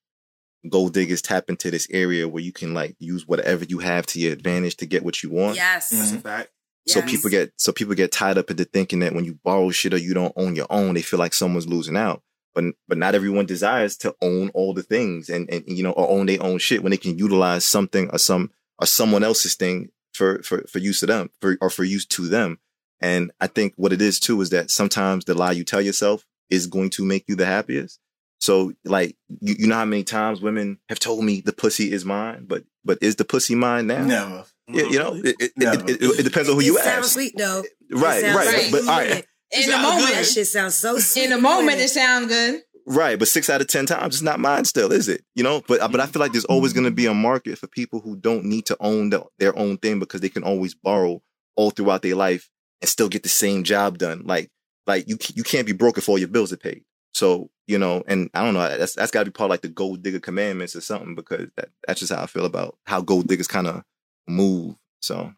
gold 0.69 0.93
diggers 0.93 1.21
tap 1.21 1.45
into 1.49 1.71
this 1.71 1.87
area 1.91 2.27
where 2.27 2.43
you 2.43 2.51
can 2.53 2.73
like 2.73 2.95
use 2.99 3.27
whatever 3.27 3.65
you 3.65 3.79
have 3.79 4.05
to 4.07 4.19
your 4.19 4.33
advantage 4.33 4.77
to 4.77 4.85
get 4.85 5.03
what 5.03 5.21
you 5.23 5.29
want. 5.29 5.55
Yes. 5.55 5.89
That's 5.89 6.11
a 6.11 6.13
mm-hmm. 6.15 6.21
fact. 6.21 6.51
So 6.87 6.99
Yes. 6.99 7.11
people 7.11 7.29
get 7.29 7.51
so 7.57 7.71
people 7.71 7.95
get 7.95 8.11
tied 8.11 8.37
up 8.37 8.49
into 8.49 8.63
thinking 8.65 8.99
that 8.99 9.13
when 9.13 9.25
you 9.25 9.37
borrow 9.43 9.69
shit 9.71 9.93
or 9.93 9.97
you 9.97 10.13
don't 10.13 10.33
own 10.35 10.55
your 10.55 10.67
own, 10.69 10.93
they 10.95 11.01
feel 11.01 11.19
like 11.19 11.33
someone's 11.33 11.67
losing 11.67 11.97
out. 11.97 12.23
But 12.55 12.65
but 12.87 12.97
not 12.97 13.15
everyone 13.15 13.45
desires 13.45 13.95
to 13.97 14.15
own 14.21 14.49
all 14.49 14.73
the 14.73 14.83
things 14.83 15.29
and 15.29 15.49
and 15.49 15.63
you 15.67 15.83
know 15.83 15.91
or 15.91 16.09
own 16.09 16.25
their 16.25 16.41
own 16.41 16.57
shit 16.57 16.81
when 16.83 16.91
they 16.91 16.97
can 16.97 17.17
utilize 17.17 17.63
something 17.63 18.09
or 18.11 18.17
some 18.17 18.51
or 18.79 18.87
someone 18.87 19.23
else's 19.23 19.55
thing 19.55 19.89
for 20.13 20.41
for 20.43 20.65
for 20.67 20.79
use 20.79 21.03
of 21.03 21.07
them 21.07 21.29
for 21.39 21.57
or 21.61 21.69
for 21.69 21.83
use 21.83 22.05
to 22.07 22.27
them. 22.27 22.59
And 23.01 23.31
I 23.39 23.47
think 23.47 23.73
what 23.77 23.93
it 23.93 24.01
is 24.01 24.19
too 24.19 24.41
is 24.41 24.49
that 24.49 24.71
sometimes 24.71 25.25
the 25.25 25.33
lie 25.33 25.51
you 25.53 25.63
tell 25.63 25.81
yourself 25.81 26.25
is 26.49 26.67
going 26.67 26.89
to 26.91 27.05
make 27.05 27.25
you 27.27 27.35
the 27.35 27.45
happiest. 27.45 27.99
So 28.39 28.73
like 28.83 29.15
you, 29.41 29.55
you 29.59 29.67
know 29.67 29.75
how 29.75 29.85
many 29.85 30.03
times 30.03 30.41
women 30.41 30.79
have 30.89 30.99
told 30.99 31.23
me 31.23 31.41
the 31.41 31.53
pussy 31.53 31.91
is 31.91 32.03
mine, 32.03 32.45
but 32.47 32.63
but 32.83 32.97
is 33.01 33.15
the 33.17 33.25
pussy 33.25 33.55
mine 33.55 33.87
now? 33.87 34.03
Never. 34.03 34.45
Yeah, 34.71 34.83
you 34.83 34.99
know, 34.99 35.15
it, 35.15 35.35
it, 35.39 35.51
Never. 35.57 35.83
it, 35.89 36.01
it, 36.01 36.19
it 36.19 36.23
depends 36.23 36.47
on 36.47 36.55
who 36.55 36.61
it 36.61 36.65
you 36.65 36.77
sounds 36.77 37.05
ask. 37.05 37.13
sweet 37.13 37.33
though. 37.35 37.63
Right, 37.91 38.23
right. 38.23 38.35
Right. 38.35 38.67
But, 38.71 38.85
but 38.85 38.87
all 38.87 38.99
right, 38.99 39.25
In 39.51 39.61
the 39.65 39.71
sound 39.71 39.83
moment, 39.83 40.13
That 40.15 40.25
shit 40.25 40.47
sounds 40.47 40.75
so 40.75 40.97
sweet. 40.99 41.23
in 41.25 41.29
the 41.31 41.39
moment, 41.39 41.79
it 41.79 41.89
sound 41.89 42.27
good. 42.29 42.61
right. 42.85 43.17
But 43.17 43.27
six 43.27 43.49
out 43.49 43.61
of 43.61 43.67
ten 43.67 43.85
times, 43.85 44.15
it's 44.15 44.21
not 44.23 44.39
mine 44.39 44.65
still, 44.65 44.91
is 44.91 45.07
it? 45.09 45.23
You 45.35 45.43
know. 45.43 45.61
But 45.67 45.81
uh, 45.81 45.87
but 45.87 45.99
I 45.99 46.05
feel 46.05 46.19
like 46.19 46.31
there's 46.33 46.45
always 46.45 46.73
going 46.73 46.85
to 46.85 46.91
be 46.91 47.05
a 47.07 47.13
market 47.13 47.57
for 47.57 47.67
people 47.67 47.99
who 48.01 48.15
don't 48.15 48.45
need 48.45 48.65
to 48.67 48.77
own 48.79 49.09
the, 49.09 49.23
their 49.39 49.57
own 49.57 49.77
thing 49.77 49.99
because 49.99 50.21
they 50.21 50.29
can 50.29 50.43
always 50.43 50.73
borrow 50.75 51.21
all 51.55 51.71
throughout 51.71 52.01
their 52.03 52.15
life 52.15 52.49
and 52.81 52.87
still 52.89 53.09
get 53.09 53.23
the 53.23 53.29
same 53.29 53.63
job 53.63 53.97
done. 53.97 54.23
Like 54.25 54.49
like 54.87 55.07
you 55.07 55.17
you 55.35 55.43
can't 55.43 55.67
be 55.67 55.73
broke 55.73 55.97
if 55.97 56.07
all 56.09 56.17
your 56.19 56.27
bills 56.29 56.53
are 56.53 56.57
paid. 56.57 56.83
So 57.13 57.49
you 57.67 57.77
know, 57.77 58.03
and 58.07 58.29
I 58.33 58.43
don't 58.43 58.53
know. 58.53 58.77
That's 58.77 58.93
that's 58.95 59.11
got 59.11 59.21
to 59.21 59.25
be 59.25 59.31
part 59.31 59.47
of 59.47 59.51
like 59.51 59.61
the 59.61 59.67
gold 59.69 60.03
digger 60.03 60.19
commandments 60.19 60.75
or 60.75 60.81
something 60.81 61.15
because 61.15 61.49
that, 61.57 61.69
that's 61.87 61.99
just 61.99 62.11
how 62.13 62.21
I 62.23 62.27
feel 62.27 62.45
about 62.45 62.77
how 62.85 63.01
gold 63.01 63.27
diggers 63.27 63.47
kind 63.47 63.67
of 63.67 63.83
move. 64.27 64.75
So 65.01 65.33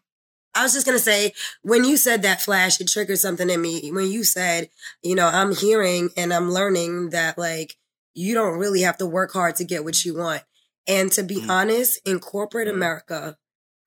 I 0.54 0.62
was 0.62 0.74
just 0.74 0.86
gonna 0.86 0.98
say, 0.98 1.32
when 1.62 1.84
you 1.84 1.96
said 1.96 2.22
that 2.22 2.42
flash, 2.42 2.80
it 2.80 2.88
triggered 2.88 3.18
something 3.18 3.48
in 3.48 3.60
me. 3.60 3.90
When 3.90 4.10
you 4.10 4.24
said, 4.24 4.70
you 5.02 5.14
know, 5.14 5.26
I'm 5.26 5.54
hearing 5.54 6.10
and 6.16 6.32
I'm 6.32 6.50
learning 6.50 7.10
that 7.10 7.38
like 7.38 7.76
you 8.14 8.34
don't 8.34 8.58
really 8.58 8.82
have 8.82 8.98
to 8.98 9.06
work 9.06 9.32
hard 9.32 9.56
to 9.56 9.64
get 9.64 9.84
what 9.84 10.04
you 10.04 10.16
want. 10.16 10.42
And 10.86 11.10
to 11.12 11.22
be 11.22 11.36
Mhm. 11.40 11.50
honest, 11.50 12.00
in 12.04 12.18
corporate 12.18 12.68
Mhm. 12.68 12.74
America, 12.74 13.38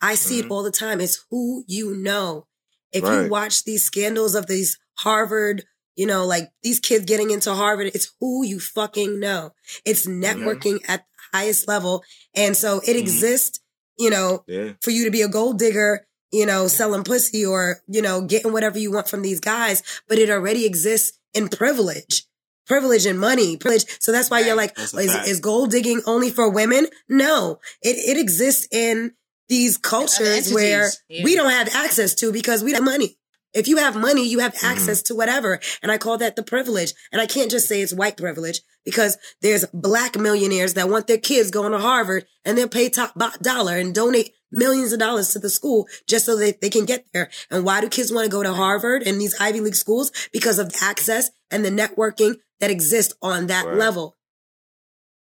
I 0.02 0.16
see 0.16 0.42
Mhm. 0.42 0.46
it 0.46 0.52
all 0.52 0.64
the 0.64 0.72
time. 0.72 1.02
It's 1.02 1.26
who 1.30 1.64
you 1.68 1.96
know. 1.96 2.48
If 2.92 3.04
Right. 3.04 3.24
you 3.24 3.30
watch 3.30 3.64
these 3.64 3.84
scandals 3.84 4.34
of 4.36 4.48
these 4.48 4.80
Harvard, 5.00 5.66
you 5.96 6.06
know, 6.06 6.26
like 6.26 6.50
these 6.64 6.80
kids 6.80 7.06
getting 7.06 7.30
into 7.32 7.54
Harvard, 7.54 7.92
it's 7.94 8.12
who 8.20 8.44
you 8.46 8.60
fucking 8.60 9.20
know. 9.20 9.52
It's 9.84 10.08
networking 10.08 10.80
at 10.88 11.06
the 11.32 11.38
highest 11.38 11.68
level. 11.68 12.04
And 12.34 12.56
so 12.58 12.80
it 12.86 12.94
Mhm. 12.96 13.00
exists, 13.00 13.60
you 13.98 14.10
know, 14.10 14.44
yeah, 14.48 14.74
for 14.82 14.92
you 14.92 15.04
to 15.06 15.12
be 15.12 15.22
a 15.22 15.28
gold 15.28 15.60
digger, 15.60 16.08
you 16.36 16.46
know, 16.46 16.68
selling 16.68 17.04
pussy 17.04 17.46
or, 17.46 17.82
you 17.88 18.02
know, 18.02 18.22
getting 18.22 18.52
whatever 18.52 18.78
you 18.78 18.92
want 18.92 19.08
from 19.08 19.22
these 19.22 19.40
guys, 19.40 19.82
but 20.10 20.18
it 20.18 20.30
already 20.30 20.66
exists 20.66 21.18
in 21.34 21.48
privilege. 21.48 22.26
Privilege 22.68 23.06
and 23.06 23.20
money, 23.20 23.58
privilege. 23.58 23.86
So 24.00 24.12
that's 24.12 24.30
why 24.30 24.40
you're 24.42 24.56
like, 24.56 24.78
is, 24.78 24.94
is 24.94 25.40
gold 25.40 25.72
digging 25.72 26.02
only 26.06 26.30
for 26.32 26.50
women? 26.50 26.88
No, 27.08 27.60
it, 27.82 27.96
it 27.96 28.20
exists 28.20 28.68
in 28.72 29.14
these 29.48 29.78
cultures 29.78 30.52
where 30.52 30.90
yeah. 31.08 31.24
we 31.24 31.36
don't 31.36 31.52
have 31.52 31.70
access 31.74 32.16
to 32.16 32.34
because 32.34 32.64
we 32.64 32.74
have 32.74 32.84
money. 32.84 33.18
If 33.54 33.70
you 33.70 33.78
have 33.78 33.96
money, 33.96 34.28
you 34.28 34.40
have 34.40 34.54
Mm-hmm. 34.56 34.66
access 34.66 35.02
to 35.04 35.16
whatever. 35.16 35.60
And 35.82 35.92
I 35.92 35.98
call 35.98 36.18
that 36.18 36.36
the 36.36 36.44
privilege. 36.44 36.94
And 37.12 37.22
I 37.22 37.26
can't 37.28 37.52
just 37.52 37.68
say 37.68 37.82
it's 37.82 37.94
white 37.94 38.18
privilege 38.18 38.62
because 38.84 39.18
there's 39.42 39.66
black 39.74 40.18
millionaires 40.18 40.74
that 40.74 40.90
want 40.90 41.08
their 41.08 41.18
kids 41.18 41.52
going 41.52 41.72
to 41.72 41.80
Harvard 41.80 42.26
and 42.44 42.58
they'll 42.58 42.68
pay 42.68 42.90
top 42.90 43.14
dollar 43.42 43.78
and 43.78 43.94
donate 43.94 44.32
millions 44.56 44.92
of 44.94 45.00
dollars 45.00 45.30
to 45.34 45.40
the 45.40 45.50
school 45.50 45.88
just 46.08 46.26
so 46.26 46.36
that 46.38 46.62
they 46.62 46.70
can 46.70 46.86
get 46.86 47.06
there. 47.14 47.30
And 47.52 47.64
why 47.66 47.82
do 47.82 47.90
kids 47.90 48.12
want 48.12 48.26
to 48.26 48.32
go 48.32 48.42
to 48.42 48.54
Harvard 48.54 49.04
and 49.04 49.20
these 49.22 49.36
Ivy 49.40 49.60
League 49.60 49.76
schools? 49.76 50.12
Because 50.32 50.58
of 50.58 50.72
the 50.72 50.80
access 50.82 51.30
and 51.52 51.64
the 51.64 51.70
networking 51.70 52.38
that 52.60 52.72
exists 52.72 53.14
on 53.22 53.48
that 53.48 53.66
Right. 53.66 53.78
level. 53.78 54.16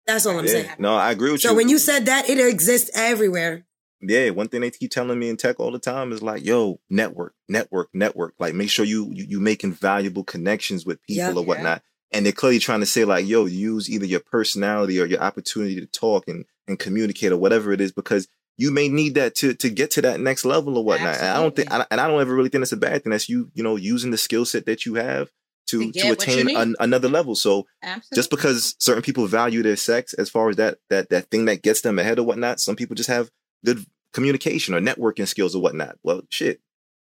That's 0.08 0.26
all 0.26 0.38
I'm 0.38 0.46
Yeah. 0.46 0.52
saying. 0.52 0.70
No, 0.80 0.96
I 0.96 1.12
agree 1.12 1.32
with 1.32 1.42
So 1.42 1.50
you. 1.50 1.52
So 1.52 1.56
when 1.56 1.70
you 1.70 1.78
said 1.80 2.06
that, 2.06 2.30
it 2.30 2.40
exists 2.40 2.90
everywhere. 2.94 3.66
yeah, 4.02 4.30
one 4.30 4.48
thing 4.48 4.62
they 4.62 4.70
keep 4.70 4.92
telling 4.92 5.18
me 5.18 5.30
in 5.30 5.38
tech 5.38 5.60
all 5.60 5.72
the 5.72 5.80
time 5.80 6.12
is 6.12 6.22
like, 6.22 6.46
yo, 6.46 6.80
network, 6.90 7.34
network, 7.50 7.90
network. 7.94 8.36
Like, 8.38 8.54
make 8.54 8.70
sure 8.70 8.86
you 8.86 9.10
you, 9.12 9.26
you 9.28 9.40
making 9.40 9.74
valuable 9.74 10.24
connections 10.24 10.86
with 10.86 11.02
people 11.04 11.34
Yeah. 11.34 11.40
or 11.40 11.44
whatnot. 11.44 11.82
And 12.12 12.24
they're 12.26 12.34
clearly 12.34 12.60
trying 12.60 12.82
to 12.82 12.86
say 12.86 13.04
like, 13.04 13.26
yo, 13.28 13.46
use 13.46 13.90
either 13.90 14.06
your 14.06 14.20
personality 14.20 15.02
or 15.02 15.06
your 15.06 15.22
opportunity 15.22 15.80
to 15.80 15.88
talk 15.88 16.28
and 16.28 16.46
and 16.68 16.78
communicate 16.78 17.32
or 17.32 17.38
whatever 17.38 17.72
it 17.74 17.82
is 17.82 17.92
because 17.92 18.28
you 18.58 18.72
may 18.72 18.88
need 18.88 19.16
that 19.16 19.36
to 19.36 19.54
to 19.56 19.70
get 19.70 19.92
to 19.92 20.02
that 20.02 20.20
next 20.20 20.46
level 20.46 20.78
or 20.78 20.84
whatnot. 20.84 21.18
And 21.18 21.28
I 21.28 21.42
don't 21.42 21.56
think, 21.56 21.68
Absolutely. 21.68 21.88
and 21.92 22.02
I 22.02 22.08
don't 22.08 22.22
ever 22.22 22.34
really 22.34 22.50
think 22.50 22.62
that's 22.62 22.72
a 22.72 22.78
bad 22.78 23.04
thing. 23.04 23.12
That's 23.12 23.30
you, 23.30 23.52
you 23.54 23.64
know, 23.64 23.76
using 23.76 24.12
the 24.12 24.18
skill 24.18 24.46
set 24.46 24.66
that 24.66 24.86
you 24.86 24.96
have 24.96 25.30
to 25.68 25.80
To 25.80 25.92
to, 25.92 25.92
get 25.92 26.10
what 26.10 26.28
you 26.28 26.34
attain 26.40 26.56
an, 26.56 26.76
another 26.80 27.10
level. 27.10 27.36
So 27.36 27.66
Absolutely. 27.84 28.16
just 28.16 28.30
because 28.30 28.76
certain 28.80 29.04
people 29.04 29.28
value 29.28 29.64
their 29.64 29.76
sex 29.76 30.14
as 30.14 30.30
far 30.30 30.50
as 30.50 30.56
that 30.56 30.78
that 30.90 31.10
that 31.10 31.30
thing 31.30 31.46
that 31.46 31.64
gets 31.64 31.82
them 31.82 32.00
ahead 32.00 32.20
or 32.20 32.24
whatnot, 32.24 32.60
some 32.60 32.76
people 32.76 32.96
just 32.96 33.10
have 33.10 33.30
good 33.66 33.86
communication 34.14 34.74
or 34.74 34.80
networking 34.80 35.28
skills 35.28 35.56
or 35.56 35.62
whatnot. 35.62 35.98
Well, 36.04 36.22
shit, 36.30 36.62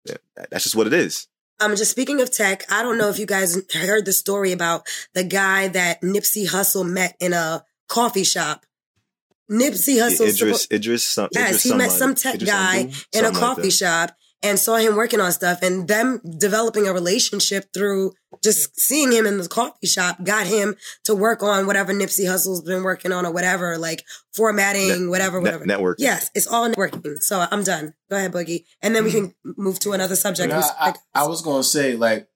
Yeah, 0.06 0.18
that's 0.52 0.64
just 0.64 0.76
what 0.76 0.88
it 0.88 0.94
is. 0.94 1.28
I'm 1.62 1.72
um, 1.72 1.78
just 1.78 1.92
speaking 1.92 2.22
of 2.22 2.32
tech, 2.32 2.64
I 2.72 2.82
don't 2.82 2.98
know 2.98 3.10
if 3.10 3.20
you 3.20 3.26
guys 3.26 3.62
heard 3.74 4.06
the 4.06 4.14
story 4.14 4.54
about 4.54 4.88
the 5.14 5.26
guy 5.26 5.68
that 5.68 6.02
Nipsey 6.02 6.48
Hussle 6.48 6.90
met 6.90 7.18
in 7.20 7.34
a 7.34 7.66
coffee 7.90 8.24
shop. 8.24 8.66
Nipsey 9.50 9.96
Hussle, 9.98 10.28
Idris, 10.28 10.68
Idris, 10.72 11.04
some, 11.04 11.30
yes, 11.32 11.50
Idris 11.50 11.64
he 11.64 11.74
met 11.74 11.92
some 11.92 12.16
tech 12.16 12.36
Idris 12.36 12.50
guy 12.50 12.80
Abdul, 12.82 12.90
in 12.90 12.92
a 12.92 12.94
something 12.94 13.34
like 13.34 13.34
coffee 13.42 13.62
that. 13.64 13.72
shop 13.72 14.16
and 14.42 14.58
saw 14.58 14.78
him 14.78 14.96
working 14.96 15.20
on 15.20 15.32
stuff, 15.34 15.60
and 15.62 15.88
them 15.88 16.22
developing 16.38 16.88
a 16.88 16.94
relationship 16.94 17.66
through 17.74 18.14
just 18.42 18.80
seeing 18.80 19.12
him 19.12 19.26
in 19.26 19.38
the 19.38 19.48
coffee 19.50 19.86
shop 19.86 20.24
got 20.24 20.48
him 20.48 20.76
to 21.04 21.14
work 21.14 21.44
on 21.44 21.68
whatever 21.68 21.92
Nipsey 21.94 22.26
Hussle's 22.26 22.62
been 22.62 22.84
working 22.84 23.12
on 23.12 23.26
or 23.26 23.32
whatever, 23.34 23.78
like 23.78 24.06
formatting, 24.34 24.88
Net- 24.88 25.10
whatever, 25.10 25.42
net- 25.42 25.60
whatever. 25.60 25.66
networking. 25.66 25.96
Yes, 26.00 26.32
it's 26.36 26.48
all 26.48 26.70
networking. 26.70 27.18
So 27.22 27.46
I'm 27.52 27.64
done. 27.64 27.94
Go 28.10 28.16
ahead, 28.16 28.32
Boogie, 28.32 28.64
and 28.82 28.96
then 28.96 29.04
we 29.04 29.12
can 29.12 29.34
move 29.44 29.80
to 29.80 29.92
another 29.92 30.16
subject. 30.16 30.54
No, 30.54 30.62
I, 30.80 30.94
I 31.14 31.28
was 31.28 31.42
gonna 31.42 31.64
say 31.64 31.96
like, 31.98 32.30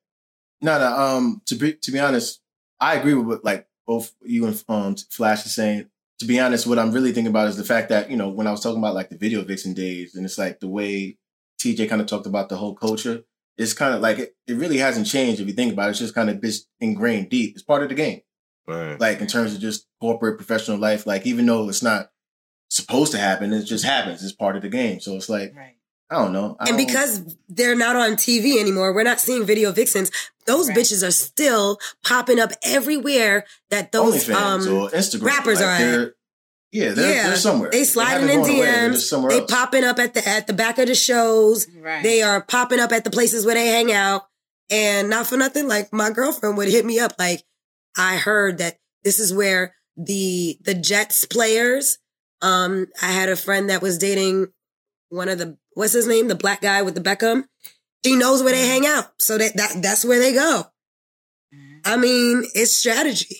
no, 0.61 0.78
no. 0.80 0.97
Um, 0.97 1.41
to 1.45 1.55
be 1.55 1.74
to 1.74 1.91
be 1.91 1.99
honest, 1.99 2.41
I 2.82 2.95
agree 2.95 3.14
with 3.14 3.28
what 3.28 3.45
like 3.45 3.68
both 3.88 4.11
you 4.24 4.45
and 4.45 4.61
um 4.68 4.95
Flash 5.09 5.45
is 5.45 5.55
saying. 5.55 5.89
To 6.24 6.28
be 6.28 6.39
honest, 6.39 6.65
what 6.65 6.80
I'm 6.80 6.93
really 6.93 7.11
thinking 7.11 7.32
about 7.32 7.49
is 7.49 7.57
the 7.57 7.65
fact 7.65 7.89
that 7.89 8.09
you 8.09 8.15
know 8.15 8.30
when 8.30 8.47
I 8.47 8.51
was 8.51 8.61
talking 8.61 8.78
about 8.78 8.95
like 8.95 9.09
the 9.09 9.17
video 9.17 9.43
vixen 9.43 9.74
days, 9.74 10.15
and 10.15 10.24
it's 10.24 10.38
like 10.38 10.61
the 10.61 10.69
way 10.69 11.17
TJ 11.59 11.89
kind 11.89 11.99
of 11.99 12.07
talked 12.07 12.28
about 12.28 12.47
the 12.47 12.55
whole 12.55 12.76
culture. 12.76 13.24
It's 13.57 13.74
kind 13.74 13.93
of 13.93 13.99
like 13.99 14.19
it, 14.19 14.36
it 14.47 14.53
really 14.53 14.78
hasn't 14.78 15.05
changed 15.05 15.41
if 15.41 15.47
you 15.47 15.53
think 15.53 15.74
about 15.74 15.88
it. 15.88 15.91
It's 15.91 15.99
just 15.99 16.15
kind 16.15 16.30
of 16.30 16.41
just 16.41 16.69
ingrained 16.80 17.30
deep. 17.30 17.55
It's 17.55 17.61
part 17.61 17.84
of 17.84 17.89
the 17.89 17.95
game. 17.95 18.21
Right. 18.65 18.97
Like 18.97 19.19
in 19.19 19.28
terms 19.28 19.53
of 19.53 19.59
just 19.59 19.86
corporate 19.99 20.38
professional 20.38 20.78
life. 20.78 21.05
Like 21.05 21.28
even 21.28 21.45
though 21.45 21.67
it's 21.67 21.84
not 21.84 22.09
supposed 22.69 23.11
to 23.11 23.17
happen, 23.17 23.51
it 23.51 23.65
just 23.65 23.84
happens. 23.84 24.24
It's 24.24 24.34
part 24.34 24.55
of 24.55 24.61
the 24.61 24.69
game. 24.69 25.01
So 25.01 25.15
it's 25.17 25.28
like 25.28 25.51
right. 25.53 25.76
I 26.14 26.24
don't 26.24 26.34
know. 26.34 26.55
I 26.59 26.70
and 26.70 26.78
don't- 26.78 26.86
because 26.86 27.36
they're 27.49 27.76
not 27.76 27.95
on 27.95 28.11
TV 28.16 28.59
anymore, 28.59 28.93
we're 28.93 29.03
not 29.03 29.20
seeing 29.20 29.45
video 29.45 29.72
vixens. 29.72 30.11
Those 30.45 30.68
Right. 30.68 30.78
bitches 30.78 31.07
are 31.07 31.11
still 31.11 31.80
popping 32.03 32.39
up 32.39 32.51
everywhere 32.64 33.45
that 33.70 33.91
those 33.91 34.26
OnlyFans 34.26 34.68
um 34.68 34.74
or 34.78 34.89
Instagram 34.91 35.24
rappers 35.24 35.59
like 35.59 35.66
are 35.66 35.72
at. 35.72 35.80
they're- 35.80 36.16
Yeah, 36.72 36.91
they're, 36.93 37.14
yeah, 37.16 37.28
they're 37.28 37.36
somewhere. 37.38 37.70
They 37.72 37.84
sliding 37.84 38.30
in 38.30 38.41
DMs. 38.41 38.47
Away, 38.47 38.61
they're 38.61 38.89
DMs. 38.91 39.30
They 39.30 39.39
else. 39.41 39.51
popping 39.51 39.84
up 39.84 39.99
at 39.99 40.14
the 40.16 40.28
at 40.28 40.47
the 40.47 40.53
back 40.53 40.80
of 40.80 40.88
the 40.88 40.95
shows. 40.95 41.68
Right. 41.80 42.01
They 42.03 42.22
are 42.24 42.41
popping 42.41 42.80
up 42.80 42.91
at 42.91 43.03
the 43.03 43.11
places 43.11 43.45
where 43.45 43.55
they 43.55 43.68
hang 43.68 43.91
out. 43.91 44.24
And 44.72 45.09
not 45.09 45.28
for 45.28 45.38
nothing, 45.38 45.68
like 45.68 45.93
my 45.93 46.09
girlfriend 46.09 46.57
would 46.57 46.70
hit 46.70 46.84
me 46.86 46.99
up 46.99 47.14
like, 47.20 47.43
I 47.97 48.18
heard 48.18 48.57
that 48.57 48.80
this 49.03 49.20
is 49.20 49.32
where 49.34 49.76
the 49.97 50.57
the 50.61 50.74
Jets 50.74 51.26
players. 51.26 51.99
Um, 52.41 52.88
I 53.01 53.11
had 53.11 53.30
a 53.30 53.36
friend 53.36 53.70
that 53.70 53.82
was 53.84 53.97
dating 53.99 54.47
one 55.09 55.30
of 55.30 55.38
the 55.38 55.57
what's 55.76 55.93
his 55.93 56.07
name, 56.07 56.28
the 56.28 56.36
black 56.36 56.61
guy 56.61 56.82
with 56.82 56.95
the 56.95 57.01
Beckham. 57.01 57.45
She 58.05 58.15
knows 58.15 58.43
where 58.43 58.53
they 58.53 58.67
hang 58.67 58.86
out, 58.86 59.11
so 59.17 59.38
that, 59.38 59.55
that 59.55 59.82
that's 59.82 60.03
where 60.03 60.19
they 60.19 60.34
go. 60.34 60.65
Mm-hmm. 61.53 61.80
I 61.86 61.97
mean, 61.97 62.43
it's 62.53 62.76
strategy. 62.76 63.38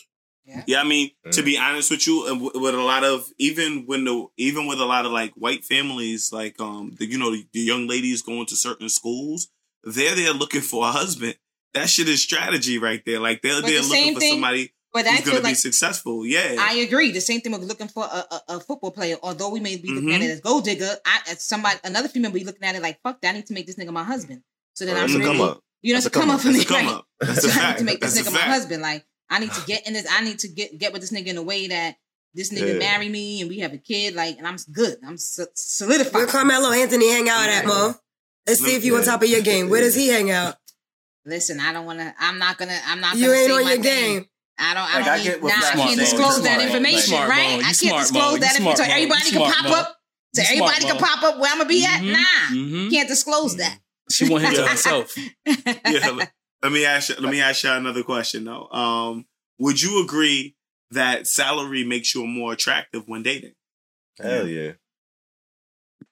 Yeah, 0.68 0.82
I 0.82 0.84
mean, 0.84 1.10
to 1.32 1.42
Mm. 1.42 1.46
be 1.46 1.58
honest 1.58 1.90
with 1.90 2.06
you, 2.06 2.28
and 2.28 2.42
with 2.42 2.76
a 2.76 2.82
lot 2.82 3.04
of 3.04 3.28
even 3.40 3.86
when 3.88 4.04
the 4.06 4.28
even 4.38 4.68
with 4.68 4.80
a 4.80 4.86
lot 4.86 5.06
of 5.06 5.12
like 5.12 5.32
white 5.36 5.64
families, 5.66 6.32
like 6.32 6.60
um, 6.60 6.96
the, 7.00 7.06
you 7.06 7.18
know, 7.18 7.32
the, 7.32 7.46
the 7.54 7.62
young 7.62 7.88
ladies 7.88 8.22
going 8.22 8.46
to 8.48 8.56
certain 8.56 8.90
schools, 8.90 9.48
they're 9.84 10.16
there 10.16 10.34
looking 10.34 10.62
for 10.62 10.86
a 10.88 10.92
husband. 10.92 11.36
That 11.74 11.90
shit 11.90 12.08
is 12.08 12.22
strategy 12.22 12.78
right 12.78 13.02
there. 13.06 13.20
Like 13.20 13.42
they're 13.42 13.62
But 13.62 13.68
there 13.68 13.82
the 13.82 13.88
looking 13.88 14.14
for 14.14 14.20
thing- 14.20 14.32
somebody 14.34 14.74
But 14.94 15.08
I 15.08 15.18
feel 15.18 15.26
going 15.26 15.36
to 15.38 15.42
be 15.42 15.48
like 15.50 15.56
successful. 15.56 16.26
Yeah, 16.26 16.56
I 16.60 16.76
agree. 16.76 17.12
The 17.12 17.20
same 17.22 17.42
thing 17.42 17.52
with 17.52 17.64
looking 17.64 17.88
for 17.88 18.04
a, 18.04 18.26
a, 18.32 18.42
a 18.50 18.60
football 18.60 18.92
player. 18.92 19.16
Although 19.24 19.50
we 19.50 19.60
may 19.60 19.76
be 19.76 19.90
looking 19.90 20.10
Mhm. 20.10 20.16
at 20.16 20.22
it 20.22 20.30
as 20.30 20.40
gold 20.42 20.66
digger, 20.66 20.96
I, 21.06 21.20
as 21.32 21.42
somebody, 21.44 21.80
another 21.84 22.08
female, 22.08 22.32
be 22.32 22.44
looking 22.44 22.64
at 22.64 22.76
it 22.76 22.82
like, 22.82 23.02
"Fuck 23.02 23.22
that! 23.22 23.30
I 23.30 23.34
need 23.34 23.48
to 23.48 23.54
make 23.54 23.66
this 23.66 23.76
nigga 23.76 23.92
my 23.92 24.04
husband." 24.04 24.44
So 24.76 24.86
then 24.86 24.94
Right, 24.96 25.02
I'm 25.02 25.08
that's 25.08 25.16
a 25.16 25.20
really, 25.20 25.38
come 25.38 25.50
up. 25.50 25.64
you 25.82 25.94
know, 25.94 25.98
That's 25.98 26.06
it's 26.08 26.16
a 26.16 26.20
a 26.20 26.22
come 26.22 26.30
come 26.30 26.30
up 26.30 26.36
up. 26.36 26.42
for 26.42 26.48
me. 26.52 26.58
That's 26.60 26.70
a 26.70 26.74
come 26.74 26.86
right? 26.86 26.96
up. 26.96 27.08
That's 27.20 27.44
a 27.44 27.50
So 27.50 27.60
I 27.62 27.72
need 27.72 27.78
to 27.80 27.84
make 27.86 28.02
this 28.02 28.14
That's 28.16 28.28
a 28.28 28.30
nigga 28.30 28.34
my 28.34 28.40
husband. 28.42 28.82
Like 28.84 29.06
I 29.30 29.40
need 29.40 29.52
to 29.52 29.66
get 29.66 29.88
in 29.88 29.94
this. 29.94 30.08
I 30.12 30.24
need 30.24 30.40
to 30.40 30.48
get 30.48 30.78
get 30.78 30.94
with 30.94 31.02
this 31.02 31.12
nigga 31.12 31.28
in 31.28 31.38
a 31.38 31.44
way 31.44 31.68
that 31.68 31.96
this 32.36 32.52
nigga 32.54 32.74
Yeah. 32.74 32.80
marry 32.80 33.10
me 33.10 33.42
and 33.42 33.50
we 33.50 33.60
have 33.60 33.74
a 33.74 33.78
kid. 33.80 34.14
Like, 34.16 34.38
and 34.38 34.48
I'm 34.48 34.58
good. 34.72 34.98
I'm 35.06 35.18
so- 35.18 35.48
solidified. 35.56 36.14
Where 36.14 36.28
Carmelo 36.28 36.72
Anthony 36.72 37.10
hang 37.12 37.30
out 37.30 37.50
at, 37.50 37.66
Mo? 37.66 37.96
Let's 38.48 38.60
see 38.60 38.76
if 38.76 38.84
you 38.86 38.96
on 38.98 39.04
top 39.04 39.24
of 39.24 39.30
your 39.30 39.42
game. 39.42 39.70
Where 39.70 39.82
does 39.82 39.96
he 39.96 40.08
hang 40.10 40.30
out? 40.30 40.56
Listen, 41.26 41.60
I 41.60 41.72
don't 41.74 41.86
want 41.86 42.00
to. 42.00 42.14
I'm 42.20 42.38
not 42.40 42.58
gonna. 42.58 42.78
I'm 42.86 43.00
not. 43.00 43.16
You 43.16 43.28
gonna 43.28 43.38
ain't 43.38 43.48
say 43.48 43.54
on 43.54 43.64
my 43.64 43.74
your 43.76 43.84
thing. 43.84 44.14
game. 44.20 44.26
I 44.64 44.74
don't. 44.74 44.84
I 44.84 44.96
Like, 44.98 45.06
don't. 45.06 45.14
I 45.14 45.24
get 45.24 45.42
what 45.42 45.50
nah, 45.50 45.66
I 45.68 45.88
can't 45.88 46.00
disclose 46.00 46.44
that 46.44 46.62
information, 46.62 47.16
right? 47.16 47.60
I 47.64 47.74
can't 47.74 48.00
disclose 48.00 48.40
that 48.40 48.56
information. 48.56 48.78
So 48.78 48.84
everybody 48.84 49.30
can 49.32 49.42
pop 49.52 49.66
up. 49.66 49.98
So 50.36 50.42
You 50.42 50.48
everybody 50.50 50.86
can 50.86 50.98
pop 50.98 51.24
up 51.24 51.40
where 51.40 51.52
I'm 51.52 51.58
gonna 51.60 51.70
be 51.70 51.86
at. 51.86 52.02
Nah, 52.02 52.90
can't 52.90 53.08
disclose 53.08 53.58
that. 53.58 53.80
She 54.10 54.30
want 54.30 54.44
him 54.44 54.54
to 54.54 54.62
Yeah. 54.62 54.68
herself. 54.70 55.16
yeah. 55.46 56.10
Let, 56.10 56.32
let 56.62 56.72
me 56.72 56.86
ask 56.86 57.10
you. 57.10 57.16
Let 57.20 57.32
me 57.32 57.42
ask 57.42 57.64
you 57.64 57.72
another 57.72 58.04
question 58.04 58.46
though. 58.46 58.68
Um, 58.70 59.26
would 59.60 59.82
you 59.82 60.04
agree 60.04 60.56
that 60.92 61.28
salary 61.28 61.84
makes 61.84 62.16
you 62.16 62.26
more 62.26 62.54
attractive 62.54 63.08
when 63.08 63.24
dating? 63.24 63.54
Hell 64.20 64.48
yeah. 64.48 64.74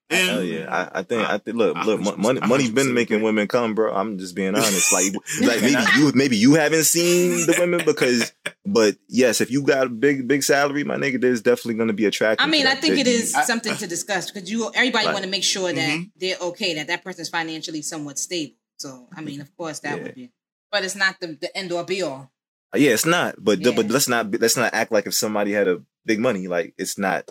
And- 0.10 0.30
Hell 0.30 0.44
yeah. 0.44 0.90
I, 0.94 1.00
I 1.00 1.04
think 1.04 1.30
I 1.30 1.38
think 1.38 1.58
look 1.58 1.76
I- 1.78 1.86
look 1.86 2.02
I- 2.02 2.16
money 2.16 2.40
I- 2.42 2.46
money's 2.48 2.72
been 2.72 2.88
100% 2.88 2.94
making 2.94 3.16
agree. 3.18 3.26
women 3.26 3.48
come, 3.48 3.74
bro. 3.76 3.94
I'm 3.94 4.18
just 4.18 4.36
being 4.36 4.56
honest. 4.56 4.92
Like 4.92 5.14
like 5.42 5.62
maybe 5.62 5.84
you 5.98 6.12
maybe 6.14 6.38
you 6.38 6.54
haven't 6.56 6.84
seen 6.84 7.46
the 7.46 7.56
women 7.60 7.82
because 7.86 8.34
but 8.66 8.98
yes, 9.08 9.42
if 9.42 9.50
you 9.52 9.64
got 9.64 9.88
a 9.88 9.90
big 9.90 10.28
big 10.28 10.44
salary, 10.44 10.84
my 10.84 10.96
nigga, 10.98 11.20
there's 11.22 11.42
definitely 11.42 11.76
gonna 11.76 11.94
be 11.94 12.06
attractive. 12.06 12.46
I 12.46 12.50
mean, 12.50 12.68
I 12.68 12.74
that. 12.74 12.82
think 12.82 12.96
That- 12.96 13.02
it 13.02 13.08
is 13.08 13.34
I- 13.34 13.44
something 13.44 13.76
to 13.78 13.88
discuss 13.88 14.30
because 14.32 14.50
you 14.52 14.70
everybody 14.74 15.06
Right. 15.06 15.14
want 15.14 15.24
to 15.26 15.32
make 15.32 15.44
sure 15.44 15.72
that 15.72 15.90
Mhm. 16.00 16.12
they're 16.20 16.38
okay, 16.40 16.74
that 16.76 16.88
that 16.88 17.04
person's 17.04 17.30
financially 17.30 17.82
somewhat 17.82 18.20
stable. 18.20 18.56
So, 18.78 19.08
I 19.16 19.22
mean, 19.22 19.42
of 19.42 19.56
course, 19.56 19.80
that 19.80 19.98
Yeah. 19.98 20.04
would 20.04 20.16
be, 20.16 20.32
but 20.72 20.84
it's 20.84 20.96
not 20.96 21.20
the, 21.22 21.38
the 21.40 21.56
end 21.56 21.72
or 21.72 21.84
be 21.86 22.02
all. 22.02 22.32
Yeah, 22.76 22.92
it's 22.92 23.06
not. 23.06 23.36
But 23.38 23.60
Yeah. 23.60 23.72
but 23.76 23.90
let's 23.90 24.08
not 24.08 24.32
let's 24.40 24.58
not 24.58 24.74
act 24.74 24.92
like 24.92 25.06
if 25.06 25.14
somebody 25.14 25.52
had 25.52 25.68
a 25.68 25.82
big 26.06 26.20
money, 26.20 26.48
like 26.48 26.74
it's 26.78 26.98
not. 26.98 27.30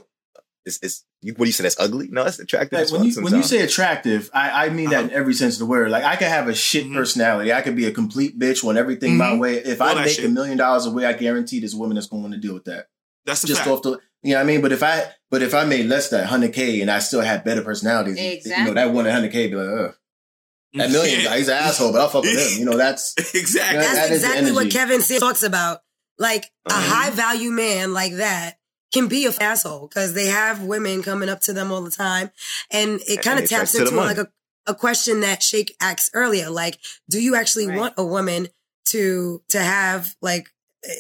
It's 0.67 0.79
it's 0.83 1.05
you, 1.23 1.33
what 1.35 1.45
do 1.47 1.49
you 1.49 1.53
say? 1.53 1.63
That's 1.63 1.81
ugly? 1.81 2.09
No, 2.11 2.25
that's 2.25 2.39
attractive. 2.39 2.73
Like 2.77 2.83
as 2.85 2.93
when 2.93 3.03
fuck 3.11 3.17
you 3.17 3.23
when 3.23 3.35
you 3.35 3.43
say 3.43 3.61
attractive, 3.63 4.31
I, 4.35 4.67
I 4.67 4.69
mean 4.69 4.91
that 4.91 5.05
in 5.05 5.11
every 5.11 5.33
sense 5.33 5.55
of 5.55 5.61
the 5.61 5.67
word. 5.67 5.91
Like 5.91 6.05
I 6.05 6.17
could 6.17 6.29
have 6.29 6.49
a 6.49 6.55
shit 6.55 6.85
Mhm. 6.87 6.95
personality. 6.95 7.53
I 7.53 7.63
could 7.63 7.77
be 7.77 7.87
a 7.87 7.93
complete 7.93 8.39
bitch, 8.39 8.63
want 8.63 8.77
everything 8.77 9.17
my 9.17 9.31
Mhm. 9.33 9.39
way. 9.41 9.57
If 9.57 9.81
All 9.81 9.89
I 9.89 10.05
make 10.05 10.17
shit. 10.17 10.25
a 10.27 10.29
million 10.29 10.59
dollars 10.59 10.85
a 10.87 10.91
way, 10.91 11.07
I 11.07 11.15
guarantee 11.15 11.61
there's 11.61 11.73
a 11.75 11.79
woman 11.79 11.95
that's 11.95 12.09
going 12.09 12.31
to 12.33 12.37
deal 12.39 12.53
with 12.55 12.65
that. 12.67 12.89
That's 13.25 13.41
the 13.43 13.49
Just 13.49 13.61
fact. 13.61 13.71
off 13.71 13.83
the, 13.83 13.99
you 14.23 14.33
know 14.33 14.37
what 14.37 14.43
I 14.43 14.45
mean. 14.45 14.61
But 14.61 14.73
if 14.73 14.83
I 14.83 15.11
but 15.31 15.41
if 15.43 15.55
I 15.55 15.65
made 15.65 15.87
less 15.87 16.11
than 16.11 16.27
hundred 16.27 16.53
k 16.53 16.81
and 16.83 16.91
I 16.91 16.99
still 16.99 17.21
had 17.23 17.43
better 17.43 17.63
personalities, 17.63 18.19
you 18.19 18.31
Exactly. 18.31 18.65
know 18.67 18.75
that 18.75 18.93
one 18.93 19.07
hundred 19.07 19.33
k 19.33 19.47
be 19.49 19.55
like, 19.57 19.67
ugh, 19.89 19.95
that 20.75 20.91
million 20.93 21.25
guy, 21.25 21.39
he's 21.39 21.49
an 21.49 21.55
asshole, 21.57 21.93
but 21.93 22.03
I'll 22.03 22.09
fuck 22.09 22.23
with 22.25 22.39
him. 22.53 22.59
You 22.59 22.67
know 22.67 22.77
that's 22.77 23.15
exactly. 23.35 23.77
Yeah, 23.79 23.83
That's 23.83 23.95
that 23.95 24.11
is 24.13 24.23
the 24.23 24.29
exactly 24.29 24.53
what. 24.53 24.71
Kevin 24.71 25.01
C- 25.01 25.19
talks 25.19 25.43
about. 25.43 25.81
Like 26.19 26.45
a 26.69 26.75
Uh-huh. 26.75 26.95
high 26.95 27.11
value 27.11 27.51
man 27.51 27.95
like 27.95 28.13
that 28.17 28.59
can 28.93 29.09
be 29.09 29.27
a 29.27 29.33
asshole 29.41 29.89
because 29.89 30.15
they 30.15 30.27
have 30.27 30.63
women 30.63 31.03
coming 31.03 31.29
up 31.29 31.41
to 31.43 31.53
them 31.53 31.71
all 31.73 31.83
the 31.83 31.91
time, 31.91 32.31
and 32.71 33.01
it 33.09 33.23
kind 33.23 33.39
of 33.39 33.49
taps 33.49 33.73
attract 33.75 33.89
to 33.91 33.95
the 33.95 34.01
into 34.01 34.15
like 34.15 34.19
a, 34.19 34.29
a 34.67 34.75
question 34.75 35.21
that 35.21 35.43
Shake 35.43 35.75
asked 35.81 36.11
earlier. 36.15 36.51
Like, 36.51 36.79
do 37.09 37.21
you 37.23 37.35
actually 37.37 37.67
Right. 37.67 37.79
want 37.79 37.95
a 37.97 38.05
woman 38.05 38.49
to 38.87 39.43
to 39.51 39.59
have 39.61 40.15
like 40.23 40.49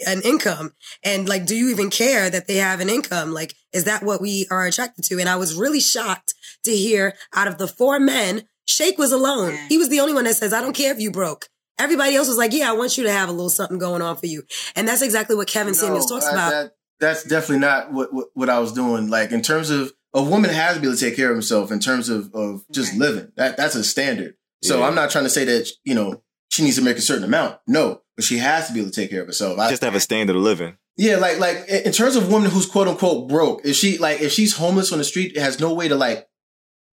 an 0.07 0.20
income? 0.22 0.74
And 1.03 1.28
like 1.28 1.47
do 1.47 1.57
you 1.57 1.70
even 1.70 1.91
care 1.91 2.28
that 2.30 2.47
they 2.47 2.57
have 2.57 2.80
an 2.80 2.88
income? 2.88 3.32
Like 3.32 3.55
is 3.72 3.84
that 3.84 4.03
what 4.03 4.20
we 4.20 4.47
are 4.51 4.66
attracted 4.66 5.05
to? 5.07 5.18
And 5.18 5.28
i 5.28 5.36
was 5.36 5.55
really 5.55 5.80
shocked 5.80 6.34
to 6.64 6.70
hear 6.72 7.14
out 7.34 7.49
of 7.49 7.57
the 7.59 7.66
four 7.66 7.99
men 7.99 8.43
shake 8.66 8.99
was 8.99 9.11
alone. 9.12 9.55
Yeah. 9.55 9.66
he 9.68 9.78
was 9.78 9.88
the 9.88 10.01
only 10.01 10.12
one 10.14 10.24
that 10.24 10.34
says 10.36 10.53
i 10.53 10.61
don't 10.61 10.76
care 10.76 10.93
if 10.93 11.01
you 11.01 11.11
broke. 11.11 11.49
Everybody 11.78 12.14
else 12.14 12.28
was 12.28 12.36
like 12.36 12.53
yeah 12.53 12.68
i 12.70 12.72
want 12.74 12.97
you 12.99 13.05
to 13.05 13.12
have 13.12 13.28
a 13.28 13.32
little 13.32 13.49
something 13.51 13.78
going 13.78 14.03
on 14.03 14.16
for 14.16 14.26
you. 14.26 14.43
And 14.76 14.86
that's 14.86 15.03
exactly 15.03 15.34
what 15.34 15.49
kevin 15.49 15.74
samuels 15.74 16.07
talks 16.07 16.26
I- 16.26 16.32
about. 16.32 16.51
that- 16.51 16.72
that's 17.01 17.25
definitely 17.25 17.59
not 17.61 17.93
what, 17.93 18.13
what 18.13 18.27
what 18.35 18.49
I 18.51 18.59
was 18.59 18.73
doing. 18.73 19.09
Like 19.09 19.33
in 19.33 19.43
terms 19.43 19.71
of 19.71 19.93
a 20.15 20.23
woman 20.23 20.51
has 20.51 20.75
to 20.75 20.81
be 20.81 20.87
able 20.89 20.97
to 20.97 21.05
take 21.05 21.17
care 21.17 21.31
of 21.31 21.37
herself 21.37 21.71
in 21.73 21.81
terms 21.81 22.09
of 22.09 22.33
of 22.35 22.65
just 22.73 22.93
Right. 22.93 23.01
living. 23.01 23.33
That 23.37 23.57
that's 23.57 23.75
a 23.75 23.85
standard. 23.85 24.35
So 24.63 24.79
Yeah. 24.81 24.87
I'm 24.87 24.95
not 24.95 25.11
trying 25.11 25.25
to 25.25 25.31
say 25.31 25.45
that 25.45 25.69
you 25.85 25.95
know 25.95 26.23
she 26.51 26.63
needs 26.63 26.77
to 26.77 26.83
make 26.83 26.97
a 26.99 27.01
certain 27.01 27.25
amount. 27.25 27.59
No, 27.67 28.03
but 28.17 28.25
she 28.25 28.39
has 28.39 28.67
to 28.67 28.73
be 28.73 28.81
able 28.81 28.91
to 28.91 28.97
take 29.01 29.11
care 29.11 29.21
of 29.23 29.27
herself. 29.27 29.59
I, 29.59 29.71
Just 29.71 29.83
have 29.83 29.95
a 29.95 30.01
standard 30.01 30.35
of 30.37 30.43
living. 30.43 30.77
yeah, 30.97 31.17
like 31.17 31.39
like 31.39 31.65
in 31.69 31.85
in 31.87 31.93
terms 31.93 32.17
of 32.17 32.29
a 32.29 32.31
woman 32.31 32.51
who's 32.51 32.67
quote 32.67 32.89
unquote 32.89 33.29
broke, 33.29 33.61
if 33.65 33.77
she 33.77 33.99
like 33.99 34.21
if 34.21 34.33
she's 34.33 34.57
homeless 34.57 34.93
on 34.93 34.99
the 34.99 35.05
street, 35.05 35.37
has 35.39 35.59
no 35.61 35.73
way 35.73 35.89
to 35.89 35.95
like 35.95 36.27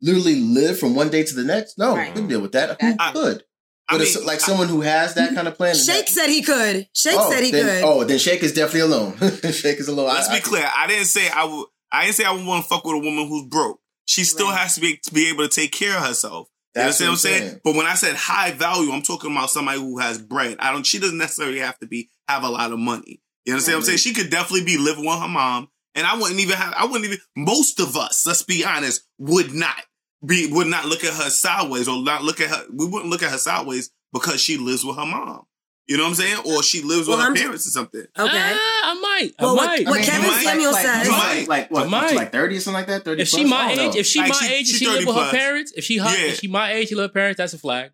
literally 0.02 0.36
live 0.42 0.78
from 0.80 0.96
one 0.96 1.10
day 1.10 1.24
to 1.24 1.34
the 1.36 1.44
next. 1.44 1.78
No, 1.78 1.96
Right. 1.96 2.10
we 2.14 2.20
can 2.22 2.28
deal 2.28 2.40
with 2.42 2.52
that. 2.54 2.80
Who 2.82 2.94
That- 2.96 3.14
could? 3.14 3.44
I 3.90 3.94
But 3.94 4.00
mean, 4.00 4.08
it's 4.08 4.26
like 4.26 4.40
someone 4.42 4.68
who 4.68 4.82
has 4.82 5.14
that 5.16 5.34
kind 5.34 5.48
of 5.48 5.56
plan. 5.56 5.74
Shake 5.76 6.08
that- 6.08 6.10
said 6.10 6.28
he 6.28 6.42
could. 6.42 6.88
Shake 6.94 7.16
oh, 7.18 7.32
said 7.32 7.44
he 7.44 7.52
then, 7.52 7.82
could. 7.82 7.88
Oh, 7.88 8.04
then 8.04 8.20
Shake 8.20 8.44
is 8.44 8.52
definitely 8.54 8.82
alone. 8.82 9.18
Shake 9.52 9.80
is 9.80 9.88
alone. 9.88 10.08
let's 10.08 10.28
I- 10.30 10.34
be 10.34 10.38
I- 10.38 10.42
clear. 10.42 10.70
I 10.76 10.88
didn't 10.88 11.06
say 11.06 11.30
I 11.30 11.46
would. 11.46 11.66
I 11.92 12.04
didn't 12.04 12.16
say 12.16 12.26
I 12.26 12.32
would 12.32 12.46
want 12.46 12.64
to 12.64 12.70
fuck 12.70 12.84
with 12.84 12.96
a 12.96 13.00
woman 13.00 13.28
who's 13.30 13.48
broke. 13.48 13.80
She 14.06 14.24
still 14.26 14.48
Right. 14.50 14.60
has 14.60 14.76
to 14.76 14.82
be 14.82 14.98
to 15.04 15.14
be 15.14 15.30
able 15.30 15.48
to 15.48 15.54
take 15.54 15.72
care 15.72 15.96
of 15.98 16.06
herself. 16.06 16.48
You 16.76 16.82
That's 16.84 17.00
understand 17.02 17.08
what 17.10 17.12
I'm 17.14 17.18
saying? 17.18 17.50
saying. 17.50 17.62
But 17.64 17.76
when 17.76 17.86
I 17.86 17.96
said 17.96 18.16
high 18.18 18.52
value, 18.52 18.92
I'm 18.92 19.02
talking 19.02 19.32
about 19.32 19.50
somebody 19.50 19.80
who 19.80 19.98
has 20.00 20.18
bread. 20.18 20.58
I 20.60 20.72
don't. 20.74 20.86
She 20.86 21.00
doesn't 21.00 21.18
necessarily 21.18 21.60
have 21.60 21.80
to 21.80 21.88
be 21.88 22.10
have 22.28 22.44
a 22.44 22.50
lot 22.50 22.72
of 22.74 22.80
money. 22.80 23.22
You 23.46 23.54
understand 23.54 23.76
what 23.78 23.80
I'm 23.80 23.86
saying? 23.86 23.98
She 24.00 24.14
could 24.14 24.30
definitely 24.30 24.66
be 24.66 24.78
living 24.78 25.06
with 25.06 25.18
her 25.18 25.28
mom, 25.30 25.70
and 25.96 26.06
I 26.06 26.18
wouldn't 26.18 26.40
even 26.42 26.56
have. 26.58 26.74
I 26.78 26.86
wouldn't 26.86 27.06
even. 27.06 27.20
Most 27.38 27.80
of 27.80 27.96
us, 27.96 28.26
let's 28.28 28.44
be 28.44 28.66
honest, 28.66 29.02
would 29.18 29.54
not 29.54 29.76
be 30.26 30.48
would 30.52 30.68
not 30.68 30.86
look 30.86 31.04
at 31.04 31.14
her 31.14 31.30
sideways 31.30 31.88
or 31.88 32.02
not 32.02 32.24
look 32.24 32.42
at 32.42 32.50
her. 32.50 32.66
We 32.74 32.86
wouldn't 32.88 33.10
look 33.10 33.24
at 33.24 33.32
her 33.32 33.38
sideways 33.38 33.92
because 34.14 34.42
she 34.42 34.58
lives 34.58 34.84
with 34.84 34.96
her 34.98 35.06
mom. 35.06 35.44
You 35.88 35.96
know 35.96 36.04
what 36.04 36.10
I'm 36.10 36.16
saying? 36.16 36.38
Or 36.46 36.62
she 36.64 36.82
lives 36.82 37.08
Well, 37.08 37.16
with 37.18 37.24
her 37.24 37.30
I'm 37.30 37.36
just- 37.36 37.44
parents 37.46 37.68
or 37.68 37.70
something. 37.70 38.02
Okay. 38.02 38.10
Ah, 38.20 38.92
I 38.92 39.00
might. 39.00 39.32
I 39.40 39.44
Well, 39.44 39.56
what- 39.56 39.66
might. 39.68 39.86
what 39.88 39.94
I 39.96 40.02
mean, 40.02 40.06
Kevin 40.10 40.26
you 40.26 40.32
might- 40.32 40.44
Samuel 40.44 40.72
like, 40.74 40.86
said- 40.86 40.98
you 41.00 41.06
You 41.06 41.12
might, 41.18 41.36
might. 41.36 41.48
like 41.48 41.72
what, 41.72 41.84
You 41.86 41.90
might. 41.90 42.16
like 42.16 42.32
thirty 42.34 42.58
or 42.58 42.60
something 42.60 42.74
like 42.74 42.88
that. 42.88 43.06
Thirty. 43.06 43.22
if 43.22 43.28
she 43.30 43.38
plus? 43.38 43.50
my 43.50 43.72
age, 43.72 43.78
know. 43.78 43.92
if 43.96 44.06
she 44.06 44.20
Like, 44.20 44.30
my 44.30 44.36
she- 44.36 44.54
age, 44.54 44.68
she 44.68 44.78
she 44.80 44.86
live 44.86 44.94
30 44.96 45.06
with 45.06 45.16
her 45.16 45.32
parents. 45.32 45.72
If 45.78 45.84
she 45.86 45.98
hot, 45.98 46.20
Yeah. 46.20 46.26
if 46.26 46.40
she 46.40 46.48
my 46.48 46.74
age, 46.74 46.90
she 46.90 46.96
live 46.96 47.04
with 47.04 47.12
her 47.12 47.14
parents. 47.14 47.38
That's 47.38 47.54
a 47.54 47.58
flag. 47.58 47.92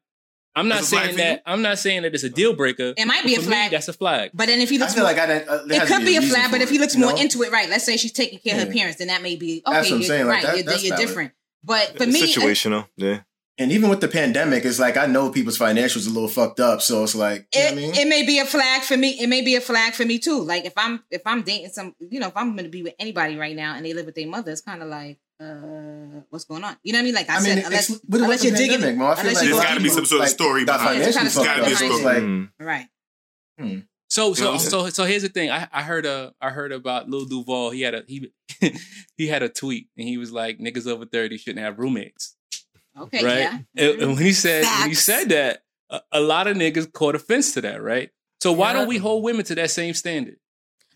I'm 0.55 0.67
not 0.67 0.75
That's 0.75 0.87
a 0.87 0.89
flag 0.91 1.05
saying 1.05 1.17
that. 1.17 1.43
I'm 1.45 1.61
not 1.61 1.77
saying 1.79 2.01
that 2.03 2.13
it's 2.15 2.23
a 2.23 2.29
deal 2.29 2.53
breaker. 2.55 2.93
It 2.97 3.05
might 3.05 3.25
be 3.25 3.33
a 3.33 3.37
for 3.37 3.41
me, 3.43 3.47
flag. 3.47 3.71
that's 3.71 3.87
a 3.87 3.93
flag. 3.93 4.31
But 4.33 4.47
then 4.47 4.59
if 4.59 4.69
he 4.71 4.77
I 4.77 4.79
looks 4.81 4.93
feel 4.95 5.03
more, 5.03 5.11
like 5.13 5.19
I, 5.21 5.23
uh, 5.43 5.65
there 5.65 5.83
it 5.83 5.87
could 5.87 6.05
be 6.05 6.15
a 6.15 6.21
flag. 6.21 6.49
But 6.51 6.61
if 6.61 6.69
he 6.71 6.79
looks 6.79 6.95
more 6.95 7.15
into 7.19 7.43
it, 7.43 7.51
right? 7.51 7.69
Let's 7.69 7.83
say 7.85 7.97
she's 7.97 8.11
taking 8.11 8.39
care 8.39 8.59
of 8.59 8.67
her 8.67 8.73
parents, 8.73 8.97
then 8.97 9.07
that 9.07 9.21
may 9.21 9.35
be 9.35 9.61
okay. 9.67 9.75
That's 9.75 9.89
what 9.89 9.95
I'm 9.95 10.01
you're, 10.01 10.07
saying, 10.07 10.25
right, 10.25 10.43
you're, 10.43 10.63
that's 10.63 10.83
you're 10.83 10.95
valid. 10.95 11.07
different. 11.07 11.31
But 11.63 11.97
for 11.97 12.03
It's 12.03 12.13
me, 12.13 12.21
situational. 12.33 12.87
Yeah. 12.97 13.21
And 13.59 13.71
even 13.71 13.89
with 13.89 14.01
the 14.01 14.07
pandemic, 14.07 14.65
it's 14.65 14.79
like 14.79 14.97
I 14.97 15.05
know 15.05 15.29
people's 15.29 15.59
financials 15.59 16.07
are 16.07 16.09
a 16.09 16.13
little 16.13 16.27
fucked 16.27 16.59
up. 16.59 16.81
So 16.81 17.03
it's 17.03 17.13
like, 17.13 17.47
you 17.53 17.61
know 17.61 17.67
it, 17.67 17.69
what 17.69 17.77
I 17.77 17.81
mean? 17.81 17.95
it 17.95 18.07
may 18.07 18.25
be 18.25 18.39
a 18.39 18.45
flag 18.45 18.81
for 18.81 18.97
me. 18.97 19.11
It 19.21 19.27
may 19.27 19.41
be 19.43 19.55
a 19.55 19.61
flag 19.61 19.93
for 19.93 20.03
me 20.05 20.17
too. 20.17 20.41
Like 20.43 20.65
if 20.65 20.73
I'm 20.75 21.03
if 21.11 21.21
I'm 21.25 21.43
dating 21.43 21.69
some, 21.69 21.93
you 21.99 22.19
know, 22.19 22.27
if 22.29 22.35
I'm 22.35 22.53
going 22.53 22.63
to 22.65 22.71
be 22.71 22.81
with 22.81 22.95
anybody 22.99 23.37
right 23.37 23.55
now 23.55 23.75
and 23.75 23.85
they 23.85 23.93
live 23.93 24.07
with 24.07 24.15
their 24.15 24.27
mother, 24.27 24.51
it's 24.51 24.61
kind 24.61 24.81
of 24.81 24.87
like, 24.89 25.19
uh, 25.39 26.21
what's 26.31 26.45
going 26.45 26.63
on? 26.63 26.77
You 26.83 26.93
know 26.93 26.97
what 26.97 27.01
I 27.01 27.05
mean? 27.05 27.13
Like 27.13 27.29
I, 27.29 27.35
I 27.35 27.39
said, 27.41 27.55
mean, 27.57 27.65
unless, 27.65 27.89
unless 28.11 28.43
you're 28.43 28.51
the 28.53 28.57
digging, 28.57 28.71
pandemic, 28.79 28.97
Mo, 28.97 29.05
I 29.05 29.15
feel 29.15 29.19
unless 29.21 29.35
like 29.35 29.43
you 29.43 29.49
There's 29.51 29.61
go 29.63 29.69
gotta 29.69 29.81
be 29.81 29.89
some 29.89 30.05
sort 30.05 30.21
of 30.23 30.29
story 30.29 30.65
got 30.65 30.79
behind 30.79 31.01
it. 31.01 31.13
financially 31.13 31.25
It's 31.27 31.35
gotta 31.37 31.63
be 31.63 31.71
up. 31.73 31.77
some 31.77 31.87
It's 31.87 31.95
sort 31.95 31.99
of 31.99 32.05
like, 32.05 32.23
Mm. 32.23 32.49
right. 32.59 32.87
hmm. 33.59 33.79
So 34.13 34.27
You 34.29 34.35
so 34.35 34.51
know? 34.51 34.57
so 34.59 34.89
so 34.89 35.05
here's 35.05 35.23
the 35.23 35.29
thing. 35.29 35.49
I, 35.49 35.67
I 35.73 35.81
heard 35.81 36.05
uh 36.05 36.31
I 36.39 36.51
heard 36.51 36.71
about 36.71 37.09
Lil 37.09 37.25
Duval. 37.25 37.71
He 37.71 37.81
had 37.81 37.95
a 37.95 38.03
he 38.07 38.31
he 39.17 39.25
had 39.27 39.41
a 39.41 39.49
tweet 39.49 39.87
and 39.97 40.07
he 40.07 40.17
was 40.17 40.31
like 40.31 40.59
niggas 40.59 40.85
over 40.85 41.03
thirty 41.05 41.35
shouldn't 41.37 41.65
have 41.65 41.79
roommates, 41.79 42.35
Okay, 42.99 43.23
right? 43.25 43.39
yeah. 43.39 43.57
And, 43.75 44.01
and 44.01 44.13
when 44.15 44.23
he 44.23 44.33
said 44.33 44.65
when 44.81 44.89
he 44.89 44.93
said 44.95 45.29
that, 45.29 45.63
a, 45.89 46.01
a 46.11 46.19
lot 46.21 46.45
of 46.45 46.55
niggas 46.55 46.93
caught 46.93 47.15
offense 47.15 47.53
to 47.55 47.61
that, 47.61 47.81
right? 47.81 48.11
So 48.43 48.51
why 48.51 48.67
Yeah. 48.67 48.73
don't 48.73 48.87
we 48.87 48.97
hold 48.97 49.23
women 49.23 49.45
to 49.45 49.55
that 49.55 49.71
same 49.71 49.95
standard? 49.95 50.35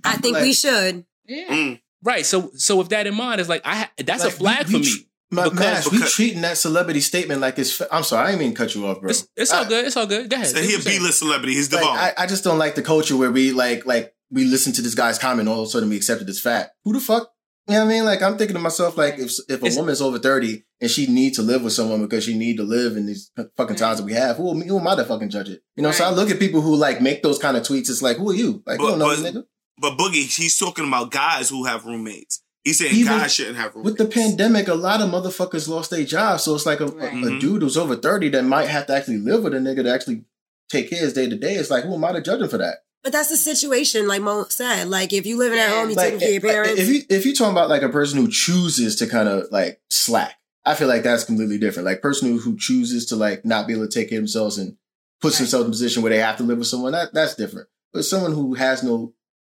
I 0.03 0.18
think 0.18 0.36
like- 0.36 0.43
we 0.43 0.53
should. 0.53 1.03
Yeah. 1.26 1.47
Mm. 1.49 1.82
Right. 2.03 2.24
So 2.24 2.51
so 2.53 2.76
with 2.76 2.89
that 2.89 3.07
in 3.07 3.15
mind, 3.15 3.41
it's 3.41 3.49
like 3.49 3.63
I 3.65 3.89
that's 3.97 4.24
Like, 4.26 4.34
a 4.34 4.36
flag 4.36 4.65
we- 4.68 4.74
for 4.74 4.78
we 4.80 4.86
me. 4.86 5.07
Tr- 5.30 5.36
Ma- 5.36 5.49
because- 5.49 5.91
we 5.91 5.97
because- 5.97 6.13
treating 6.13 6.41
that 6.41 6.57
celebrity 6.57 7.01
statement 7.01 7.41
like 7.41 7.59
it's. 7.59 7.82
I'm 7.91 8.03
sorry, 8.03 8.28
I 8.28 8.32
didn't 8.32 8.39
mean 8.41 8.51
to 8.51 8.55
cut 8.57 8.73
you 8.75 8.88
off, 8.88 9.01
bro. 9.01 9.09
It's, 9.09 9.28
it's 9.36 9.51
all 9.51 9.65
I- 9.65 9.67
good. 9.67 9.86
It's 9.86 9.97
all 9.97 10.07
good. 10.07 10.30
Go 10.30 10.36
ahead. 10.38 10.47
So 10.47 10.61
he 10.61 10.75
a 10.75 10.80
B 10.80 10.99
list 10.99 11.19
celebrity. 11.19 11.53
He's 11.53 11.71
Like, 11.71 11.82
Duval. 11.82 11.95
I, 11.97 12.13
I 12.17 12.25
just 12.28 12.43
don't 12.43 12.57
like 12.59 12.75
the 12.75 12.82
culture 12.82 13.17
where 13.17 13.32
we 13.32 13.51
like 13.51 13.86
like 13.86 14.13
we 14.32 14.45
listen 14.45 14.73
to 14.73 14.82
this 14.82 14.95
guy's 14.95 15.17
comment, 15.19 15.49
all 15.49 15.61
of 15.61 15.67
a 15.67 15.69
sudden 15.69 15.89
we 15.89 15.97
accepted 15.97 16.28
it 16.28 16.32
as 16.32 16.39
fact. 16.39 16.71
Who 16.86 16.93
the 16.93 16.99
fuck? 17.01 17.30
You 17.67 17.73
know 17.73 17.82
what 17.84 17.86
I 17.91 17.93
mean? 17.95 18.05
Like 18.05 18.21
I'm 18.21 18.38
thinking 18.38 18.55
to 18.55 18.61
myself, 18.61 18.97
like 18.97 19.15
if 19.19 19.32
if 19.49 19.61
a 19.61 19.65
It's- 19.65 19.75
woman's 19.75 20.01
over 20.01 20.17
thirty 20.19 20.63
and 20.80 20.89
she 20.89 21.07
needs 21.07 21.36
to 21.38 21.41
live 21.43 21.63
with 21.63 21.73
someone 21.73 22.01
because 22.01 22.23
she 22.23 22.38
need 22.38 22.55
to 22.57 22.63
live 22.63 22.95
in 22.95 23.07
these 23.07 23.30
fucking 23.57 23.75
mm. 23.75 23.80
times 23.80 23.97
that 23.97 24.05
we 24.05 24.13
have, 24.13 24.38
who, 24.38 24.51
am- 24.51 24.61
who 24.61 24.80
am 24.80 24.88
I 24.88 24.95
to 24.95 25.03
fucking 25.03 25.30
judge 25.30 25.49
it? 25.49 25.61
You 25.75 25.84
know, 25.84 25.91
so 25.91 26.05
I 26.05 26.11
look 26.11 26.30
at 26.30 26.39
people 26.39 26.61
who 26.61 26.75
like 26.75 27.01
make 27.01 27.21
those 27.23 27.39
kind 27.39 27.57
of 27.57 27.63
tweets. 27.63 27.89
It's 27.89 28.01
like, 28.01 28.15
who 28.17 28.30
are 28.30 28.36
you? 28.36 28.63
Like, 28.65 28.80
you 28.80 28.86
But- 28.86 28.89
don't 28.91 28.99
know 28.99 29.07
but- 29.07 29.17
this 29.17 29.32
nigga. 29.34 29.43
but 29.80 29.97
Boogie, 29.97 30.34
he's 30.34 30.57
talking 30.57 30.88
about 30.88 31.11
guys 31.11 31.49
who 31.49 31.65
have 31.65 31.84
roommates. 31.86 32.41
He's 32.68 32.80
saying 32.80 32.95
Even 32.95 33.18
guys 33.20 33.34
shouldn't 33.34 33.55
have 33.57 33.74
roommates. 33.76 33.97
With 33.99 34.07
the 34.09 34.13
pandemic, 34.13 34.68
a 34.68 34.74
lot 34.74 34.99
of 35.01 35.09
motherfuckers 35.09 35.70
lost 35.70 35.89
their 35.89 36.03
jobs. 36.03 36.43
So 36.43 36.53
it's 36.55 36.65
like 36.65 36.82
a, 36.82 36.88
Right. 36.88 37.13
a, 37.13 37.15
a 37.15 37.30
Mhm. 37.32 37.39
dude 37.39 37.61
who's 37.61 37.78
over 37.78 37.95
30 37.95 38.30
that 38.32 38.43
might 38.43 38.68
have 38.68 38.88
to 38.88 38.93
actually 38.93 39.20
live 39.20 39.43
with 39.43 39.53
a 39.53 39.57
nigga 39.57 39.84
to 39.84 39.89
actually 39.93 40.26
take 40.70 40.89
care 40.89 40.99
of 40.99 41.05
his 41.05 41.13
day 41.13 41.30
to 41.30 41.36
day. 41.38 41.55
It's 41.55 41.70
like, 41.70 41.86
who 41.86 41.93
am 41.95 42.03
I 42.03 42.11
to 42.11 42.22
judge 42.22 42.41
him 42.41 42.49
for 42.49 42.57
that? 42.57 42.80
But 43.03 43.13
that's 43.13 43.30
the 43.30 43.38
situation, 43.38 44.05
like 44.07 44.22
Mo 44.22 44.45
said. 44.49 44.89
Like 44.89 45.13
if 45.13 45.26
you 45.26 45.38
living 45.38 45.59
at 45.59 45.70
home, 45.70 45.89
you 45.91 45.95
Like, 45.95 46.20
taking 46.20 46.20
care 46.20 46.28
of 46.38 46.43
your 46.43 46.51
parents. 46.51 46.82
if 46.82 46.89
you 46.89 47.01
if 47.09 47.26
you 47.26 47.34
talking 47.34 47.53
about 47.53 47.70
like 47.70 47.84
a 47.84 47.89
person 47.89 48.20
who 48.20 48.28
chooses 48.30 48.97
to 48.97 49.07
kind 49.07 49.30
of 49.30 49.45
like 49.49 49.80
slack, 49.89 50.36
I 50.65 50.76
feel 50.76 50.89
like 50.89 51.03
that's 51.03 51.24
completely 51.24 51.57
different. 51.57 51.86
Like 51.86 52.01
person 52.01 52.28
who, 52.30 52.39
who 52.39 52.57
chooses 52.57 53.05
to 53.05 53.15
like 53.15 53.45
not 53.45 53.65
be 53.68 53.74
able 53.74 53.88
to 53.88 53.91
take 53.99 54.09
care 54.09 54.18
of 54.18 54.24
themselves 54.24 54.57
and 54.57 54.76
puts 55.22 55.36
Right. 55.36 55.43
themselves 55.45 55.63
in 55.65 55.70
a 55.70 55.72
position 55.72 56.03
where 56.03 56.09
they 56.11 56.18
have 56.20 56.36
to 56.38 56.43
live 56.43 56.57
with 56.57 56.68
someone, 56.68 56.91
that 56.91 57.13
that's 57.13 57.36
different. 57.36 57.70
But 57.93 58.03
someone 58.03 58.34
who 58.34 58.55
has 58.55 58.84
no 58.84 59.13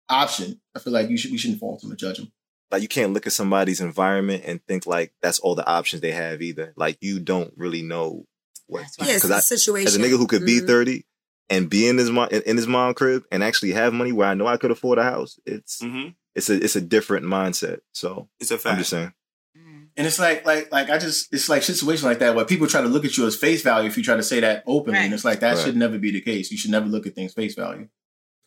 option, 0.09 0.61
I 0.77 0.79
feel 0.79 0.93
like 0.93 1.11
you 1.11 1.17
should 1.17 1.33
we 1.33 1.39
shouldn't 1.39 1.59
fault 1.61 1.81
them 1.81 1.91
to 1.91 1.97
judge 1.97 2.19
them. 2.19 2.31
Like 2.71 2.83
you 2.83 2.89
can't 2.89 3.13
look 3.13 3.27
at 3.27 3.33
somebody's 3.33 3.81
environment 3.81 4.45
and 4.47 4.65
think 4.67 4.87
like 4.87 5.13
that's 5.23 5.39
all 5.41 5.55
the 5.55 5.67
options 5.67 6.03
they 6.03 6.13
have 6.13 6.41
either. 6.43 6.73
Like 6.77 6.99
you 7.01 7.19
don't 7.21 7.53
really 7.57 7.83
know 7.83 8.27
what. 8.67 8.83
That's 8.83 8.99
right. 9.01 9.09
yeah, 9.09 9.15
it's 9.15 9.23
Because 9.25 9.31
the 9.31 9.37
I, 9.37 9.41
situation. 9.41 9.87
as 9.89 9.97
a 9.97 9.99
nigga 9.99 10.19
who 10.19 10.27
could 10.27 10.45
be 10.47 10.61
Mhm. 10.61 10.67
30 10.67 11.07
and 11.49 11.69
be 11.69 11.89
in 11.89 11.99
his 11.99 12.11
mom 12.11 12.29
in, 12.31 12.43
in 12.43 12.57
his 12.57 12.67
mom 12.69 12.95
crib 12.95 13.25
and 13.33 13.43
actually 13.43 13.73
have 13.73 13.93
money 13.93 14.13
where 14.13 14.29
I 14.29 14.35
know 14.35 14.47
I 14.47 14.57
could 14.57 14.71
afford 14.71 14.99
a 14.99 15.03
house, 15.03 15.39
it's 15.47 15.81
hmm 15.81 16.09
it's 16.37 16.49
a 16.49 16.55
it's 16.63 16.77
a 16.77 16.81
different 16.81 17.27
mindset. 17.27 17.81
So 17.93 18.29
It's 18.39 18.51
a 18.53 18.61
I'm 18.69 18.79
just 18.79 18.91
saying. 18.91 19.13
Mm. 19.59 19.89
And 19.97 20.07
it's 20.07 20.21
like, 20.21 20.47
like, 20.47 20.71
like 20.71 20.89
I 20.91 20.99
just, 20.99 21.35
it's 21.35 21.49
like 21.49 21.65
situation 21.65 22.07
like 22.09 22.21
that 22.21 22.37
where 22.37 22.45
people 22.45 22.69
try 22.69 22.81
to 22.81 22.87
look 22.87 23.05
at 23.05 23.17
you 23.17 23.27
as 23.27 23.35
face 23.35 23.63
value 23.63 23.89
if 23.89 23.97
you 23.97 24.05
try 24.05 24.15
to 24.15 24.23
say 24.23 24.39
that 24.39 24.63
openly, 24.65 25.01
Right. 25.01 25.07
and 25.07 25.13
it's 25.15 25.25
like 25.25 25.41
that 25.41 25.57
Right. 25.57 25.65
should 25.65 25.77
never 25.77 25.99
be 25.99 26.13
the 26.13 26.21
case. 26.21 26.53
You 26.53 26.57
should 26.57 26.71
never 26.71 26.87
look 26.87 27.05
at 27.09 27.17
things 27.17 27.35
face 27.35 27.57
value. 27.57 27.89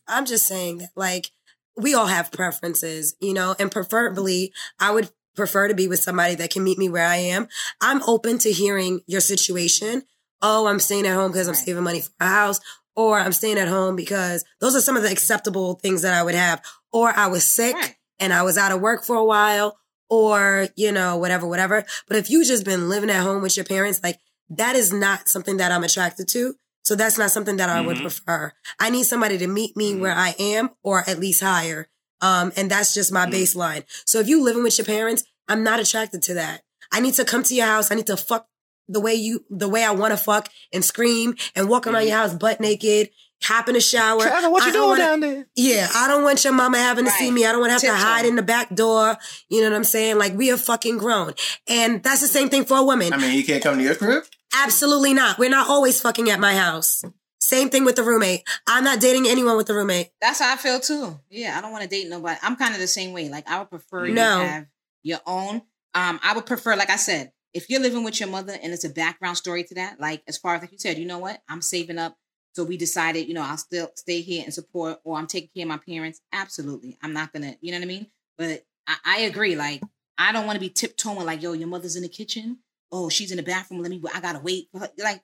I'm 0.08 0.26
just 0.26 0.48
saying 0.48 0.88
like, 0.96 1.32
we 1.76 1.94
all 1.94 2.08
have 2.08 2.32
preferences, 2.32 3.16
you 3.20 3.34
know, 3.34 3.56
and 3.60 3.72
preferably, 3.72 4.54
I 4.80 4.92
would 4.92 5.10
prefer 5.36 5.68
to 5.68 5.74
be 5.74 5.88
with 5.88 6.00
somebody 6.00 6.36
that 6.36 6.52
can 6.52 6.64
meet 6.64 6.78
me 6.78 6.90
where 6.90 7.06
I 7.08 7.16
am. 7.16 7.48
I'm 7.82 8.04
open 8.04 8.38
to 8.40 8.52
hearing 8.52 9.02
your 9.08 9.22
situation. 9.22 10.04
Oh, 10.42 10.68
I'm 10.68 10.80
staying 10.80 11.08
at 11.08 11.16
home 11.16 11.32
because 11.32 11.48
I'm 11.48 11.56
Right. 11.56 11.66
saving 11.66 11.84
money 11.84 12.02
for 12.02 12.12
a 12.20 12.28
house, 12.28 12.60
or 12.96 13.20
I'm 13.20 13.34
staying 13.34 13.58
at 13.58 13.68
home 13.68 13.96
because 13.96 14.44
those 14.60 14.76
are 14.76 14.82
some 14.82 14.96
of 14.96 15.04
the 15.04 15.12
acceptable 15.12 15.80
things 15.82 16.04
that 16.04 16.14
I 16.14 16.22
would 16.22 16.36
have. 16.36 16.62
Or 16.92 17.10
I 17.18 17.28
was 17.28 17.44
sick 17.44 17.74
Right. 17.74 17.96
and 18.20 18.32
I 18.34 18.44
was 18.44 18.58
out 18.58 18.72
of 18.72 18.82
work 18.82 19.04
for 19.04 19.16
a 19.16 19.26
while, 19.26 19.80
or, 20.10 20.68
you 20.76 20.92
know, 20.92 21.18
whatever, 21.18 21.48
whatever. 21.48 21.84
But 22.08 22.18
if 22.18 22.30
you 22.30 22.46
just 22.46 22.64
been 22.66 22.88
living 22.90 23.10
at 23.10 23.24
home 23.24 23.42
with 23.42 23.58
your 23.58 23.66
parents, 23.66 24.02
like, 24.04 24.20
that 24.50 24.76
is 24.76 24.94
not 24.94 25.28
something 25.28 25.58
that 25.58 25.72
I'm 25.72 25.84
attracted 25.84 26.28
to. 26.30 26.56
So 26.84 26.96
that's 26.96 27.18
not 27.18 27.32
something 27.32 27.58
that 27.58 27.70
I 27.70 27.82
would 27.82 27.98
Mhm. 27.98 28.02
prefer. 28.02 28.54
I 28.80 28.90
need 28.90 29.06
somebody 29.06 29.38
to 29.38 29.48
meet 29.48 29.76
me 29.78 29.96
where 29.96 30.14
I 30.16 30.36
am 30.38 30.72
or 30.84 31.04
at 31.10 31.20
least 31.20 31.42
higher. 31.42 31.88
Um, 32.22 32.52
and 32.56 32.70
that's 32.70 32.94
just 32.94 33.12
my 33.12 33.26
Mhm. 33.26 33.32
baseline. 33.34 33.84
So 34.06 34.20
if 34.20 34.28
you 34.28 34.42
living 34.44 34.64
with 34.64 34.78
your 34.78 34.86
parents, 34.86 35.24
I'm 35.48 35.64
not 35.64 35.80
attracted 35.80 36.22
to 36.24 36.34
that. 36.36 36.62
I 36.92 37.00
need 37.00 37.14
to 37.16 37.26
come 37.26 37.44
to 37.44 37.56
your 37.56 37.66
house. 37.66 37.90
I 37.92 37.96
need 37.96 38.08
to 38.08 38.18
fuck 38.18 38.48
the 38.90 39.00
way 39.00 39.14
you, 39.16 39.46
the 39.50 39.68
way 39.70 39.84
I 39.84 39.92
want 39.92 40.12
to 40.12 40.18
fuck 40.18 40.50
and 40.74 40.84
scream 40.84 41.36
and 41.56 41.70
walk 41.70 41.88
around 41.88 42.06
your 42.08 42.18
house 42.18 42.34
butt 42.34 42.60
naked, 42.60 43.10
hop 43.44 43.68
in 43.70 43.74
the 43.76 43.82
shower. 43.82 44.22
Trevor, 44.22 44.50
what 44.50 44.66
you 44.66 44.72
doing 44.74 44.88
wanna- 44.90 45.04
down 45.04 45.20
there? 45.22 45.48
yeah, 45.56 45.90
I 45.94 46.08
don't 46.10 46.24
want 46.24 46.44
your 46.44 46.54
mama 46.54 46.78
having 46.78 47.06
to 47.06 47.12
see 47.12 47.32
me. 47.32 47.46
I 47.46 47.52
don't 47.54 47.62
want 47.62 47.70
to 47.72 47.74
have 47.74 47.82
to 47.82 47.88
Tiptoe. 47.88 48.02
hide 48.02 48.26
in 48.26 48.36
the 48.36 48.42
back 48.42 48.74
door. 48.76 49.18
You 49.50 49.62
know 49.62 49.70
what 49.70 49.76
I'm 49.76 49.84
saying? 49.86 50.18
Like 50.18 50.34
we 50.38 50.52
are 50.52 50.58
fucking 50.58 50.98
grown. 50.98 51.34
And 51.68 52.04
that's 52.04 52.22
the 52.22 52.28
same 52.28 52.50
thing 52.50 52.66
for 52.66 52.78
a 52.78 52.84
woman. 52.84 53.12
I 53.14 53.18
mean, 53.18 53.34
you 53.34 53.44
can't 53.46 53.64
come 53.64 53.78
to 53.78 53.84
your 53.84 53.96
crib. 53.96 54.26
Absolutely 54.56 55.14
not. 55.14 55.38
We're 55.38 55.50
not 55.50 55.70
always 55.70 56.02
fucking 56.02 56.30
at 56.30 56.40
my 56.40 56.56
house. 56.56 57.04
Same 57.40 57.70
thing 57.70 57.84
with 57.84 57.96
the 57.96 58.04
roommate. 58.04 58.44
I'm 58.68 58.84
not 58.84 59.02
dating 59.02 59.28
anyone 59.28 59.58
with 59.58 59.68
the 59.68 59.74
roommate. 59.74 60.12
That's 60.22 60.40
how 60.40 60.54
I 60.54 60.56
feel 60.56 60.80
too. 60.80 61.20
Yeah, 61.30 61.58
I 61.58 61.62
don't 61.62 61.72
want 61.72 61.84
to 61.84 61.90
date 61.90 62.08
nobody. 62.08 62.40
I'm 62.42 62.56
kind 62.56 62.74
of 62.74 62.80
the 62.80 62.88
same 62.88 63.12
way. 63.12 63.28
Like 63.30 63.50
I 63.50 63.60
would 63.60 63.70
prefer 63.70 64.06
you 64.06 64.14
No. 64.14 64.46
have 64.46 64.66
your 65.04 65.20
own. 65.26 65.62
Um, 65.94 66.20
I 66.24 66.34
would 66.34 66.46
prefer, 66.46 66.76
like 66.76 66.90
I 66.90 66.96
said, 66.96 67.32
if 67.54 67.70
you're 67.70 67.82
living 67.82 68.04
with 68.04 68.20
your 68.20 68.30
mother 68.30 68.58
and 68.64 68.72
it's 68.74 68.86
a 68.86 68.90
background 68.90 69.38
story 69.38 69.64
to 69.66 69.76
that, 69.76 70.00
like 70.00 70.24
as 70.28 70.38
far 70.38 70.56
as 70.56 70.62
like 70.62 70.72
you 70.72 70.78
said, 70.80 70.98
you 70.98 71.06
know 71.06 71.20
what, 71.20 71.42
I'm 71.50 71.62
saving 71.62 72.00
up. 72.00 72.18
So 72.56 72.64
we 72.64 72.78
decided, 72.78 73.28
you 73.28 73.34
know, 73.34 73.42
I'll 73.42 73.58
still 73.58 73.92
stay 73.96 74.22
here 74.22 74.44
and 74.44 74.54
support, 74.54 75.00
or 75.04 75.18
I'm 75.18 75.28
taking 75.28 75.50
care 75.56 75.66
of 75.66 75.70
my 75.70 75.78
parents. 75.78 76.22
Absolutely, 76.32 76.98
I'm 77.02 77.12
not 77.14 77.34
gonna, 77.34 77.56
you 77.62 77.72
know 77.72 77.80
what 77.80 77.84
I 77.84 77.88
mean. 77.88 78.08
But 78.38 78.66
I, 78.88 78.96
I 79.06 79.18
agree. 79.22 79.56
Like 79.56 79.82
I 80.18 80.32
don't 80.32 80.46
want 80.46 80.56
to 80.56 80.60
be 80.62 80.70
tiptoeing. 80.70 81.26
Like 81.26 81.42
yo, 81.42 81.54
your 81.54 81.68
mother's 81.68 81.96
in 81.96 82.04
the 82.04 82.10
kitchen. 82.10 82.60
Oh, 82.96 83.10
she's 83.10 83.32
in 83.32 83.38
the 83.38 83.44
bathroom. 83.44 83.82
Let 83.82 83.90
me. 83.90 84.02
I 84.14 84.22
gotta 84.22 84.40
wait. 84.40 84.68
for 84.72 84.80
her. 84.82 84.90
Like 85.00 85.22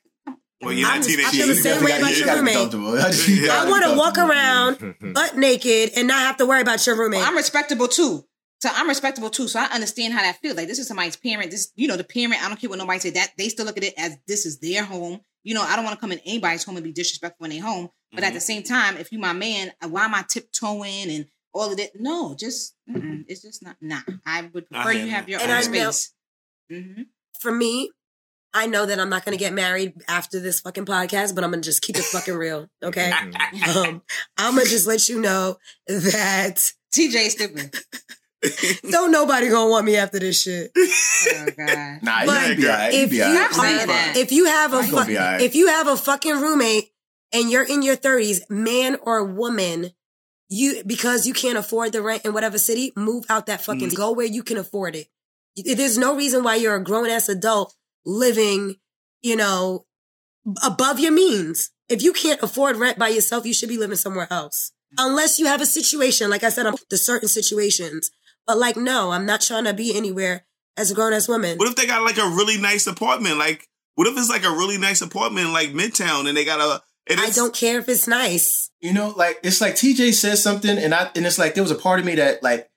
Well, 0.62 0.74
you're 0.74 0.88
I'm- 0.88 1.00
not 1.02 1.08
I 1.08 1.12
teenage. 1.12 1.26
feel 1.28 1.48
the 1.48 1.56
same 1.56 1.84
way 1.84 1.98
about 1.98 2.18
your 2.18 2.36
roommate. 2.36 2.56
I 2.58 3.12
just- 3.12 3.28
you 3.28 3.44
I 3.44 3.46
I 3.46 3.48
gotta 3.48 3.66
be 3.68 3.72
want 3.72 3.84
to 3.86 3.96
walk 3.98 4.18
around 4.18 5.14
butt 5.14 5.38
naked 5.38 5.92
and 5.96 6.08
not 6.08 6.20
have 6.20 6.38
to 6.38 6.46
worry 6.48 6.62
about 6.62 6.86
your 6.86 6.98
roommate. 6.98 7.20
well, 7.20 7.30
I'm 7.30 7.38
respectable 7.38 7.88
too. 7.88 8.26
So 8.62 8.70
I'm 8.74 8.90
respectable 8.90 9.30
too. 9.30 9.48
So 9.48 9.60
I 9.60 9.66
understand 9.68 10.14
how 10.14 10.22
that 10.22 10.38
feels. 10.42 10.58
Like 10.58 10.68
this 10.68 10.80
is 10.80 10.88
somebody's 10.88 11.16
parent. 11.16 11.52
This, 11.52 11.72
you 11.76 11.88
know, 11.88 11.96
the 11.96 12.04
parent. 12.04 12.44
I 12.44 12.48
don't 12.50 12.60
care 12.60 12.70
what 12.70 12.80
nobody 12.80 13.00
say. 13.00 13.12
That 13.12 13.32
they 13.38 13.48
still 13.50 13.66
look 13.66 13.78
at 13.78 13.84
it 13.86 13.94
as 13.98 14.18
this 14.28 14.46
is 14.46 14.60
their 14.60 14.84
home. 14.84 15.22
You 15.46 15.54
know, 15.54 15.62
I 15.62 15.76
don't 15.78 15.86
want 15.86 15.96
to 15.96 16.02
come 16.02 16.12
in 16.12 16.20
anybody's 16.26 16.64
home 16.66 16.76
and 16.76 16.84
be 16.84 16.92
disrespectful 16.92 17.46
in 17.46 17.52
their 17.52 17.62
home. 17.62 17.90
But 18.12 18.24
at 18.26 18.32
Mhm. 18.32 18.34
the 18.36 18.42
same 18.42 18.64
time, 18.64 18.98
if 18.98 19.12
you 19.14 19.20
my 19.20 19.32
man, 19.34 19.72
uh, 19.82 19.88
why 19.88 20.04
am 20.06 20.14
I 20.16 20.24
tiptoeing 20.28 21.10
and 21.12 21.28
all 21.54 21.72
of 21.72 21.78
that? 21.78 21.92
No, 21.98 22.36
just 22.38 22.74
mm-mm, 22.90 23.24
it's 23.30 23.44
just 23.44 23.64
not. 23.64 23.78
Nah, 23.80 24.02
I 24.26 24.42
would 24.54 24.66
I 24.74 24.76
prefer 24.84 24.92
hear 24.92 25.06
you 25.06 25.12
have 25.12 25.30
your 25.30 25.40
own 25.42 25.50
I 25.50 25.62
know- 25.62 25.92
space. 25.92 26.12
hmm 26.70 27.04
For 27.40 27.52
me, 27.52 27.90
I 28.54 28.66
know 28.68 28.86
that 28.86 29.00
I'm 29.00 29.10
not 29.10 29.26
going 29.26 29.38
to 29.38 29.44
get 29.44 29.54
married 29.54 29.94
after 30.08 30.40
this 30.40 30.60
fucking 30.62 30.86
podcast, 30.86 31.36
but 31.36 31.44
I'm 31.44 31.52
going 31.52 31.62
to 31.62 31.66
just 31.70 31.82
keep 31.82 31.96
it 31.98 32.04
fucking 32.04 32.36
real. 32.36 32.68
Okay. 32.84 33.12
um, 33.12 34.02
I'm 34.38 34.54
going 34.56 34.66
to 34.66 34.70
just 34.72 34.88
let 34.88 35.08
you 35.10 35.22
know 35.22 35.58
that 35.88 36.72
TJ 36.94 37.30
stupid. 37.30 37.76
don't 38.92 39.12
nobody 39.12 39.50
going 39.50 39.68
to 39.68 39.72
want 39.72 39.86
me 39.86 39.98
after 39.98 40.20
this 40.20 40.42
shit. 40.42 40.72
Oh 41.32 41.46
god. 41.58 42.00
Nah, 42.02 42.26
But 42.26 42.50
you 42.52 42.56
be 42.56 42.66
alright. 42.70 42.94
If 42.94 43.10
be 43.10 43.18
you, 43.18 43.24
alright. 43.26 43.52
Stop 43.52 43.62
saying 43.66 43.80
are- 43.82 43.88
that. 43.88 44.14
if 44.16 44.32
you 44.32 44.46
have 44.46 44.74
a 44.74 44.84
fu- 44.84 45.04
if 45.44 45.54
you 45.54 45.68
have 45.68 45.88
a 45.88 45.98
fucking 45.98 46.40
roommate 46.40 46.86
and 47.34 47.52
you're 47.52 47.66
in 47.66 47.82
your 47.82 47.98
30s, 47.98 48.50
man 48.50 48.96
or 49.04 49.26
woman, 49.26 49.92
you 50.48 50.82
because 50.88 51.28
you 51.28 51.34
can't 51.34 51.58
afford 51.58 51.92
the 51.92 52.02
rent 52.02 52.24
in 52.26 52.32
whatever 52.34 52.58
city, 52.58 52.94
move 52.96 53.26
out 53.30 53.48
that 53.48 53.62
fucking 53.62 53.90
Mm. 53.90 53.96
go 53.96 54.12
where 54.14 54.26
you 54.26 54.42
can 54.44 54.56
afford 54.58 54.96
it. 54.96 55.08
There's 55.56 55.98
no 55.98 56.16
reason 56.16 56.44
why 56.44 56.56
you're 56.56 56.76
a 56.76 56.84
grown 56.84 57.10
ass 57.10 57.30
adult 57.30 57.76
living, 58.06 58.76
you 59.22 59.36
know, 59.36 59.86
above 60.64 61.00
your 61.00 61.12
means. 61.12 61.72
If 61.88 62.04
you 62.04 62.14
can't 62.14 62.42
afford 62.42 62.78
rent 62.78 63.00
by 63.00 63.10
yourself, 63.10 63.46
you 63.46 63.54
should 63.54 63.70
be 63.70 63.78
living 63.78 63.96
somewhere 63.96 64.28
else. 64.30 64.72
Unless 64.98 65.40
you 65.40 65.48
have 65.48 65.62
a 65.62 65.66
situation, 65.66 66.30
like 66.30 66.44
I 66.44 66.50
said, 66.50 66.66
I'm 66.66 66.76
the 66.90 66.98
certain 66.98 67.28
situations. 67.28 68.12
But 68.48 68.58
like, 68.58 68.78
no, 68.78 69.12
I'm 69.12 69.26
not 69.26 69.42
trying 69.42 69.66
to 69.66 69.74
be 69.74 69.96
anywhere 69.96 70.46
as 70.78 70.92
a 70.92 70.96
grown 70.96 71.14
ass 71.14 71.28
woman. 71.28 71.58
What 71.58 71.68
if 71.68 71.76
they 71.76 71.86
got 71.86 72.04
like 72.04 72.18
a 72.18 72.28
really 72.36 72.60
nice 72.60 72.88
apartment? 72.88 73.38
Like, 73.38 73.68
what 73.96 74.08
if 74.08 74.18
it's 74.18 74.30
like 74.30 74.46
a 74.46 74.50
really 74.50 74.78
nice 74.78 75.02
apartment 75.02 75.52
like 75.52 75.70
Midtown 75.70 76.28
and 76.28 76.38
they 76.38 76.46
got 76.46 76.60
a. 76.60 76.82
And 77.12 77.20
I 77.20 77.32
don't 77.32 77.54
care 77.54 77.80
if 77.80 77.90
it's 77.90 78.08
nice. 78.08 78.70
You 78.82 78.94
know, 78.94 79.10
like 79.10 79.40
it's 79.44 79.62
like 79.62 79.74
TJ 79.74 80.14
says 80.14 80.42
something, 80.42 80.78
and 80.78 80.94
I 80.94 81.10
and 81.16 81.26
it's 81.26 81.40
like 81.40 81.56
there 81.56 81.64
was 81.64 81.72
a 81.72 81.76
part 81.76 82.00
of 82.00 82.06
me 82.06 82.16
that 82.16 82.44
like 82.44 82.69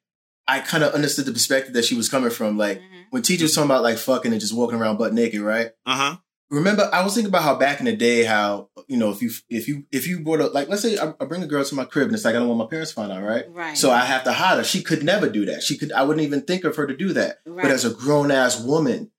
I 0.48 0.60
kind 0.60 0.82
of 0.84 0.92
understood 0.92 1.26
the 1.26 1.32
perspective 1.32 1.74
that 1.74 1.84
she 1.84 1.94
was 1.94 2.08
coming 2.08 2.30
from. 2.30 2.58
Like 2.58 2.78
Mhm. 2.80 3.04
when 3.10 3.22
TJ 3.22 3.42
was 3.42 3.54
talking 3.54 3.70
about 3.70 3.82
like 3.82 3.98
fucking 3.98 4.32
and 4.32 4.40
just 4.40 4.54
walking 4.54 4.78
around 4.78 4.98
butt 4.98 5.12
naked, 5.14 5.40
right? 5.40 5.70
Uh 5.86 5.96
huh. 5.96 6.16
Remember, 6.50 6.90
I 6.92 7.02
was 7.02 7.14
thinking 7.14 7.30
about 7.30 7.44
how 7.44 7.54
back 7.56 7.78
in 7.80 7.86
the 7.86 7.96
day, 7.96 8.24
how 8.24 8.68
you 8.86 8.98
know, 8.98 9.10
if 9.10 9.22
you 9.22 9.30
if 9.48 9.68
you 9.68 9.84
if 9.90 10.06
you 10.06 10.20
brought 10.20 10.40
up 10.42 10.52
like 10.52 10.68
let's 10.68 10.82
say 10.82 10.98
I, 10.98 11.14
I 11.18 11.24
bring 11.24 11.42
a 11.42 11.46
girl 11.46 11.64
to 11.64 11.74
my 11.74 11.84
crib 11.86 12.06
and 12.08 12.14
it's 12.14 12.24
like 12.26 12.34
I 12.34 12.38
don't 12.38 12.48
want 12.48 12.58
my 12.58 12.66
parents 12.66 12.90
to 12.90 12.96
find 12.96 13.10
out, 13.10 13.22
right? 13.22 13.44
Right. 13.50 13.78
So 13.78 13.90
I 13.90 14.00
have 14.00 14.24
to 14.24 14.32
hide 14.32 14.58
her. 14.58 14.64
She 14.64 14.82
could 14.82 15.02
never 15.02 15.30
do 15.30 15.46
that. 15.46 15.62
She 15.62 15.78
could. 15.78 15.92
I 15.92 16.02
wouldn't 16.02 16.26
even 16.26 16.42
think 16.42 16.64
of 16.64 16.76
her 16.76 16.86
to 16.86 16.94
do 16.96 17.14
that. 17.14 17.38
Right. 17.46 17.62
But 17.62 17.70
as 17.70 17.84
a 17.86 17.90
grown 17.90 18.30
ass 18.30 18.60
woman, 18.60 19.10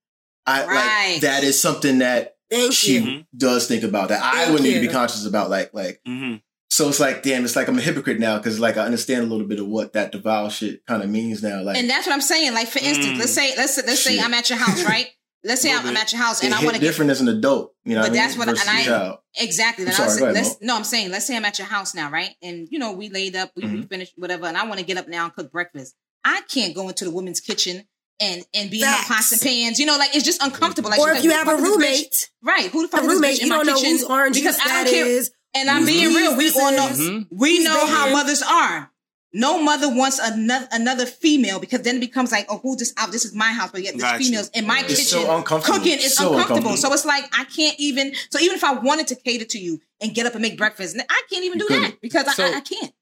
I 0.46 0.64
Right. 0.66 1.12
like 1.14 1.20
that 1.22 1.42
is 1.42 1.60
something 1.60 1.98
that 1.98 2.36
Thank 2.50 2.72
she 2.74 2.98
you. 3.00 3.24
does 3.36 3.66
think 3.66 3.82
about 3.82 4.10
that 4.10 4.22
I 4.22 4.44
Thank 4.44 4.52
would 4.52 4.62
need 4.62 4.74
to 4.74 4.80
be 4.80 4.88
conscious 4.88 5.26
about. 5.26 5.50
Like 5.50 5.74
like 5.74 6.00
Mm-hmm. 6.06 6.36
So 6.74 6.88
it's 6.88 6.98
like 6.98 7.22
damn, 7.22 7.44
it's 7.44 7.54
like 7.56 7.68
I'm 7.68 7.78
a 7.78 7.80
hypocrite 7.80 8.18
now 8.18 8.36
because 8.38 8.58
like 8.58 8.76
I 8.76 8.84
understand 8.84 9.22
a 9.22 9.26
little 9.26 9.46
bit 9.46 9.60
of 9.60 9.66
what 9.68 9.92
that 9.92 10.10
Duval 10.12 10.48
shit 10.50 10.84
kind 10.86 11.02
of 11.02 11.08
means 11.08 11.42
now. 11.42 11.62
Like 11.62 11.76
And 11.76 11.88
that's 11.88 12.06
what 12.06 12.12
I'm 12.14 12.20
saying. 12.20 12.52
Like 12.52 12.68
for 12.68 12.80
instance, 12.80 13.16
Mm. 13.16 13.18
let's 13.20 13.32
say 13.34 13.54
let's 13.56 13.76
let's 13.76 14.02
say 14.02 14.18
I'm 14.20 14.34
at 14.34 14.50
your 14.50 14.58
house, 14.58 14.82
right? 14.84 15.06
Let's 15.44 15.60
say 15.62 15.72
I'm, 15.72 15.86
I'm 15.86 15.96
at 15.96 16.10
your 16.10 16.20
house 16.22 16.42
it 16.42 16.46
and 16.46 16.54
I 16.54 16.64
want 16.64 16.74
to 16.74 16.80
get 16.80 16.86
different 16.88 17.10
as 17.12 17.20
an 17.20 17.28
adult. 17.28 17.74
You 17.84 17.94
know, 17.94 18.00
But 18.00 18.10
what 18.10 18.16
that's 18.16 18.32
mean? 18.32 18.38
what- 18.38 18.48
Versus 18.48 18.66
and 18.68 18.76
a 18.78 18.80
I- 18.80 18.84
child. 18.86 19.18
exactly. 19.36 19.84
I'm 19.86 19.92
sorry, 19.92 20.08
I'll 20.08 20.14
say, 20.14 20.18
go 20.20 20.24
ahead, 20.30 20.34
let's 20.36 20.48
Mo. 20.62 20.66
no, 20.66 20.76
I'm 20.76 20.84
saying 20.84 21.10
let's 21.10 21.26
say 21.26 21.36
I'm 21.36 21.44
at 21.44 21.58
your 21.58 21.68
house 21.68 21.94
now, 21.94 22.10
right? 22.10 22.30
And 22.42 22.66
you 22.70 22.78
know 22.78 22.92
we 22.92 23.08
laid 23.08 23.36
up, 23.36 23.52
we, 23.54 23.62
we 23.66 23.68
Mhm. 23.82 23.88
finished 23.88 24.14
whatever, 24.16 24.46
and 24.46 24.56
I 24.56 24.64
want 24.66 24.80
to 24.80 24.86
get 24.86 24.96
up 24.96 25.06
now 25.06 25.24
and 25.24 25.34
cook 25.34 25.52
breakfast. 25.52 25.94
I 26.24 26.40
can't 26.52 26.74
go 26.74 26.88
into 26.88 27.04
the 27.04 27.10
woman's 27.12 27.40
kitchen 27.40 27.86
and 28.20 28.44
and 28.54 28.70
be 28.70 28.78
in 28.80 28.86
Facts. 28.88 29.06
her 29.08 29.14
pots 29.14 29.32
and 29.32 29.42
pans. 29.42 29.78
You 29.78 29.86
know, 29.86 29.96
like 29.98 30.16
it's 30.16 30.24
just 30.24 30.42
uncomfortable. 30.42 30.90
Like 30.90 30.98
or 30.98 31.10
she's 31.14 31.18
if 31.18 31.24
you 31.24 31.30
have 31.32 31.46
a 31.46 31.52
the 31.52 31.58
fuck 31.58 31.66
is 31.68 31.76
this 31.76 31.76
bitch?" 31.76 31.80
roommate, 31.92 32.30
right? 32.42 32.70
Who 32.72 32.82
the 32.82 32.88
fuck 32.88 33.00
a 33.00 33.04
is 33.04 33.08
this 33.10 33.14
roommate, 33.16 33.36
bitch 33.36 33.40
in 33.42 33.46
you 33.46 33.52
my 33.52 33.56
don't 33.58 33.66
know 33.66 33.74
kitchen? 33.76 33.90
whose 33.90 34.04
orange 34.04 34.34
because 34.36 34.56
juice 34.56 34.64
I 34.64 34.68
that 34.68 34.84
don't 34.86 34.94
care. 34.94 35.06
is. 35.06 35.30
And 35.54 35.70
I'm 35.70 35.86
being 35.86 36.14
real. 36.14 36.36
We 36.36 36.44
this 36.44 36.56
all 36.58 36.72
know. 36.72 36.88
is, 36.88 36.98
Mhm. 37.00 37.26
We 37.30 37.56
whose 37.56 37.64
know 37.64 37.86
how 37.86 38.04
baby. 38.04 38.16
mothers 38.16 38.42
are. 38.42 38.90
No 39.36 39.60
mother 39.60 39.88
wants 39.92 40.20
another 40.20 40.68
another 40.70 41.06
female 41.06 41.58
because 41.58 41.82
then 41.82 41.96
it 41.96 42.00
becomes 42.00 42.30
like, 42.30 42.46
oh, 42.48 42.58
who 42.58 42.76
this 42.76 42.92
out? 42.96 43.10
This 43.10 43.24
is 43.24 43.34
my 43.34 43.52
house, 43.52 43.70
but 43.72 43.82
yet 43.82 43.94
this 43.94 44.02
Got 44.02 44.20
you. 44.20 44.26
female's 44.26 44.48
in 44.54 44.64
my 44.66 44.78
It's 44.80 44.88
kitchen. 44.88 45.04
So 45.26 45.36
uncomfortable. 45.36 45.78
Cooking 45.78 45.98
is 45.98 46.14
So 46.14 46.36
uncomfortable. 46.38 46.76
So 46.76 46.92
it's 46.92 47.04
like 47.04 47.24
I 47.36 47.44
can't 47.44 47.74
even. 47.80 48.12
So 48.30 48.38
even 48.38 48.56
if 48.56 48.62
I 48.62 48.74
wanted 48.74 49.08
to 49.08 49.16
cater 49.16 49.44
to 49.44 49.58
you 49.58 49.80
and 50.00 50.14
get 50.14 50.26
up 50.26 50.34
and 50.34 50.42
make 50.42 50.56
breakfast, 50.56 50.96
I 51.08 51.22
can't 51.30 51.44
even 51.44 51.58
do 51.58 51.66
You 51.68 51.80
that 51.80 52.00
because 52.00 52.32
So- 52.36 52.44
I, 52.44 52.48
I, 52.52 52.56
I 52.56 52.60
can't. 52.60 52.92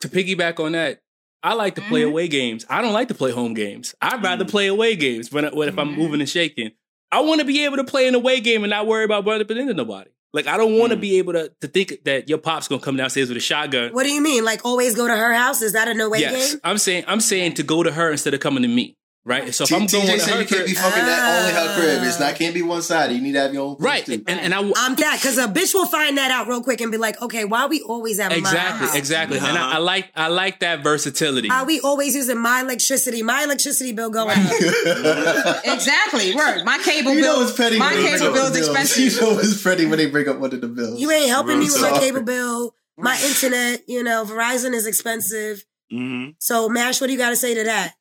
to 0.00 0.08
piggyback 0.08 0.58
on 0.58 0.72
that, 0.72 1.02
I 1.44 1.54
like 1.54 1.76
to 1.76 1.82
play 1.82 2.02
Mhm. 2.02 2.08
away 2.08 2.28
games. 2.28 2.66
I 2.68 2.82
don't 2.82 2.92
like 2.92 3.06
to 3.08 3.14
play 3.14 3.30
home 3.30 3.54
games. 3.54 3.94
I'd 4.02 4.22
rather 4.24 4.44
Mm. 4.44 4.48
play 4.48 4.66
away 4.66 4.96
games 4.96 5.30
when, 5.30 5.44
when 5.54 5.68
if 5.68 5.78
I'm 5.78 5.90
Mhm. 5.94 5.98
moving 5.98 6.20
and 6.20 6.28
shaking. 6.28 6.72
I 7.12 7.20
want 7.20 7.38
to 7.40 7.44
be 7.44 7.64
able 7.64 7.76
to 7.76 7.84
play 7.84 8.08
an 8.08 8.16
away 8.16 8.40
game 8.40 8.64
and 8.64 8.70
not 8.70 8.88
worry 8.88 9.04
about 9.04 9.24
running 9.24 9.42
up 9.42 9.50
into 9.52 9.72
nobody. 9.72 10.10
Like 10.36 10.46
I 10.46 10.56
don't 10.56 10.78
want 10.78 10.90
to 10.92 10.96
Mm. 10.96 11.00
be 11.00 11.18
able 11.18 11.32
to 11.32 11.50
to 11.62 11.66
think 11.66 11.94
that 12.04 12.28
your 12.28 12.38
pop's 12.38 12.68
gonna 12.68 12.80
come 12.80 12.96
downstairs 12.96 13.28
with 13.28 13.38
a 13.38 13.40
shotgun. 13.40 13.92
What 13.92 14.04
do 14.04 14.12
you 14.12 14.20
mean? 14.22 14.44
Like 14.44 14.64
always 14.64 14.94
go 14.94 15.08
to 15.08 15.16
her 15.16 15.32
house? 15.32 15.62
Is 15.62 15.72
that 15.72 15.88
a 15.88 15.94
no 15.94 16.08
way 16.08 16.20
yes, 16.20 16.52
game? 16.52 16.60
I'm 16.62 16.78
saying 16.78 17.04
I'm 17.08 17.20
saying 17.20 17.54
to 17.54 17.62
go 17.64 17.82
to 17.82 17.90
her 17.90 18.12
instead 18.12 18.34
of 18.34 18.40
coming 18.40 18.62
to 18.62 18.68
me. 18.68 18.96
Right. 19.26 19.52
So 19.52 19.64
if 19.64 19.70
T- 19.70 19.74
I'm 19.74 19.82
TJ 19.88 19.92
going 19.92 20.06
to 20.06 20.20
said 20.20 20.34
her 20.34 20.40
you 20.42 20.46
can't 20.46 20.66
be 20.66 20.72
crib- 20.74 20.84
fucking 20.84 21.04
that 21.04 21.40
only 21.40 21.52
her 21.52 21.74
crib. 21.80 22.02
It's 22.04 22.16
Ah. 22.20 22.26
not 22.28 22.36
can't 22.36 22.54
be 22.54 22.62
one 22.62 22.80
sided. 22.80 23.14
You 23.14 23.20
need 23.20 23.32
to 23.32 23.40
have 23.40 23.52
your 23.52 23.66
own. 23.66 23.74
place, 23.74 23.84
right, 23.84 24.06
too. 24.06 24.22
and, 24.28 24.38
and 24.38 24.54
I 24.54 24.58
I'm 24.76 24.94
that 24.94 25.18
because 25.20 25.36
a 25.36 25.48
bitch 25.48 25.74
will 25.74 25.86
find 25.86 26.16
that 26.16 26.30
out 26.30 26.46
real 26.46 26.62
quick 26.62 26.80
and 26.80 26.92
be 26.92 26.96
like, 26.96 27.20
okay, 27.20 27.44
why 27.44 27.62
are 27.62 27.68
we 27.68 27.82
always 27.82 28.20
at 28.20 28.30
my 28.30 28.36
exactly 28.36 28.86
house? 28.86 28.94
exactly, 28.96 29.38
and 29.38 29.46
I, 29.48 29.50
Uh-huh. 29.50 29.74
I 29.74 29.78
like 29.78 30.12
I 30.14 30.28
like 30.28 30.60
that 30.60 30.84
versatility. 30.84 31.48
Why 31.48 31.64
we 31.64 31.80
always 31.80 32.14
using 32.14 32.38
my 32.38 32.60
electricity? 32.60 33.24
My 33.24 33.42
electricity 33.42 33.92
bill 33.92 34.10
going 34.10 34.38
up. 34.38 34.46
Exactly. 35.64 36.34
Word. 36.34 36.64
My 36.64 36.78
cable 36.84 37.12
you 37.14 37.22
bill. 37.22 37.36
know 37.38 37.42
it's 37.42 37.56
petty. 37.56 37.78
my 37.78 37.94
when 37.94 38.04
cable 38.06 38.32
bill 38.32 38.32
bill's 38.32 38.52
the 38.52 38.54
bills. 38.60 38.68
expensive. 38.68 39.12
You 39.12 39.20
know 39.20 39.38
it's 39.40 39.62
petty 39.62 39.86
when 39.86 39.98
they 39.98 40.06
bring 40.06 40.28
up 40.28 40.38
one 40.38 40.54
of 40.54 40.60
the 40.60 40.68
bills. 40.68 41.00
You 41.00 41.10
ain't 41.10 41.28
helping 41.28 41.58
me 41.58 41.64
with 41.66 41.80
my 41.82 41.98
cable 41.98 42.22
bill. 42.22 42.74
My 42.96 43.18
internet, 43.26 43.82
you 43.88 44.02
know, 44.02 44.24
Verizon 44.24 44.72
is 44.72 44.86
expensive. 44.86 45.64
Mm-hmm. 45.92 46.30
So, 46.38 46.68
Mash, 46.68 47.00
what 47.00 47.08
do 47.08 47.12
you 47.12 47.18
got 47.18 47.30
to 47.30 47.36
say 47.36 47.54
to 47.54 47.64
that? 47.64 47.92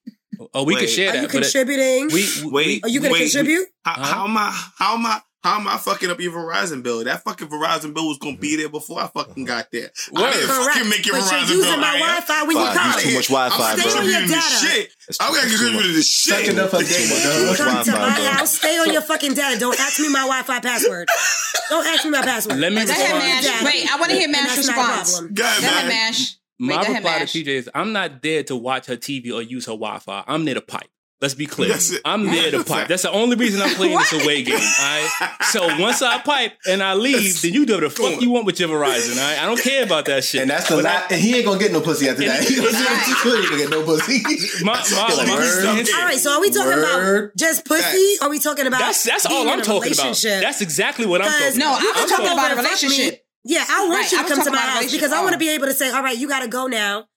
Oh, 0.53 0.63
we 0.63 0.73
Wait. 0.75 0.81
could 0.81 0.89
share 0.89 1.09
Are 1.09 1.13
that. 1.13 1.21
you 1.21 1.27
but 1.27 1.35
it- 1.35 1.41
contributing? 1.43 2.09
we, 2.11 2.27
Wait. 2.51 2.83
Are 2.83 2.89
you 2.89 2.99
going 2.99 3.13
to 3.13 3.19
wait, 3.19 3.31
contribute? 3.31 3.67
How, 3.83 3.93
Huh? 3.93 4.03
how 4.03 4.23
am 4.25 4.37
I? 4.37 4.49
How 4.77 4.93
am 4.95 5.05
I? 5.05 5.21
How 5.43 5.59
am 5.59 5.67
I 5.67 5.77
fucking 5.77 6.09
up 6.09 6.19
your 6.19 6.31
Verizon 6.33 6.81
bill? 6.81 7.03
That 7.03 7.21
fucking 7.23 7.47
Verizon 7.49 7.93
bill 7.93 8.07
was 8.07 8.17
gonna 8.17 8.35
be 8.35 8.55
there 8.55 8.67
before 8.67 8.99
I 8.99 9.05
fucking 9.05 9.33
mm-hmm. 9.35 9.43
got 9.45 9.69
there. 9.71 9.91
I 10.17 10.19
Word. 10.19 10.33
didn't 10.33 10.47
Correct. 10.49 10.73
fucking 10.73 10.89
make 10.89 11.05
your 11.05 11.17
but 11.17 11.21
Verizon 11.25 11.37
you're 11.45 11.57
using 11.61 11.69
bill. 11.69 11.77
my 11.81 11.85
I 11.85 11.93
am. 11.93 11.99
Wi-Fi 12.01 12.43
when 12.49 12.57
you 12.57 12.65
Fine, 12.65 12.75
come. 12.75 12.99
too 13.05 13.13
much 13.13 13.27
Wi-Fi, 13.29 13.53
I'm 13.69 13.75
bro. 13.77 13.85
Stay 13.85 13.99
on 13.99 14.05
your 14.09 14.21
data. 14.25 14.41
shit. 14.41 14.89
I'm 15.21 15.29
gonna 15.29 15.45
it's 15.45 15.53
too 15.53 15.69
contribute 15.69 15.69
to 15.69 15.85
much. 15.85 15.95
this 16.01 16.09
shit. 16.09 16.49
enough 16.49 16.73
of 16.73 16.81
You 16.81 16.87
data. 16.97 17.57
come 17.61 17.83
to 17.85 17.91
my 17.91 18.15
bro. 18.17 18.25
house, 18.25 18.57
stay 18.57 18.75
on 18.79 18.89
your 18.91 19.03
fucking 19.03 19.33
data. 19.35 19.59
Don't 19.59 19.79
ask 19.79 19.99
me 19.99 20.09
my 20.09 20.25
Wi-Fi 20.25 20.59
password. 20.61 21.07
Don't 21.69 21.85
ask 21.93 22.05
me 22.05 22.09
my 22.09 22.21
password. 22.23 22.57
Let 22.57 22.73
me 22.73 22.81
Go 22.81 22.85
Stay 22.89 23.05
ahead, 23.05 23.13
on 23.13 23.19
Mash. 23.21 23.63
Wait, 23.69 23.85
I 23.93 23.97
want 24.01 24.09
to 24.09 24.15
hear 24.17 24.23
And 24.25 24.31
Mash 24.31 24.55
that's 24.55 24.65
not 24.67 24.77
a 24.77 24.81
response. 24.81 25.11
problem. 25.13 25.33
Go 25.35 25.43
ahead, 25.45 25.61
Go 25.85 26.25
ahead, 26.59 26.69
Wait, 26.69 26.75
My 26.75 26.75
go 26.75 26.81
ahead, 26.81 26.95
reply 26.97 27.13
to 27.13 27.19
Mash. 27.21 27.33
TJ 27.33 27.47
is 27.47 27.69
I'm 27.73 27.91
not 27.93 28.21
there 28.21 28.43
to 28.43 28.55
watch 28.55 28.85
her 28.87 28.97
TV 28.97 29.33
or 29.33 29.41
use 29.41 29.65
her 29.65 29.71
Wi-Fi. 29.73 30.23
I'm 30.27 30.45
there 30.45 30.55
to 30.55 30.61
pipe. 30.61 30.87
Let's 31.21 31.33
be 31.33 31.45
clear. 31.45 31.69
That's. 31.69 31.95
I'm 32.03 32.25
there 32.25 32.51
to 32.51 32.63
pipe. 32.65 32.89
That's 32.89 33.03
the 33.03 33.09
only 33.11 33.37
reason 33.37 33.61
I'm 33.61 33.73
playing 33.75 33.97
this 33.97 34.11
away 34.11 34.43
game. 34.43 34.55
All 34.55 34.59
right. 34.61 35.09
So 35.43 35.65
once 35.79 36.01
I 36.01 36.19
pipe 36.19 36.51
and 36.67 36.83
I 36.83 36.93
leave, 36.93 37.41
then 37.41 37.53
you 37.53 37.65
do 37.65 37.79
the 37.79 37.89
fuck 37.89 38.21
you 38.21 38.29
want 38.31 38.45
with 38.45 38.59
your 38.59 38.67
Verizon. 38.67 39.17
All 39.17 39.23
right. 39.23 39.41
I 39.41 39.45
don't 39.45 39.59
care 39.59 39.85
about 39.85 40.05
that 40.05 40.25
shit. 40.25 40.41
And 40.41 40.51
that's 40.51 40.67
the 40.67 40.75
But 40.75 40.83
last. 40.83 41.11
And 41.13 41.21
he 41.21 41.37
ain't 41.37 41.45
gonna 41.45 41.57
get 41.57 41.71
no 41.71 41.79
pussy 41.79 42.09
after 42.09 42.25
that. 42.25 42.43
He 42.45 42.55
ain't 42.59 43.49
gonna 43.49 43.57
get 43.57 43.69
no 43.69 43.83
pussy. 43.83 44.21
My, 44.63 44.73
my, 44.73 45.13
Like, 45.15 45.27
my 45.27 45.35
word. 45.35 45.65
All 45.65 46.01
right, 46.03 46.17
so 46.19 46.33
are 46.33 46.41
we 46.41 46.49
talking 46.51 46.69
Word. 46.71 47.23
about 47.23 47.37
just 47.37 47.65
pussy? 47.65 48.15
Or 48.21 48.27
are 48.27 48.29
we 48.29 48.39
talking 48.39 48.67
about 48.67 48.79
that's 48.79 49.03
that's 49.03 49.25
all 49.25 49.47
I'm 49.49 49.61
talking 49.61 49.93
about. 49.93 50.03
relationship? 50.03 50.41
That's 50.41 50.61
exactly 50.61 51.05
what 51.05 51.21
I'm 51.21 51.27
Because 51.27 51.53
talking 51.57 51.59
No, 51.59 51.71
about. 51.71 51.81
I 51.81 51.85
was 51.85 51.95
you 51.95 52.01
I'm 52.03 52.09
talking 52.09 52.33
about 52.33 52.51
a 52.51 52.55
to 52.55 52.55
me- 52.61 52.63
relationship. 52.67 53.24
Yeah, 53.47 53.63
I 53.69 53.81
want 53.87 53.91
Right, 54.01 54.11
you 54.11 54.17
to 54.23 54.27
come 54.27 54.43
to 54.43 54.51
my 54.51 54.57
house 54.57 54.69
relationship. 54.79 54.99
because 54.99 55.11
I 55.13 55.21
want 55.21 55.33
to 55.33 55.39
be 55.39 55.49
able 55.49 55.67
to 55.67 55.73
say, 55.73 55.91
all 55.91 56.01
right, 56.03 56.17
you 56.17 56.27
got 56.27 56.41
to 56.41 56.47
go 56.47 56.67
now. 56.67 57.07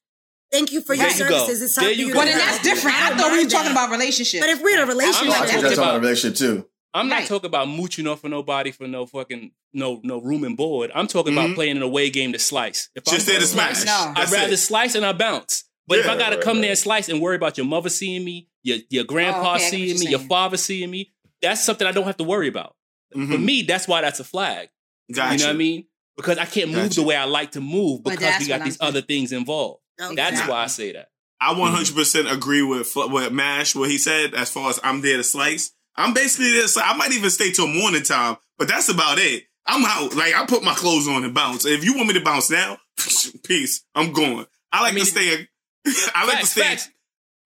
Thank 0.53 0.73
you 0.73 0.81
for 0.83 0.95
your 0.95 1.07
There 1.09 1.13
you 1.17 1.29
go. 1.29 1.39
services. 1.47 1.63
It's 1.63 1.75
time 1.75 1.85
There 1.87 1.95
for 1.95 2.01
you 2.01 2.07
you 2.09 2.13
go. 2.13 2.19
Well, 2.21 2.27
then 2.27 2.39
that's 2.39 2.63
different. 2.63 2.97
I 3.03 3.09
don't 3.11 3.19
thought 3.19 3.33
we 3.33 3.45
were 3.45 3.51
talking 3.51 3.73
that. 3.75 3.85
about 3.87 3.91
relationship. 3.91 4.41
But 4.41 4.51
if 4.51 4.63
we're 4.63 4.75
in 4.75 4.79
a 4.79 4.83
I'm 4.83 4.89
relationship, 4.89 5.27
not 5.29 5.37
I 5.37 5.39
think 5.41 5.51
talking 5.51 5.63
that's 5.65 5.75
about- 5.79 5.85
about 5.89 5.97
a 5.97 6.01
relationship 6.01 6.39
too. 6.39 6.67
I'm 6.95 7.09
not 7.09 7.17
Right. 7.21 7.29
talking 7.29 7.47
about 7.47 7.69
mooching 7.69 8.07
off 8.07 8.23
for 8.23 8.29
nobody 8.31 8.71
for 8.73 8.89
no 8.89 9.05
fucking 9.07 9.53
no 9.75 10.01
no 10.05 10.21
room 10.23 10.45
and 10.45 10.57
board. 10.57 10.91
I'm 10.95 11.07
talking 11.07 11.35
about 11.35 11.51
Mhm. 11.51 11.55
playing 11.55 11.77
an 11.77 11.83
away 11.83 12.09
game 12.09 12.33
to 12.33 12.39
slice. 12.39 12.89
If 12.95 13.05
Just 13.05 13.21
I'm 13.21 13.25
there 13.27 13.35
to 13.35 13.41
gonna 13.57 13.75
smash. 13.75 13.85
No. 13.85 13.93
I'd 13.93 14.17
That's 14.17 14.33
rather 14.33 14.53
it. 14.55 14.57
slice 14.57 14.95
and 14.95 15.05
I 15.05 15.13
bounce. 15.13 15.65
But 15.87 15.99
if 15.99 16.07
I 16.09 16.17
gotta 16.17 16.37
right, 16.37 16.45
come 16.45 16.57
right. 16.57 16.63
there 16.63 16.71
and 16.71 16.79
slice 16.79 17.09
and 17.11 17.21
worry 17.21 17.37
about 17.37 17.59
your 17.59 17.67
mother 17.67 17.91
seeing 17.91 18.25
me, 18.25 18.49
your 18.63 18.79
your 18.89 19.05
grandpa 19.05 19.39
Oh, 19.39 19.41
okay, 19.43 19.49
I 19.49 19.59
get 19.59 19.63
what 19.65 19.71
seeing 19.71 19.99
me, 20.01 20.07
your 20.11 20.19
father 20.21 20.57
seeing 20.57 20.91
me, 20.91 21.13
that's 21.43 21.63
something 21.63 21.87
I 21.87 21.93
don't 21.93 22.05
have 22.07 22.17
to 22.17 22.25
worry 22.25 22.49
about. 22.49 22.75
For 23.13 23.19
Mhm. 23.19 23.45
me, 23.45 23.63
that's 23.63 23.87
why 23.87 24.01
that's 24.01 24.19
a 24.21 24.25
flag. 24.25 24.69
Gotcha. 25.13 25.33
You 25.35 25.39
know 25.41 25.45
what 25.47 25.51
I 25.55 25.57
mean? 25.59 25.85
Because 26.19 26.37
I 26.37 26.45
can't 26.45 26.69
move 26.71 26.89
Gotcha. 26.91 27.01
the 27.01 27.07
way 27.07 27.17
I 27.17 27.25
like 27.25 27.53
to 27.53 27.61
move 27.61 28.03
because 28.03 28.19
that's 28.19 28.41
we 28.41 28.49
got 28.49 28.65
these 28.65 28.77
I'm 28.81 28.89
other 28.89 29.01
things 29.01 29.33
involved. 29.33 29.81
Okay. 30.01 30.15
That's 30.15 30.47
why 30.47 30.65
I 30.65 30.67
say 30.67 30.93
that. 30.93 31.09
I 31.41 31.55
mm-hmm. 31.55 31.99
100% 31.99 32.33
agree 32.33 32.63
with 32.63 32.93
with 32.95 33.33
Mash 33.33 33.75
what 33.75 33.89
he 33.89 33.99
said 33.99 34.35
as 34.35 34.51
far 34.51 34.69
as 34.69 34.81
I'm 34.83 35.01
there 35.01 35.17
to 35.17 35.25
slice. 35.25 35.73
I'm 35.97 36.13
basically 36.15 36.53
there. 36.53 36.67
To. 36.67 36.81
I 36.85 36.97
might 36.97 37.13
even 37.13 37.31
stay 37.31 37.53
till 37.53 37.69
morning 37.69 38.03
time, 38.03 38.37
but 38.59 38.69
that's 38.69 38.89
about 38.89 39.19
it. 39.19 39.45
I'm 39.65 39.85
out. 39.85 40.15
Like 40.15 40.35
I 40.35 40.45
put 40.47 40.65
my 40.65 40.75
clothes 40.75 41.07
on 41.07 41.25
and 41.25 41.35
bounce. 41.35 41.65
If 41.65 41.85
you 41.85 41.95
want 41.95 42.09
me 42.09 42.15
to 42.15 42.21
bounce 42.21 42.51
now, 42.51 42.79
peace. 43.45 43.85
I'm 43.95 44.13
going. 44.13 44.47
I 44.73 44.83
like 44.83 44.93
I 44.93 44.95
mean- 44.97 45.05
to 45.05 45.11
stay. 45.11 45.49
I 46.15 46.25
like 46.25 46.35
Facts, 46.35 46.41
to 46.41 46.47
stay. 46.47 46.63
facts. 46.63 46.91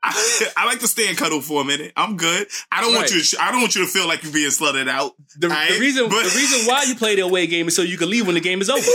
I, 0.05 0.47
I 0.57 0.67
like 0.67 0.81
to 0.81 0.89
stay 0.89 1.09
and 1.09 1.17
cuddle 1.17 1.41
for 1.41 1.63
a 1.63 1.65
minute. 1.65 1.93
I'm 1.97 2.17
good. 2.17 2.47
I 2.73 2.81
don't 2.81 2.95
want 2.95 3.11
you. 3.13 3.23
To, 3.23 3.37
I 3.43 3.53
don't 3.53 3.61
want 3.61 3.75
you 3.77 3.83
to 3.85 3.91
feel 3.91 4.07
like 4.09 4.23
you're 4.25 4.33
being 4.33 4.51
slutted 4.51 4.89
out. 4.89 5.13
The, 5.39 5.49
the 5.49 5.77
reason 5.81 6.09
But- 6.09 6.25
the 6.25 6.35
reason 6.37 6.67
why 6.67 6.85
you 6.89 6.95
play 6.97 7.15
the 7.17 7.23
away 7.23 7.47
game 7.47 7.69
is 7.69 7.77
so 7.77 7.83
you 7.83 7.97
can 7.99 8.11
leave 8.11 8.27
when 8.27 8.35
the 8.35 8.41
game 8.41 8.61
is 8.61 8.69
over. 8.69 8.81
Wait, 8.83 8.93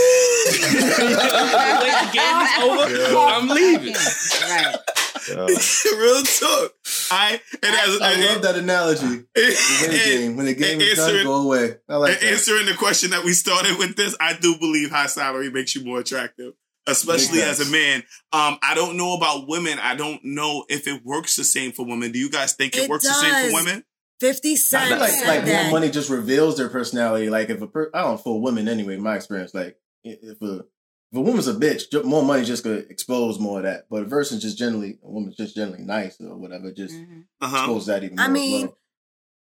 the 0.68 2.10
game 2.12 2.40
is 2.42 2.58
over. 2.62 3.16
I'm 3.18 3.48
leaving. 3.48 3.94
Right. 3.94 4.76
Uh, 5.30 5.46
Real 5.46 6.22
talk. 6.22 6.72
I 7.10 7.40
and 7.62 7.74
as 7.74 8.00
I 8.00 8.12
and- 8.12 8.24
love 8.24 8.42
that 8.42 8.56
analogy. 8.56 9.24
The 9.34 9.56
and- 9.84 9.92
game. 9.92 10.36
When 10.36 10.46
the 10.46 10.54
game 10.54 10.74
and 10.74 10.82
is 10.82 10.96
done, 10.98 11.24
go 11.24 11.42
away. 11.46 11.76
I 11.88 11.96
like 11.96 12.12
and 12.14 12.22
that. 12.22 12.32
answering 12.32 12.66
the 12.66 12.74
question 12.74 13.10
that 13.10 13.24
we 13.24 13.32
started 13.32 13.78
with 13.78 13.96
this, 13.96 14.16
I 14.20 14.34
do 14.34 14.56
believe 14.58 14.90
high 14.90 15.06
salary 15.06 15.50
makes 15.50 15.74
you 15.74 15.84
more 15.84 16.00
attractive, 16.00 16.54
especially 16.88 17.42
as 17.42 17.60
a 17.60 17.70
man. 17.70 18.02
Um, 18.32 18.58
I 18.62 18.74
don't 18.74 18.96
know 18.96 19.14
about 19.14 19.48
women. 19.48 19.78
I 19.78 19.94
don't 19.94 20.24
know 20.24 20.64
if 20.68 20.86
it 20.86 21.04
works 21.04 21.36
the 21.36 21.44
same 21.44 21.72
for 21.72 21.86
women. 21.86 22.12
Do 22.12 22.18
you 22.18 22.30
guys 22.30 22.54
think 22.54 22.76
it, 22.76 22.84
It 22.84 22.90
works 22.90 23.04
the 23.06 23.14
same 23.14 23.48
for 23.50 23.54
women? 23.54 23.84
50 24.20 24.52
I 24.52 24.56
feel 24.56 24.98
like 24.98 25.10
said 25.10 25.28
like 25.28 25.44
more 25.44 25.52
that. 25.52 25.70
money 25.72 25.90
just 25.90 26.10
reveals 26.10 26.56
their 26.56 26.68
personality. 26.68 27.30
Like 27.30 27.50
if 27.50 27.60
a 27.62 27.68
per, 27.68 27.88
I 27.94 28.00
don't 28.02 28.10
know, 28.12 28.16
for 28.16 28.34
a 28.34 28.38
woman 28.38 28.66
anyway, 28.66 28.94
in 28.94 29.02
my 29.02 29.14
experience, 29.14 29.54
like 29.54 29.76
if 30.02 30.42
a 30.42 30.64
if 31.10 31.16
a 31.16 31.20
woman's 31.20 31.46
a 31.46 31.54
bitch, 31.54 32.04
more 32.04 32.22
money 32.24 32.44
just 32.44 32.64
could 32.64 32.90
expose 32.90 33.38
more 33.38 33.58
of 33.58 33.64
that. 33.64 33.84
But 33.88 34.02
a 34.02 34.06
person 34.06 34.40
just 34.40 34.58
generally 34.58 34.98
a 35.04 35.08
woman's 35.08 35.36
just 35.36 35.54
generally 35.54 35.84
nice 35.84 36.20
or 36.20 36.36
whatever, 36.36 36.72
just 36.72 36.94
Mhm. 36.94 37.24
Uh 37.40 37.46
huh. 37.48 37.56
expose 37.58 37.86
that 37.86 38.02
even 38.02 38.16
more. 38.16 38.24
I 38.24 38.28
mean, 38.28 38.66
well. 38.66 38.78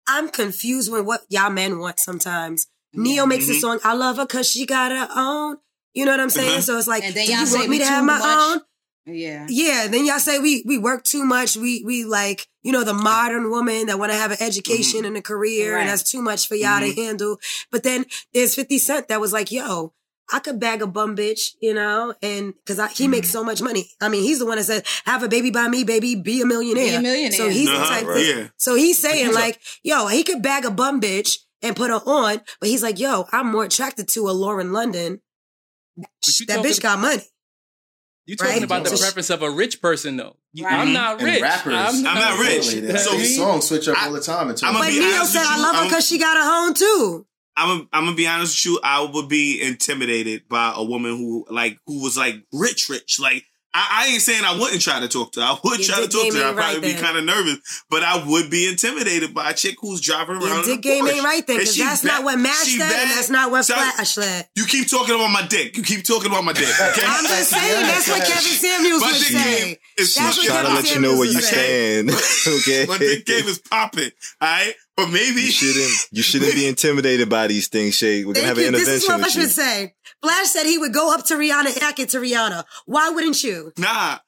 I'm 0.09 0.29
confused 0.29 0.91
with 0.93 1.07
what 1.07 1.23
y'all 1.31 1.51
men 1.51 1.79
want 1.79 1.99
sometimes. 2.01 2.67
Ne-Yo 2.93 3.27
makes 3.27 3.49
a 3.49 3.53
Mhm. 3.53 3.61
song, 3.61 3.81
I 3.85 3.95
love 3.95 4.17
her 4.19 4.27
because 4.27 4.49
she 4.51 4.67
got 4.67 4.91
her 4.93 5.09
own. 5.17 5.59
You 5.95 6.05
know 6.05 6.11
what 6.11 6.21
I'm 6.21 6.31
saying? 6.31 6.51
Uh-huh. 6.51 6.61
So 6.61 6.77
it's 6.79 6.89
like, 6.89 7.05
And 7.05 7.15
then 7.15 7.27
do 7.27 7.33
y'all 7.33 7.47
you 7.47 7.55
want 7.57 7.69
me 7.71 7.79
to 7.79 7.85
have 7.87 8.05
my 8.05 8.19
much. 8.19 8.57
own? 8.57 8.61
Yeah. 9.07 9.47
Yeah, 9.51 9.87
then 9.89 10.07
y'all 10.07 10.19
say 10.19 10.39
we 10.39 10.63
we 10.67 10.79
work 10.79 11.05
too 11.05 11.25
much. 11.25 11.57
We 11.57 11.83
we 11.85 12.05
like 12.05 12.49
you 12.63 12.73
know 12.73 12.85
the 12.85 12.95
modern 12.95 13.51
woman 13.51 13.87
that 13.87 13.99
want 13.99 14.11
to 14.13 14.17
have 14.19 14.31
an 14.31 14.39
education 14.41 15.05
and 15.05 15.15
a 15.17 15.21
career, 15.23 15.75
Right. 15.75 15.81
and 15.83 15.91
that's 15.91 16.11
too 16.11 16.23
much 16.23 16.49
for 16.49 16.55
y'all 16.55 16.81
to 16.81 16.91
handle. 16.95 17.39
But 17.71 17.83
then 17.83 18.07
there's 18.33 18.55
Fifty 18.55 18.79
Cent 18.79 19.09
that 19.09 19.21
was 19.21 19.31
like, 19.31 19.53
"Yo, 19.53 19.93
I 20.33 20.39
could 20.39 20.59
bag 20.59 20.81
a 20.81 20.87
bum 20.87 21.15
bitch, 21.15 21.51
you 21.61 21.75
know, 21.75 22.15
and 22.23 22.55
because 22.65 22.81
he 22.97 23.07
makes 23.07 23.29
so 23.29 23.45
much 23.45 23.61
money. 23.61 23.91
I 24.01 24.09
mean, 24.09 24.23
he's 24.23 24.39
the 24.39 24.47
one 24.47 24.57
that 24.57 24.65
said, 24.65 24.87
"Have 25.05 25.23
a 25.23 25.29
baby 25.29 25.51
by 25.51 25.69
me, 25.69 25.85
baby, 25.85 26.15
be 26.15 26.41
a 26.41 26.47
millionaire." 26.47 26.87
Be 26.87 26.95
a 26.95 27.01
millionaire. 27.03 27.33
So 27.39 27.51
he's 27.51 27.69
the 27.69 27.75
Uh-huh, 27.77 27.95
type. 28.01 28.07
right. 28.07 28.21
Of, 28.23 28.27
Yeah. 28.39 28.47
So 28.57 28.75
he's 28.75 28.99
saying 28.99 29.27
he's 29.27 29.37
a- 29.37 29.39
like, 29.39 29.61
"Yo, 29.83 30.07
he 30.07 30.25
could 30.25 30.41
bag 30.43 30.65
a 30.65 30.71
bum 30.71 30.99
bitch." 31.03 31.41
And 31.61 31.75
put 31.75 31.89
her 31.89 31.97
on, 32.05 32.43
but 32.61 32.69
he's 32.69 32.83
like, 32.83 32.99
"Yo, 32.99 33.27
I'm 33.33 33.51
more 33.51 33.65
attracted 33.65 34.07
to 34.09 34.29
a 34.29 34.33
Lauren 34.33 34.71
London. 34.75 35.21
You 35.97 36.05
That 36.47 36.57
talking- 36.57 36.71
bitch 36.71 36.81
got 36.81 36.99
money." 36.99 37.23
You 38.27 38.37
talking 38.37 38.55
Right? 38.55 38.63
about 38.65 38.85
the 38.85 38.97
preference 38.97 39.29
of 39.31 39.43
a 39.43 39.51
rich 39.51 39.83
person 39.83 40.17
though. 40.17 40.37
Right. 40.59 40.73
I'm 40.73 40.93
not 40.95 41.19
And 41.21 41.25
rich. 41.25 41.43
rappers, 41.43 41.75
I'm 41.75 42.03
not 42.03 42.39
rich. 42.39 42.65
Totally, 42.65 42.81
they- 42.81 42.99
So 42.99 43.11
these 43.19 43.29
he- 43.31 43.37
songs 43.37 43.67
switch 43.67 43.87
up 43.89 43.99
I- 44.03 44.07
all 44.07 44.13
the 44.13 44.21
time. 44.21 44.49
In 44.49 44.55
terms 44.57 44.63
I'ma 44.63 44.79
But 44.79 44.89
of- 44.89 44.95
be 44.95 45.01
Ne-Yo 45.01 45.25
said, 45.25 45.41
with 45.41 45.49
"I 45.49 45.59
love 45.59 45.77
her 45.77 45.85
because 45.85 46.07
she 46.07 46.17
got 46.19 46.37
a 46.39 46.43
home 46.43 46.75
too." 46.75 47.27
I'm 47.57 47.89
I'm 47.93 48.05
gonna 48.07 48.17
be 48.17 48.27
honest 48.27 48.55
with 48.67 48.73
you. 48.73 48.81
I 48.83 49.01
would 49.03 49.29
be 49.29 49.61
intimidated 49.61 50.49
by 50.49 50.73
a 50.75 50.83
woman 50.83 51.17
who 51.17 51.47
like 51.51 51.79
who 51.87 52.03
was 52.03 52.17
like 52.17 52.37
rich, 52.53 52.89
rich. 52.89 53.21
Like 53.21 53.45
I, 53.77 54.05
I 54.07 54.13
ain't 54.13 54.23
saying 54.23 54.45
I 54.45 54.57
wouldn't 54.59 54.81
try 54.81 55.01
to 55.01 55.09
talk 55.09 55.33
to 55.33 55.41
her. 55.41 55.47
I 55.47 55.59
would 55.65 55.81
Your 55.81 55.89
try 55.89 56.01
to 56.05 56.09
talk 56.09 56.31
to 56.31 56.39
her. 56.39 56.45
I'd 56.45 56.49
ain't 56.51 56.57
right 56.57 56.73
probably 56.75 56.95
be 56.95 56.99
kind 57.01 57.19
of 57.19 57.25
nervous, 57.25 57.59
but 57.91 58.05
I 58.05 58.25
would 58.25 58.49
be 58.49 58.69
intimidated 58.69 59.35
by 59.35 59.51
a 59.51 59.55
chick 59.55 59.75
who's 59.81 60.01
driving 60.01 60.37
around. 60.37 60.47
Your 60.47 60.59
in 60.61 60.65
dick 60.67 60.83
game 60.83 61.09
ain't 61.09 61.25
right 61.25 61.45
then, 61.45 61.57
And 61.57 61.63
because 61.65 61.75
she 61.75 61.83
that's 61.83 62.05
not 62.05 62.23
what 62.23 62.39
Mash 62.39 62.65
she 62.65 62.79
said, 62.79 62.87
and 62.93 63.11
that's 63.11 63.31
not 63.31 63.51
what 63.51 63.67
Flash 63.67 64.11
said. 64.15 64.47
You 64.55 64.65
keep 64.67 64.89
talking 64.89 65.17
about 65.17 65.29
my 65.33 65.45
dick. 65.47 65.77
You 65.77 65.83
keep 65.83 66.05
talking 66.05 66.31
about 66.31 66.45
my 66.45 66.53
dick. 66.53 66.69
Okay? 66.95 67.03
I'm 67.05 67.25
just 67.27 67.51
saying, 67.51 67.83
that's 67.83 68.09
what 68.09 68.23
Kevin 68.25 68.43
Samuels 68.43 69.01
My 69.01 69.07
would 69.09 69.19
dick 69.19 69.27
say. 69.29 69.65
game 69.67 69.77
is 69.99 70.15
That's 70.15 70.37
what 70.37 70.47
trying 70.47 70.59
to 70.67 70.69
Kevin 70.71 70.75
let 70.85 70.95
you 70.95 71.01
know 71.01 71.19
where 71.19 71.27
you 71.27 71.41
Samuels 71.41 72.05
would 72.07 72.15
stand. 72.15 72.61
okay. 72.61 72.87
My 72.87 72.99
dick 72.99 73.27
game 73.27 73.47
is 73.47 73.59
popping. 73.59 74.11
All 74.41 74.49
right, 74.49 74.75
but 74.97 75.09
maybe 75.09 75.41
You 75.41 75.51
shouldn't. 75.51 75.93
You 76.13 76.23
shouldn't 76.23 76.55
be 76.55 76.67
intimidated 76.73 77.29
by 77.29 77.49
these 77.49 77.67
things, 77.69 77.95
Shay. 77.97 78.25
We're 78.25 78.35
gonna 78.35 78.47
Thank 78.47 78.59
have 78.59 78.59
you. 78.59 78.67
an 78.69 78.73
This 78.75 78.83
is 78.89 79.05
intervention 79.05 79.13
what 79.13 79.33
Flash 79.33 79.35
with 79.35 79.37
you. 79.37 79.43
would 79.43 79.51
say. 79.51 79.95
Flash 80.25 80.47
said 80.49 80.65
he 80.65 80.79
would 80.79 80.93
go 80.95 81.13
up 81.15 81.25
to 81.27 81.35
Rihanna 81.35 81.67
and 81.67 81.83
hack 81.83 81.99
it 81.99 82.09
to 82.11 82.19
Rihanna. 82.19 82.65
Why 82.87 83.11
wouldn't 83.11 83.43
you? 83.45 83.73
Nah. 83.79 84.19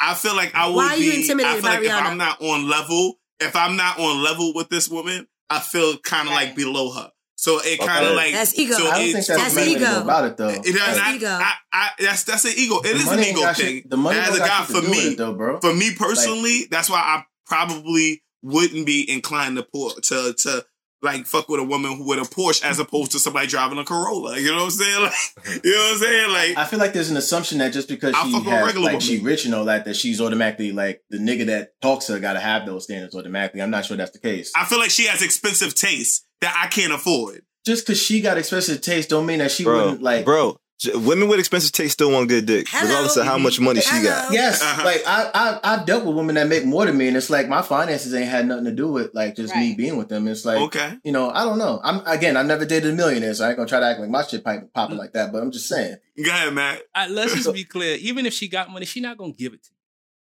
I 0.00 0.14
feel 0.14 0.34
like 0.34 0.54
I 0.54 0.66
would 0.68 0.76
Why 0.76 0.88
are 0.88 0.96
you 0.96 1.12
be. 1.12 1.20
intimidated 1.20 1.50
I 1.50 1.54
feel 1.60 1.62
by 1.62 1.68
like 1.76 1.84
if 1.84 1.90
Rihanna? 1.92 2.02
I'm 2.02 2.16
not 2.18 2.40
on 2.42 2.68
level, 2.68 3.14
if 3.40 3.54
I'm 3.56 3.76
not 3.76 3.98
on 3.98 4.22
level 4.22 4.52
with 4.54 4.68
this 4.68 4.88
woman, 4.88 5.26
I 5.50 5.60
feel 5.60 5.96
kind 5.98 6.28
of 6.28 6.34
Right. 6.34 6.46
like 6.48 6.56
below 6.56 6.90
her. 6.92 7.10
So 7.36 7.60
it 7.62 7.78
kind 7.78 8.04
of 8.04 8.12
Okay. 8.12 8.16
like 8.16 8.32
That's 8.32 8.58
ego. 8.58 8.74
So 8.74 8.86
I 8.88 8.90
don't 8.90 9.02
think 9.12 9.14
that's, 9.14 9.28
That's 9.28 9.54
the 9.54 9.60
right 9.60 9.68
way 9.68 9.74
to 9.74 9.80
ego. 9.80 10.00
about 10.02 10.24
it 10.24 10.36
though. 10.38 10.48
It 10.48 10.62
does 10.64 10.74
That's 10.74 10.98
not. 10.98 11.14
ego. 11.14 11.26
I, 11.28 11.52
I, 11.72 11.88
that's 11.98 12.24
that's 12.24 12.44
an 12.46 12.52
ego. 12.56 12.78
It 12.78 12.82
The 12.84 12.90
is 12.94 13.12
an 13.12 13.20
ego 13.20 13.40
thing. 13.52 13.54
shit- 13.54 13.90
the 13.90 13.96
money 13.98 14.18
As 14.18 14.34
a 14.36 14.38
guy, 14.38 14.64
for 14.64 14.80
me, 14.82 14.98
it, 15.08 15.18
though, 15.18 15.34
bro. 15.34 15.60
for 15.60 15.74
me 15.74 15.94
personally, 15.94 16.66
that's 16.70 16.88
why 16.88 16.98
I 17.00 17.24
probably 17.46 18.22
wouldn't 18.42 18.86
be 18.86 19.08
inclined 19.10 19.56
to 19.56 19.62
pour, 19.62 19.90
to 20.04 20.34
to 20.38 20.64
like 21.04 21.26
fuck 21.26 21.48
with 21.48 21.60
a 21.60 21.64
woman 21.64 21.96
who 21.96 22.04
with 22.08 22.18
a 22.18 22.22
Porsche 22.22 22.64
as 22.64 22.78
opposed 22.78 23.12
to 23.12 23.18
somebody 23.18 23.46
driving 23.46 23.78
a 23.78 23.84
Corolla. 23.84 24.38
You 24.38 24.50
know 24.50 24.64
what 24.64 24.64
I'm 24.64 24.70
saying? 24.70 25.10
Like, 25.44 25.64
you 25.64 25.72
know 25.72 25.78
what 25.78 25.92
I'm 25.92 25.98
saying? 25.98 26.32
Like, 26.32 26.56
I 26.58 26.64
feel 26.64 26.78
like 26.78 26.92
there's 26.92 27.10
an 27.10 27.16
assumption 27.16 27.58
that 27.58 27.72
just 27.72 27.88
because 27.88 28.14
I'll 28.14 28.24
she 28.26 28.32
fuck 28.32 28.44
with 28.44 28.52
has, 28.52 28.66
regular 28.66 28.92
like 28.92 29.00
she 29.02 29.20
rich 29.20 29.44
and 29.44 29.54
all 29.54 29.66
that, 29.66 29.84
that 29.84 29.96
she's 29.96 30.20
automatically 30.20 30.72
like 30.72 31.02
the 31.10 31.18
nigga 31.18 31.46
that 31.46 31.72
talks 31.82 32.06
to 32.06 32.14
her 32.14 32.18
got 32.20 32.32
to 32.34 32.40
have 32.40 32.66
those 32.66 32.84
standards 32.84 33.14
automatically. 33.14 33.60
I'm 33.62 33.70
not 33.70 33.84
sure 33.84 33.96
that's 33.96 34.10
the 34.12 34.18
case. 34.18 34.52
I 34.56 34.64
feel 34.64 34.78
like 34.78 34.90
she 34.90 35.06
has 35.06 35.22
expensive 35.22 35.74
taste 35.74 36.26
that 36.40 36.56
I 36.60 36.68
can't 36.68 36.92
afford. 36.92 37.42
just 37.66 37.86
because 37.86 38.00
she 38.00 38.20
got 38.20 38.38
expensive 38.38 38.80
taste, 38.80 39.10
don't 39.10 39.26
mean 39.26 39.38
that 39.38 39.50
she 39.50 39.64
bro, 39.64 39.76
wouldn't 39.84 40.02
like. 40.02 40.24
bro. 40.24 40.56
J- 40.80 40.94
Women 40.96 41.28
with 41.28 41.38
expensive 41.38 41.72
taste 41.72 41.92
still 41.94 42.10
want 42.10 42.28
good 42.28 42.46
dick, 42.46 42.66
Hello. 42.68 42.84
regardless 42.88 43.16
of 43.16 43.24
how 43.26 43.38
much 43.38 43.60
money 43.60 43.80
she 43.80 44.02
got. 44.02 44.24
Hello. 44.26 44.30
Yes, 44.32 44.60
Uh-huh. 44.62 44.84
like 44.84 45.02
I, 45.06 45.30
I 45.34 45.60
I've 45.74 45.86
dealt 45.86 46.04
with 46.04 46.16
women 46.16 46.34
that 46.34 46.48
make 46.48 46.64
more 46.64 46.84
than 46.86 46.96
me, 46.98 47.08
and 47.08 47.16
it's 47.16 47.30
like 47.30 47.48
my 47.48 47.62
finances 47.62 48.12
ain't 48.14 48.28
had 48.28 48.46
nothing 48.46 48.64
to 48.66 48.72
do 48.72 48.88
with 48.88 49.10
like 49.14 49.36
just 49.36 49.54
me 49.54 49.74
being 49.74 49.96
with 49.96 50.08
them. 50.08 50.26
It's 50.28 50.44
like 50.44 50.58
Okay. 50.58 50.98
you 51.04 51.12
know, 51.12 51.30
I 51.30 51.44
don't 51.44 51.58
know. 51.58 51.80
I'm 51.82 52.04
again, 52.06 52.36
I've 52.36 52.46
never 52.46 52.64
dated 52.64 52.92
a 52.92 52.94
millionaire, 52.94 53.34
so 53.34 53.44
I 53.44 53.48
ain't 53.48 53.56
gonna 53.56 53.68
try 53.68 53.80
to 53.80 53.86
act 53.86 54.00
like 54.00 54.10
my 54.10 54.22
shit 54.22 54.44
pipe 54.44 54.72
popping 54.74 54.96
like 54.98 55.12
that. 55.12 55.32
But 55.32 55.42
I'm 55.42 55.50
just 55.50 55.68
saying, 55.68 55.96
Go 56.22 56.30
ahead, 56.30 56.52
Matt. 56.52 56.82
I, 56.94 57.08
let's 57.08 57.34
just 57.34 57.52
be 57.52 57.64
clear. 57.74 57.96
Even 58.00 58.26
if 58.26 58.34
she 58.34 58.48
got 58.48 58.70
money, 58.70 58.86
she 58.86 59.00
not 59.00 59.16
gonna 59.18 59.32
give 59.32 59.52
it 59.54 59.62
to 59.64 59.70
you. 59.70 59.74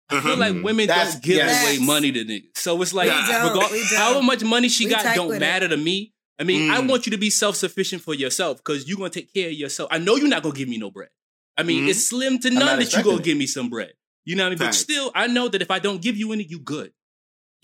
I 0.09 0.21
feel 0.21 0.31
Uh-huh. 0.33 0.39
like 0.53 0.63
women 0.63 0.87
That's- 0.87 1.13
don't 1.15 1.23
give 1.23 1.35
yes. 1.37 1.63
away 1.77 1.85
money 1.85 2.13
to 2.13 2.23
niggas. 2.23 2.55
So 2.57 2.81
it's 2.81 2.93
like, 2.93 3.09
We 3.11 3.27
don't, 3.33 3.53
regard- 3.53 3.71
we 3.73 3.79
don't. 3.79 3.97
however 3.97 4.23
much 4.23 4.41
money 4.43 4.69
she 4.69 4.85
We 4.85 4.91
got 4.91 5.13
don't 5.15 5.27
with 5.27 5.37
it. 5.37 5.39
matter 5.41 5.67
to 5.67 5.75
me. 5.75 6.13
I 6.39 6.43
mean, 6.43 6.69
I 6.69 6.79
Mm. 6.81 6.89
want 6.89 7.05
you 7.07 7.11
to 7.11 7.17
be 7.17 7.29
self 7.29 7.55
sufficient 7.55 8.01
for 8.03 8.13
yourself 8.13 8.57
because 8.57 8.87
you're 8.87 8.97
gonna 8.97 9.09
take 9.09 9.33
care 9.33 9.47
of 9.47 9.53
yourself. 9.53 9.89
I 9.91 9.97
know 9.97 10.15
you're 10.15 10.27
not 10.27 10.43
gonna 10.43 10.55
give 10.55 10.69
me 10.69 10.77
no 10.77 10.91
bread. 10.91 11.09
I 11.57 11.63
mean, 11.63 11.85
Mhm. 11.85 11.89
it's 11.89 12.07
slim 12.07 12.37
to 12.39 12.49
none 12.51 12.65
that 12.65 12.75
you 12.77 12.81
expecting 12.83 13.11
gonna 13.11 13.21
it. 13.21 13.25
give 13.25 13.37
me 13.37 13.47
some 13.47 13.69
bread. 13.69 13.93
You 14.25 14.35
know 14.35 14.43
what 14.43 14.47
I 14.47 14.49
mean? 14.51 14.57
Facts. 14.59 14.77
But 14.83 14.91
still, 14.93 15.11
I 15.15 15.27
know 15.27 15.47
that 15.47 15.61
if 15.61 15.71
I 15.71 15.79
don't 15.79 16.01
give 16.01 16.15
you 16.17 16.31
any, 16.33 16.43
you 16.43 16.59
good. 16.59 16.93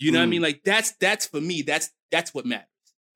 You 0.00 0.10
know 0.10 0.18
what 0.18 0.24
I 0.24 0.26
Mm. 0.26 0.30
mean? 0.30 0.42
Like 0.42 0.62
that's 0.64 0.92
that's 1.00 1.26
for 1.26 1.40
me. 1.40 1.62
That's 1.62 1.90
that's 2.10 2.34
what 2.34 2.46
matters. 2.46 2.66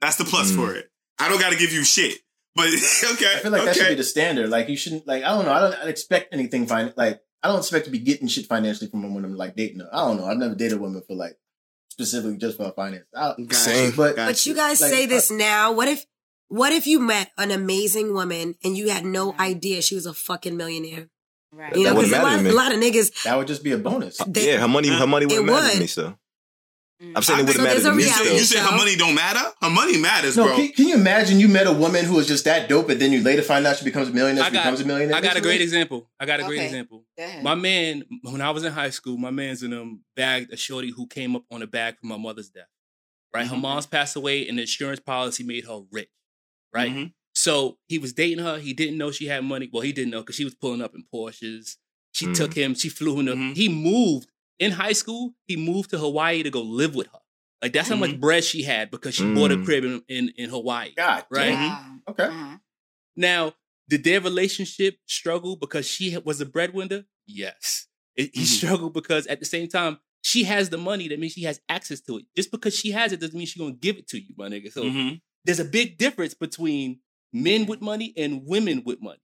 That's 0.00 0.16
the 0.16 0.24
plus 0.24 0.52
Mm. 0.52 0.56
for 0.56 0.74
it. 0.74 0.90
I 1.18 1.28
don't 1.28 1.40
got 1.40 1.50
to 1.50 1.58
give 1.58 1.72
you 1.72 1.82
shit. 1.82 2.20
But 2.54 2.66
okay. 3.12 3.34
I 3.34 3.38
feel 3.40 3.50
like 3.50 3.62
okay. 3.62 3.64
that 3.66 3.76
should 3.76 3.88
be 3.88 3.94
the 3.96 4.04
standard. 4.04 4.48
Like 4.50 4.68
you 4.68 4.76
shouldn't 4.76 5.06
like 5.08 5.24
I 5.24 5.30
don't 5.30 5.44
know. 5.44 5.52
I 5.52 5.60
don't 5.60 5.74
I'd 5.74 5.88
expect 5.88 6.32
anything 6.32 6.66
fine. 6.68 6.92
Like 6.96 7.20
I 7.42 7.48
don't 7.48 7.58
expect 7.58 7.86
to 7.86 7.90
be 7.90 7.98
getting 7.98 8.28
shit 8.28 8.46
financially 8.46 8.88
from 8.90 9.04
a 9.04 9.08
woman 9.08 9.34
like 9.36 9.56
dating 9.56 9.80
her. 9.80 9.88
I 9.92 9.98
don't 10.06 10.18
know. 10.18 10.26
I've 10.26 10.38
never 10.38 10.54
dated 10.54 10.78
a 10.78 10.80
woman 10.80 11.02
for 11.06 11.16
like 11.16 11.36
specifically 11.98 12.36
just 12.36 12.56
for 12.56 12.70
finance. 12.72 13.04
I, 13.14 13.34
Same. 13.50 13.90
but 13.96 14.14
Gotcha. 14.16 14.30
But 14.30 14.46
you 14.46 14.54
guys 14.54 14.80
Like, 14.80 14.90
say 14.90 15.04
uh, 15.04 15.08
this 15.08 15.30
now. 15.30 15.72
What 15.72 15.88
if 15.88 16.06
what 16.48 16.72
if 16.72 16.86
you 16.86 17.00
met 17.00 17.30
an 17.36 17.50
amazing 17.50 18.14
woman 18.14 18.54
and 18.64 18.76
you 18.76 18.88
had 18.90 19.04
no 19.04 19.34
idea 19.38 19.82
she 19.82 19.94
was 19.96 20.06
a 20.06 20.14
fucking 20.14 20.56
millionaire? 20.56 21.08
Right. 21.52 21.74
You 21.74 21.84
That 21.84 21.90
know, 21.90 21.96
wouldn't 21.96 22.12
because 22.12 22.12
a 22.12 22.24
matter 22.24 22.30
lot, 22.30 22.36
to 22.36 22.42
me. 22.44 22.50
a 22.50 22.54
lot 22.54 22.72
of 22.72 22.78
niggas 22.78 23.22
that 23.24 23.36
would 23.36 23.46
just 23.48 23.64
be 23.64 23.72
a 23.72 23.78
bonus. 23.78 24.18
they- 24.26 24.52
yeah, 24.52 24.58
her 24.58 24.68
money, 24.68 24.88
her 24.88 25.06
money 25.06 25.26
wouldn't 25.26 25.46
matter 25.46 25.74
to 25.74 25.80
me. 25.80 25.86
So 25.86 26.02
Mm. 26.10 26.16
I'm 27.14 27.22
saying 27.22 27.38
I 27.38 27.42
it 27.42 27.46
wouldn't 27.46 27.46
think- 27.46 27.62
matter 27.68 27.80
to 27.80 27.94
me. 27.94 28.02
You 28.02 28.08
Still. 28.10 28.24
say, 28.26 28.32
you 28.34 28.40
say 28.40 28.58
her 28.58 28.76
money 28.76 28.96
don't 28.96 29.14
matter? 29.14 29.52
Her 29.62 29.70
money 29.70 29.98
matters, 29.98 30.36
No, 30.36 30.44
bro. 30.46 30.56
can, 30.56 30.68
can 30.72 30.88
you 30.88 30.94
imagine 30.96 31.38
you 31.38 31.46
met 31.48 31.66
a 31.68 31.72
woman 31.72 32.04
who 32.04 32.14
was 32.16 32.26
just 32.26 32.44
that 32.46 32.68
dope, 32.68 32.88
and 32.88 33.00
then 33.00 33.12
you 33.12 33.22
later 33.22 33.42
find 33.42 33.64
out 33.66 33.76
she 33.76 33.84
becomes 33.84 34.08
a 34.08 34.12
millionaire, 34.12 34.44
she 34.44 34.50
got, 34.50 34.64
becomes 34.64 34.80
a 34.80 34.84
millionaire? 34.84 35.16
I 35.16 35.20
got 35.20 35.36
a 35.36 35.40
great 35.40 35.60
example. 35.60 36.10
I 36.18 36.26
got 36.26 36.40
a 36.40 36.44
great 36.44 36.62
example. 36.64 37.04
My 37.42 37.54
man, 37.54 38.02
when 38.22 38.40
I 38.40 38.50
was 38.50 38.64
in 38.64 38.72
high 38.72 38.90
school, 38.90 39.16
my 39.16 39.30
man's 39.30 39.62
in 39.62 39.70
them 39.70 40.04
bagged 40.16 40.52
a 40.52 40.56
shorty 40.56 40.90
who 40.90 41.06
came 41.06 41.36
up 41.36 41.44
on 41.52 41.62
a 41.62 41.66
bag 41.68 41.98
from 42.00 42.08
my 42.08 42.16
mother's 42.16 42.48
death. 42.50 42.66
Right, 43.34 43.46
her 43.46 43.56
Mhm. 43.56 43.60
mom's 43.60 43.86
passed 43.86 44.16
away, 44.16 44.48
and 44.48 44.58
the 44.58 44.62
insurance 44.62 45.00
policy 45.00 45.44
made 45.44 45.66
her 45.66 45.82
rich. 45.92 46.08
Right, 46.74 46.90
Mhm. 46.92 47.12
so 47.34 47.78
he 47.86 47.98
was 47.98 48.12
dating 48.12 48.42
her. 48.42 48.58
He 48.58 48.72
didn't 48.72 48.98
know 48.98 49.10
she 49.12 49.26
had 49.26 49.44
money. 49.44 49.68
Well, 49.72 49.82
he 49.82 49.92
didn't 49.92 50.10
know 50.10 50.20
because 50.20 50.34
she 50.36 50.44
was 50.44 50.54
pulling 50.54 50.82
up 50.82 50.94
in 50.94 51.04
Porsches. 51.14 51.76
She 52.12 52.26
Mm. 52.26 52.34
took 52.34 52.54
him. 52.54 52.74
She 52.74 52.88
flew 52.88 53.20
him. 53.20 53.26
To, 53.26 53.34
Mhm. 53.34 53.54
He 53.56 53.68
moved 53.68 54.28
in 54.58 54.72
high 54.72 54.92
school. 54.92 55.34
He 55.46 55.56
moved 55.56 55.90
to 55.90 55.98
Hawaii 55.98 56.42
to 56.42 56.50
go 56.50 56.62
live 56.62 56.94
with 56.94 57.06
her. 57.08 57.18
Like 57.62 57.72
that's 57.72 57.88
how 57.88 57.96
much 57.96 58.18
bread 58.20 58.44
she 58.44 58.62
had 58.62 58.90
because 58.90 59.14
she 59.14 59.34
bought 59.34 59.50
a 59.50 59.56
Mm. 59.56 59.64
crib 59.64 59.84
in 59.84 60.02
in, 60.08 60.28
in 60.36 60.50
Hawaii. 60.50 60.92
God, 60.96 61.24
Right. 61.30 61.48
damn. 61.50 61.68
Wow. 61.70 61.96
Okay. 62.08 62.24
Uh-huh. 62.24 62.58
Now, 63.16 63.54
did 63.88 64.04
their 64.04 64.20
relationship 64.20 64.98
struggle 65.06 65.56
because 65.56 65.86
she 65.88 66.16
was 66.18 66.40
a 66.40 66.46
breadwinner? 66.46 67.04
Yes. 67.26 67.86
It, 68.16 68.30
he 68.34 68.42
Mhm. 68.42 68.46
struggled 68.46 68.92
because 68.94 69.26
at 69.26 69.40
the 69.40 69.46
same 69.46 69.66
time, 69.68 69.98
she 70.22 70.44
has 70.44 70.68
the 70.70 70.78
money. 70.78 71.08
That 71.08 71.18
means 71.18 71.32
she 71.32 71.42
has 71.44 71.60
access 71.68 72.00
to 72.02 72.18
it. 72.18 72.26
Just 72.36 72.50
because 72.50 72.76
she 72.78 72.90
has 72.92 73.12
it 73.12 73.20
doesn't 73.20 73.36
mean 73.36 73.46
she's 73.46 73.60
gonna 73.60 73.72
give 73.72 73.96
it 73.98 74.06
to 74.08 74.18
you, 74.20 74.34
my 74.36 74.48
nigga. 74.48 74.72
So 74.72 74.84
Mhm. 74.84 75.20
there's 75.44 75.60
a 75.60 75.64
big 75.64 75.98
difference 75.98 76.34
between 76.34 77.00
men 77.32 77.66
with 77.66 77.80
money 77.80 78.12
and 78.16 78.44
women 78.46 78.82
with 78.84 79.00
money. 79.00 79.20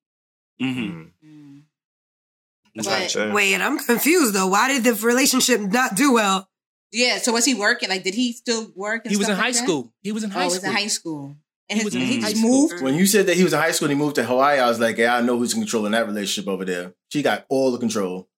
Wait, 2.77 3.61
I'm 3.61 3.79
confused 3.79 4.35
though. 4.35 4.49
Why 4.49 4.69
did 4.69 4.85
the 4.85 4.95
relationship 5.07 5.61
not 5.61 5.95
do 5.97 6.13
well? 6.13 6.49
yeah, 6.93 7.19
so 7.19 7.33
was 7.33 7.45
he 7.45 7.55
working? 7.55 7.89
Like, 7.89 8.05
did 8.05 8.15
he 8.15 8.33
still 8.33 8.71
work? 8.77 9.05
And 9.05 9.11
He 9.11 9.17
was 9.17 9.27
stuff 9.27 9.37
in 9.39 9.43
high 9.43 9.51
that? 9.51 9.57
school. 9.59 9.93
He 10.03 10.13
was 10.13 10.23
in 10.23 10.31
Oh, 10.31 10.35
high 10.35 10.41
he 10.43 10.47
was 10.47 10.55
school. 10.57 10.69
in 10.71 10.77
high 10.77 10.87
school. 10.87 11.37
And 11.69 11.79
He 11.79 11.85
his, 11.85 11.95
was 11.95 11.95
he 11.95 12.21
just 12.21 12.37
moved. 12.43 12.81
When 12.83 12.95
you 12.95 13.07
said 13.07 13.27
that 13.27 13.37
he 13.37 13.43
was 13.43 13.53
in 13.53 13.59
high 13.59 13.73
school 13.73 13.89
and 13.91 13.99
he 13.99 14.03
moved 14.05 14.15
to 14.17 14.25
Hawaii, 14.25 14.59
I 14.61 14.69
was 14.69 14.79
like, 14.79 14.97
yeah, 14.99 15.17
I 15.17 15.21
know 15.23 15.37
who's 15.39 15.55
controlling 15.55 15.93
that 15.93 16.07
relationship 16.07 16.49
over 16.49 16.65
there. 16.65 16.95
She 17.11 17.23
got 17.23 17.47
all 17.49 17.73
the 17.73 17.79
control. 17.79 18.29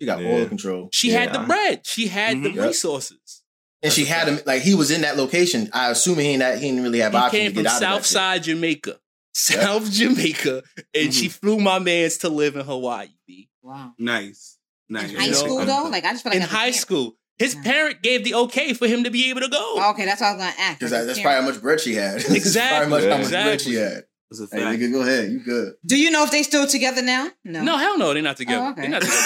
She 0.00 0.06
got 0.06 0.24
all 0.24 0.40
the 0.40 0.46
control. 0.46 0.88
She 0.92 1.10
had 1.10 1.32
the 1.32 1.40
bread. 1.40 1.86
She 1.86 2.08
had 2.08 2.42
the 2.42 2.48
Mhm. 2.50 2.54
Yep. 2.56 2.66
resources. 2.66 3.42
And 3.82 3.92
she 3.92 4.06
had 4.06 4.26
him 4.28 4.40
like 4.46 4.62
he 4.62 4.74
was 4.74 4.90
in 4.90 5.02
that 5.02 5.16
location. 5.16 5.68
I 5.72 5.90
assume 5.90 6.18
he 6.18 6.28
ain't 6.28 6.40
that 6.40 6.58
he 6.58 6.68
didn't 6.68 6.82
really 6.82 6.98
have 7.00 7.12
He 7.12 7.18
options 7.18 7.40
came 7.42 7.50
to 7.50 7.54
from 7.54 7.62
get 7.64 7.70
out 7.70 7.74
of 7.76 7.80
that 7.80 7.86
South 7.86 8.06
shit. 8.06 8.12
Side 8.12 8.42
Jamaica, 8.44 8.98
South 9.34 9.90
Jamaica, 9.90 10.62
and 10.94 11.14
she 11.14 11.28
flew 11.28 11.58
my 11.60 11.78
man's 11.78 12.16
to 12.18 12.28
live 12.30 12.56
in 12.56 12.64
Hawaii. 12.64 13.08
B. 13.26 13.49
Wow. 13.62 13.92
Nice. 13.98 14.58
Nice. 14.88 15.10
In 15.10 15.16
high 15.16 15.30
school 15.32 15.58
um, 15.58 15.66
though, 15.66 15.88
like 15.90 16.04
I 16.04 16.12
just 16.12 16.22
feel 16.24 16.32
like 16.32 16.42
in 16.42 16.48
high 16.48 16.70
school, 16.72 17.16
his 17.38 17.54
parent 17.54 18.02
gave 18.02 18.24
the 18.24 18.34
okay 18.34 18.72
for 18.74 18.86
him 18.86 19.04
to 19.04 19.10
be 19.10 19.30
able 19.30 19.40
to 19.42 19.48
go. 19.48 19.58
Oh, 19.58 19.90
okay, 19.92 20.04
that's 20.04 20.20
what 20.20 20.28
I 20.28 20.32
was 20.34 20.40
gonna 20.42 20.54
ask. 20.58 20.78
Because 20.78 20.92
Like, 20.92 21.00
that's 21.06 21.18
his 21.18 21.22
probably 21.24 21.40
how 21.42 21.46
much 21.52 21.62
bread 21.62 21.80
she 21.80 21.94
had. 21.94 22.14
That's 22.20 22.30
Exactly. 22.30 22.88
probably 22.88 23.08
how 23.08 23.16
much 23.16 23.26
Exactly. 23.26 23.50
bread 23.50 23.60
she 23.60 23.74
had. 23.74 24.04
That's 24.30 24.40
a 24.52 24.56
Hey, 24.56 24.62
fact. 24.62 24.78
nigga, 24.80 24.92
go 24.92 25.00
ahead. 25.02 25.30
You 25.32 25.40
good. 25.40 25.72
Do 25.86 25.96
you 25.98 26.10
know 26.10 26.24
if 26.24 26.30
they 26.30 26.42
still 26.42 26.66
together 26.66 27.02
now? 27.02 27.30
No. 27.44 27.62
No, 27.62 27.76
hell 27.78 27.98
no, 27.98 28.12
they're 28.14 28.22
not 28.22 28.36
together. 28.36 28.64
Oh, 28.66 28.70
okay. 28.70 28.82
They're 28.82 28.90
not 28.90 29.02
together. 29.02 29.18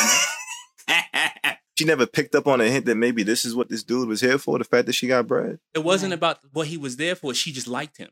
man. 0.89 1.57
She 1.77 1.85
never 1.85 2.07
picked 2.07 2.37
up 2.37 2.47
on 2.47 2.61
a 2.61 2.69
hint 2.69 2.87
that 2.87 2.95
maybe 2.95 3.25
this 3.25 3.45
is 3.45 3.57
what 3.57 3.69
this 3.69 3.83
dude 3.83 4.07
was 4.09 4.21
here 4.21 4.39
for. 4.39 4.59
The 4.59 4.65
fact 4.65 4.87
that 4.87 4.93
she 4.93 5.09
got 5.09 5.27
bread. 5.27 5.59
It 5.75 5.83
wasn't 5.83 6.13
about 6.13 6.39
what 6.53 6.69
he 6.69 6.77
was 6.77 6.97
there 6.99 7.17
for. 7.17 7.35
She 7.35 7.51
just 7.51 7.67
liked 7.67 7.99
him. 7.99 8.11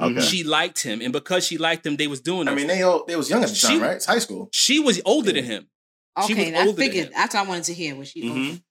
Okay. 0.00 0.20
She 0.20 0.44
liked 0.44 0.82
him, 0.82 1.00
and 1.00 1.12
because 1.12 1.46
she 1.46 1.56
liked 1.56 1.86
him, 1.86 1.96
they 1.96 2.06
was 2.08 2.20
doing 2.20 2.46
it. 2.46 2.50
I 2.50 2.54
mean, 2.54 2.66
they 2.66 2.82
all 2.82 3.04
they 3.06 3.16
was 3.16 3.30
young 3.30 3.42
at 3.42 3.48
the 3.48 3.54
time, 3.56 3.70
She- 3.70 3.78
right? 3.78 3.96
It's 3.96 4.04
high 4.06 4.18
school. 4.18 4.50
she 4.52 4.80
was 4.80 5.00
older 5.04 5.32
than 5.32 5.44
him. 5.44 5.68
She 6.26 6.34
was 6.34 6.42
Okay, 6.48 6.58
I 6.58 6.72
figured. 6.74 7.10
That's 7.14 7.34
what 7.34 7.46
I 7.46 7.48
wanted 7.48 7.64
to 7.64 7.74
hear. 7.74 7.94
Was 7.96 8.08
she? 8.10 8.22
Mhm. 8.22 8.62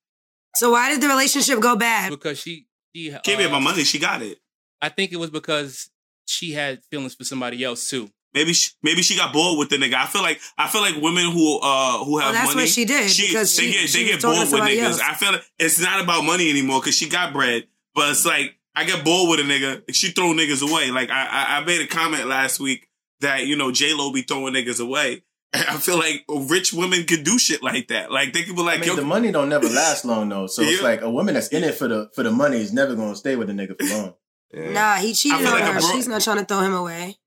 So 0.55 0.72
why 0.72 0.89
did 0.91 1.01
the 1.01 1.07
relationship 1.07 1.59
go 1.59 1.76
bad? 1.76 2.09
because 2.11 2.39
she 2.39 2.68
she 2.95 3.09
Can't 3.24 3.38
be 3.39 3.45
uh, 3.45 3.47
about 3.47 3.61
money. 3.61 3.84
She 3.84 3.99
got 3.99 4.22
it. 4.22 4.39
I 4.82 4.89
think 4.89 5.11
it 5.11 5.18
was 5.18 5.30
because 5.30 5.89
she 6.26 6.51
had 6.51 6.84
feelings 6.91 7.15
for 7.15 7.24
somebody 7.24 7.63
else 7.63 7.89
too. 7.89 8.11
Maybe 8.34 8.53
she, 8.53 8.72
maybe 8.84 9.01
she 9.01 9.15
got 9.15 9.34
bored 9.34 9.57
with 9.57 9.70
the 9.70 9.78
nigga. 9.78 9.95
I 9.95 10.05
feel 10.05 10.22
like 10.22 10.39
I 10.57 10.68
feel 10.68 10.82
like 10.82 10.95
women 11.01 11.32
who 11.32 11.57
uh 11.59 12.03
who 12.03 12.18
have 12.20 12.28
Well, 12.28 12.34
that's 12.34 12.47
money. 12.49 12.61
what 12.63 12.70
she 12.70 12.86
did, 12.86 13.09
because 13.18 13.55
they 13.55 13.63
she- 13.63 13.72
get 13.72 13.91
they 13.93 14.03
was 14.03 14.11
get 14.11 14.22
bored 14.22 14.39
with 14.39 14.49
somebody 14.49 14.78
niggas. 14.78 14.84
else. 14.84 14.99
I 15.01 15.13
feel 15.15 15.32
like 15.32 15.43
it's 15.57 15.80
not 15.80 16.01
about 16.03 16.24
money 16.26 16.49
anymore 16.49 16.80
because 16.82 16.95
she 16.95 17.07
got 17.09 17.34
bread. 17.34 17.68
But 17.95 18.09
it's 18.11 18.26
like 18.26 18.57
I 18.78 18.86
get 18.86 19.03
bored 19.03 19.30
with 19.30 19.39
a 19.39 19.43
nigga. 19.43 19.84
She 19.93 20.11
throw 20.11 20.34
niggas 20.34 20.61
away. 20.67 20.91
Like 20.91 21.09
I 21.09 21.25
I, 21.25 21.57
I 21.57 21.65
made 21.65 21.82
a 21.82 21.88
comment 21.88 22.28
last 22.28 22.59
week 22.59 22.88
that 23.21 23.45
you 23.45 23.55
know 23.55 23.71
J 23.71 23.93
Lo 23.93 24.11
be 24.11 24.21
throwing 24.21 24.53
niggas 24.53 24.80
away. 24.80 25.23
I 25.53 25.78
feel 25.78 25.97
like 25.97 26.25
rich 26.30 26.73
women 26.73 27.05
could 27.05 27.23
do 27.23 27.39
shit 27.39 27.63
like 27.63 27.88
that. 27.88 28.11
Like 28.11 28.34
they 28.34 28.43
could 28.43 28.55
be 28.55 28.61
like, 28.61 28.78
I 28.78 28.82
mean, 28.82 28.89
yo, 28.89 28.95
the 28.95 29.01
money 29.03 29.32
don't 29.32 29.49
never 29.49 29.67
last 29.67 30.05
long 30.05 30.30
though. 30.30 30.47
So 30.47 30.61
it's 30.61 30.82
like 30.84 31.01
a 31.01 31.09
woman 31.09 31.34
that's 31.36 31.47
in 31.49 31.63
it 31.63 31.75
for 31.75 31.88
the 31.88 32.09
for 32.13 32.23
the 32.23 32.32
money 32.32 32.57
is 32.57 32.73
never 32.73 32.95
gonna 32.95 33.15
stay 33.15 33.36
with 33.36 33.49
a 33.49 33.53
nigga 33.53 33.78
for 33.80 33.95
long. 33.95 34.13
Yeah. 34.53 34.71
Nah, 34.71 34.95
he 34.95 35.13
cheated 35.13 35.39
feel 35.39 35.47
on 35.47 35.53
like 35.59 35.63
her. 35.63 35.80
bro- 35.80 35.91
She's 35.91 36.07
not 36.07 36.21
trying 36.21 36.38
to 36.39 36.45
throw 36.45 36.59
him 36.61 36.73
away. 36.73 37.17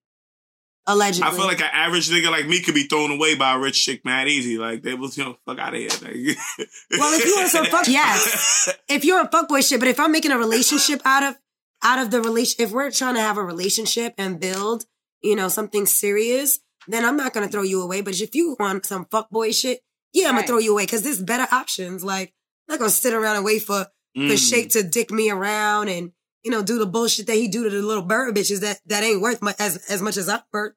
Allegedly. 0.92 1.28
I 1.28 1.32
feel 1.32 1.44
like 1.46 1.60
an 1.60 1.68
average 1.72 2.08
nigga 2.10 2.30
like 2.30 2.46
me 2.46 2.60
could 2.62 2.74
be 2.74 2.84
thrown 2.84 3.10
away 3.10 3.34
by 3.34 3.54
a 3.54 3.58
rich 3.58 3.84
chick 3.84 4.04
mad 4.04 4.28
easy. 4.28 4.58
Like 4.58 4.82
they 4.82 4.94
was, 4.94 5.16
you 5.16 5.24
know, 5.24 5.36
fuck 5.46 5.58
out 5.58 5.74
of 5.74 5.80
here. 5.80 5.88
Like, 6.02 6.36
Well, 6.98 7.18
if 7.18 7.24
you 7.24 7.34
want 7.36 7.48
some 7.50 7.66
fuck, 7.66 7.86
yes. 7.88 8.68
if 8.88 9.04
you're 9.04 9.20
a 9.22 9.28
fuckboy 9.28 9.66
shit, 9.68 9.78
but 9.80 9.88
if 9.88 10.00
I'm 10.00 10.12
making 10.12 10.32
a 10.32 10.38
relationship 10.38 11.00
out 11.04 11.22
of 11.22 11.36
out 11.82 11.98
of 11.98 12.10
the 12.10 12.20
relation, 12.20 12.56
if 12.62 12.70
we're 12.72 12.90
trying 12.90 13.14
to 13.14 13.20
have 13.20 13.38
a 13.38 13.42
relationship 13.44 14.14
and 14.18 14.38
build, 14.40 14.84
you 15.22 15.34
know, 15.36 15.48
something 15.48 15.86
serious, 15.86 16.60
then 16.88 17.04
I'm 17.04 17.16
not 17.16 17.32
gonna 17.32 17.48
throw 17.48 17.62
you 17.62 17.80
away. 17.82 18.00
But 18.00 18.20
if 18.20 18.34
you 18.34 18.56
want 18.58 18.84
some 18.86 19.04
fuckboy 19.06 19.54
shit, 19.58 19.80
yeah, 20.12 20.28
I'm 20.28 20.34
Right. 20.34 20.40
gonna 20.40 20.46
throw 20.46 20.58
you 20.58 20.72
away 20.72 20.84
because 20.84 21.02
there's 21.02 21.22
better 21.22 21.46
options. 21.54 22.02
Like 22.04 22.34
I'm 22.68 22.74
not 22.74 22.78
gonna 22.80 22.90
sit 22.90 23.14
around 23.14 23.36
and 23.36 23.44
wait 23.44 23.62
for 23.62 23.84
for 23.84 24.20
Mm. 24.20 24.36
Shake 24.50 24.70
to 24.70 24.82
dick 24.82 25.12
me 25.12 25.30
around 25.30 25.88
and 25.88 26.10
you 26.44 26.50
know 26.50 26.62
do 26.62 26.78
the 26.78 26.86
bullshit 26.86 27.26
that 27.26 27.36
he 27.36 27.48
do 27.48 27.64
to 27.64 27.70
the 27.70 27.82
little 27.82 28.02
bird 28.02 28.34
bitches 28.34 28.60
that 28.60 28.80
that 28.86 29.02
ain't 29.02 29.20
worth 29.20 29.42
much, 29.42 29.56
as 29.58 29.76
as 29.90 30.00
much 30.02 30.16
as 30.16 30.28
I'm 30.28 30.40
worth. 30.52 30.74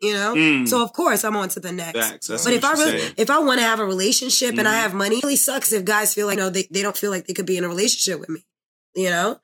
You 0.00 0.12
know, 0.12 0.34
Mm. 0.36 0.68
so 0.68 0.80
of 0.82 0.92
course 0.92 1.24
I'm 1.24 1.34
on 1.36 1.48
to 1.50 1.60
the 1.60 1.72
next. 1.72 1.98
Facts. 1.98 2.28
But 2.28 2.52
if 2.52 2.64
I 2.64 2.72
really, 2.74 2.98
saying. 3.00 3.14
if 3.16 3.30
I 3.30 3.40
want 3.40 3.58
to 3.58 3.66
have 3.66 3.80
a 3.80 3.84
relationship 3.84 4.56
and 4.56 4.68
I 4.68 4.74
Mhm. 4.76 4.82
have 4.82 4.94
money, 4.94 5.16
it 5.18 5.24
really 5.24 5.34
sucks 5.34 5.72
if 5.72 5.84
guys 5.84 6.14
feel 6.14 6.28
like, 6.28 6.38
no, 6.38 6.50
they, 6.50 6.68
they 6.70 6.82
don't 6.82 6.96
feel 6.96 7.10
like 7.10 7.26
they 7.26 7.34
could 7.34 7.46
be 7.46 7.56
in 7.56 7.64
a 7.64 7.68
relationship 7.68 8.20
with 8.20 8.28
me. 8.28 8.46
You 8.94 9.10
know? 9.10 9.40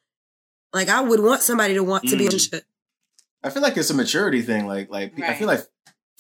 Like 0.73 0.89
I 0.89 1.01
would 1.01 1.19
want 1.19 1.43
somebody 1.43 1.75
to 1.75 1.83
want 1.83 2.05
to 2.05 2.11
be 2.11 2.15
in 2.15 2.21
a 2.21 2.25
Mm. 2.25 2.29
relationship. 2.35 2.65
I 3.43 3.51
feel 3.51 3.63
like 3.63 3.77
it's 3.77 3.91
a 3.91 3.95
maturity 3.95 4.43
thing. 4.43 4.67
Like 4.69 4.89
like 4.91 5.21
I 5.21 5.35
feel 5.35 5.49
like 5.49 5.67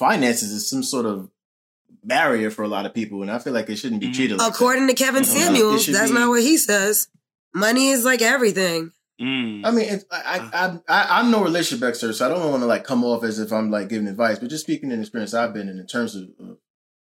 finances 0.01 0.51
is 0.51 0.69
some 0.69 0.83
sort 0.83 1.07
of 1.07 1.31
barrier 2.03 2.51
for 2.51 2.63
a 2.65 2.69
lot 2.69 2.87
of 2.87 2.93
people, 2.93 3.23
and 3.23 3.31
I 3.31 3.39
feel 3.39 3.53
like 3.53 3.71
it 3.71 3.77
shouldn't 3.77 4.01
be 4.01 4.09
Mhm. 4.09 4.15
treated. 4.17 4.39
Like 4.39 4.49
that. 4.49 4.55
According 4.57 4.89
to 4.89 4.95
Kevin 4.95 5.23
You 5.23 5.29
know, 5.33 5.35
Samuels, 5.41 5.87
that's 5.87 6.11
be- 6.11 6.15
not 6.19 6.29
what 6.29 6.43
he 6.43 6.59
says. 6.59 7.07
Money 7.55 7.91
is 7.91 8.05
like 8.05 8.21
everything. 8.21 8.91
Mm. 9.21 9.65
I 9.65 9.71
mean, 9.71 9.89
it, 9.89 10.05
I, 10.11 10.51
I, 10.53 10.79
I, 10.89 11.21
I'm 11.21 11.31
no 11.31 11.43
relationship 11.43 11.87
expert, 11.87 12.15
so 12.15 12.27
I 12.27 12.29
don't 12.29 12.51
want 12.51 12.63
to 12.63 12.67
like 12.67 12.85
come 12.85 13.05
off 13.05 13.23
as 13.23 13.39
if 13.39 13.53
I'm 13.53 13.71
like 13.71 13.89
giving 13.89 14.09
advice, 14.09 14.39
but 14.39 14.51
just 14.51 14.65
speaking 14.65 14.91
in 14.91 15.01
experience 15.01 15.35
I've 15.35 15.55
been 15.55 15.69
in, 15.69 15.79
in 15.79 15.87
terms 15.87 16.17
of 16.17 16.25
uh, 16.43 16.55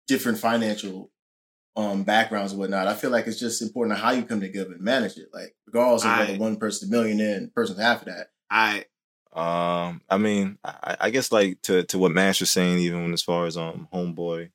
different 0.06 0.38
financial 0.38 1.10
um 1.76 2.04
backgrounds 2.04 2.52
and 2.52 2.60
whatnot. 2.60 2.86
I 2.86 2.94
feel 2.94 3.10
like 3.10 3.26
it's 3.26 3.40
just 3.40 3.60
important 3.60 3.98
how 3.98 4.12
you 4.12 4.22
come 4.22 4.40
together 4.40 4.72
and 4.72 4.80
manage 4.80 5.16
it. 5.16 5.28
Like, 5.32 5.56
regardless 5.66 6.04
of 6.04 6.16
whether 6.16 6.38
one 6.38 6.56
person's 6.56 6.88
a 6.88 6.94
millionaire 6.94 7.36
and 7.36 7.52
person's 7.52 7.80
half 7.80 8.02
of 8.02 8.06
that. 8.06 8.28
I 8.48 8.84
Um, 9.32 10.00
I 10.08 10.16
mean, 10.16 10.58
I, 10.62 10.96
I 11.00 11.10
guess 11.10 11.32
like 11.32 11.60
to 11.62 11.82
to 11.82 11.98
what 11.98 12.12
Mash 12.12 12.38
was 12.38 12.50
saying, 12.50 12.78
even 12.78 13.02
when 13.02 13.12
as 13.12 13.22
far 13.22 13.46
as 13.46 13.56
um 13.56 13.88
homeboy, 13.92 14.50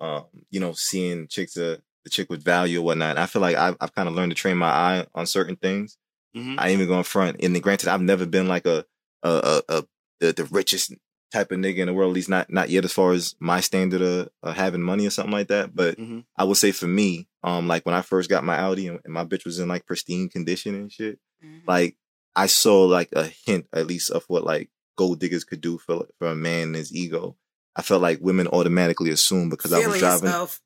um, 0.00 0.24
you 0.50 0.58
know, 0.58 0.72
seeing 0.72 1.28
chicks 1.28 1.56
uh, 1.56 1.76
the 2.02 2.10
chick 2.10 2.28
with 2.28 2.42
value 2.42 2.80
or 2.80 2.82
whatnot. 2.82 3.18
I 3.18 3.26
feel 3.26 3.42
like 3.42 3.54
I've 3.54 3.76
I've 3.80 3.94
kind 3.94 4.08
of 4.08 4.16
learned 4.16 4.32
to 4.32 4.36
train 4.36 4.56
my 4.56 4.70
eye 4.70 5.06
on 5.14 5.26
certain 5.26 5.54
things. 5.54 5.96
Mhm. 6.36 6.56
I 6.58 6.68
ain't 6.68 6.80
even 6.80 6.88
going 6.88 7.04
front. 7.04 7.38
And 7.42 7.54
then 7.54 7.62
granted, 7.62 7.88
I've 7.88 8.00
never 8.02 8.26
been 8.26 8.48
like 8.48 8.66
a 8.66 8.84
a 9.22 9.28
a, 9.30 9.62
a 9.78 9.84
the, 10.20 10.32
the 10.32 10.44
richest 10.44 10.92
type 11.32 11.52
of 11.52 11.58
nigga 11.58 11.78
in 11.78 11.86
the 11.86 11.94
world, 11.94 12.10
at 12.10 12.14
least 12.14 12.28
not 12.28 12.50
not 12.50 12.70
yet 12.70 12.84
as 12.84 12.92
far 12.92 13.12
as 13.12 13.34
my 13.38 13.60
standard 13.60 14.02
of, 14.02 14.28
of 14.42 14.56
having 14.56 14.82
money 14.82 15.06
or 15.06 15.10
something 15.10 15.32
like 15.32 15.48
that. 15.48 15.74
But 15.74 15.96
Mhm. 15.98 16.24
I 16.36 16.44
would 16.44 16.56
say 16.56 16.72
for 16.72 16.86
me, 16.88 17.28
um, 17.44 17.68
like 17.68 17.86
when 17.86 17.94
I 17.94 18.02
first 18.02 18.28
got 18.28 18.44
my 18.44 18.56
Audi 18.58 18.88
and, 18.88 19.00
and 19.04 19.14
my 19.14 19.24
bitch 19.24 19.44
was 19.44 19.58
in 19.58 19.68
like 19.68 19.86
pristine 19.86 20.28
condition 20.28 20.74
and 20.74 20.90
shit, 20.92 21.18
Mhm. 21.44 21.62
like 21.66 21.96
I 22.36 22.46
saw 22.46 22.82
like 22.84 23.10
a 23.12 23.24
hint 23.46 23.66
at 23.72 23.86
least 23.86 24.10
of 24.10 24.24
what 24.28 24.44
like 24.44 24.70
gold 24.96 25.20
diggers 25.20 25.44
could 25.44 25.60
do 25.60 25.78
for 25.78 26.06
for 26.18 26.28
a 26.28 26.34
man 26.34 26.68
and 26.68 26.76
his 26.76 26.94
ego. 26.94 27.36
I 27.76 27.82
felt 27.82 28.02
like 28.02 28.18
women 28.20 28.48
automatically 28.48 29.10
assume 29.10 29.48
because 29.48 29.72
I 29.72 29.78
was 29.86 29.98
driving. 30.00 30.24
yourself. 30.26 30.60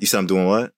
You 0.00 0.06
said 0.06 0.18
I'm 0.18 0.26
doing 0.26 0.46
what? 0.46 0.72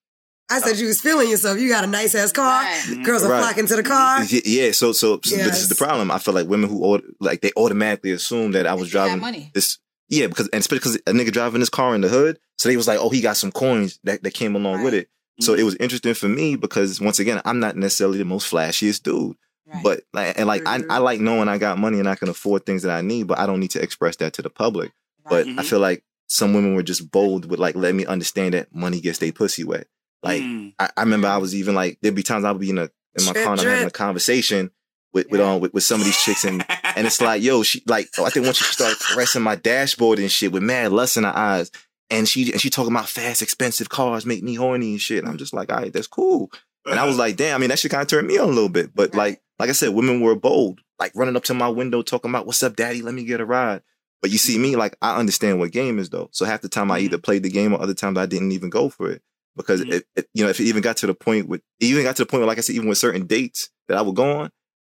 I 0.53 0.61
said 0.61 0.79
you 0.79 0.87
was 0.87 1.01
feeling 1.01 1.31
yourself. 1.31 1.59
You 1.59 1.69
got 1.69 1.85
a 1.85 1.87
nice 1.87 2.15
ass 2.15 2.33
car. 2.33 2.63
Right. 2.63 3.03
Girls 3.05 3.23
mm-hmm. 3.23 3.31
are 3.31 3.35
Right. 3.35 3.41
flocking 3.43 3.67
to 3.67 3.77
the 3.77 3.83
car. 3.83 4.25
Yeah, 4.25 4.73
so 4.73 4.93
so, 4.93 5.21
so 5.23 5.37
but 5.37 5.45
this 5.45 5.63
is 5.63 5.69
the 5.69 5.75
problem. 5.75 6.11
I 6.11 6.19
feel 6.19 6.35
like 6.35 6.47
women 6.49 6.69
who 6.71 7.01
like 7.21 7.41
they 7.41 7.53
automatically 7.57 8.13
assume 8.13 8.53
that 8.53 8.67
I 8.67 8.75
was 8.75 8.91
driving 8.91 9.21
money. 9.21 9.51
this. 9.55 9.79
Yeah, 10.09 10.27
because 10.27 10.49
and 10.49 10.61
especially 10.61 10.79
because 10.81 10.97
a 11.07 11.13
nigga 11.13 11.33
driving 11.33 11.61
this 11.61 11.71
car 11.71 11.95
in 11.95 12.03
the 12.03 12.09
hood, 12.09 12.39
so 12.59 12.69
they 12.69 12.77
was 12.77 12.87
like, 12.87 12.99
oh, 13.01 13.09
he 13.09 13.21
got 13.23 13.37
some 13.37 13.51
coins 13.51 13.99
that, 14.05 14.23
that 14.23 14.35
came 14.35 14.55
along 14.55 14.83
with 14.85 14.93
Right. 14.93 15.03
it. 15.05 15.09
So 15.41 15.53
mm-hmm. 15.53 15.61
it 15.61 15.65
was 15.65 15.77
interesting 15.77 16.13
for 16.15 16.29
me 16.29 16.57
because 16.57 17.01
once 17.01 17.19
again, 17.19 17.41
I'm 17.47 17.59
not 17.61 17.77
necessarily 17.77 18.19
the 18.19 18.27
most 18.27 18.51
flashiest 18.53 19.03
dude, 19.05 19.37
Right. 19.67 19.83
but 19.83 20.01
like 20.13 20.39
and 20.39 20.47
like 20.47 20.63
I, 20.67 20.81
I 20.91 20.99
like 20.99 21.21
knowing 21.21 21.49
I 21.49 21.57
got 21.57 21.79
money 21.79 21.99
and 21.99 22.09
I 22.09 22.15
can 22.15 22.29
afford 22.29 22.67
things 22.67 22.83
that 22.83 22.93
I 22.93 23.01
need, 23.01 23.27
but 23.27 23.39
I 23.39 23.47
don't 23.47 23.61
need 23.61 23.71
to 23.71 23.83
express 23.83 24.17
that 24.17 24.35
to 24.35 24.43
the 24.43 24.51
public. 24.51 24.93
But 25.29 25.47
Right. 25.47 25.59
I 25.61 25.63
feel 25.63 25.79
like 25.81 26.05
some 26.27 26.53
women 26.53 26.75
were 26.75 26.83
just 26.83 27.11
bold 27.11 27.49
with 27.51 27.59
like 27.61 27.75
letting 27.75 27.97
me 27.97 28.05
understand 28.07 28.53
that 28.55 28.75
money 28.75 29.01
gets 29.01 29.19
they 29.19 29.33
pussy 29.33 29.65
wet. 29.65 29.87
Like 30.23 30.43
Mm. 30.43 30.75
I, 30.79 30.91
I 30.97 31.03
remember 31.03 31.29
I 31.29 31.39
was 31.39 31.55
even 31.55 31.75
like 31.75 31.99
there'd 32.01 32.15
be 32.15 32.23
times 32.23 32.45
I 32.45 32.53
would 32.53 32.61
be 32.61 32.71
in 32.71 32.79
a 32.79 32.91
in 33.19 33.25
my 33.27 33.33
car 33.33 33.53
I'm 33.53 33.59
having 33.59 33.87
a 33.87 33.91
conversation 33.91 34.71
with 35.13 35.29
with 35.31 35.41
um 35.41 35.61
with, 35.61 35.75
with 35.75 35.85
some 35.85 36.01
of 36.01 36.07
these 36.07 36.17
chicks 36.23 36.45
and 36.45 36.65
and 36.97 37.07
it's 37.07 37.21
like 37.21 37.43
yo 37.43 37.63
she 37.63 37.83
like 37.87 38.09
oh, 38.19 38.25
I 38.25 38.31
think 38.31 38.47
once 38.47 38.59
she 38.59 38.65
started 38.65 38.99
caressing 39.01 39.43
my 39.51 39.57
dashboard 39.57 40.19
and 40.19 40.31
shit 40.31 40.53
with 40.53 40.63
mad 40.63 40.93
lust 40.93 41.17
in 41.17 41.25
her 41.25 41.37
eyes 41.37 41.71
and 42.11 42.29
she 42.29 42.53
and 42.53 42.61
she 42.61 42.71
talking 42.71 42.93
about 42.93 43.09
fast 43.09 43.43
expensive 43.43 43.89
cars 43.89 44.25
make 44.25 44.43
me 44.43 44.55
horny 44.55 44.93
and 44.93 45.01
shit 45.01 45.19
and 45.19 45.29
I'm 45.29 45.39
just 45.39 45.53
like 45.53 45.71
all 45.73 45.79
right 45.79 45.93
that's 45.93 46.07
cool. 46.07 46.51
And 46.87 46.99
I 46.99 47.05
was 47.05 47.19
like 47.25 47.37
damn 47.37 47.57
I 47.57 47.59
mean 47.59 47.69
that 47.71 47.79
shit 47.79 47.91
kind 47.91 48.03
of 48.03 48.09
turned 48.09 48.29
me 48.29 48.39
on 48.39 48.49
a 48.49 48.53
little 48.53 48.69
bit. 48.69 48.95
But 48.95 49.15
like 49.15 49.43
like 49.59 49.69
I 49.69 49.73
said 49.73 49.91
women 49.91 50.21
were 50.21 50.35
bold 50.37 50.81
like 50.99 51.13
running 51.15 51.37
up 51.37 51.45
to 51.45 51.55
my 51.55 51.69
window 51.69 52.03
talking 52.03 52.31
about 52.31 52.47
what's 52.47 52.63
up 52.63 52.77
daddy? 52.77 53.03
Let 53.03 53.15
me 53.15 53.25
get 53.25 53.41
a 53.41 53.45
ride. 53.45 53.83
But 54.23 54.31
you 54.31 54.39
see 54.39 54.57
me 54.57 54.77
like 54.77 54.97
I 55.03 55.17
understand 55.19 55.59
what 55.59 55.73
game 55.73 55.99
is 55.99 56.11
though. 56.11 56.29
So 56.33 56.45
half 56.45 56.63
the 56.63 56.69
time 56.69 56.91
I 56.91 57.01
either 57.01 57.19
played 57.19 57.43
the 57.43 57.51
game 57.51 57.75
or 57.75 57.83
other 57.83 57.95
times 57.95 58.17
I 58.19 58.27
didn't 58.27 58.53
even 58.53 58.71
go 58.71 58.89
for 58.89 59.11
it 59.11 59.21
because 59.57 59.81
Mhm. 59.83 59.93
it, 59.93 60.05
it, 60.17 60.27
you 60.35 60.43
know 60.45 60.51
if 60.51 60.61
it 60.61 60.65
even 60.65 60.83
got 60.83 60.97
to 60.99 61.07
the 61.07 61.15
point 61.15 61.49
with 61.49 61.61
it 61.81 61.85
even 61.87 62.03
got 62.05 62.17
to 62.17 62.23
the 62.23 62.27
point 62.27 62.41
where 62.41 62.49
like 62.49 62.59
I 62.59 62.63
said 62.63 62.77
even 62.77 62.89
with 62.89 62.99
certain 62.99 63.27
dates 63.27 63.71
that 63.89 63.99
I 63.99 64.03
would 64.03 64.17
go 64.17 64.41
on 64.41 64.51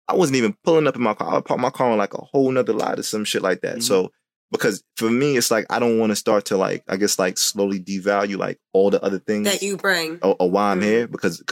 I 0.09 0.15
wasn't 0.16 0.37
even 0.37 0.57
pulling 0.65 0.87
up 0.87 0.97
in 0.97 1.03
my 1.03 1.15
car 1.15 1.28
I 1.31 1.35
would 1.35 1.45
park 1.45 1.61
my 1.61 1.70
car 1.70 1.91
on 1.91 1.99
like 1.99 2.15
a 2.15 2.20
whole 2.20 2.51
nother 2.51 2.73
lot 2.73 2.99
or 2.99 3.03
some 3.03 3.24
shit 3.24 3.43
like 3.43 3.61
that 3.62 3.77
Mhm. 3.78 3.82
so 3.82 4.11
because 4.51 4.82
for 4.97 5.09
me 5.11 5.37
it's 5.37 5.51
like 5.51 5.66
I 5.70 5.78
don't 5.78 5.99
want 5.99 6.11
to 6.11 6.16
start 6.16 6.47
to 6.47 6.57
like 6.57 6.82
I 6.89 6.97
guess 6.97 7.19
like 7.19 7.39
slowly 7.39 7.78
devalue 7.81 8.37
like 8.37 8.59
all 8.73 8.91
the 8.91 9.03
other 9.03 9.19
things 9.19 9.45
That 9.47 9.62
you 9.62 9.77
bring. 9.77 10.19
or, 10.23 10.37
or 10.41 10.51
why 10.51 10.73
I'm 10.73 10.82
here 10.82 11.07
because 11.07 11.43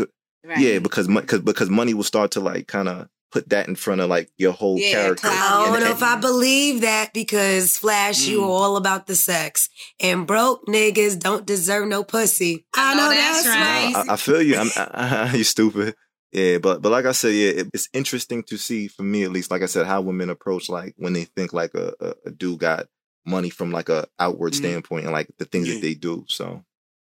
Right. 0.44 0.58
yeah 0.58 0.78
because 0.78 1.06
cause, 1.26 1.40
because 1.40 1.68
money 1.68 1.94
will 1.94 2.04
start 2.04 2.30
to 2.32 2.40
like 2.40 2.66
kind 2.68 2.88
of 2.88 3.08
put 3.30 3.48
that 3.50 3.68
in 3.68 3.76
front 3.76 4.00
of 4.00 4.08
like 4.08 4.30
your 4.38 4.52
whole 4.52 4.78
Yeah, 4.78 4.92
character. 4.92 5.28
I 5.28 5.64
don't 5.64 5.74
And- 5.74 5.84
know 5.84 5.90
and- 5.90 5.96
if 5.96 6.02
I 6.02 6.16
believe 6.16 6.80
that 6.80 7.12
because 7.12 7.76
Flash, 7.76 8.26
you 8.26 8.40
Mm. 8.40 8.46
all 8.46 8.76
about 8.76 9.06
the 9.06 9.14
sex, 9.16 9.68
and 10.00 10.26
broke 10.26 10.66
niggas 10.66 11.18
don't 11.18 11.44
deserve 11.46 11.88
no 11.88 12.04
pussy. 12.04 12.66
I 12.74 12.94
know, 12.94 13.08
that's, 13.10 13.46
right. 13.46 13.92
I, 14.08 14.14
I 14.14 14.16
feel 14.16 14.40
you. 14.42 14.56
I'm, 14.56 14.70
I, 14.76 15.32
you 15.36 15.44
stupid. 15.44 15.94
Yeah, 16.32 16.58
but 16.58 16.82
but 16.82 16.92
like 16.92 17.06
I 17.06 17.12
said, 17.12 17.34
yeah, 17.34 17.48
it, 17.62 17.68
it's 17.72 17.88
interesting 17.94 18.42
to 18.44 18.56
see 18.58 18.88
for 18.88 19.02
me 19.02 19.24
at 19.24 19.30
least. 19.32 19.50
Like 19.50 19.62
I 19.62 19.66
said, 19.66 19.86
how 19.86 20.00
women 20.02 20.28
approach 20.30 20.68
like 20.68 20.94
when 20.98 21.12
they 21.14 21.24
think 21.24 21.52
like 21.52 21.74
a, 21.74 21.94
a, 22.00 22.14
a 22.26 22.30
dude 22.30 22.58
got 22.60 22.86
money 23.26 23.50
from 23.50 23.72
like 23.72 23.88
a 23.88 24.06
outward 24.18 24.52
Mhm. 24.52 24.56
standpoint 24.56 25.04
and 25.04 25.12
like 25.12 25.28
the 25.38 25.44
things 25.46 25.68
Yeah. 25.68 25.74
that 25.74 25.80
they 25.82 25.94
do. 25.94 26.24
So 26.28 26.64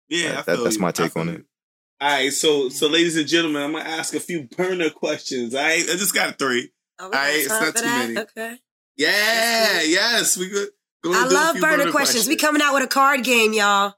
Yeah, 0.08 0.32
That- 0.42 0.46
that- 0.46 0.64
that's 0.64 0.78
my 0.78 0.90
take 0.90 1.12
feel 1.12 1.22
on 1.22 1.28
you. 1.28 1.34
it. 1.34 1.44
All 2.02 2.08
right, 2.08 2.32
so 2.32 2.68
so 2.68 2.88
ladies 2.88 3.16
and 3.16 3.28
gentlemen, 3.28 3.62
I'm 3.62 3.72
gonna 3.74 3.88
ask 3.88 4.12
a 4.12 4.18
few 4.18 4.48
burner 4.56 4.90
questions. 4.90 5.54
All 5.54 5.62
right, 5.62 5.84
I 5.88 5.92
just 5.92 6.12
got 6.12 6.36
three. 6.36 6.72
Oh, 6.98 7.04
All 7.04 7.10
we 7.10 7.12
got 7.12 7.20
right, 7.20 7.34
it's 7.36 7.48
not 7.48 7.76
too 7.76 7.82
that? 7.82 8.08
many. 8.08 8.18
Okay. 8.18 8.56
Yeah, 8.96 9.82
yes, 9.82 10.36
we 10.36 10.50
could. 10.50 10.70
Go 11.04 11.12
I 11.12 11.20
and 11.20 11.30
do 11.30 11.34
a 11.34 11.38
love 11.38 11.52
few 11.52 11.62
burner, 11.62 11.92
questions. 11.92 12.26
We 12.26 12.34
coming 12.34 12.60
out 12.60 12.74
with 12.74 12.82
a 12.82 12.88
card 12.88 13.22
game, 13.22 13.52
y'all. 13.52 13.94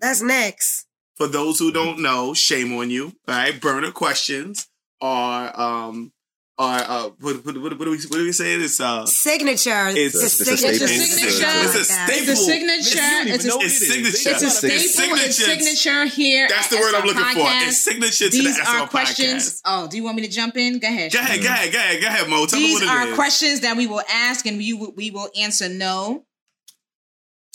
That's 0.00 0.20
next. 0.20 0.86
For 1.14 1.28
those 1.28 1.60
who 1.60 1.70
don't 1.70 2.00
know, 2.00 2.34
shame 2.34 2.76
on 2.76 2.90
you. 2.90 3.12
All 3.28 3.34
right, 3.36 3.60
burner 3.60 3.92
questions 3.92 4.66
are 5.00 5.52
um 5.60 6.12
are 6.56 6.78
uh 6.86 7.10
what 7.20 7.44
what, 7.44 7.56
what, 7.58 7.78
what 7.78 7.84
do 7.84 7.90
we 7.90 7.96
what 7.98 8.12
do 8.12 8.24
we 8.24 8.32
say? 8.32 8.54
It's 8.54 8.78
uh 8.80 9.04
Signature. 9.06 9.88
It's- 9.88 10.12
the 10.12 10.24
it's 10.24 10.40
a 10.40 10.44
signature. 10.44 10.68
It's 10.68 10.82
a 10.82 10.86
signature. 10.88 11.06
signature. 11.16 11.58
It's 11.64 11.74
a 11.74 11.78
Like 11.78 11.88
that. 11.88 12.10
It's 12.10 12.28
a 12.28 12.36
signature. 12.36 13.34
It's 13.34 13.44
a, 13.44 13.58
it's 13.58 13.78
signature. 13.88 14.30
it's 14.30 14.42
a 14.42 14.50
staple. 14.50 14.76
It's 14.76 15.36
signature. 15.36 15.64
signature 15.64 16.04
here. 16.06 16.46
That's 16.48 16.68
the 16.68 16.76
word 16.76 16.94
I'm 16.94 17.02
SR 17.02 17.06
looking 17.08 17.24
for. 17.34 17.48
It's 17.66 17.78
signature 17.78 18.24
to 18.26 18.30
These 18.30 18.56
the 18.56 18.70
are 18.70 18.86
questions. 18.86 19.60
podcast. 19.60 19.60
Oh, 19.64 19.88
do 19.88 19.96
you 19.96 20.04
want 20.04 20.14
me 20.16 20.22
to 20.22 20.30
jump 20.30 20.56
in? 20.56 20.78
Go 20.78 20.86
ahead. 20.86 21.12
Go 21.12 21.18
ahead, 21.18 21.42
go 21.42 21.48
ahead, 21.48 21.72
go 21.72 21.78
ahead, 21.78 22.00
go 22.00 22.06
ahead, 22.06 22.28
Mo. 22.28 22.46
Tell 22.46 22.60
me 22.60 22.66
These 22.66 22.74
what 22.74 22.82
it 22.84 22.88
are 22.88 23.08
is. 23.08 23.14
questions 23.16 23.60
that 23.60 23.76
we 23.76 23.86
will 23.88 24.02
ask, 24.08 24.46
and 24.46 24.56
we 24.56 24.72
will, 24.74 24.92
we 24.92 25.10
will 25.10 25.30
answer 25.36 25.68
no, 25.68 26.24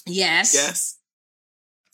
yes, 0.06 0.54
Yes. 0.54 0.98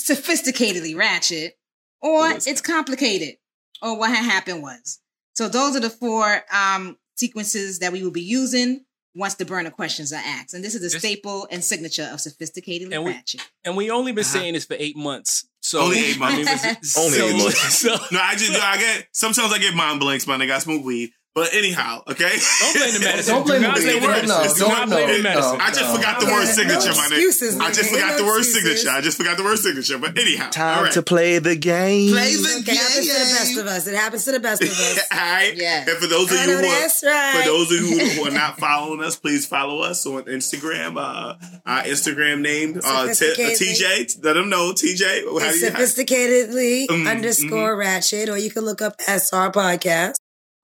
sophisticatedly 0.01 0.95
ratchet, 0.95 1.57
or 2.01 2.31
It 2.31 2.37
is. 2.37 2.47
it's 2.47 2.61
complicated, 2.61 3.35
or 3.81 3.97
what 3.97 4.09
had 4.09 4.23
happened 4.25 4.63
was. 4.63 4.99
So 5.35 5.47
those 5.49 5.75
are 5.75 5.79
the 5.81 5.89
four 5.89 6.41
um, 6.51 6.97
sequences 7.17 7.79
that 7.79 7.91
we 7.91 8.03
will 8.03 8.11
be 8.11 8.21
using 8.21 8.85
once 9.17 9.35
the 9.35 9.45
burner 9.45 9.69
questions 9.69 10.11
are 10.11 10.21
asked, 10.25 10.53
and 10.53 10.61
this 10.61 10.75
is 10.75 10.81
the 10.81 10.89
Just- 10.89 10.99
staple 11.05 11.47
and 11.49 11.63
signature 11.63 12.09
of 12.11 12.19
sophisticated 12.19 12.91
And 12.91 13.03
we- 13.05 13.15
And 13.63 13.77
we 13.77 13.89
only 13.89 14.11
been 14.11 14.25
Uh-huh. 14.25 14.39
saying 14.39 14.53
this 14.55 14.65
for 14.65 14.75
eight 14.77 14.97
months. 14.97 15.45
So 15.61 15.79
Only 15.83 15.99
eight 15.99 16.19
months. 16.19 16.97
Only 16.97 17.17
so- 17.17 17.25
eight 17.27 17.37
months. 17.37 17.75
So, 17.81 17.95
No, 18.11 18.19
I 18.21 18.35
just 18.35 18.51
I 18.61 18.77
get 18.77 19.07
sometimes 19.13 19.53
I 19.53 19.57
get 19.59 19.73
mind 19.73 19.99
blanks, 20.01 20.27
man. 20.27 20.41
I 20.41 20.45
got 20.47 20.61
smoke 20.63 20.83
weed. 20.83 21.11
But 21.35 21.53
anyhow, 21.53 22.01
okay. 22.07 22.31
don't 22.61 22.73
blame 22.73 22.93
the 22.93 22.99
medicine. 23.03 23.35
Don't 23.35 23.45
blame 23.45 23.61
Do 23.61 23.67
not 23.67 23.75
the 23.75 23.81
blame 23.83 24.01
the 24.01 24.07
medicine. 24.07 24.27
medicine. 24.29 24.59
No, 24.59 24.65
Do 24.67 24.71
don't- 24.71 24.79
not 24.79 24.87
blame 24.87 25.23
the 25.23 25.29
no. 25.35 25.57
I 25.59 25.67
just 25.75 25.95
forgot 25.95 26.19
the 26.21 26.25
word 26.27 26.45
signature, 26.47 26.95
my 26.95 27.07
nigga. 27.11 27.27
excuses, 27.27 27.59
I 27.59 27.71
just 27.73 27.89
forgot 27.91 28.17
the 28.17 28.23
word 28.23 28.37
excuses. 28.39 28.79
signature. 28.81 28.97
I 28.97 29.01
just 29.01 29.17
forgot 29.17 29.35
the 29.37 29.43
word 29.43 29.59
signature. 29.59 29.97
But 29.99 30.17
anyhow, 30.17 30.49
time 30.49 30.77
all 30.77 30.83
right. 30.85 30.93
to 30.93 31.01
play 31.03 31.39
the 31.39 31.57
game. 31.57 32.11
Play 32.13 32.35
the 32.35 32.63
game. 32.63 32.75
It 32.75 32.79
happens 32.79 33.05
to 33.11 33.11
the 33.19 33.35
best 33.35 33.57
of 33.59 33.67
us. 33.67 33.87
It 33.87 33.95
happens 33.95 34.23
to 34.25 34.31
the 34.31 34.39
best 34.39 34.63
of 34.63 34.69
us. 34.69 34.99
all 35.11 35.17
right. 35.19 35.53
Yeah. 35.57 35.79
And 35.89 35.97
for 35.99 36.07
those 36.07 36.31
of 36.31 36.37
you 36.39 36.45
who 36.45 36.55
are, 36.55 36.61
that's 36.61 37.03
right. 37.03 37.35
for 37.43 37.49
those 37.49 37.71
of 37.71 37.81
you 37.81 37.99
who 37.99 38.27
are 38.27 38.31
not 38.31 38.57
following 38.57 39.03
us, 39.03 39.17
please 39.17 39.45
follow 39.45 39.81
us 39.81 40.05
on 40.05 40.23
Instagram. 40.31 40.95
Uh, 40.97 41.35
our 41.65 41.83
Instagram 41.83 42.39
name, 42.39 42.79
uh, 42.81 43.07
T- 43.07 43.13
Sophisticated. 43.13 44.07
TJ. 44.15 44.23
Let 44.23 44.33
them 44.33 44.49
know, 44.49 44.71
TJ. 44.71 45.25
How 45.25 45.51
do 45.51 45.57
you? 45.57 45.69
sophisticatedly 45.69 46.87
Mm, 46.87 47.09
underscore 47.11 47.75
ratchet, 47.75 48.29
or 48.29 48.37
you 48.37 48.49
can 48.51 48.63
look 48.63 48.81
up 48.81 49.01
SR 49.01 49.51
podcast. 49.51 50.13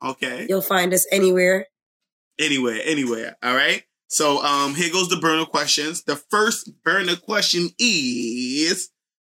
Okay. 0.04 0.46
You'll 0.50 0.62
find 0.62 0.94
us 0.94 1.06
anywhere. 1.12 1.68
Anywhere, 2.40 2.80
anywhere. 2.84 3.38
All 3.44 3.56
right. 3.56 3.84
So 4.08 4.44
um 4.44 4.76
here 4.76 4.92
goes 4.92 5.10
the 5.10 5.18
burner 5.18 5.46
questions. 5.46 6.04
The 6.04 6.16
first 6.16 6.72
burner 6.84 7.16
question 7.16 7.70
is 7.80 8.90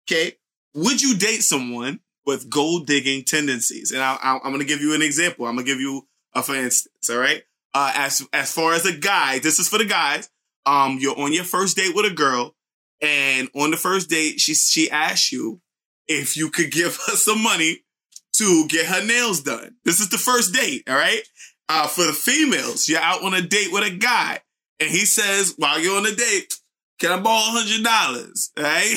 okay, 0.06 0.34
would 0.74 1.00
you 1.00 1.16
date 1.16 1.42
someone 1.42 2.00
with 2.26 2.50
gold 2.50 2.86
digging 2.86 3.24
tendencies? 3.24 3.92
And 3.92 4.02
I, 4.02 4.16
I, 4.22 4.34
I'm 4.42 4.50
going 4.50 4.58
to 4.58 4.64
give 4.64 4.80
you 4.80 4.94
an 4.94 5.02
example. 5.02 5.46
I'm 5.46 5.54
going 5.54 5.66
to 5.66 5.72
give 5.72 5.80
you 5.80 6.06
a 6.34 6.42
for 6.42 6.54
instance. 6.54 7.10
All 7.10 7.18
right. 7.18 7.42
Uh, 7.72 7.92
as 7.94 8.26
as 8.32 8.52
far 8.52 8.72
as 8.72 8.86
a 8.86 8.96
guy, 8.96 9.38
this 9.40 9.58
is 9.58 9.68
for 9.68 9.78
the 9.78 9.84
guys. 9.84 10.28
Um, 10.66 10.98
you're 11.00 11.18
on 11.18 11.32
your 11.32 11.44
first 11.44 11.76
date 11.76 11.94
with 11.94 12.10
a 12.10 12.14
girl, 12.14 12.54
and 13.02 13.48
on 13.54 13.70
the 13.70 13.76
first 13.76 14.08
date, 14.08 14.40
she 14.40 14.54
she 14.54 14.90
asks 14.90 15.32
you 15.32 15.60
if 16.06 16.36
you 16.36 16.50
could 16.50 16.70
give 16.70 16.96
her 17.06 17.16
some 17.16 17.42
money 17.42 17.80
to 18.34 18.66
get 18.68 18.86
her 18.86 19.04
nails 19.04 19.40
done. 19.42 19.76
This 19.84 20.00
is 20.00 20.08
the 20.10 20.18
first 20.18 20.54
date. 20.54 20.82
All 20.88 20.94
right. 20.96 21.22
Uh, 21.68 21.86
for 21.86 22.04
the 22.04 22.12
females, 22.12 22.88
you're 22.88 23.00
out 23.00 23.22
on 23.22 23.32
a 23.34 23.40
date 23.42 23.72
with 23.72 23.84
a 23.84 23.90
guy, 23.96 24.40
and 24.80 24.90
he 24.90 25.06
says 25.06 25.54
while 25.56 25.80
you're 25.80 25.96
on 25.96 26.04
a 26.04 26.14
date, 26.14 26.52
"Can 27.00 27.10
I 27.12 27.18
borrow 27.20 27.38
a 27.38 27.52
hundred 27.56 27.82
dollars?" 27.82 28.50
Right? 28.58 28.94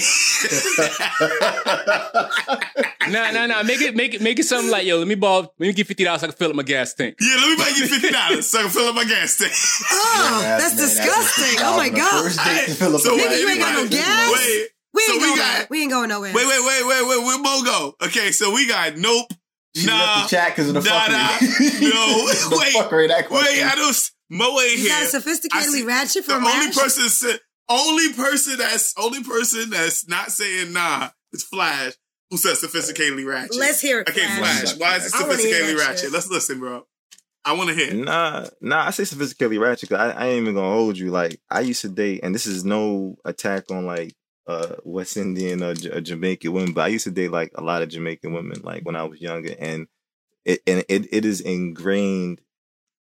Nah, 3.07 3.31
nah, 3.31 3.45
nah. 3.45 3.63
Make 3.63 3.79
it, 3.79 3.95
make 3.95 4.13
it, 4.15 4.21
make 4.21 4.37
it 4.37 4.43
something 4.43 4.69
like, 4.69 4.85
yo, 4.85 4.97
let 4.97 5.07
me 5.07 5.15
borrow, 5.15 5.41
let 5.59 5.59
me 5.67 5.71
get 5.71 5.87
fifty 5.87 6.03
dollars 6.03 6.19
so 6.21 6.27
I 6.27 6.29
can 6.31 6.37
fill 6.37 6.49
up 6.49 6.57
my 6.57 6.63
gas 6.63 6.93
tank. 6.93 7.15
Yeah, 7.21 7.35
let 7.37 7.49
me 7.51 7.55
buy 7.55 7.69
you 7.69 7.87
fifty 7.87 8.09
dollars 8.09 8.47
so 8.47 8.59
I 8.59 8.61
can 8.63 8.71
fill 8.71 8.89
up 8.89 8.95
my 8.95 9.05
gas 9.05 9.37
tank. 9.37 9.53
Oh, 9.91 10.39
Yeah, 10.43 10.57
that's 10.57 10.75
man, 10.75 10.83
disgusting. 10.83 11.59
oh 11.61 11.77
my 11.77 11.87
god. 11.89 12.23
First 12.23 12.43
date 12.43 12.65
to 12.65 12.73
fill 12.75 12.95
up 12.95 13.01
So 13.01 13.13
a 13.13 13.17
you 13.17 13.47
ain't 13.49 13.59
got 13.59 13.73
no 13.81 13.87
gas? 13.87 14.33
Wait, 14.33 14.67
We 14.97 15.03
ain't 15.13 15.21
So 15.21 15.31
we 15.31 15.37
got- 15.37 15.69
we 15.69 15.81
ain't 15.83 15.91
going 15.91 16.09
nowhere. 16.09 16.33
wait, 16.33 16.47
wait, 16.47 16.65
wait, 16.65 16.85
wait, 16.87 17.07
wait. 17.07 17.23
Where 17.25 17.37
Mo 17.39 17.61
go? 17.63 17.95
Okay, 18.03 18.31
so 18.31 18.51
we 18.51 18.67
got 18.67 18.97
nope. 18.97 19.27
She 19.75 19.85
nah, 19.85 19.93
left 19.93 20.29
the 20.31 20.35
chat 20.35 20.49
because 20.55 20.69
of 20.69 20.73
the 20.73 20.81
nah, 20.81 20.99
fuckery. 21.01 21.11
nah, 21.11 21.89
no, 21.89 22.27
the 22.49 22.57
wait, 22.59 22.73
fuckery, 22.75 23.07
that 23.09 23.27
question. 23.27 23.57
wait. 23.57 23.63
I 23.63 23.75
don't. 23.75 24.11
Mo 24.31 24.59
ain't 24.59 24.79
here. 24.79 24.89
got 24.89 25.03
a 25.03 25.05
I 25.05 25.19
sophisticatedly 25.19 25.71
see- 25.71 25.83
ratchet 25.85 26.25
the 26.25 26.33
from 26.33 26.45
only 26.45 26.65
Rash? 26.67 26.75
person 26.75 27.39
only 27.69 28.13
person 28.13 28.57
that's 28.57 28.93
only 28.97 29.23
person 29.23 29.69
that's 29.69 30.07
not 30.07 30.31
saying 30.31 30.73
nah 30.73 31.09
is 31.33 31.43
Flash, 31.43 31.93
who 32.31 32.37
says 32.37 32.61
sophisticatedly 32.61 33.25
ratchet. 33.27 33.55
Let's 33.57 33.79
hear 33.81 33.99
it. 33.99 34.09
Okay, 34.09 34.25
Flash. 34.25 34.73
Flash. 34.73 34.77
Why 34.79 34.95
is 34.97 35.05
it 35.05 35.13
I 35.15 35.27
wanna 35.27 35.37
hear 35.37 35.53
sophisticatedly 35.63 35.77
that 35.77 35.87
ratchet? 35.89 36.11
Let's 36.11 36.27
listen, 36.29 36.59
bro. 36.59 36.85
I 37.45 37.53
want 37.53 37.69
to 37.69 37.75
hear. 37.75 37.93
Nah, 37.93 38.47
nah. 38.59 38.87
I 38.87 38.89
say 38.89 39.03
sophisticatedly 39.03 39.59
ratchet. 39.61 39.87
'cause 39.89 39.99
I, 39.99 40.09
I 40.11 40.27
ain't 40.29 40.41
even 40.41 40.55
gonna 40.55 40.73
hold 40.73 40.97
you. 40.97 41.11
Like 41.11 41.39
I 41.49 41.61
used 41.61 41.81
to 41.81 41.89
date, 41.89 42.21
and 42.23 42.33
this 42.35 42.45
is 42.47 42.65
no 42.65 43.15
attack 43.23 43.69
on 43.71 43.85
like 43.85 44.15
uh 44.47 44.75
West 44.83 45.17
Indian 45.17 45.61
or, 45.63 45.73
J- 45.73 45.89
or 45.91 46.01
Jamaican 46.01 46.51
women, 46.53 46.73
but 46.73 46.81
I 46.85 46.87
used 46.87 47.03
to 47.05 47.11
date 47.11 47.31
like 47.31 47.51
a 47.55 47.63
lot 47.63 47.81
of 47.81 47.89
Jamaican 47.89 48.33
women, 48.33 48.61
like 48.63 48.83
when 48.85 48.95
I 48.95 49.03
was 49.03 49.19
younger, 49.21 49.55
and 49.59 49.87
it 50.45 50.61
and 50.67 50.83
it, 50.89 51.07
it 51.13 51.25
is 51.25 51.41
ingrained 51.41 52.41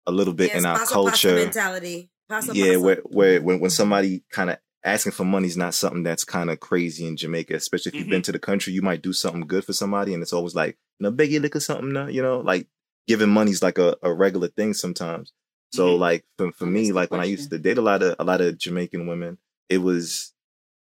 a 0.07 0.11
little 0.11 0.33
bit 0.33 0.51
Yes, 0.53 0.59
in 0.59 0.65
our 0.65 0.77
paso, 0.77 0.95
paso 1.05 1.09
culture. 1.09 1.35
mentality. 1.35 2.09
Paso, 2.29 2.53
yeah, 2.53 2.67
paso. 2.69 2.81
where 2.81 2.95
where 3.05 3.41
when 3.41 3.59
when 3.59 3.69
somebody 3.71 4.23
kind 4.31 4.49
of 4.49 4.57
asking 4.83 5.11
for 5.13 5.25
money 5.25 5.47
is 5.47 5.57
not 5.57 5.73
something 5.73 6.03
that's 6.03 6.23
kind 6.23 6.49
of 6.49 6.59
crazy 6.59 7.07
in 7.07 7.17
Jamaica, 7.17 7.55
especially 7.55 7.91
if 7.91 7.99
you've 7.99 8.09
been 8.09 8.21
to 8.21 8.31
the 8.31 8.39
country, 8.39 8.71
you 8.73 8.81
might 8.83 9.01
do 9.01 9.13
something 9.13 9.41
good 9.47 9.65
for 9.65 9.73
somebody, 9.73 10.13
and 10.13 10.21
it's 10.21 10.33
always 10.33 10.53
like, 10.55 10.77
you 10.99 11.03
know, 11.05 11.11
beg 11.11 11.31
you 11.31 11.39
look 11.39 11.55
or 11.55 11.59
something, 11.59 11.91
no, 11.91 12.07
you 12.07 12.21
know, 12.21 12.39
like 12.39 12.67
giving 13.07 13.29
money's 13.29 13.61
like 13.63 13.77
a, 13.77 13.95
a 14.03 14.13
regular 14.13 14.47
thing 14.47 14.73
sometimes. 14.73 15.33
So 15.73 15.95
Mhm. 15.95 15.99
like 15.99 16.25
for, 16.37 16.51
for 16.51 16.65
me, 16.67 16.91
like 16.91 17.11
when 17.11 17.19
I 17.19 17.25
used 17.25 17.49
to 17.49 17.57
date 17.57 17.77
a 17.79 17.81
lot 17.81 18.03
of 18.03 18.15
a 18.19 18.23
lot 18.23 18.41
of 18.41 18.57
Jamaican 18.57 19.07
women, 19.07 19.37
it 19.69 19.79
was 19.79 20.33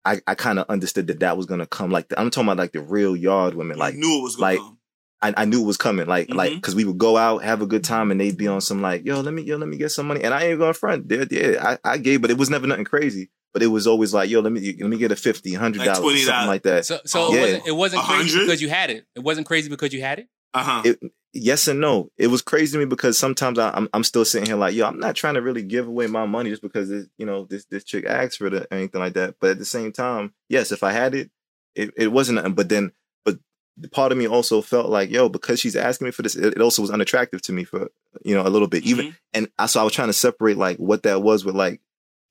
I, 0.04 0.20
I 0.26 0.34
kind 0.34 0.58
of 0.58 0.66
understood 0.68 1.06
that 1.06 1.20
that 1.20 1.36
was 1.36 1.46
gonna 1.46 1.66
come. 1.66 1.90
Like 1.90 2.12
I'm 2.16 2.30
talking 2.30 2.48
about 2.48 2.58
like 2.58 2.72
the 2.72 2.82
real 2.82 3.16
yard 3.16 3.54
women, 3.54 3.78
like 3.78 3.94
you 3.94 4.00
knew 4.00 4.20
it 4.20 4.22
was 4.22 4.38
like 4.38 4.58
going. 4.58 4.76
I, 5.22 5.32
I 5.38 5.44
knew 5.46 5.62
it 5.62 5.66
was 5.66 5.78
coming. 5.78 6.06
Like, 6.06 6.28
like, 6.34 6.52
Mhm. 6.52 6.60
cause 6.62 6.74
we 6.74 6.84
would 6.84 6.98
go 6.98 7.16
out, 7.16 7.42
have 7.44 7.62
a 7.62 7.66
good 7.66 7.82
time, 7.82 8.10
and 8.10 8.20
they'd 8.20 8.36
be 8.36 8.46
on 8.46 8.60
some 8.60 8.82
like, 8.82 9.06
yo, 9.06 9.20
let 9.20 9.32
me, 9.32 9.40
yo, 9.42 9.56
let 9.56 9.68
me 9.70 9.78
get 9.78 9.88
some 9.90 10.06
money. 10.06 10.22
And 10.22 10.34
I 10.34 10.42
ain't 10.44 10.58
going 10.58 10.74
to 10.74 10.78
front. 10.78 11.06
Yeah, 11.10 11.24
yeah, 11.30 11.76
I, 11.84 11.92
I 11.92 11.96
gave, 11.96 12.20
but 12.20 12.30
it 12.30 12.36
was 12.36 12.50
never 12.50 12.66
nothing 12.66 12.84
crazy. 12.84 13.30
But 13.54 13.62
it 13.62 13.68
was 13.68 13.86
always 13.86 14.12
like, 14.12 14.28
yo, 14.28 14.40
let 14.40 14.52
me, 14.52 14.76
let 14.78 14.90
me 14.90 14.98
get 14.98 15.12
a 15.12 15.16
fifty, 15.16 15.54
hundred 15.54 15.78
Like 15.78 15.94
dollars, 15.94 16.16
$20. 16.16 16.24
something 16.26 16.46
like 16.48 16.62
that. 16.64 16.84
So, 16.84 16.98
so 17.06 17.32
Yeah. 17.32 17.36
it 17.36 17.40
wasn't, 17.40 17.66
it 17.68 17.72
wasn't 17.72 18.02
A 18.02 18.06
crazy 18.06 18.30
hundred? 18.32 18.44
because 18.46 18.60
you 18.60 18.68
had 18.68 18.90
it. 18.90 19.06
It 19.14 19.20
wasn't 19.20 19.46
crazy 19.46 19.70
because 19.70 19.94
you 19.94 20.02
had 20.02 20.18
it. 20.18 20.28
Uh 20.52 20.62
huh. 20.62 20.94
Yes 21.36 21.66
and 21.66 21.80
no. 21.80 22.10
It 22.16 22.28
was 22.28 22.42
crazy 22.42 22.72
to 22.72 22.78
me 22.78 22.84
because 22.84 23.18
sometimes 23.18 23.58
I, 23.58 23.70
I'm, 23.70 23.88
I'm 23.92 24.04
still 24.04 24.24
sitting 24.24 24.46
here 24.46 24.56
like, 24.56 24.72
yo, 24.74 24.86
I'm 24.86 25.00
not 25.00 25.16
trying 25.16 25.34
to 25.34 25.42
really 25.42 25.62
give 25.62 25.88
away 25.88 26.06
my 26.06 26.26
money 26.26 26.50
just 26.50 26.62
because 26.62 26.90
it, 26.92 27.08
you 27.18 27.26
know 27.26 27.44
this 27.44 27.64
this 27.66 27.82
chick 27.82 28.06
asked 28.06 28.38
for 28.38 28.46
it 28.46 28.54
or 28.54 28.66
anything 28.70 29.00
like 29.00 29.14
that. 29.14 29.34
But 29.40 29.50
at 29.50 29.58
the 29.58 29.64
same 29.64 29.90
time, 29.90 30.32
yes, 30.48 30.70
if 30.70 30.84
I 30.84 30.92
had 30.92 31.14
it, 31.14 31.30
it, 31.74 31.90
it 31.96 32.12
wasn't. 32.12 32.36
nothing. 32.36 32.54
But 32.54 32.68
then, 32.68 32.92
but 33.24 33.38
the 33.76 33.88
part 33.88 34.12
of 34.12 34.18
me 34.18 34.28
also 34.28 34.62
felt 34.62 34.88
like, 34.90 35.10
yo, 35.10 35.28
because 35.28 35.58
she's 35.58 35.74
asking 35.74 36.04
me 36.04 36.10
for 36.12 36.22
this, 36.22 36.36
it, 36.36 36.54
it 36.54 36.60
also 36.60 36.82
was 36.82 36.92
unattractive 36.92 37.42
to 37.42 37.52
me 37.52 37.64
for 37.64 37.88
you 38.24 38.34
know 38.36 38.46
a 38.46 38.48
little 38.48 38.68
bit. 38.68 38.84
Even 38.84 39.06
Mhm. 39.06 39.14
and 39.32 39.48
I, 39.58 39.66
so 39.66 39.80
I 39.80 39.84
was 39.84 39.92
trying 39.92 40.08
to 40.08 40.12
separate 40.14 40.56
like 40.56 40.76
what 40.76 41.02
that 41.02 41.20
was 41.20 41.44
with 41.44 41.56
like 41.56 41.80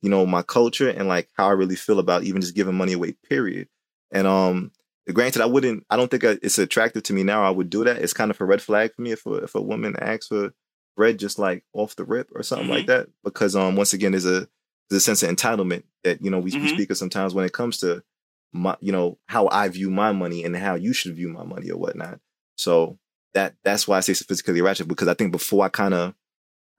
you 0.00 0.08
know 0.08 0.24
my 0.24 0.40
culture 0.42 0.88
and 0.88 1.08
like 1.08 1.28
how 1.36 1.46
I 1.48 1.52
really 1.52 1.76
feel 1.76 1.98
about 1.98 2.24
even 2.24 2.40
just 2.40 2.54
giving 2.54 2.74
money 2.74 2.94
away. 2.94 3.12
Period. 3.28 3.68
And 4.10 4.26
um, 4.26 4.72
granted, 5.12 5.42
I 5.42 5.46
wouldn't. 5.46 5.84
I 5.90 5.96
don't 5.96 6.10
think 6.10 6.24
I, 6.24 6.38
it's 6.42 6.58
attractive 6.58 7.02
to 7.04 7.12
me 7.12 7.22
now. 7.22 7.44
I 7.44 7.50
would 7.50 7.70
do 7.70 7.84
that. 7.84 7.98
It's 7.98 8.12
kind 8.12 8.30
of 8.30 8.40
a 8.40 8.44
red 8.44 8.62
flag 8.62 8.92
for 8.94 9.02
me 9.02 9.12
if 9.12 9.26
a, 9.26 9.34
if 9.34 9.54
a 9.54 9.60
woman 9.62 9.96
asks 10.00 10.28
for 10.28 10.52
bread 10.96 11.18
just 11.18 11.38
like 11.38 11.64
off 11.72 11.96
the 11.96 12.04
rip 12.04 12.28
or 12.34 12.42
something 12.42 12.68
like 12.68 12.86
that. 12.86 13.08
Because 13.24 13.54
um, 13.56 13.76
once 13.76 13.92
again, 13.92 14.12
there's 14.12 14.26
a 14.26 14.48
there's 14.88 15.02
a 15.02 15.04
sense 15.04 15.22
of 15.22 15.30
entitlement 15.30 15.82
that 16.04 16.22
you 16.22 16.30
know 16.30 16.38
we, 16.38 16.52
we 16.52 16.66
Mhm. 16.66 16.68
speak 16.70 16.90
of 16.90 16.96
sometimes 16.96 17.34
when 17.34 17.44
it 17.44 17.52
comes 17.52 17.78
to 17.78 18.02
my 18.52 18.76
you 18.80 18.92
know 18.92 19.18
how 19.26 19.48
I 19.50 19.68
view 19.68 19.90
my 19.90 20.12
money 20.12 20.44
and 20.44 20.56
how 20.56 20.74
you 20.74 20.92
should 20.92 21.16
view 21.16 21.28
my 21.28 21.44
money 21.44 21.70
or 21.70 21.78
whatnot. 21.78 22.20
So 22.56 22.98
that 23.34 23.54
that's 23.64 23.88
why 23.88 23.96
I 23.96 24.00
say 24.00 24.12
sophisticatedly 24.12 24.62
ratchet 24.62 24.86
because 24.88 25.08
I 25.08 25.14
think 25.14 25.32
before 25.32 25.64
I 25.64 25.68
kind 25.68 25.92
of 25.94 26.14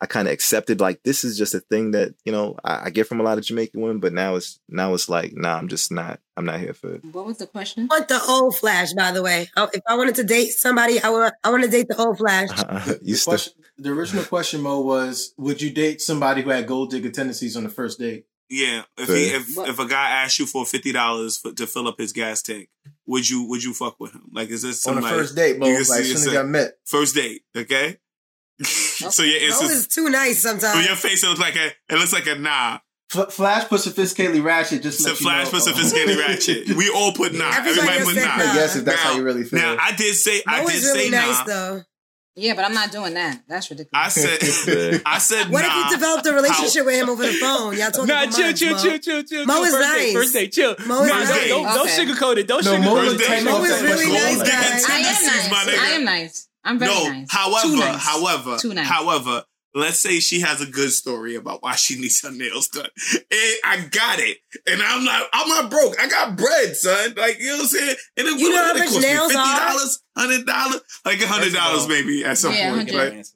I 0.01 0.07
kind 0.07 0.27
of 0.27 0.34
accepted 0.34 0.81
like 0.81 1.03
this 1.03 1.23
is 1.23 1.38
just 1.38 1.55
a 1.55 1.61
thing 1.61 1.91
that 1.91 2.15
you 2.26 2.31
know 2.31 2.57
I, 2.63 2.85
I, 2.85 2.89
get 2.89 3.07
from 3.07 3.22
a 3.22 3.23
lot 3.23 3.38
of 3.38 3.45
Jamaican 3.45 3.80
women, 3.80 3.99
but 3.99 4.13
now 4.13 4.35
it's 4.35 4.59
now 4.67 4.93
it's 4.93 5.07
like 5.07 5.34
nah, 5.35 5.57
I'm 5.57 5.69
just 5.69 5.91
not 5.91 6.19
I'm 6.35 6.45
not 6.45 6.59
here 6.59 6.73
for 6.73 6.95
it. 6.95 7.05
What 7.05 7.26
was 7.26 7.38
the 7.38 7.47
question? 7.47 7.88
I 7.89 7.95
want 7.95 8.07
the 8.09 8.22
old 8.27 8.57
flash, 8.57 8.93
by 8.93 9.11
the 9.11 9.22
way. 9.22 9.49
Oh, 9.55 9.69
if 9.73 9.81
I 9.88 9.95
wanted 9.95 10.15
to 10.15 10.23
date 10.23 10.51
somebody, 10.51 11.01
I 11.01 11.09
want 11.09 11.34
I 11.43 11.49
want 11.49 11.63
to 11.63 11.69
date 11.69 11.88
the 11.88 11.97
old 11.97 12.17
flash. 12.17 12.49
Uh, 12.65 12.84
the, 12.85 13.22
question, 13.23 13.53
the 13.77 13.91
original 13.91 14.23
question 14.23 14.61
Mo 14.61 14.80
was, 14.81 15.34
would 15.38 15.61
you 15.61 15.69
date 15.69 16.01
somebody 16.01 16.41
who 16.41 16.49
had 16.49 16.65
gold 16.65 16.89
digger 16.89 17.11
tendencies 17.11 17.55
on 17.55 17.63
the 17.63 17.69
first 17.69 17.99
date? 17.99 18.26
Yeah, 18.49 18.84
if 18.97 19.07
he, 19.07 19.26
if 19.26 19.55
what? 19.55 19.69
if 19.69 19.80
a 19.80 19.85
guy 19.88 20.09
asked 20.23 20.39
you 20.39 20.45
for 20.45 20.65
fifty 20.65 20.91
dollars 20.91 21.41
to 21.41 21.67
fill 21.67 21.88
up 21.88 21.99
his 21.99 22.11
gas 22.11 22.41
tank, 22.41 22.69
would 23.05 23.30
you 23.30 23.47
would 23.47 23.63
you 23.63 23.73
fuck 23.73 23.99
with 23.99 24.13
him? 24.13 24.30
Like, 24.31 24.49
is 24.49 24.61
this 24.61 24.81
somebody, 24.81 25.07
on 25.07 25.13
the 25.13 25.19
first 25.19 25.35
date, 25.35 25.57
Mo? 25.57 25.67
Like, 25.67 25.84
soon 25.84 26.15
as 26.15 26.35
I 26.35 26.43
met, 26.43 26.77
first 26.85 27.15
date, 27.15 27.43
okay. 27.55 27.97
so 28.64 29.23
your 29.23 29.41
answer 29.41 29.65
is 29.65 29.88
too 29.88 30.10
nice 30.10 30.41
sometimes. 30.41 30.73
So 30.73 30.80
your 30.80 30.95
face 30.95 31.23
looks 31.23 31.40
like 31.40 31.56
a 31.56 31.68
it 31.68 31.98
looks 31.98 32.14
like 32.14 32.27
a 32.27 32.36
nah. 32.36 32.80
Flash 33.10 33.68
put 33.69 33.82
sophisticatedly 33.82 34.44
ratchet. 34.44 34.82
Just 34.82 35.02
so 35.02 35.14
Flash 35.14 35.49
put 35.49 35.61
sophisticatedly 35.61 36.18
ratchet. 36.18 36.69
We 36.77 36.90
all 36.90 37.14
put 37.14 37.34
nah. 37.34 37.49
Everybody, 37.53 37.88
Everybody 37.88 38.03
put 38.03 38.15
nah. 38.15 38.38
nah. 38.38 38.53
Yes, 38.53 38.76
if 38.76 38.86
that's 38.86 39.03
now, 39.03 39.11
how 39.11 39.18
you 39.18 39.23
really 39.23 39.44
feel. 39.44 39.60
Now 39.60 39.77
I 39.80 39.95
did 39.95 40.15
say 40.15 40.41
no, 40.48 40.53
I 40.53 40.65
did 40.65 40.68
really 40.68 41.03
say 41.03 41.10
nice, 41.10 41.40
nah. 41.40 41.45
Though. 41.45 41.82
Yeah, 42.38 42.53
but 42.53 42.65
I'm 42.65 42.73
not 42.73 42.91
doing 42.91 43.14
that. 43.14 43.44
That's 43.48 43.69
ridiculous. 43.72 43.91
I 43.94 44.10
said, 44.10 45.02
I 45.06 45.19
said. 45.19 45.49
What 45.49 45.61
nah. 45.61 45.68
if 45.69 45.86
you 45.86 45.95
developed 45.95 46.26
a 46.27 46.34
relationship 46.34 46.82
How? 46.82 46.86
with 46.86 46.95
him 46.95 47.10
over 47.10 47.26
the 47.26 47.32
phone? 47.34 47.77
Y'all 47.77 47.91
talking 47.91 48.07
nah, 48.07 48.23
about 48.23 48.36
chill, 48.36 48.52
chill, 48.52 48.76
Mo. 48.76 48.84
chill, 48.84 48.99
chill, 48.99 49.23
chill. 49.23 49.45
Mo 49.45 49.64
is 49.64 49.72
first 49.72 49.90
nice. 49.90 50.14
First 50.14 50.34
day, 50.34 50.48
chill. 50.49 50.76
Mo 50.86 51.03
is 51.03 51.10
nice. 51.10 51.30
Don't, 51.48 51.65
okay. 51.65 51.76
don't 51.76 51.88
sugarcoat 51.88 52.38
it. 52.38 52.48
Don't 52.48 52.65
no, 52.65 52.72
sugarcoat 52.73 53.40
it. 53.40 53.44
Mo 53.45 53.64
is 53.64 53.82
really 53.84 54.11
nice, 54.11 54.38
guys. 54.40 54.84
I 54.90 54.98
am 54.98 55.26
nice. 55.26 55.80
I 55.80 55.88
am 55.95 56.03
nice. 56.03 56.49
I'm 56.65 56.79
very 56.79 56.91
no, 56.91 57.09
nice. 57.09 57.27
However, 57.29 57.75
nice. 57.77 58.03
however, 58.03 58.57
Too 58.57 58.73
nice. 58.73 58.87
however, 58.87 59.43
let's 59.75 59.99
say 59.99 60.19
she 60.19 60.39
has 60.41 60.61
a 60.61 60.65
good 60.65 60.91
story 60.91 61.35
about 61.35 61.61
why 61.61 61.75
she 61.75 61.95
needs 62.01 62.21
her 62.23 62.31
nails 62.31 62.69
done. 62.69 62.89
And 63.13 63.55
I 63.63 63.87
got 63.91 64.19
it. 64.19 64.37
And 64.65 64.81
I'm 64.81 65.05
not 65.05 65.27
I'm 65.31 65.47
not 65.47 65.69
broke. 65.69 65.99
I 65.99 66.07
got 66.07 66.35
bread, 66.35 66.75
son. 66.75 67.13
Like 67.15 67.39
you 67.39 67.47
know 67.47 67.57
what 67.57 67.61
I'm 67.61 67.67
saying? 67.67 67.95
And 68.17 68.27
then 68.27 68.39
you 68.39 68.49
know 68.49 68.65
how 68.65 68.73
much 68.73 69.01
nails 69.01 69.33
me? 69.33 69.35
Fifty 70.15 70.43
dollars, 70.43 70.83
Like 71.05 71.21
a 71.21 71.27
hundred 71.27 71.53
dollars 71.53 71.87
maybe 71.87 72.25
at 72.25 72.37
some 72.37 72.53
yeah, 72.53 72.73
point. 72.73 72.91
Right? 72.91 73.27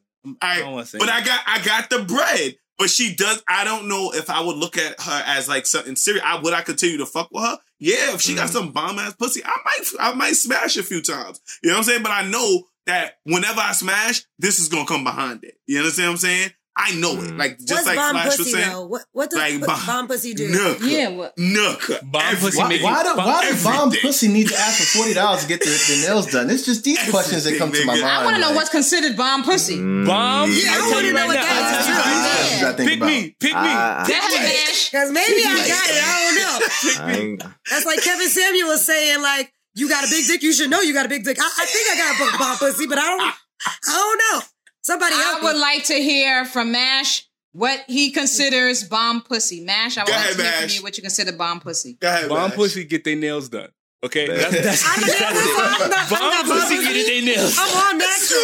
I, 0.41 0.63
I 0.63 0.85
but 0.97 1.09
I 1.09 1.23
got 1.23 1.41
I 1.45 1.61
got 1.63 1.89
the 1.89 2.03
bread. 2.03 2.55
But 2.79 2.89
she 2.89 3.13
does. 3.13 3.43
I 3.45 3.65
don't 3.65 3.89
know 3.89 4.13
if 4.13 4.29
I 4.29 4.41
would 4.41 4.55
look 4.55 4.77
at 4.77 5.01
her 5.01 5.23
as 5.25 5.49
like 5.49 5.65
something 5.65 5.97
serious. 5.97 6.23
I 6.25 6.39
would 6.39 6.53
I 6.53 6.61
continue 6.61 6.97
to 6.99 7.05
fuck 7.05 7.27
with 7.29 7.43
her? 7.43 7.57
Yeah, 7.77 8.13
if 8.13 8.21
she 8.21 8.33
mm. 8.33 8.37
got 8.37 8.49
some 8.49 8.71
bomb 8.71 8.97
ass 8.99 9.15
pussy, 9.15 9.41
I 9.43 9.57
might 9.65 9.87
I 9.99 10.13
might 10.13 10.35
smash 10.37 10.77
a 10.77 10.83
few 10.83 11.01
times. 11.01 11.41
You 11.61 11.71
know 11.71 11.75
what 11.75 11.79
I'm 11.79 11.83
saying? 11.83 12.03
But 12.03 12.13
I 12.13 12.29
know 12.29 12.63
that 12.85 13.15
whenever 13.23 13.59
I 13.59 13.71
smash, 13.73 14.23
this 14.37 14.59
is 14.59 14.69
gonna 14.69 14.85
come 14.85 15.03
behind 15.03 15.43
it. 15.43 15.55
You 15.67 15.79
understand 15.79 16.07
what 16.07 16.13
I'm 16.13 16.17
saying? 16.17 16.49
I 16.79 16.95
know 16.95 17.15
mm. 17.15 17.27
it. 17.27 17.35
Like 17.35 17.57
just 17.59 17.71
What's 17.71 17.87
like 17.87 17.97
bomb 17.97 18.11
Flash 18.11 18.25
pussy, 18.25 18.43
was 18.43 18.51
saying. 18.53 18.71
Though? 18.71 18.85
What, 18.85 19.05
what 19.11 19.29
does 19.29 19.39
like, 19.39 19.67
bomb, 19.67 19.85
bomb 19.85 20.07
pussy 20.07 20.33
do? 20.33 20.47
Nook, 20.47 20.77
yeah, 20.81 21.09
what? 21.09 21.37
Nook. 21.37 21.91
Bomb 22.03 22.21
every, 22.23 22.39
pussy. 22.39 22.57
Why, 22.57 22.79
why, 22.81 23.03
do, 23.03 23.17
why 23.17 23.41
does 23.49 23.63
bomb 23.63 23.91
pussy 23.91 24.29
need 24.29 24.47
to 24.47 24.55
ask 24.55 24.79
for 24.79 24.99
forty 24.99 25.13
dollars 25.13 25.41
to 25.41 25.47
get 25.49 25.59
the 25.59 25.67
their 25.67 26.09
nails 26.09 26.31
done? 26.31 26.49
It's 26.49 26.65
just 26.65 26.85
these 26.85 26.97
everything, 26.97 27.11
questions 27.11 27.43
that 27.43 27.57
come 27.57 27.71
nigga. 27.71 27.81
to 27.81 27.85
my 27.85 27.93
mind. 27.95 28.05
I 28.05 28.23
want 28.23 28.35
to 28.37 28.41
know 28.41 28.53
what's 28.53 28.69
considered 28.69 29.17
bomb 29.17 29.43
pussy. 29.43 29.75
Mm. 29.75 30.07
Bomb. 30.07 30.49
Yeah, 30.51 30.71
I, 30.71 30.77
I 30.77 30.91
want 30.91 31.05
to 31.05 31.11
know 31.11 31.19
right 31.19 31.27
what 31.27 31.33
that 31.35 32.77
is. 32.79 32.85
Pick 32.85 32.97
about. 32.97 33.05
me. 33.07 33.35
Pick 33.39 33.53
me. 33.53 33.59
That 33.59 34.07
Because 34.07 35.09
ah. 35.09 35.13
maybe 35.13 35.43
I 35.43 35.67
got 35.67 35.89
it. 35.89 35.99
I 35.99 37.27
don't 37.27 37.39
know. 37.39 37.45
That's 37.69 37.85
like 37.85 38.01
Kevin 38.01 38.29
Samuels 38.29 38.69
was 38.69 38.85
saying. 38.85 39.21
Like 39.21 39.53
you 39.79 39.89
got 39.89 40.05
a 40.05 40.09
big 40.09 40.25
dick. 40.27 40.43
You 40.43 40.53
should 40.53 40.69
know 40.69 40.81
you 40.81 40.93
got 40.93 41.05
a 41.05 41.09
big 41.09 41.23
dick. 41.23 41.37
I, 41.39 41.43
I 41.45 41.65
think 41.65 41.89
I 41.89 41.95
got 41.97 42.15
a 42.15 42.17
book 42.31 42.39
bomb 42.39 42.57
pussy, 42.57 42.87
but 42.87 42.97
I 42.97 43.05
don't. 43.05 43.21
I 43.65 43.73
don't 43.87 44.17
know. 44.39 44.45
Somebody. 44.81 45.15
I 45.15 45.39
would 45.43 45.55
me. 45.55 45.61
like 45.61 45.83
to 45.85 45.93
hear 45.95 46.45
from 46.45 46.71
Mash 46.71 47.27
what 47.51 47.83
he 47.87 48.11
considers 48.11 48.83
bomb 48.83 49.21
pussy. 49.21 49.61
Mash, 49.61 49.97
I 49.97 50.03
would 50.03 50.07
Go 50.07 50.13
like 50.13 50.21
ahead, 50.25 50.35
to 50.37 50.41
hear 50.43 50.51
Mash. 50.51 50.61
from 50.61 50.77
you 50.77 50.83
what 50.83 50.97
you 50.97 51.01
consider 51.03 51.31
bomb 51.33 51.59
pussy. 51.59 51.97
Go 51.99 52.07
ahead, 52.07 52.29
Bomb 52.29 52.49
Mash. 52.49 52.55
pussy 52.57 52.83
get 52.85 53.03
their 53.03 53.15
nails 53.15 53.49
done. 53.49 53.69
Okay, 54.01 54.27
that, 54.27 54.51
that's, 54.51 54.85
I'm, 54.87 55.01
that's, 55.01 55.19
that's 55.19 55.45
it. 55.45 55.57
Not, 55.57 56.21
I'm 56.21 56.29
not 56.29 56.45
pussy 56.45 56.77
get. 56.77 57.37
I'm 57.59 57.75
on 57.75 57.97
natural. 57.97 58.39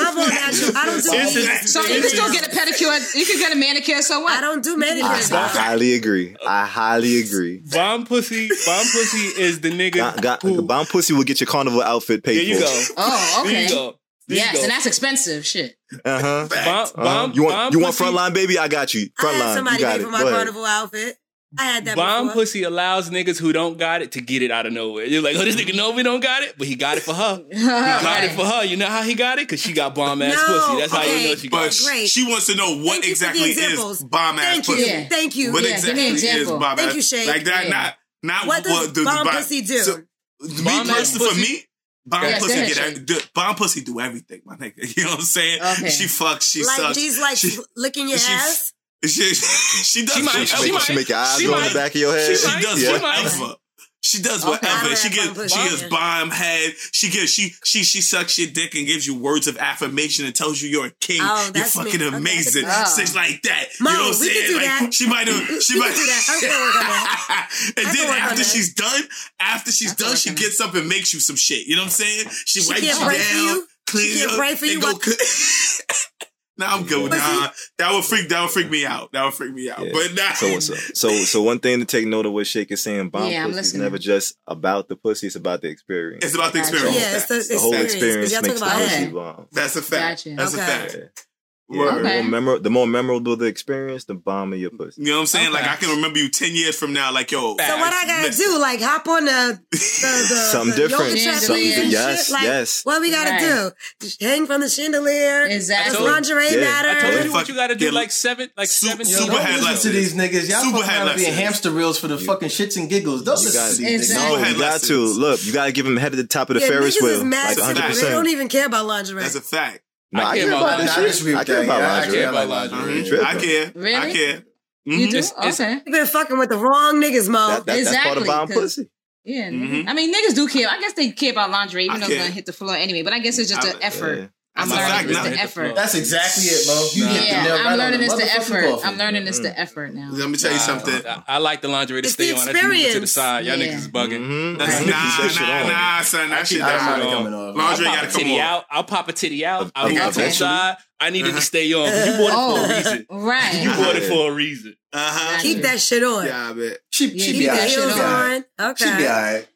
I'm 0.00 0.18
on 0.18 0.28
natural. 0.30 0.76
I 0.76 0.86
don't 0.86 1.02
do 1.02 1.10
it. 1.14 1.68
So 1.68 1.80
you 1.82 2.00
can 2.00 2.08
still 2.10 2.32
get 2.32 2.48
a 2.48 2.50
pedicure. 2.50 3.14
You 3.14 3.24
can 3.24 3.38
get 3.38 3.52
a 3.52 3.54
manicure. 3.54 4.02
So 4.02 4.18
what? 4.18 4.36
I 4.36 4.40
don't 4.40 4.64
do 4.64 4.76
manicures. 4.76 5.30
I, 5.30 5.44
I 5.44 5.46
highly 5.46 5.94
agree. 5.94 6.34
I 6.44 6.66
highly 6.66 7.20
agree. 7.20 7.62
Bomb 7.70 8.04
pussy. 8.04 8.48
Bomb 8.48 8.86
pussy 8.86 9.40
is 9.40 9.60
the 9.60 9.70
nigga. 9.70 9.94
Got, 9.94 10.20
got, 10.20 10.42
who, 10.42 10.60
bomb 10.62 10.86
pussy 10.86 11.14
will 11.14 11.22
get 11.22 11.40
your 11.40 11.46
carnival 11.46 11.80
outfit 11.80 12.24
paid. 12.24 12.38
There 12.38 12.44
you 12.44 12.56
for. 12.56 12.64
go. 12.64 12.94
Oh, 12.96 13.42
okay. 13.44 13.52
There 13.52 13.62
you 13.62 13.68
go. 13.68 13.98
Yes, 14.28 14.62
and 14.62 14.70
that's 14.70 14.86
expensive 14.86 15.46
shit. 15.46 15.76
Uh 16.04 16.20
huh. 16.20 16.48
Bomb, 16.96 17.06
uh-huh. 17.06 17.30
You 17.34 17.44
want 17.44 17.74
you 17.74 17.80
want 17.80 17.94
frontline 17.94 18.34
baby? 18.34 18.58
I 18.58 18.66
got 18.66 18.94
you. 18.94 19.08
Frontline. 19.10 19.54
Somebody 19.54 19.76
you 19.76 19.82
got 19.82 19.98
pay 19.98 20.04
for 20.04 20.10
my 20.10 20.22
carnival 20.22 20.64
outfit. 20.64 21.16
Had 21.58 21.84
that 21.84 21.96
bomb 21.96 22.28
before. 22.28 22.42
pussy 22.42 22.62
allows 22.62 23.10
niggas 23.10 23.38
who 23.38 23.52
don't 23.52 23.78
got 23.78 24.00
it 24.00 24.12
to 24.12 24.20
get 24.20 24.42
it 24.42 24.50
out 24.50 24.66
of 24.66 24.72
nowhere. 24.72 25.04
You're 25.04 25.22
like, 25.22 25.36
oh, 25.36 25.44
this 25.44 25.56
nigga 25.56 25.76
know 25.76 25.90
we 25.90 26.02
don't 26.02 26.22
got 26.22 26.42
it, 26.42 26.56
but 26.56 26.66
he 26.66 26.76
got 26.76 26.96
it 26.96 27.02
for 27.02 27.14
her. 27.14 27.44
He 27.52 27.64
got 27.64 28.04
right. 28.04 28.24
it 28.24 28.32
for 28.32 28.44
her. 28.44 28.64
You 28.64 28.76
know 28.76 28.86
how 28.86 29.02
he 29.02 29.14
got 29.14 29.38
it? 29.38 29.48
Because 29.48 29.60
she 29.60 29.72
got 29.72 29.94
bomb 29.94 30.22
ass 30.22 30.34
no, 30.34 30.46
pussy. 30.46 30.80
That's 30.80 30.94
okay. 30.94 31.08
how 31.08 31.20
you 31.20 31.28
know 31.28 31.34
she 31.36 31.48
got 31.48 31.66
it. 31.66 31.80
Great. 31.84 32.08
She 32.08 32.26
wants 32.26 32.46
to 32.46 32.56
know 32.56 32.78
what 32.78 33.02
Thank 33.02 33.06
exactly 33.06 33.50
is 33.50 34.02
bomb 34.02 34.38
ass 34.38 34.66
pussy. 34.66 34.82
Yeah. 34.82 35.08
Thank 35.08 35.36
you. 35.36 35.52
What 35.52 35.64
yeah, 35.64 35.74
exactly 35.74 36.04
is 36.04 36.50
bomb 36.50 36.76
Thank 36.76 36.94
you, 36.94 37.02
Shane. 37.02 37.26
Like 37.26 37.44
that, 37.44 37.64
yeah. 37.64 37.70
not 37.70 37.94
not 38.22 38.46
what 38.46 38.64
does 38.64 38.86
what, 38.86 38.94
the, 38.94 39.04
bomb, 39.04 39.28
pussy 39.28 39.62
do. 39.62 39.78
So, 39.78 39.96
me 40.40 40.84
personally, 40.84 41.28
for 41.28 41.34
me, 41.36 41.64
Bomb 42.04 42.24
yeah, 42.24 42.38
pussy 42.40 42.54
get 42.54 42.78
every, 42.78 43.04
do, 43.04 43.18
bomb 43.32 43.54
pussy 43.54 43.80
do 43.82 44.00
everything, 44.00 44.42
my 44.44 44.56
nigga. 44.56 44.74
You 44.96 45.04
know 45.04 45.10
what 45.10 45.20
I'm 45.20 45.24
saying? 45.24 45.60
Okay. 45.60 45.88
She 45.88 46.04
fucks, 46.04 46.50
she 46.50 46.64
like, 46.64 46.76
sucks. 46.76 46.98
She's 46.98 47.20
like 47.20 47.36
she, 47.36 47.56
licking 47.76 48.08
your 48.08 48.18
she, 48.18 48.32
ass. 48.32 48.72
She, 49.08 49.34
she 49.34 50.06
does. 50.06 50.14
She 50.14 50.22
might. 50.22 50.46
She, 50.46 50.56
she, 50.56 50.72
might, 50.72 50.82
she 50.82 50.94
make 50.94 51.08
your 51.08 51.18
eyes 51.18 51.42
go 51.42 51.58
in 51.58 51.64
the 51.64 51.74
back 51.74 51.92
of 51.92 52.00
your 52.00 52.16
head. 52.16 52.36
She, 52.36 52.36
she 52.36 52.62
does 52.62 52.82
yeah. 52.82 52.92
whatever. 52.92 53.56
She 54.04 54.20
does 54.20 54.44
whatever. 54.44 54.94
She 54.96 55.10
gives. 55.10 55.52
She 55.52 55.68
gives 55.68 55.82
bomb 55.88 56.30
head. 56.30 56.74
She 56.92 57.08
gives. 57.08 57.30
She 57.32 57.54
she 57.64 57.84
she 57.84 58.00
sucks 58.00 58.36
your 58.36 58.50
dick 58.50 58.74
and 58.74 58.84
gives 58.84 59.06
you 59.06 59.14
words 59.14 59.46
of 59.46 59.56
affirmation 59.58 60.26
and 60.26 60.34
tells 60.34 60.60
you 60.60 60.68
you're 60.68 60.86
a 60.86 60.92
king. 61.00 61.20
Oh, 61.20 61.50
you're 61.54 61.64
fucking 61.64 62.00
me. 62.00 62.08
amazing. 62.08 62.64
Okay, 62.64 63.04
like 63.14 63.42
that. 63.42 63.68
You 63.78 63.84
know 63.84 63.90
what 63.90 64.06
I'm 64.08 64.14
saying? 64.14 64.56
Like 64.56 64.92
she 64.92 65.08
might 65.08 65.28
have. 65.28 65.62
She 65.62 65.78
might. 65.78 65.94
That. 65.94 67.48
and 67.76 67.86
then 67.86 68.08
after 68.08 68.42
she's 68.42 68.74
done, 68.74 69.02
after 69.38 69.70
she's 69.70 69.94
done, 69.94 70.16
she 70.16 70.34
gets 70.34 70.60
up 70.60 70.74
and 70.74 70.88
makes 70.88 71.14
you 71.14 71.20
some 71.20 71.36
shit. 71.36 71.66
You 71.66 71.76
know 71.76 71.82
what 71.82 71.86
I'm 71.86 71.90
saying? 71.90 72.26
She, 72.44 72.60
wipes 72.68 72.82
you 72.82 72.88
down, 72.90 73.66
cleans 73.86 74.22
up, 74.26 74.62
and 74.62 74.82
go. 74.82 74.92
No, 76.58 76.66
I'm 76.66 76.86
good. 76.86 77.10
Nah, 77.10 77.48
that 77.78 77.92
would 77.92 78.04
freak. 78.04 78.28
That 78.28 78.42
would 78.42 78.50
freak 78.50 78.70
me 78.70 78.84
out. 78.84 79.10
That 79.12 79.24
would 79.24 79.32
freak 79.32 79.54
me 79.54 79.70
out. 79.70 79.86
Yeah. 79.86 79.92
But 79.92 80.14
nah. 80.14 80.32
so, 80.34 80.60
so, 80.60 80.74
so, 80.74 81.08
so 81.08 81.42
one 81.42 81.58
thing 81.60 81.80
to 81.80 81.86
take 81.86 82.06
note 82.06 82.26
of 82.26 82.32
what 82.32 82.46
Shake 82.46 82.70
is 82.70 82.82
saying. 82.82 83.08
Bomb 83.08 83.30
yeah, 83.30 83.46
pussy 83.46 83.60
is 83.60 83.74
never 83.74 83.98
just 83.98 84.36
about 84.46 84.88
the 84.88 84.96
pussy. 84.96 85.28
It's 85.28 85.36
about 85.36 85.62
the 85.62 85.68
experience. 85.68 86.24
It's 86.24 86.34
about 86.34 86.52
the 86.52 86.58
experience. 86.58 86.94
Yeah, 86.94 87.16
it's 87.16 87.26
the, 87.26 87.34
the 87.34 87.40
experience. 87.40 87.62
whole 87.62 87.74
experience 87.74 88.32
makes 88.42 88.60
the 88.60 88.66
pussy 88.66 89.06
bomb. 89.06 89.46
That's 89.50 89.76
a 89.76 89.82
fact. 89.82 90.24
Gotcha. 90.24 90.36
That's 90.36 90.54
okay. 90.54 90.62
a 90.62 90.66
fact. 90.66 91.26
Yeah, 91.68 91.82
okay. 91.84 91.96
the, 91.96 92.02
more 92.02 92.22
memor- 92.22 92.58
the 92.58 92.70
more 92.70 92.86
memorable 92.86 93.36
the 93.36 93.46
experience, 93.46 94.04
the 94.04 94.14
bomb 94.14 94.52
of 94.52 94.58
your 94.58 94.70
pussy. 94.70 95.02
You 95.02 95.08
know 95.08 95.14
what 95.14 95.20
I'm 95.20 95.26
saying? 95.26 95.46
Okay. 95.48 95.54
Like 95.54 95.68
I 95.68 95.76
can 95.76 95.90
remember 95.96 96.18
you 96.18 96.28
ten 96.28 96.54
years 96.54 96.76
from 96.76 96.92
now. 96.92 97.12
Like 97.12 97.30
yo. 97.30 97.56
So 97.56 97.76
what 97.78 97.92
I 97.92 98.04
gotta 98.06 98.36
do? 98.36 98.58
Like 98.60 98.80
hop 98.80 99.06
on 99.08 99.24
the, 99.24 99.60
the, 99.70 99.76
the 99.78 99.78
something 100.52 100.70
the 100.70 100.88
different. 100.88 101.18
Something 101.18 101.90
yes, 101.90 102.30
like, 102.30 102.42
yes. 102.42 102.84
What 102.84 103.00
we 103.00 103.10
gotta 103.10 103.30
right. 103.30 103.40
do? 103.40 103.70
Just 104.00 104.20
hang 104.20 104.46
from 104.46 104.60
the 104.60 104.68
chandelier. 104.68 105.46
Exactly. 105.46 105.96
Does 105.96 106.06
lingerie 106.06 106.50
yeah. 106.50 106.60
matter? 106.60 106.88
I 106.90 107.10
told 107.10 107.24
you 107.24 107.32
what 107.32 107.48
you 107.48 107.54
gotta 107.54 107.74
do. 107.74 107.90
Like 107.90 108.10
seven, 108.10 108.50
like 108.56 108.68
Su- 108.68 108.88
seven. 108.88 109.06
Yo, 109.06 109.16
super 109.16 109.32
don't 109.32 109.62
listen 109.62 109.92
to 109.92 109.96
these 109.96 110.14
niggas. 110.14 110.50
Y'all 110.50 110.62
super 110.62 110.84
fucking 110.84 111.16
being 111.16 111.32
hamster 111.32 111.70
reels 111.70 111.98
for 111.98 112.08
the 112.08 112.18
fucking 112.18 112.48
shits 112.48 112.76
and 112.76 112.90
giggles. 112.90 113.24
Those 113.24 113.46
you 113.46 113.52
gotta, 113.52 113.94
exactly. 113.94 114.42
No, 114.42 114.48
you 114.48 114.58
got 114.58 114.80
to 114.82 115.06
look. 115.18 115.44
You 115.44 115.52
gotta 115.52 115.72
give 115.72 115.86
them 115.86 115.96
head 115.96 116.12
at 116.12 116.16
the 116.16 116.26
top 116.26 116.50
of 116.50 116.54
the 116.54 116.60
Ferris 116.60 117.00
wheel. 117.00 117.24
Like 117.24 117.56
100. 117.56 117.94
They 117.94 118.10
don't 118.10 118.28
even 118.28 118.48
care 118.48 118.66
about 118.66 118.84
lingerie. 118.84 119.22
That's 119.22 119.36
a 119.36 119.40
fact. 119.40 119.80
No, 120.12 120.22
I, 120.22 120.30
I 120.30 120.38
care 120.38 120.48
about, 120.48 120.80
about. 120.80 120.98
I 120.98 121.44
care 121.44 121.64
about 121.64 121.80
lingerie. 121.80 122.04
I 122.04 122.14
care. 122.14 122.28
About 122.28 122.48
lingerie. 122.48 123.20
I 123.20 123.34
care. 123.36 123.72
Really? 123.74 123.94
I 123.96 124.12
care. 124.12 124.36
Mm-hmm. 124.36 124.92
You 124.92 125.10
do? 125.10 125.18
It's, 125.18 125.32
it's, 125.42 125.60
okay. 125.60 125.74
You've 125.74 125.84
been 125.84 126.06
fucking 126.06 126.38
with 126.38 126.50
the 126.50 126.58
wrong 126.58 127.00
niggas, 127.00 127.28
Mo. 127.28 127.48
That, 127.48 127.66
that, 127.66 127.78
exactly. 127.78 128.24
That's 128.24 128.28
part 128.28 128.46
of 128.46 128.48
buying 128.48 128.60
pussy. 128.60 128.90
Yeah. 129.24 129.50
Mm-hmm. 129.50 129.88
I 129.88 129.94
mean, 129.94 130.12
niggas 130.12 130.34
do 130.34 130.48
care. 130.48 130.68
I 130.68 130.80
guess 130.80 130.94
they 130.94 131.12
care 131.12 131.32
about 131.32 131.50
lingerie, 131.50 131.84
even 131.84 131.96
I 131.96 132.00
though 132.00 132.06
care. 132.06 132.14
it's 132.14 132.22
going 132.22 132.30
to 132.30 132.34
hit 132.34 132.46
the 132.46 132.52
floor 132.52 132.74
anyway. 132.74 133.02
But 133.02 133.12
I 133.12 133.20
guess 133.20 133.38
it's 133.38 133.50
just 133.50 133.66
I, 133.66 133.70
an 133.70 133.82
effort. 133.82 134.18
Yeah. 134.18 134.26
I'm 134.54 134.68
learning 134.68 134.84
exactly, 134.84 135.14
it's 135.14 135.22
the 135.22 135.42
effort. 135.42 135.74
That's 135.74 135.94
exactly 135.94 136.44
it, 136.44 136.66
Mo. 136.66 136.88
You 136.92 137.04
nah. 137.06 137.12
yeah, 137.12 137.48
right 137.48 137.66
I'm 137.66 137.78
learning 137.78 138.02
it's 138.02 138.14
the 138.14 138.24
effort. 138.24 138.70
Coffee. 138.70 138.84
I'm 138.84 138.98
learning 138.98 139.26
it's 139.26 139.38
the 139.38 139.58
effort 139.58 139.94
now. 139.94 140.10
Let 140.12 140.28
me 140.28 140.36
tell 140.36 140.50
you 140.50 140.58
nah, 140.58 140.62
something. 140.62 141.06
I, 141.06 141.22
I, 141.26 141.38
like 141.38 141.62
the 141.62 141.68
lingerie 141.68 142.02
to 142.02 142.06
it's 142.06 142.14
stay 142.14 142.32
on. 142.32 142.46
I 142.46 142.92
to 142.92 143.00
the 143.00 143.06
side. 143.06 143.46
Y'all 143.46 143.56
yeah. 143.56 143.66
niggas 143.66 143.78
is 143.78 143.88
bugging. 143.88 144.20
Mm-hmm. 144.20 144.58
That's 144.58 144.80
nah, 144.80 144.86
that 144.86 145.64
nah, 145.64 145.68
nah, 145.68 146.02
son. 146.02 146.28
That 146.28 146.46
shit, 146.46 146.58
that 146.58 146.98
shit 146.98 147.06
on. 147.06 147.54
Lingerie 147.56 147.84
gotta 147.86 148.08
come 148.08 148.30
on. 148.30 148.40
Out. 148.40 148.64
I'll 148.70 148.84
pop 148.84 149.08
a 149.08 149.14
titty 149.14 149.46
out. 149.46 149.72
I'll 149.74 149.88
move 149.88 150.12
to 150.14 150.20
the 150.20 150.30
side. 150.30 150.76
I 151.00 151.10
needed 151.10 151.34
to 151.34 151.40
stay 151.40 151.72
on. 151.72 151.86
You 151.86 151.90
bought 151.90 152.04
it 152.04 152.14
for 152.16 152.22
a 152.22 152.34
oh, 152.34 152.76
reason. 152.76 153.06
Right. 153.10 153.62
You 153.62 153.70
bought 153.70 153.96
it 153.96 154.04
for 154.04 154.30
a 154.30 154.34
reason. 154.34 154.76
Uh 154.92 154.98
huh. 155.00 155.40
Keep 155.40 155.62
that 155.62 155.80
shit 155.80 156.04
on. 156.04 156.26
Yeah, 156.26 156.50
I 156.50 156.52
bet. 156.52 156.78
She, 156.90 157.06
that 157.08 157.70
shit 157.70 157.78
on. 157.78 158.76
She 158.76 158.84
be 158.84 159.06
all 159.06 159.22
right. 159.22 159.48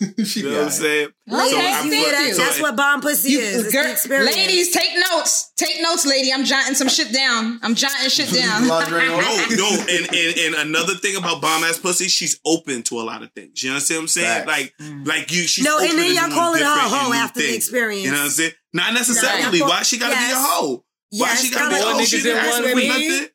Okay. 0.00 0.22
She 0.22 0.22
be 0.22 0.22
alright. 0.22 0.26
She 0.28 0.40
You 0.40 0.50
know 0.50 0.56
what 0.58 0.64
I'm 0.64 0.70
saying? 0.70 1.08
Ladies, 1.26 1.54
Okay, 1.54 1.66
you 1.66 1.72
thank 1.74 1.92
hear 1.92 2.12
that? 2.12 2.28
you. 2.28 2.36
That's 2.36 2.60
what 2.60 2.76
bomb 2.76 3.00
pussy 3.00 3.30
You- 3.32 3.40
is. 3.40 3.72
Girl- 3.72 4.24
ladies, 4.24 4.70
take 4.70 4.90
notes. 5.10 5.52
Take 5.56 5.82
notes, 5.82 6.06
lady. 6.06 6.32
I'm 6.32 6.44
jotting 6.44 6.74
some 6.76 6.88
shit 6.88 7.12
down. 7.12 7.58
I'm 7.62 7.74
jotting 7.74 8.08
shit 8.08 8.30
down. 8.32 8.62
No, 8.68 8.78
no, 8.80 9.84
and, 9.88 10.14
and 10.14 10.38
and 10.38 10.54
another 10.68 10.94
thing 10.94 11.16
about 11.16 11.40
bomb 11.42 11.64
ass 11.64 11.78
pussy, 11.78 12.06
she's 12.08 12.38
open 12.46 12.82
to 12.84 13.00
a 13.00 13.02
lot 13.02 13.22
of 13.22 13.32
things. 13.32 13.62
You 13.62 13.70
understand 13.70 13.98
what 13.98 14.02
I'm 14.02 14.08
saying? 14.08 14.26
Facts. 14.26 14.46
Like, 14.46 14.74
mm. 14.80 15.06
like 15.06 15.32
you, 15.32 15.42
she's 15.48 15.64
No, 15.64 15.78
and 15.78 15.90
then 15.90 15.96
to 15.96 16.12
y'all 16.14 16.22
doing 16.26 16.32
calling 16.32 16.62
her 16.62 16.68
a 16.68 16.88
hoe 16.88 17.08
new 17.08 17.14
after 17.14 17.40
the 17.40 17.46
things. 17.46 17.56
experience. 17.56 18.04
You 18.04 18.10
know 18.12 18.18
what 18.18 18.24
I'm 18.24 18.30
saying? 18.30 18.52
Not 18.72 18.94
necessarily. 18.94 19.58
y'all- 19.58 19.68
Why 19.68 19.82
she 19.82 19.98
gotta 19.98 20.14
be 20.14 20.22
a 20.24 20.28
yes. 20.28 20.46
hoe? 20.46 20.84
Why 21.10 21.18
Yes, 21.28 21.42
she 21.42 21.50
gotta 21.50 21.70
be 21.70 21.80
a 21.80 21.82
hoe? 21.82 22.04
She 22.04 22.16
niggas 22.18 22.22
didn't 22.22 22.38
in 22.38 22.44
ask 22.44 22.52
one 22.62 22.66
me 22.68 22.74
week. 22.74 22.88
nothing. 22.88 23.28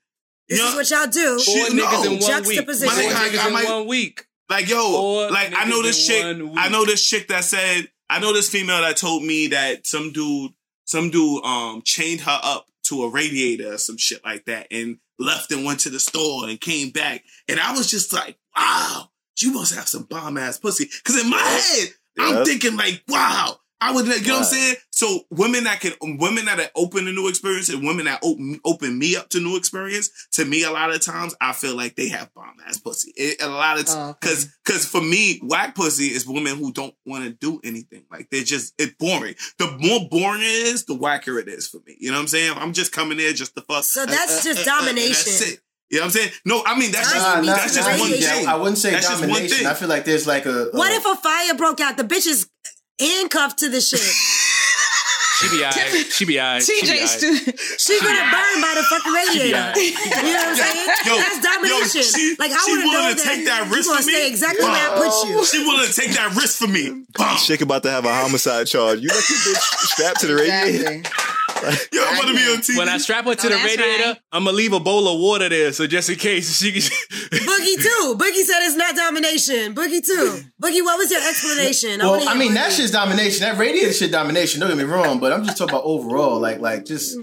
This 0.49 0.60
Yeah. 0.60 0.69
is 0.69 0.76
what 0.76 0.90
y'all 0.91 1.07
do. 1.11 1.40
She- 1.40 1.60
Four 1.60 1.69
niggas 1.69 1.76
no. 1.76 2.03
in 2.03 2.19
one 2.19 2.44
week. 2.44 2.65
Four 2.65 2.88
My 2.88 2.94
nigga, 2.94 3.30
niggas 3.30 3.48
in 3.64 3.69
one 3.69 3.88
week. 3.88 4.26
Like 4.49 4.70
yo, 4.70 4.78
Four 4.78 5.32
like 5.32 5.53
I 5.56 5.65
know 5.65 5.82
this 5.82 6.10
in 6.10 6.40
chick. 6.40 6.52
I 6.57 6.70
know 6.70 6.86
this 6.86 7.07
chick 7.07 7.28
that 7.30 7.44
said. 7.44 7.90
I 8.10 8.20
know 8.20 8.34
this 8.34 8.49
female 8.49 8.82
that 8.82 8.98
told 8.98 9.24
me 9.24 9.48
that 9.48 9.88
some 9.88 10.11
dude, 10.11 10.52
some 10.86 11.10
dude, 11.10 11.44
um, 11.44 11.82
chained 11.84 12.22
her 12.22 12.40
up 12.44 12.68
to 12.84 13.03
a 13.03 13.10
radiator 13.10 13.74
or 13.74 13.78
some 13.78 13.98
shit 13.98 14.24
like 14.24 14.45
that, 14.45 14.68
and 14.70 14.98
left 15.18 15.52
and 15.52 15.65
went 15.65 15.80
to 15.82 15.90
the 15.90 15.99
store 15.99 16.48
and 16.48 16.60
came 16.60 16.90
back, 16.90 17.24
and 17.48 17.60
I 17.60 17.72
was 17.72 17.90
just 17.90 18.14
like, 18.14 18.38
wow, 18.56 19.10
you 19.40 19.53
must 19.53 19.74
have 19.74 19.88
some 19.88 20.03
bomb 20.03 20.38
ass 20.38 20.57
pussy. 20.57 20.86
Because 20.86 21.24
in 21.24 21.30
my 21.30 21.38
head, 21.38 21.90
I'm 22.20 22.45
thinking 22.45 22.76
like, 22.76 23.02
wow. 23.07 23.57
I 23.84 23.91
would, 23.93 24.05
you 24.05 24.11
know 24.27 24.34
what 24.35 24.38
I'm 24.39 24.43
saying? 24.45 24.76
So 24.91 25.19
women 25.30 25.65
that 25.65 25.81
can, 25.81 25.93
women 26.01 26.45
that 26.45 26.60
are 26.60 26.69
open 26.76 27.05
to 27.05 27.11
new 27.11 27.27
experience 27.27 27.69
and 27.69 27.85
women 27.85 28.05
that 28.05 28.19
open, 28.23 28.60
open 28.64 28.97
me 28.97 29.15
up 29.15 29.30
to 29.30 29.39
new 29.39 29.57
experience, 29.57 30.10
to 30.34 30.45
me, 30.45 30.64
a 30.64 30.72
lot 30.72 30.93
of 30.93 31.01
times, 31.01 31.35
I 31.41 31.51
feel 31.51 31.76
like 31.76 31.95
they 31.95 32.07
have 32.10 32.34
bomb 32.34 32.55
ass 32.68 32.77
pussy. 32.77 33.11
It, 33.15 33.41
a 33.41 33.47
lot 33.49 33.80
of, 33.80 33.85
Oh, 33.89 34.10
okay. 34.11 34.30
cause, 34.30 34.49
cause 34.65 34.85
for 34.85 35.01
me, 35.01 35.39
whack 35.43 35.76
pussy 35.76 36.05
is 36.07 36.26
women 36.26 36.55
who 36.57 36.72
don't 36.72 36.95
want 37.05 37.26
to 37.26 37.31
do 37.31 37.60
anything. 37.64 38.05
Like 38.10 38.30
they're 38.30 38.43
just, 38.43 38.73
it's 38.77 38.93
boring. 38.97 39.35
The 39.60 39.76
more 39.80 40.07
boring 40.10 40.41
it 40.41 40.45
is, 40.45 40.85
the 40.85 40.95
whacker 40.95 41.38
it 41.39 41.47
is 41.47 41.68
for 41.68 41.80
me. 41.85 41.97
You 41.99 42.11
know 42.11 42.18
what 42.18 42.22
I'm 42.22 42.27
saying? 42.27 42.53
I'm 42.57 42.73
just 42.73 42.91
coming 42.93 43.18
there 43.18 43.34
just 43.34 43.55
to 43.55 43.61
fuck. 43.64 43.84
So 43.84 44.03
uh, 44.03 44.05
that's 44.05 44.39
uh, 44.39 44.49
just 44.53 44.68
uh, 44.68 44.80
domination. 44.80 45.11
That's 45.11 45.51
it. 45.53 45.60
You 45.89 45.99
know 45.99 46.05
what 46.05 46.15
I'm 46.15 46.22
saying? 46.22 46.31
No, 46.45 46.64
I 46.65 46.80
mean, 46.80 46.91
that's 46.91 47.14
just, 47.14 47.23
Nah, 47.27 47.41
nah, 47.41 47.53
that's 47.53 47.76
just 47.76 47.88
one 47.99 48.10
radiation. 48.10 48.38
thing. 48.38 48.47
I 48.47 48.55
wouldn't 48.55 48.77
say 48.80 48.91
That's 48.91 49.07
just 49.10 49.19
one 49.19 49.30
domination. 49.30 49.57
thing. 49.60 49.68
I 49.68 49.73
feel 49.76 49.89
like 49.89 50.05
there's 50.05 50.26
like 50.26 50.45
a. 50.47 50.69
What 50.72 50.91
if 50.91 51.05
a 51.05 51.15
fire 51.22 51.53
broke 51.55 51.81
out? 51.81 51.97
The 51.97 52.03
bitch 52.03 52.26
is 52.26 52.49
handcuffed 53.04 53.60
to 53.60 53.70
the 53.70 53.82
shit. 53.82 54.00
She 55.44 55.50
be 55.58 55.66
alright. 55.66 55.76
She 56.14 56.26
be 56.26 56.40
alright. 56.40 56.64
She 56.64 56.80
TJ 56.80 56.92
alright. 56.94 57.10
stu- 57.10 57.36
She's 57.78 58.02
gonna 58.02 58.32
burn 58.32 58.62
by 58.62 58.74
the 58.78 58.84
fucking 58.88 59.12
radiator. 59.12 59.74
You 59.76 59.92
know 59.92 60.40
what 60.40 60.48
I'm 60.48 60.56
saying? 60.56 60.88
Yo, 61.04 61.16
That's 61.18 61.42
domination. 61.42 62.00
yo, 62.00 62.08
she- 62.08 62.36
like 62.40 62.52
I 62.52 62.58
she 62.64 62.72
want 62.72 62.82
to 62.82 62.86
know 62.88 62.94
willing 63.02 63.16
that 63.18 63.26
take 63.26 63.46
that 63.46 63.68
risk 63.70 63.88
you 63.90 63.92
gonna 63.92 64.02
for 64.04 64.08
me? 64.08 64.14
stay 64.14 64.28
exactly 64.30 64.64
where 64.64 64.72
I 64.72 64.96
put 64.96 65.28
you. 65.28 65.44
She 65.44 65.60
willing 65.66 65.88
to 65.88 65.94
take 65.94 66.12
that 66.12 66.36
risk 66.38 66.60
for 66.60 66.68
me. 66.68 67.04
Bum. 67.18 67.38
Chick 67.44 67.60
about 67.62 67.84
to 67.84 67.90
have 67.92 68.06
a 68.06 68.14
homicide 68.14 68.68
charge. 68.68 69.02
You 69.02 69.10
let 69.10 69.28
your 69.30 69.40
bitch 69.40 69.58
strapped 69.92 70.20
to 70.22 70.28
the 70.28 70.36
radiator. 70.36 70.92
Exactly. 71.02 71.32
Yo, 71.94 72.02
I'm 72.06 72.22
gonna 72.22 72.34
be 72.34 72.44
on 72.44 72.57
TV. 72.60 72.77
When 72.77 72.90
I 72.90 72.98
strap 72.98 73.26
her 73.26 73.35
to 73.35 73.48
Oh, 73.48 73.49
the 73.49 73.56
radiator, 73.56 74.03
right. 74.10 74.19
I'm 74.31 74.44
gonna 74.45 74.56
leave 74.57 74.73
a 74.73 74.80
bowl 74.80 75.07
of 75.07 75.19
water 75.19 75.49
there, 75.49 75.72
so 75.73 75.88
just 75.88 76.10
in 76.10 76.15
case 76.18 76.57
she 76.60 76.72
can. 76.72 76.81
Boogie 77.31 77.76
too. 77.81 78.15
Boogie 78.18 78.44
said 78.44 78.60
it's 78.65 78.76
not 78.76 78.95
domination. 78.95 79.73
Boogie 79.76 80.06
too. 80.06 80.41
Boogie, 80.61 80.84
what 80.84 80.98
was 80.98 81.11
your 81.11 81.22
explanation? 81.27 81.99
Well, 81.99 82.18
wanna 82.18 82.30
I 82.30 82.35
mean, 82.35 82.52
Boogie. 82.52 82.56
that 82.56 82.72
shit's 82.73 82.91
domination. 82.91 83.41
That 83.41 83.57
radiator 83.57 83.94
shit 83.94 84.11
domination. 84.11 84.60
Don't 84.60 84.69
get 84.69 84.77
me 84.77 84.84
wrong, 84.84 85.19
but 85.19 85.31
I'm 85.34 85.44
just 85.45 85.57
talking 85.57 85.73
about 85.76 85.85
overall. 85.85 86.40
Like, 86.40 86.60
like 86.60 86.85
just 86.85 87.18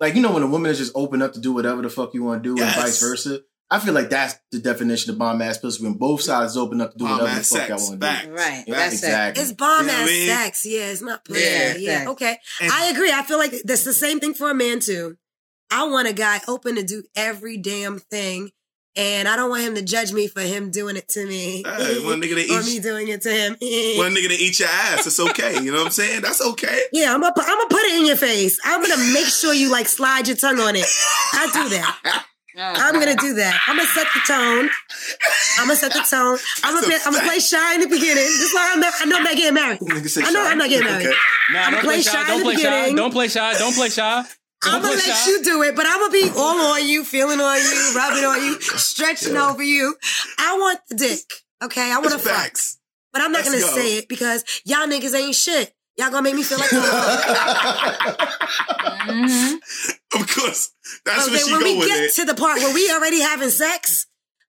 like 0.00 0.14
you 0.14 0.22
know 0.22 0.32
when 0.32 0.42
a 0.42 0.46
woman 0.46 0.70
is 0.70 0.78
just 0.78 0.92
open 0.94 1.22
up 1.22 1.32
to 1.34 1.40
do 1.40 1.52
whatever 1.52 1.82
the 1.82 1.88
fuck 1.90 2.14
you 2.14 2.22
want 2.24 2.42
to 2.42 2.54
do, 2.54 2.60
Yes. 2.60 2.74
and 2.76 2.84
vice 2.84 3.00
versa. 3.00 3.40
I 3.70 3.78
feel 3.80 3.92
like 3.92 4.08
that's 4.08 4.34
the 4.50 4.60
definition 4.60 5.12
of 5.12 5.18
bomb 5.18 5.42
ass 5.42 5.58
pussy 5.58 5.82
when 5.84 5.94
both 5.94 6.22
sides 6.22 6.56
open 6.56 6.80
up 6.80 6.92
to 6.92 6.98
do 6.98 7.04
Bomb 7.04 7.18
whatever 7.18 7.38
the 7.40 7.44
fuck 7.44 7.58
sex. 7.58 7.70
I 7.70 7.74
want 7.74 7.90
to 7.92 7.96
Back. 7.98 8.24
do. 8.24 8.30
Right. 8.32 8.64
Yeah, 8.66 8.74
That's 8.76 8.94
it. 8.94 9.06
exactly. 9.06 9.42
It's 9.42 9.52
bomb 9.52 9.80
You 9.82 9.86
know 9.88 9.92
ass 9.92 10.00
I 10.00 10.06
mean? 10.06 10.28
sex. 10.28 10.66
Yeah, 10.66 10.90
it's 10.90 11.02
not 11.02 11.24
pussy. 11.24 11.40
Yeah, 11.42 11.76
Yeah, 11.76 11.98
sex. 11.98 12.10
okay. 12.12 12.38
And- 12.62 12.72
I 12.72 12.86
agree. 12.86 13.12
I 13.12 13.22
feel 13.24 13.38
like 13.38 13.52
that's 13.64 13.84
the 13.84 13.92
same 13.92 14.20
thing 14.20 14.32
for 14.34 14.50
a 14.50 14.54
man 14.54 14.80
too. 14.80 15.16
I 15.70 15.84
want 15.86 16.08
a 16.08 16.14
guy 16.14 16.40
open 16.48 16.76
to 16.76 16.82
do 16.82 17.02
every 17.14 17.58
damn 17.58 17.98
thing. 17.98 18.50
And 18.96 19.28
I 19.28 19.36
don't 19.36 19.50
want 19.50 19.62
him 19.62 19.74
to 19.76 19.82
judge 19.82 20.12
me 20.12 20.26
for 20.26 20.40
him 20.40 20.70
doing 20.72 20.96
it 20.96 21.06
to 21.10 21.24
me. 21.24 21.62
Hey, 21.64 22.02
one 22.04 22.20
nigga 22.20 22.34
that 22.34 22.50
or 22.62 22.64
me 22.64 22.80
doing 22.80 23.06
it 23.06 23.20
to 23.22 23.30
him. 23.30 23.52
One 23.98 24.12
nigga 24.14 24.28
to 24.28 24.34
eat 24.34 24.58
your 24.58 24.68
ass. 24.68 25.06
It's 25.06 25.20
okay. 25.20 25.62
You 25.62 25.70
know 25.70 25.78
what 25.78 25.86
I'm 25.86 25.92
saying? 25.92 26.22
That's 26.22 26.40
okay. 26.44 26.80
Yeah, 26.90 27.14
I'm 27.14 27.20
gonna 27.20 27.32
I'm 27.36 27.46
gonna 27.58 27.68
put 27.68 27.82
it 27.84 28.00
in 28.00 28.06
your 28.06 28.16
face. 28.16 28.58
I'm 28.64 28.80
gonna 28.82 29.12
make 29.12 29.26
sure 29.26 29.54
you 29.54 29.70
like 29.70 29.86
slide 29.86 30.26
your 30.26 30.36
tongue 30.38 30.58
on 30.58 30.74
it. 30.74 30.86
I 31.34 31.48
do 31.52 31.68
that. 31.76 32.24
Oh, 32.60 32.74
I'm 32.76 32.94
gonna 32.94 33.14
do 33.14 33.34
that. 33.34 33.60
I'm 33.68 33.76
gonna 33.76 33.88
set 33.88 34.06
the 34.14 34.20
tone. 34.26 34.68
I'm 35.58 35.66
gonna 35.68 35.76
set 35.76 35.92
the 35.92 36.00
tone. 36.00 36.38
I'm 36.64 36.74
gonna 36.74 36.86
play, 36.86 36.98
I'm 37.06 37.12
gonna 37.12 37.24
play 37.28 37.38
shy 37.38 37.74
in 37.74 37.80
the 37.82 37.86
beginning. 37.86 38.16
This 38.16 38.50
is 38.50 38.54
why 38.54 38.70
I'm 38.74 38.80
not, 38.80 38.92
I 39.00 39.04
know 39.04 39.16
I'm 39.18 39.22
not 39.22 39.36
getting 39.36 39.54
married. 39.54 39.78
I 39.80 39.94
know 39.94 40.06
shy. 40.08 40.22
I'm 40.50 40.58
not 40.58 40.68
getting 40.68 40.86
married. 40.86 41.06
Okay. 41.06 41.16
Nah, 41.52 41.58
I'ma 41.60 41.70
don't 41.70 41.84
play 41.84 41.94
play 41.94 42.02
shy 42.02 42.10
shy. 42.12 42.20
in 42.20 42.26
Don't 42.26 42.38
the 42.38 42.44
play 42.44 42.58
shy. 42.58 42.88
Don't 42.92 43.12
play 43.12 43.28
shy. 43.28 43.58
Don't 43.58 43.74
play 43.74 43.88
shy. 43.90 44.22
Don't 44.60 44.74
I'm 44.74 44.82
gonna 44.82 44.94
let 44.96 45.04
shy. 45.04 45.30
you 45.30 45.44
do 45.44 45.62
it, 45.62 45.76
but 45.76 45.86
I'm 45.86 46.00
gonna 46.00 46.12
be 46.12 46.30
all 46.36 46.58
on 46.72 46.88
you, 46.88 47.04
feeling 47.04 47.40
on 47.40 47.58
you, 47.58 47.92
rubbing 47.94 48.24
on 48.24 48.44
you, 48.44 48.60
stretching 48.60 49.36
over 49.36 49.62
you. 49.62 49.94
I 50.38 50.58
want 50.58 50.80
the 50.88 50.96
dick. 50.96 51.20
Okay, 51.62 51.92
I 51.92 51.98
want 51.98 52.10
to 52.10 52.18
That's 52.18 52.72
fuck, 52.72 52.80
but 53.12 53.22
I'm 53.22 53.30
not 53.30 53.44
Let's 53.44 53.50
gonna 53.50 53.72
go. 53.72 53.80
say 53.80 53.98
it 53.98 54.08
because 54.08 54.44
y'all 54.64 54.86
niggas 54.88 55.14
ain't 55.14 55.34
shit. 55.36 55.72
Y'all 55.98 56.10
gonna 56.10 56.22
make 56.22 56.34
me 56.34 56.42
feel 56.44 56.58
like 56.58 56.70
a 56.72 56.76
Mhm. 59.08 59.58
Of 60.14 60.34
course. 60.34 60.70
That's 61.04 61.22
Okay, 61.24 61.30
where 61.32 61.44
she 61.44 61.52
when 61.52 61.60
go 61.60 61.66
we 61.72 61.78
with 61.78 61.88
get 61.88 62.04
it. 62.04 62.14
to 62.14 62.24
the 62.24 62.34
part 62.34 62.58
where 62.58 62.72
we 62.72 62.90
already 62.90 63.20
having 63.20 63.50
sex, 63.50 64.06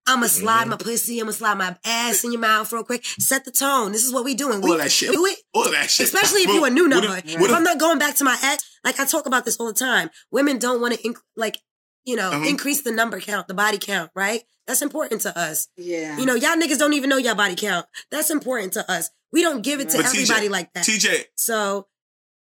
I'ma 0.08 0.28
slide 0.28 0.68
my 0.68 0.78
pussy, 0.78 1.20
I'ma 1.20 1.32
slide 1.32 1.56
my 1.58 1.76
ass 1.86 2.24
in 2.24 2.32
your 2.32 2.42
mouth 2.42 2.72
real 2.72 2.84
quick. 2.84 3.04
Set 3.06 3.46
the 3.46 3.52
tone. 3.52 3.92
This 3.92 4.04
is 4.06 4.14
what 4.14 4.24
we 4.24 4.34
doing. 4.36 4.62
All 4.64 4.70
We 4.72 4.78
that 4.78 4.92
shit. 4.92 5.12
do 5.12 5.26
it. 5.26 5.38
All 5.54 5.70
that 5.72 5.90
shit. 5.90 6.06
Especially 6.08 6.42
if 6.42 6.48
But 6.48 6.54
you 6.54 6.66
a 6.66 6.70
new 6.70 6.88
number. 6.88 7.18
if- 7.18 7.26
If, 7.26 7.40
what 7.42 7.50
if- 7.50 7.56
I'm 7.56 7.64
not 7.64 7.78
going 7.80 8.00
back 8.00 8.16
to 8.16 8.24
my 8.24 8.38
ex, 8.42 8.64
like 8.84 9.00
I 9.00 9.06
talk 9.06 9.26
about 9.26 9.46
this 9.46 9.58
all 9.58 9.68
the 9.68 9.74
time. 9.74 10.10
Women 10.32 10.58
don't 10.60 10.82
want 10.82 10.94
to 10.96 11.02
inc- 11.08 11.22
like, 11.36 11.58
you 12.06 12.16
know, 12.16 12.32
Mhm. 12.32 12.48
increase 12.48 12.82
the 12.82 12.92
number 12.92 13.20
count, 13.20 13.48
the 13.48 13.54
body 13.54 13.78
count, 13.78 14.10
right? 14.16 14.44
That's 14.66 14.82
important 14.82 15.22
to 15.22 15.38
us. 15.38 15.68
Yeah. 15.78 16.18
You 16.18 16.26
know, 16.26 16.36
y'all 16.36 16.56
niggas 16.56 16.78
don't 16.78 16.94
even 16.94 17.10
know 17.10 17.18
y'all 17.18 17.36
body 17.36 17.56
count. 17.56 17.86
That's 18.12 18.30
important 18.30 18.74
to 18.74 18.90
us. 18.92 19.10
We 19.32 19.42
don't 19.42 19.62
give 19.62 19.80
it 19.80 19.90
to 19.90 19.98
But 19.98 20.08
everybody 20.08 20.48
TJ, 20.48 20.52
like 20.52 20.74
that. 20.74 20.86
TJ, 20.86 21.26
so 21.38 21.88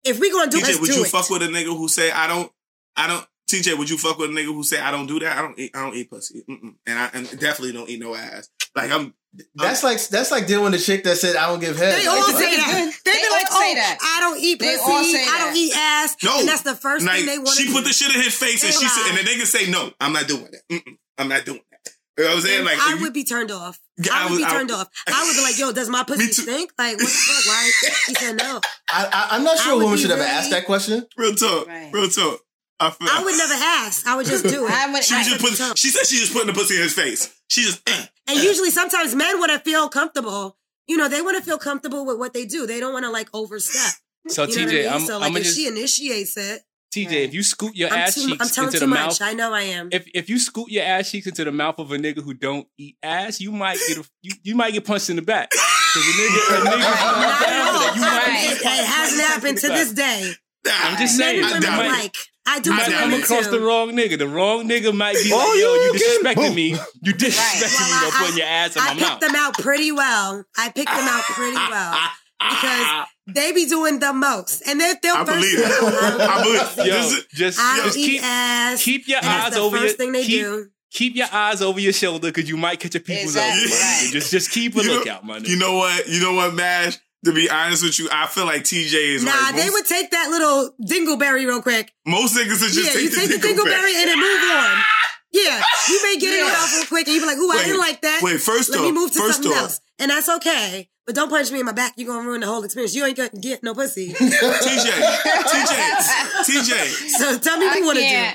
if 0.04 0.20
we 0.20 0.30
gonna 0.30 0.50
do 0.50 0.58
TJ, 0.58 0.62
let's 0.62 0.80
would 0.80 0.90
do 0.90 0.96
you 0.96 1.02
it. 1.04 1.08
fuck 1.08 1.28
with 1.30 1.42
a 1.42 1.46
nigga 1.46 1.76
who 1.76 1.88
say 1.88 2.10
I 2.10 2.26
don't, 2.26 2.50
I 2.96 3.06
don't? 3.08 3.26
TJ, 3.50 3.78
would 3.78 3.88
you 3.88 3.96
fuck 3.98 4.18
with 4.18 4.30
a 4.30 4.32
nigga 4.32 4.46
who 4.46 4.62
say 4.64 4.80
I 4.80 4.90
don't 4.90 5.06
do 5.06 5.18
that? 5.20 5.36
I 5.38 5.42
don't 5.42 5.58
eat, 5.58 5.70
I 5.74 5.82
don't 5.84 5.94
eat 5.94 6.10
pussy, 6.10 6.42
Mm-mm. 6.48 6.74
and 6.86 6.98
I 6.98 7.10
and 7.14 7.28
definitely 7.38 7.72
don't 7.72 7.88
eat 7.88 8.00
no 8.00 8.14
ass. 8.14 8.48
Like 8.74 8.90
I'm. 8.90 9.14
That's 9.54 9.84
like 9.84 10.00
that's 10.08 10.30
like 10.30 10.46
dealing 10.46 10.64
with 10.64 10.80
a 10.80 10.82
chick 10.82 11.04
that 11.04 11.16
said 11.16 11.36
I 11.36 11.46
don't 11.48 11.60
give 11.60 11.76
head. 11.76 12.00
They 12.00 12.06
all 12.06 12.16
Like, 12.16 12.36
say 12.36 12.56
that. 12.56 12.90
They, 13.04 13.10
They 13.12 13.18
be 13.18 13.26
all 13.26 13.32
like, 13.32 13.48
say 13.48 13.72
oh, 13.72 13.74
that. 13.74 13.98
I 14.00 14.20
don't 14.22 14.40
eat 14.40 14.58
They 14.58 14.76
pussy. 14.76 14.90
all 14.92 15.04
say 15.04 15.24
I 15.28 15.38
don't 15.44 15.56
eat 15.56 15.72
ass. 15.76 16.16
No, 16.24 16.38
and 16.40 16.48
that's 16.48 16.62
the 16.62 16.74
first 16.74 17.04
like, 17.04 17.16
thing 17.18 17.26
they 17.26 17.38
want. 17.38 17.50
She 17.50 17.70
put 17.70 17.84
the 17.84 17.90
shit 17.92 18.14
in 18.16 18.22
his 18.22 18.34
face, 18.34 18.64
and 18.64 18.72
They 18.72 18.76
she 18.78 18.88
said, 18.88 19.08
and 19.10 19.18
the 19.18 19.30
nigga 19.30 19.44
say, 19.44 19.70
"No, 19.70 19.90
I'm 20.00 20.14
not 20.14 20.26
doing 20.26 20.48
that. 20.50 20.62
Mm-mm. 20.72 20.96
I'm 21.18 21.28
not 21.28 21.44
doing 21.44 21.60
that." 21.70 21.75
You 22.18 22.24
know 22.24 22.30
what 22.30 22.36
I'm 22.36 22.42
saying? 22.42 22.64
Like, 22.64 22.78
I 22.80 22.94
you- 22.94 23.00
would 23.02 23.12
be 23.12 23.24
turned 23.24 23.50
off. 23.50 23.78
Yeah, 23.98 24.12
I 24.14 24.20
I 24.20 24.24
would 24.24 24.30
was- 24.30 24.38
be 24.40 24.44
I- 24.44 24.50
turned 24.50 24.70
off. 24.70 24.88
I 25.06 25.24
would 25.26 25.34
be 25.36 25.42
like, 25.42 25.58
yo, 25.58 25.72
does 25.72 25.88
my 25.88 26.02
pussy 26.06 26.22
Me 26.22 26.26
too. 26.28 26.42
stink? 26.42 26.72
Like, 26.78 26.96
what 26.96 27.00
the 27.00 27.06
fuck? 27.06 27.46
Why? 27.46 27.70
He 28.08 28.14
said 28.14 28.36
no. 28.36 28.60
I, 28.90 29.04
I, 29.12 29.36
I'm 29.36 29.44
not 29.44 29.58
sure 29.58 29.72
a 29.72 29.76
woman 29.76 29.92
be 29.96 30.02
should 30.02 30.10
ever 30.10 30.20
really- 30.20 30.32
ask 30.32 30.50
that 30.50 30.64
question. 30.64 31.06
real 31.16 31.34
talk, 31.34 31.66
Right. 31.66 31.90
real 31.92 32.08
talk. 32.08 32.40
I, 32.78 32.90
feel, 32.90 33.08
I 33.10 33.22
would 33.24 33.36
never 33.36 33.54
ask. 33.54 34.06
I 34.06 34.16
would 34.16 34.26
just 34.26 34.44
do 34.44 34.66
it. 34.66 34.70
I 34.72 34.92
would- 34.92 35.02
She 35.04 35.14
was 35.14 35.26
I- 35.26 35.30
just 35.38 35.40
put. 35.68 35.78
She 35.78 35.88
said 35.90 36.06
she 36.06 36.18
just 36.18 36.32
putting 36.32 36.48
the 36.48 36.52
pussy 36.52 36.76
in 36.76 36.82
his 36.82 36.92
face. 36.94 37.34
She 37.48 37.62
just. 37.62 37.88
eh. 37.88 38.06
And 38.28 38.38
usually, 38.42 38.70
sometimes 38.70 39.14
men 39.14 39.38
want 39.38 39.52
to 39.52 39.58
feel 39.60 39.88
comfortable. 39.88 40.56
You 40.88 40.96
know, 40.96 41.08
they 41.08 41.20
want 41.22 41.36
to 41.38 41.42
feel 41.44 41.58
comfortable 41.58 42.04
with 42.06 42.18
what 42.18 42.32
they 42.32 42.44
do. 42.44 42.66
They 42.66 42.80
don't 42.80 42.92
want 42.92 43.04
to 43.04 43.10
like 43.10 43.28
overstep. 43.34 43.92
So 44.28 44.44
You 44.44 44.48
know 44.48 44.52
what 44.64 44.68
I 44.68 44.72
TJ, 44.72 44.82
mean? 44.84 44.92
I'm, 44.92 45.00
so 45.00 45.14
I'm 45.14 45.20
like, 45.20 45.28
gonna 45.30 45.38
if 45.40 45.44
just 45.46 45.56
she 45.56 45.66
initiates 45.68 46.36
it, 46.36 46.62
TJ. 46.96 47.06
Right. 47.06 47.16
If 47.28 47.34
you 47.34 47.42
scoot 47.42 47.74
your 47.76 47.90
I'm, 47.90 47.98
ass 47.98 48.14
too, 48.14 48.26
cheeks 48.26 48.40
I'm 48.42 48.48
telling 48.48 48.68
into 48.68 48.78
too 48.78 48.84
the 48.86 48.86
much. 48.88 48.98
mouth, 49.00 49.22
I 49.22 49.32
know 49.34 49.52
I 49.52 49.60
am. 49.62 49.88
if 49.92 50.06
if 50.14 50.28
you 50.30 50.38
scoot 50.38 50.70
your 50.70 50.84
ass 50.84 51.10
cheeks 51.10 51.26
into 51.26 51.44
the 51.44 51.52
mouth 51.52 51.78
of 51.78 51.92
a 51.92 51.96
nigga 51.98 52.22
who 52.22 52.34
don't 52.34 52.66
eat 52.78 52.96
ass, 53.02 53.40
you 53.40 53.52
might 53.52 53.78
get 53.88 53.98
a, 53.98 54.04
you, 54.22 54.32
you 54.42 54.54
might 54.54 54.72
get 54.72 54.84
punched 54.84 55.10
in 55.10 55.16
the 55.16 55.22
back. 55.22 55.50
Because 55.50 56.08
a 56.08 56.12
nigga, 56.12 56.36
a 56.36 56.60
nigga's 56.60 56.64
not 56.64 57.20
Not 57.20 57.42
at 57.42 57.46
down 57.48 57.74
for 57.74 57.78
that. 57.78 57.88
all. 57.90 57.94
You 57.94 58.00
might 58.00 58.26
Right. 58.26 58.50
It, 58.52 58.60
it 58.62 58.86
hasn't 58.86 59.22
happened 59.22 59.58
to 59.58 59.68
this 59.68 59.92
day. 59.92 60.32
I'm 60.68 60.98
just 60.98 61.18
Men 61.18 61.28
saying. 61.28 61.44
and 61.44 61.46
I 61.46 61.52
women 61.78 61.92
doubt 61.92 62.04
it. 62.06 62.16
I 62.48 62.60
do 62.60 62.70
You 62.70 62.76
I 62.76 62.78
might 62.78 62.92
come 62.92 63.12
across 63.14 63.44
too. 63.46 63.50
the 63.52 63.60
wrong 63.60 63.90
nigga. 63.92 64.18
The 64.18 64.28
wrong 64.28 64.68
nigga 64.68 64.94
might 64.94 65.14
be 65.14 65.30
Oh, 65.32 65.36
like, 65.36 65.46
yo, 65.58 65.74
you 65.74 65.82
you 65.82 65.92
disrespecting 65.94 66.54
me. 66.54 66.70
You 67.02 67.12
disrespecting 67.12 67.90
Well, 67.90 68.04
me 68.04 68.10
by 68.10 68.16
putting 68.20 68.38
your 68.38 68.46
ass 68.46 68.76
in 68.76 68.82
I 68.82 68.94
my 68.94 69.00
picked 69.00 69.20
them 69.20 69.34
out 69.34 69.54
pretty 69.54 69.90
well. 69.92 70.44
I 70.56 70.68
picked 70.70 70.90
them 70.90 71.08
out 71.08 71.22
pretty 71.24 71.56
well 71.56 71.98
because 72.50 73.06
they 73.26 73.52
be 73.52 73.66
doing 73.66 73.98
the 73.98 74.12
most, 74.12 74.62
and 74.66 74.80
they're 74.80 74.94
they'll 75.02 75.14
I 75.16 75.24
first 75.24 75.38
believe 75.40 75.58
say, 75.58 75.64
it. 75.64 75.78
"Oh, 75.82 76.18
I 76.30 76.42
believe. 76.42 76.60
pussy." 76.60 76.88
Yo, 76.88 76.94
This 76.94 77.12
is- 77.12 77.24
just, 77.34 77.58
I 77.60 77.78
just 77.84 77.96
eat 77.98 78.06
keep 78.06 78.22
ass. 78.22 78.84
keep 78.84 79.08
your 79.08 79.18
and 79.18 79.26
that's 79.26 79.46
eyes 79.46 79.52
the 79.54 79.60
over 79.60 79.76
first 79.78 79.88
your 79.88 79.96
thing 79.96 80.12
they 80.12 80.24
keep, 80.24 80.40
do. 80.42 80.68
keep 80.92 81.16
your 81.16 81.26
eyes 81.32 81.62
over 81.62 81.80
your 81.80 81.92
shoulder 81.92 82.28
because 82.32 82.48
you 82.48 82.56
might 82.56 82.78
catch 82.80 82.94
a 82.94 83.00
people's 83.00 83.34
Exactly, 83.36 83.62
elbow. 83.64 83.74
right. 83.74 84.08
Just 84.12 84.30
just 84.30 84.50
keep 84.50 84.76
a 84.76 84.82
You 84.82 84.88
know- 84.88 84.94
lookout, 84.94 85.24
my 85.24 85.38
nigga. 85.40 85.48
You 85.48 85.56
know 85.56 85.76
what? 85.76 86.08
You 86.08 86.20
know 86.20 86.32
what, 86.34 86.54
Mash? 86.54 86.98
To 87.24 87.32
be 87.32 87.50
honest 87.50 87.82
with 87.82 87.98
you, 87.98 88.08
I 88.12 88.26
feel 88.28 88.44
like 88.44 88.62
TJ 88.62 88.94
is 89.16 89.24
Nah, 89.24 89.32
right. 89.32 89.56
they 89.56 89.64
Most, 89.64 89.72
would 89.72 89.86
take 89.86 90.10
that 90.12 90.30
little 90.30 90.70
dingleberry 90.80 91.44
real 91.46 91.60
quick. 91.62 91.92
most 92.06 92.36
niggas 92.36 92.60
would 92.60 92.70
just 92.70 92.76
yeah, 92.76 92.92
take, 92.92 93.02
you 93.02 93.10
the 93.10 93.16
take 93.16 93.30
the 93.30 93.48
dingleberry 93.48 93.94
and 93.96 94.08
then 94.10 94.18
move 94.20 94.42
on. 94.54 94.76
Yeah, 95.32 95.60
you 95.88 96.02
may 96.04 96.16
get 96.18 96.32
it 96.34 96.42
off 96.52 96.72
real 96.72 96.84
quick, 96.86 97.06
and 97.08 97.14
you 97.16 97.20
be 97.20 97.26
like, 97.26 97.36
"Ooh, 97.38 97.50
I 97.50 97.64
didn't 97.64 97.78
like 97.80 98.00
that." 98.02 98.20
Wait, 98.22 98.40
first 98.40 98.70
Let 98.70 98.78
off, 98.78 98.84
me 98.86 98.92
move 98.92 99.10
to 99.12 99.18
first 99.18 99.34
something 99.42 99.52
off, 99.52 99.58
else, 99.58 99.80
and 99.98 100.10
that's 100.10 100.28
okay. 100.28 100.88
But 101.06 101.14
don't 101.14 101.28
punch 101.30 101.52
me 101.52 101.60
in 101.60 101.66
my 101.66 101.72
back. 101.72 101.94
You're 101.96 102.08
gonna 102.12 102.26
ruin 102.26 102.40
the 102.40 102.46
whole 102.48 102.64
experience. 102.64 102.94
You 102.94 103.04
ain't 103.04 103.16
gonna 103.16 103.30
get 103.40 103.62
no 103.62 103.74
pussy. 103.74 104.12
TJ, 104.12 104.90
TJ, 104.90 106.44
TJ, 106.44 107.08
so 107.18 107.38
tell 107.38 107.58
me 107.58 107.66
what 107.66 107.78
you 107.78 107.84
want 107.86 107.98
to 107.98 108.04
do. 108.04 108.32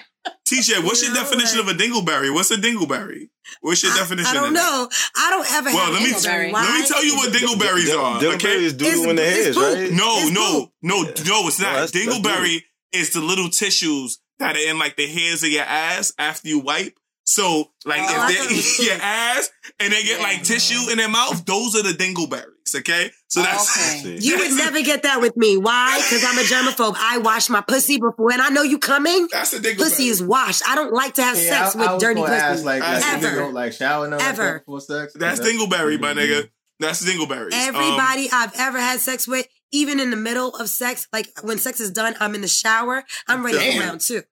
TJ. 0.47 0.83
What's 0.83 1.01
your 1.01 1.13
No, 1.13 1.21
definition 1.23 1.59
like- 1.65 1.75
of 1.75 1.75
a 1.75 1.83
dingleberry? 1.83 2.33
What's 2.33 2.51
a 2.51 2.57
dingleberry? 2.57 3.29
What's 3.61 3.83
your 3.83 3.93
definition? 3.95 4.27
I 4.31 4.33
don't 4.33 4.47
of 4.49 4.53
know. 4.53 4.89
I 5.15 5.29
don't 5.31 5.51
ever 5.51 5.69
Well, 5.69 5.85
have 5.85 5.93
let 5.93 6.03
me 6.03 6.11
let 6.53 6.79
me 6.79 6.87
tell 6.87 7.03
you 7.03 7.15
what 7.15 7.33
dingleberries 7.33 7.97
are. 7.97 8.21
Dingleberry 8.21 8.35
Okay, 8.35 8.63
is 8.65 8.73
doo-doo 8.73 9.09
in 9.09 9.15
the 9.15 9.21
It's- 9.23 9.35
heads, 9.35 9.47
it's 9.47 9.57
poop. 9.57 9.75
right? 9.75 9.91
No, 9.91 10.19
It's 10.19 10.31
no, 10.31 10.51
poop. 10.61 10.69
no, 10.81 10.95
no, 11.03 11.07
it's 11.07 11.25
No, 11.25 11.35
not. 11.37 11.57
that's- 11.57 11.91
that's 11.91 11.91
Dingleberry 11.91 12.63
is 12.93 13.09
the 13.11 13.21
little 13.21 13.49
tissues 13.49 14.19
that 14.39 14.55
are 14.55 14.59
in 14.59 14.77
like 14.79 14.95
the 14.95 15.07
hairs 15.07 15.43
of 15.43 15.49
your 15.49 15.63
ass 15.63 16.13
after 16.19 16.47
you 16.47 16.59
wipe. 16.59 16.93
So, 17.25 17.71
like, 17.85 18.01
Oh, 18.03 18.27
if 18.29 18.49
they 18.49 18.55
eat 18.55 18.87
your 18.89 18.97
ass 19.01 19.49
and 19.79 19.93
they 19.93 20.03
get 20.03 20.17
Yeah. 20.19 20.23
like 20.23 20.43
tissue 20.43 20.89
in 20.89 20.97
their 20.97 21.07
mouth, 21.07 21.45
those 21.45 21.75
are 21.75 21.83
the 21.83 21.93
dingleberries. 21.93 22.45
Okay, 22.75 23.11
so 23.27 23.41
that's 23.41 24.01
Okay. 24.01 24.17
You 24.21 24.37
would 24.37 24.51
never 24.57 24.81
get 24.81 25.03
that 25.03 25.21
with 25.21 25.35
me. 25.37 25.57
Why? 25.57 25.99
Because 26.01 26.23
I'm 26.23 26.37
a 26.37 26.41
germaphobe. 26.41 26.95
I 26.97 27.17
wash 27.19 27.49
my 27.49 27.61
pussy 27.61 27.97
before, 27.99 28.31
and 28.31 28.41
I 28.41 28.49
know 28.49 28.63
you 28.63 28.77
coming. 28.79 29.27
that's 29.31 29.51
the 29.51 29.57
dingleberry. 29.59 29.77
Pussy 29.77 30.07
is 30.07 30.21
washed. 30.23 30.63
I 30.67 30.75
don't 30.75 30.93
like 30.93 31.15
to 31.15 31.23
have 31.23 31.37
Yeah, 31.37 31.43
sex 31.63 31.75
I, 31.75 31.79
with 31.79 31.87
I 31.89 31.93
was 31.93 32.03
dirty 32.03 32.15
gonna 32.21 32.27
pussy. 32.33 32.41
ask, 32.41 32.63
like, 32.65 32.81
like 32.81 33.05
Ever. 33.05 33.35
don't 33.35 33.53
like 33.53 33.73
shower 33.73 34.05
and 34.05 34.13
all 34.13 34.21
Ever. 34.21 34.43
that 34.43 34.59
before 34.65 34.81
sex. 34.81 35.13
That's 35.13 35.39
Is 35.39 35.45
that- 35.45 35.53
dingleberry, 35.53 35.99
my 35.99 36.13
nigga. 36.13 36.49
That's 36.79 37.05
dingleberries. 37.05 37.53
Um, 37.53 37.75
Everybody 37.75 38.29
I've 38.31 38.53
ever 38.57 38.79
had 38.79 38.99
sex 38.99 39.27
with, 39.27 39.47
even 39.71 39.99
in 39.99 40.09
the 40.09 40.17
middle 40.17 40.49
of 40.55 40.67
sex, 40.67 41.07
like 41.13 41.27
when 41.43 41.57
sex 41.59 41.79
is 41.79 41.91
done, 41.91 42.15
I'm 42.19 42.33
in 42.35 42.41
the 42.41 42.47
shower. 42.47 43.03
I'm 43.27 43.45
ready 43.45 43.59
Damn. 43.59 43.79
for 43.81 43.87
round 43.87 44.01
two. 44.01 44.23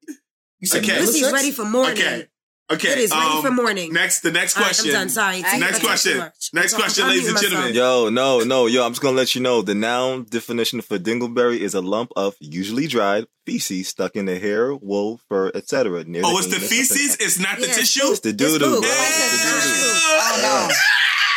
You 0.59 0.67
said 0.67 0.83
Okay. 0.83 0.93
middle 0.93 1.05
Pussy's 1.05 1.31
ready 1.31 1.51
for 1.51 1.63
morning. 1.63 1.97
okay, 1.97 2.27
okay. 2.71 2.89
It 2.93 2.97
is 2.99 3.11
ready 3.11 3.25
um, 3.25 3.41
for 3.41 3.51
morning. 3.51 3.91
Next, 3.93 4.21
the 4.21 4.31
next 4.31 4.57
All 4.57 4.63
right, 4.63 4.67
question. 4.69 4.89
I'm 4.95 5.01
done. 5.01 5.09
Sorry. 5.09 5.41
Next 5.41 5.53
I 5.53 5.59
talked 5.59 5.75
too 5.81 5.87
question. 5.87 6.17
Next 6.53 6.73
I'm 6.73 6.79
question, 6.79 7.07
ladies 7.07 7.27
and 7.29 7.37
gentlemen. 7.39 7.73
Yo, 7.73 8.09
no, 8.09 8.39
no, 8.41 8.65
yo, 8.67 8.85
I'm 8.85 8.91
just 8.91 9.01
gonna 9.01 9.17
let 9.17 9.35
you 9.35 9.41
know 9.41 9.61
the 9.61 9.75
noun 9.75 10.23
definition 10.29 10.81
for 10.81 10.97
dingleberry 10.99 11.57
is 11.59 11.73
a 11.73 11.81
lump 11.81 12.11
of 12.15 12.35
usually 12.39 12.87
dried 12.87 13.25
feces 13.45 13.87
stuck 13.87 14.15
in 14.15 14.25
the 14.25 14.37
hair, 14.39 14.75
wool, 14.75 15.19
fur, 15.29 15.51
etc. 15.55 16.03
near 16.03 16.21
Oh, 16.25 16.37
it's 16.37 16.47
the 16.47 16.59
feces. 16.59 17.17
the- 17.17 17.23
It's 17.25 17.39
not 17.39 17.57
the 17.59 17.67
Yeah, 17.67 17.73
tissue. 17.73 18.07
It's 18.11 18.19
the 18.19 18.33
doo 18.33 18.59
doo, 18.59 18.65
poop. 18.65 18.81
bro. 18.81 18.89
Yeah. 18.89 18.95
It's 18.97 19.43
the 19.43 19.49
doo-doo. 19.49 19.99
Oh 20.21 20.67
no. 20.69 20.75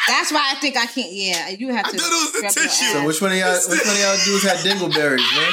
That's 0.08 0.32
why 0.32 0.50
I 0.52 0.54
think 0.60 0.76
I 0.76 0.86
can't. 0.86 1.12
Yeah, 1.12 1.48
you 1.50 1.68
have 1.72 1.86
I 1.86 1.90
to. 1.90 1.96
thought 1.98 2.12
it 2.12 2.42
was 2.44 2.54
the 2.54 2.60
tissue. 2.60 2.84
So 2.92 3.06
which 3.06 3.20
one 3.22 3.32
of 3.32 3.38
y'all? 3.38 3.54
Which 3.68 3.84
one 3.86 3.94
of 3.94 4.00
y'all 4.02 4.18
dudes 4.24 4.42
had 4.44 4.56
dingleberries, 4.58 5.18
man? 5.36 5.52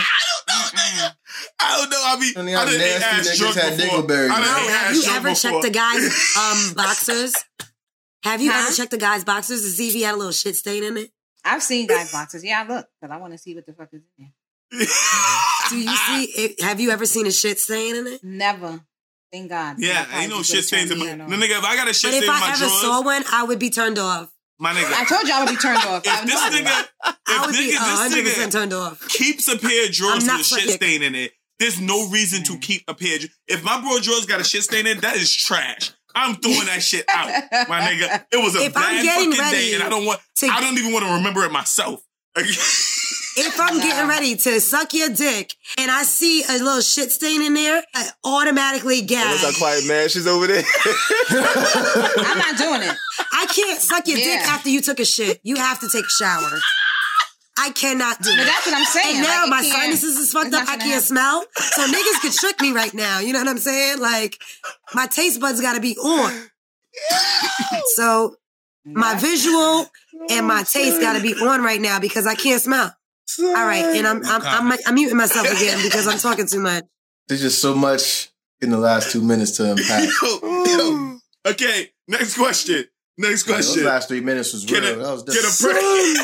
I 1.62 1.78
don't 1.78 1.90
know. 1.90 2.02
I 2.06 2.20
mean, 2.20 2.34
Some 2.34 2.42
of 2.44 2.48
I 2.48 2.52
y'all 2.52 2.66
done 2.66 2.74
ate 2.76 2.80
nasty 3.00 3.06
ass 3.06 3.28
niggas 3.30 3.38
drunk 3.40 3.56
had 3.56 3.78
before. 3.78 4.00
dingleberries, 4.04 4.30
I 4.32 4.40
done 4.40 4.42
man. 4.42 4.66
No, 4.66 4.74
have 4.74 4.96
you 4.96 5.04
drunk 5.04 5.18
ever 5.18 5.30
before. 5.30 5.52
checked 5.52 5.62
the 5.64 5.70
guy's 5.70 6.36
um 6.38 6.74
boxers? 6.76 7.36
Have 8.24 8.42
you 8.42 8.52
Huh? 8.52 8.66
ever 8.68 8.76
checked 8.76 8.92
the 8.92 8.98
guy's 8.98 9.24
boxers 9.24 9.62
to 9.62 9.70
see 9.70 9.88
if 9.90 9.94
he 9.94 10.02
had 10.02 10.16
a 10.16 10.18
little 10.18 10.32
shit 10.34 10.56
stain 10.56 10.84
in 10.84 10.98
it? 10.98 11.12
I've 11.46 11.64
seen 11.64 11.88
guys 11.88 12.12
boxes. 12.12 12.44
Yeah, 12.44 12.64
I 12.64 12.68
look 12.68 12.88
because 13.00 13.14
I 13.14 13.18
want 13.18 13.34
to 13.34 13.38
see 13.38 13.56
what 13.56 13.66
the 13.66 13.74
fuck 13.74 13.90
is 13.94 14.02
in 14.18 14.26
there. 14.72 14.88
Do 15.70 15.78
you 15.78 15.96
see? 15.96 16.24
It, 16.26 16.62
have 16.62 16.80
you 16.80 16.92
ever 16.92 17.06
seen 17.06 17.26
a 17.28 17.32
shit 17.32 17.60
stain 17.60 17.96
in 17.96 18.08
it? 18.08 18.24
Never. 18.24 18.82
Thank 19.32 19.50
God. 19.50 19.76
Yeah, 19.80 20.06
That 20.06 20.22
ain't 20.22 20.30
no 20.32 20.42
shit 20.42 20.56
would've 20.56 20.66
stains 20.66 20.92
in 20.92 20.98
my. 20.98 21.06
me 21.06 21.16
No, 21.16 21.26
nigga, 21.38 21.60
if 21.60 21.64
I 21.64 21.76
got 21.76 21.88
a 21.88 21.94
shit 21.94 22.12
But 22.12 22.18
if 22.18 22.24
stain 22.24 22.36
in 22.36 22.40
my 22.40 22.48
I 22.48 22.50
ever 22.50 22.58
drawers, 22.66 22.82
saw 22.82 23.02
one, 23.04 23.24
I 23.32 23.44
would 23.44 23.60
be 23.60 23.70
turned 23.70 24.00
off. 24.00 24.32
My 24.60 24.74
nigga. 24.74 24.94
I 24.94 25.06
told 25.06 25.28
you 25.28 25.34
I 25.34 25.44
would 25.44 25.50
be 25.50 25.56
turned 25.56 25.78
off. 25.78 26.06
if 26.06 26.12
I 26.12 26.26
this 26.26 26.36
uh, 26.36 26.50
nigga, 26.50 26.88
I 27.04 27.16
if 27.28 27.46
would 27.46 27.52
be 27.56 27.72
nigga, 27.72 27.78
hundred 27.78 28.26
this 28.26 28.34
percent 28.36 28.52
nigga 28.52 28.60
turned 28.60 28.74
off. 28.74 29.08
keeps 29.10 29.48
a 29.48 29.58
pair 29.58 29.86
of 29.86 29.92
drawers 29.92 30.24
with 30.24 30.40
a 30.40 30.44
shit 30.44 30.70
stain 30.72 31.02
in 31.02 31.16
it, 31.16 31.32
there's 31.60 31.80
no 31.80 32.10
reason 32.10 32.44
to 32.44 32.54
mm. 32.54 32.62
keep 32.62 32.84
a 32.88 32.94
pair. 32.94 33.16
Of, 33.18 33.30
if 33.48 33.64
my 33.64 33.80
bro 33.82 34.00
drawers 34.00 34.26
got 34.26 34.42
a 34.42 34.44
shit 34.44 34.64
stain 34.64 34.86
in 34.86 34.98
it, 34.98 35.02
that 35.02 35.16
is 35.16 35.34
trash. 35.34 35.92
I'm 36.16 36.36
throwing 36.36 36.66
that 36.66 36.82
shit 36.82 37.06
out, 37.10 37.28
my 37.70 37.82
nigga. 37.82 38.26
It 38.32 38.38
was 38.38 38.56
a 38.56 38.66
If 38.66 38.74
bad 38.74 39.06
fucking 39.06 39.32
day, 39.32 39.74
and 39.76 39.84
I 39.84 39.90
don't 39.90 40.06
want. 40.06 40.20
to- 40.38 40.48
I 40.48 40.60
don't 40.60 40.78
even 40.78 40.92
want 40.92 41.06
to 41.06 41.14
remember 41.14 41.46
it 41.46 41.52
myself. 41.52 42.02
If 43.46 43.60
I'm 43.60 43.78
getting 43.80 44.08
ready 44.10 44.36
to 44.36 44.60
suck 44.62 44.94
your 44.94 45.10
dick 45.10 45.54
and 45.78 45.90
I 45.90 46.04
see 46.04 46.44
a 46.44 46.54
little 46.54 46.82
shit 46.82 47.12
stain 47.12 47.42
in 47.42 47.54
there, 47.54 47.84
I 47.96 48.10
automatically 48.24 49.00
What's 49.02 49.12
that 49.42 49.52
gag. 49.52 49.56
quiet 49.58 49.86
man? 49.88 50.10
She's 50.10 50.28
over 50.28 50.48
there. 50.48 50.64
I'm 51.30 52.38
not 52.38 52.58
doing 52.58 52.82
it. 52.84 52.96
I 53.34 53.46
can't 53.48 53.80
suck 53.82 54.08
your 54.08 54.18
dick 54.18 54.40
after 54.42 54.70
you 54.70 54.82
took 54.82 55.00
a 55.00 55.06
shit. 55.06 55.40
You 55.44 55.56
have 55.56 55.80
to 55.82 55.90
take 55.90 56.06
a 56.06 56.10
shower. 56.10 56.60
I 57.62 57.72
cannot 57.72 58.22
do 58.22 58.30
But 58.32 58.40
it. 58.40 58.46
that's 58.46 58.66
what 58.66 58.76
I'm 58.76 58.86
saying. 58.86 59.16
And 59.18 59.24
now 59.24 59.42
Like, 59.44 59.50
my 59.50 59.62
sinuses 59.64 60.16
is 60.18 60.32
fucked 60.32 60.54
up. 60.54 60.64
I 60.64 60.78
can't 60.78 60.82
happen. 60.84 61.02
smell. 61.02 61.44
So 61.58 61.86
niggas 61.88 62.22
could 62.22 62.32
trick 62.34 62.62
me 62.62 62.72
right 62.72 62.94
now. 62.94 63.20
You 63.20 63.34
know 63.34 63.40
what 63.40 63.50
I'm 63.50 63.58
saying? 63.58 64.00
Like 64.00 64.42
my 64.94 65.08
taste 65.08 65.40
buds 65.42 65.60
got 65.62 65.74
to 65.74 65.82
be 65.82 65.96
on. 65.98 66.50
So 67.96 68.36
my 68.86 69.16
visual 69.16 69.86
and 70.30 70.48
my 70.48 70.64
taste 70.64 71.00
got 71.02 71.14
to 71.18 71.22
be 71.22 71.34
on 71.34 71.62
right 71.64 71.80
now 71.82 72.00
because 72.00 72.26
I 72.26 72.36
can't 72.36 72.62
smell. 72.62 72.94
All 73.40 73.54
right, 73.54 73.86
and 73.86 74.08
I'm 74.08 74.26
I'm 74.26 74.42
I'm, 74.72 74.80
I'm 74.88 74.94
muting 74.96 75.18
myself 75.18 75.48
again 75.52 75.80
because 75.84 76.08
I'm 76.08 76.18
talking 76.18 76.48
too 76.48 76.60
much. 76.62 76.84
There's 77.28 77.42
just 77.42 77.60
so 77.62 77.76
much 77.76 78.30
in 78.62 78.72
the 78.72 78.78
last 78.78 79.12
two 79.12 79.22
minutes 79.22 79.52
to 79.58 79.72
unpack. 79.72 80.10
yo, 80.22 80.64
yo. 80.66 81.20
Okay, 81.46 81.90
next 82.08 82.38
question. 82.38 82.86
Next 83.18 83.44
Those 83.44 83.56
question. 83.56 83.84
last 83.86 84.08
three 84.08 84.22
minutes 84.22 84.54
was 84.54 84.66
Get 84.66 84.82
real. 84.82 84.94
a, 85.02 85.04
that 85.04 85.12
was 85.12 85.24
get 85.24 85.44
a 85.44 85.64
break. 85.64 86.18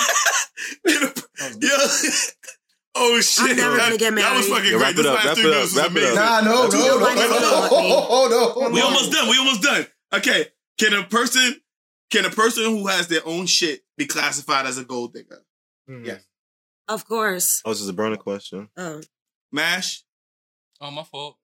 get 0.85 1.03
a, 1.03 1.27
That 1.37 1.57
yo. 1.61 2.11
Oh 2.97 3.19
shit! 3.19 3.51
I'm 3.51 3.57
never 3.57 3.75
gonna 3.75 3.97
get 3.97 4.15
that 4.15 4.37
was 4.37 4.47
fucking 4.47 4.71
Yo, 4.71 4.77
great. 4.77 4.95
This 4.95 5.05
up, 5.05 5.15
last 5.25 5.35
three 5.35 5.49
minutes 5.49 5.75
was 5.75 5.85
amazing. 5.85 6.15
Nah, 6.15 6.39
no, 6.39 6.45
no, 6.45 6.69
no, 6.69 6.69
no, 6.69 6.99
Nobody 6.99 7.15
no, 7.15 7.27
gonna 7.27 7.41
no, 7.41 7.59
let 7.59 7.71
me. 7.71 7.89
hold 7.91 8.31
on, 8.31 8.51
hold 8.53 8.63
on. 8.67 8.71
We 8.71 8.81
almost 8.81 9.11
done. 9.11 9.29
We 9.29 9.37
almost 9.37 9.61
done. 9.61 9.85
Okay. 10.13 10.47
Can 10.79 10.93
a 10.93 11.03
person 11.03 11.55
can 12.09 12.23
a 12.23 12.29
person 12.29 12.63
who 12.63 12.87
has 12.87 13.09
their 13.09 13.19
own 13.25 13.47
shit 13.47 13.81
be 13.97 14.05
classified 14.05 14.65
as 14.65 14.77
a 14.77 14.85
gold 14.85 15.13
digger? 15.13 15.43
Yes. 15.89 16.23
Of 16.87 17.07
course. 17.07 17.61
Oh, 17.65 17.71
this 17.71 17.81
is 17.81 17.89
a 17.89 17.93
burning 17.93 18.19
question. 18.19 18.69
Oh. 18.77 19.01
Mash. 19.51 20.03
Oh, 20.81 20.91
my 20.91 21.03
fault. 21.03 21.37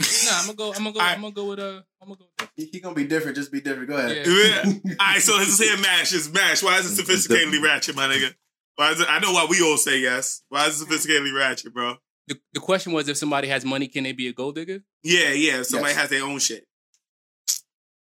Nah, 0.00 0.06
I'm 0.32 0.46
gonna 0.46 0.56
go. 0.56 0.68
I'm 0.72 0.78
gonna 0.78 0.92
go. 0.92 0.98
Alright. 1.00 1.14
I'm 1.16 1.20
gonna 1.22 1.34
go 1.34 1.44
with 1.48 1.58
uh. 1.60 1.82
I'm 2.00 2.08
gonna 2.08 2.16
go. 2.16 2.24
With 2.40 2.50
He, 2.56 2.64
he 2.72 2.80
gonna 2.80 2.94
be 2.94 3.04
different. 3.06 3.36
Just 3.36 3.52
be 3.52 3.60
different. 3.60 3.88
Go 3.88 3.96
ahead. 3.96 4.26
Yeah. 4.26 4.62
Yeah. 4.64 4.94
All 4.98 5.06
right. 5.06 5.20
So 5.22 5.38
this 5.38 5.48
is 5.48 5.58
here. 5.60 5.76
Mash. 5.78 6.12
It's 6.12 6.32
mash. 6.32 6.62
Why 6.62 6.78
is 6.78 6.98
it 6.98 7.04
sophisticatedly 7.04 7.62
ratchet, 7.62 7.94
my 7.94 8.08
nigga? 8.08 8.34
Why 8.76 8.90
is 8.90 9.00
it? 9.00 9.06
I 9.08 9.20
know 9.20 9.32
why 9.32 9.46
we 9.48 9.62
all 9.62 9.76
say 9.76 9.98
yes. 10.00 10.42
Why 10.48 10.66
is 10.66 10.80
it 10.80 10.88
sophisticatedly 10.88 11.36
ratchet, 11.36 11.72
bro? 11.72 11.96
The, 12.28 12.38
the 12.52 12.60
question 12.60 12.92
was 12.92 13.08
if 13.08 13.16
somebody 13.16 13.48
has 13.48 13.64
money, 13.64 13.86
can 13.86 14.04
they 14.04 14.12
be 14.12 14.28
a 14.28 14.32
gold 14.32 14.54
digger? 14.54 14.82
Yeah, 15.02 15.30
yeah. 15.32 15.60
If 15.60 15.66
somebody 15.66 15.92
Yes. 15.92 16.00
has 16.00 16.10
their 16.10 16.24
own 16.24 16.38
shit. 16.38 16.66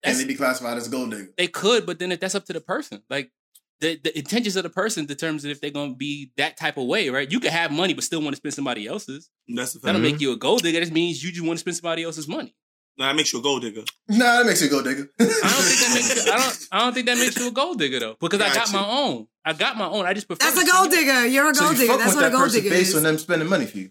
Can 0.05 0.17
they 0.19 0.25
be 0.25 0.35
classified 0.35 0.77
as 0.79 0.87
a 0.87 0.91
gold 0.91 1.11
digger? 1.11 1.29
They 1.37 1.47
could, 1.47 1.87
but 1.87 1.99
then 1.99 2.13
if 2.13 2.21
that's 2.21 2.35
up 2.35 2.45
to 2.47 2.53
the 2.53 2.61
person. 2.61 3.03
Like 3.11 3.31
the, 3.81 3.97
the 4.03 4.19
intentions 4.19 4.57
of 4.57 4.63
the 4.63 4.71
person 4.71 5.07
determines 5.07 5.45
if 5.45 5.61
they're 5.61 5.71
gonna 5.71 5.95
be 5.95 6.33
that 6.37 6.57
type 6.57 6.77
of 6.77 6.87
way, 6.87 7.09
right? 7.09 7.31
You 7.31 7.41
can 7.41 7.51
have 7.53 7.71
money 7.73 7.95
but 7.95 8.05
still 8.05 8.21
want 8.21 8.33
to 8.33 8.37
spend 8.37 8.55
somebody 8.55 8.87
else's. 8.87 9.31
That's 9.49 9.73
the 9.75 9.79
That'll 9.81 10.01
fact. 10.01 10.13
make 10.13 10.21
you 10.21 10.33
a 10.33 10.37
gold 10.37 10.63
digger. 10.63 10.85
That 10.85 10.93
means 10.93 11.23
you 11.25 11.31
just 11.33 11.45
want 11.45 11.59
to 11.59 11.61
spend 11.61 11.77
somebody 11.77 12.03
else's 12.05 12.29
money. 12.29 12.55
No, 12.99 13.07
that 13.07 13.17
makes 13.17 13.33
you 13.33 13.39
a 13.39 13.43
gold 13.43 13.63
digger. 13.63 13.83
Nah, 14.09 14.39
that 14.39 14.47
makes 14.47 14.61
you 14.61 14.67
a 14.67 14.71
gold 14.71 14.85
digger. 14.85 15.09
I 15.19 15.25
don't 15.25 15.31
think 15.31 15.81
that 15.81 15.93
makes 15.95 16.27
you, 16.27 16.33
I 16.33 16.37
don't 16.37 16.69
I 16.73 16.79
don't 16.81 16.93
think 16.95 17.07
that 17.07 17.17
makes 17.19 17.39
you 17.39 17.49
a 17.49 17.51
gold 17.53 17.79
digger 17.79 18.01
though. 18.01 18.17
Because 18.21 18.41
I 18.41 18.49
got 18.49 18.55
Gotcha. 18.67 18.73
my 18.75 18.87
own. 18.87 19.27
I 19.45 19.53
got 19.55 19.77
my 19.79 19.87
own. 19.87 20.05
I 20.05 20.13
just 20.13 20.27
prefer 20.27 20.45
That's 20.45 20.63
a 20.63 20.71
gold 20.71 20.91
digger. 20.91 21.27
You're 21.27 21.51
a 21.51 21.55
So 21.55 21.65
gold 21.65 21.77
you 21.77 21.81
digger. 21.83 21.93
fuck 21.93 22.01
That's 22.01 22.15
with 22.15 22.23
what 22.25 22.29
a 22.29 22.31
gold 22.33 22.43
person 22.45 22.63
digger 22.63 22.75
based 22.75 22.91
is. 22.91 22.97
on 22.97 23.03
them 23.05 23.17
spending 23.19 23.49
money 23.49 23.65
for 23.67 23.79
you. 23.79 23.91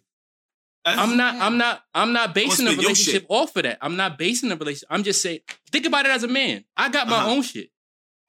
I'm 0.85 1.17
not. 1.17 1.35
I'm 1.35 1.57
not. 1.57 1.83
I'm 1.93 2.13
not 2.13 2.33
basing 2.35 2.67
a 2.67 2.71
relationship 2.71 3.25
off 3.29 3.55
of 3.55 3.63
that. 3.63 3.77
I'm 3.81 3.95
not 3.95 4.17
basing 4.17 4.51
a 4.51 4.55
relationship. 4.55 4.87
I'm 4.91 5.03
just 5.03 5.21
saying. 5.21 5.39
Think 5.71 5.85
about 5.85 6.05
it 6.05 6.11
as 6.11 6.23
a 6.23 6.27
man. 6.27 6.63
I 6.77 6.89
got 6.89 7.07
my 7.07 7.17
Uh-huh. 7.17 7.31
own 7.31 7.41
shit. 7.41 7.69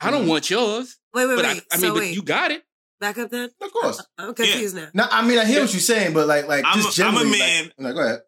I 0.00 0.10
don't 0.10 0.26
want 0.26 0.48
yours, 0.50 0.96
Wait, 1.14 1.26
wait, 1.26 1.36
but 1.36 1.44
wait. 1.44 1.62
I, 1.72 1.74
I 1.74 1.76
so 1.78 1.82
mean, 1.82 1.92
but 1.94 2.00
wait. 2.00 2.14
you 2.14 2.22
got 2.22 2.50
it. 2.50 2.62
Back 3.00 3.18
up 3.18 3.30
then. 3.30 3.50
Of 3.60 3.72
course. 3.72 4.06
I'm 4.18 4.34
confused 4.34 4.76
now. 4.76 4.88
No, 4.94 5.06
I 5.10 5.26
mean 5.26 5.38
I 5.38 5.44
hear 5.46 5.60
what 5.62 5.72
you're 5.72 5.80
saying, 5.80 6.12
but 6.12 6.26
like, 6.26 6.46
like 6.46 6.64
I'm 6.66 6.78
just 6.82 6.98
a- 6.98 7.04
I'm 7.04 7.16
a 7.16 7.24
man. 7.24 7.64
Like, 7.78 7.78
like, 7.78 7.94
go 7.94 8.04
ahead. 8.04 8.20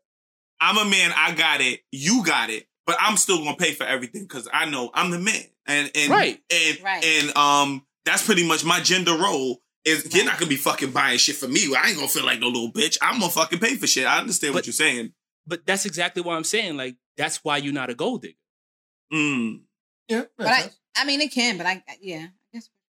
I'm 0.61 0.79
a 0.79 0.85
man. 0.91 1.13
I 1.17 1.35
got 1.35 1.61
it. 1.61 1.81
You 1.93 2.25
got 2.25 2.49
it. 2.51 2.67
But 2.87 2.97
I'm 3.01 3.17
still 3.17 3.39
gonna 3.39 3.57
pay 3.57 3.73
for 3.75 3.85
everything 3.85 4.23
because 4.23 4.49
I 4.53 4.65
know 4.71 4.91
I'm 4.95 5.11
the 5.11 5.19
man. 5.19 5.43
And 5.67 5.91
and 5.95 6.11
Right. 6.11 6.41
and 6.51 6.79
Right. 6.83 7.05
and 7.05 7.37
um, 7.37 7.87
that's 8.05 8.25
pretty 8.25 8.47
much 8.47 8.65
my 8.65 8.81
gender 8.81 9.17
role. 9.17 9.61
Is 9.85 10.15
you're 10.15 10.25
not 10.25 10.39
gonna 10.39 10.49
be 10.49 10.57
fucking 10.57 10.93
buying 10.93 11.19
shit 11.19 11.37
for 11.37 11.49
me. 11.49 11.61
I 11.77 11.89
ain't 11.89 11.97
gonna 11.97 12.09
feel 12.09 12.25
like 12.25 12.41
no 12.41 12.47
little 12.49 12.73
bitch. 12.73 12.97
I'm 13.03 13.19
gonna 13.21 13.31
fucking 13.33 13.59
pay 13.59 13.77
for 13.77 13.87
shit. 13.87 14.07
I 14.07 14.19
understand 14.21 14.55
what 14.55 14.65
you're 14.67 14.73
saying. 14.73 15.13
But 15.47 15.67
that's 15.67 15.85
exactly 15.87 16.23
what 16.23 16.37
I'm 16.37 16.45
saying. 16.45 16.77
Like 16.77 16.97
that's 17.17 17.45
why 17.45 17.57
you're 17.59 17.73
not 17.73 17.91
a 17.91 17.95
gold 17.95 18.23
digger. 18.23 18.35
Mm. 19.13 19.63
Yeah, 20.09 20.23
But 20.39 20.47
I, 20.47 20.71
I 20.97 21.05
mean, 21.05 21.21
it 21.21 21.33
can. 21.33 21.57
But 21.59 21.67
I, 21.67 21.83
yeah, 22.01 22.19
I 22.19 22.23
guess 22.23 22.29
it 22.29 22.42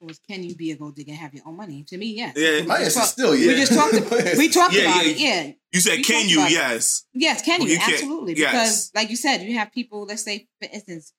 was 0.05 0.19
can 0.19 0.43
you 0.43 0.55
be 0.55 0.71
a 0.71 0.75
gold 0.75 0.95
digger 0.95 1.11
and 1.11 1.19
have 1.19 1.33
your 1.33 1.43
own 1.47 1.57
money? 1.57 1.83
To 1.87 1.97
me, 1.97 2.07
yes. 2.15 2.33
Yeah. 2.35 2.61
We 2.61 2.67
my 2.67 2.77
just 2.79 2.97
answer 2.97 2.99
talk- 2.99 3.09
still 3.09 3.35
yeah. 3.35 3.47
We 3.47 3.55
just 3.55 3.73
talked. 3.73 3.93
We 4.37 4.49
talked 4.49 4.73
Yeah, 4.73 4.81
about 4.83 5.05
yeah. 5.05 5.11
it. 5.11 5.17
Yeah. 5.17 5.51
You 5.71 5.79
said, 5.81 5.97
We 5.97 6.03
can 6.03 6.29
you? 6.29 6.37
about 6.39 6.51
it. 6.51 6.53
Yes. 6.53 7.05
Yes, 7.13 7.41
can 7.41 7.59
Well, 7.59 7.67
you? 7.67 7.73
you 7.75 7.79
can- 7.79 7.93
Absolutely. 7.93 8.33
yes. 8.37 8.51
Because, 8.51 8.91
like 8.95 9.09
you 9.09 9.15
said, 9.15 9.41
you 9.41 9.57
have 9.57 9.71
people, 9.71 10.05
let's 10.05 10.23
say, 10.23 10.47
for 10.61 10.69
instance, 10.71 11.13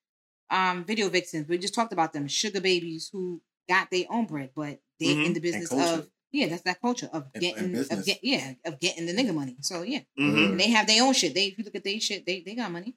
um, 0.50 0.84
video 0.84 1.08
vixens. 1.08 1.48
We 1.48 1.58
just 1.58 1.74
talked 1.74 1.92
about 1.92 2.12
them, 2.12 2.28
sugar 2.28 2.60
babies 2.60 3.10
who 3.12 3.40
got 3.68 3.90
their 3.90 4.04
own 4.10 4.26
bread, 4.26 4.50
but 4.54 4.80
they 5.00 5.06
Mhm. 5.06 5.26
in 5.26 5.32
the 5.32 5.40
business 5.40 5.72
of 5.72 6.08
yeah, 6.32 6.48
that's 6.48 6.62
that 6.62 6.80
culture 6.80 7.08
of 7.12 7.32
getting 7.34 7.64
and 7.64 7.72
business. 7.74 7.98
of 8.00 8.04
get 8.04 8.18
yeah 8.22 8.54
of 8.64 8.80
getting 8.80 9.06
the 9.06 9.12
nigga 9.12 9.32
money. 9.32 9.56
So 9.60 9.82
yeah, 9.82 10.00
Mm-hmm. 10.18 10.38
and 10.52 10.60
they 10.60 10.68
have 10.70 10.86
their 10.86 11.02
own 11.04 11.14
shit. 11.14 11.32
They 11.32 11.46
if 11.46 11.58
you 11.58 11.64
look 11.64 11.76
at 11.76 11.84
their 11.84 12.00
shit, 12.00 12.26
they 12.26 12.40
they 12.44 12.54
got 12.56 12.70
money. 12.72 12.96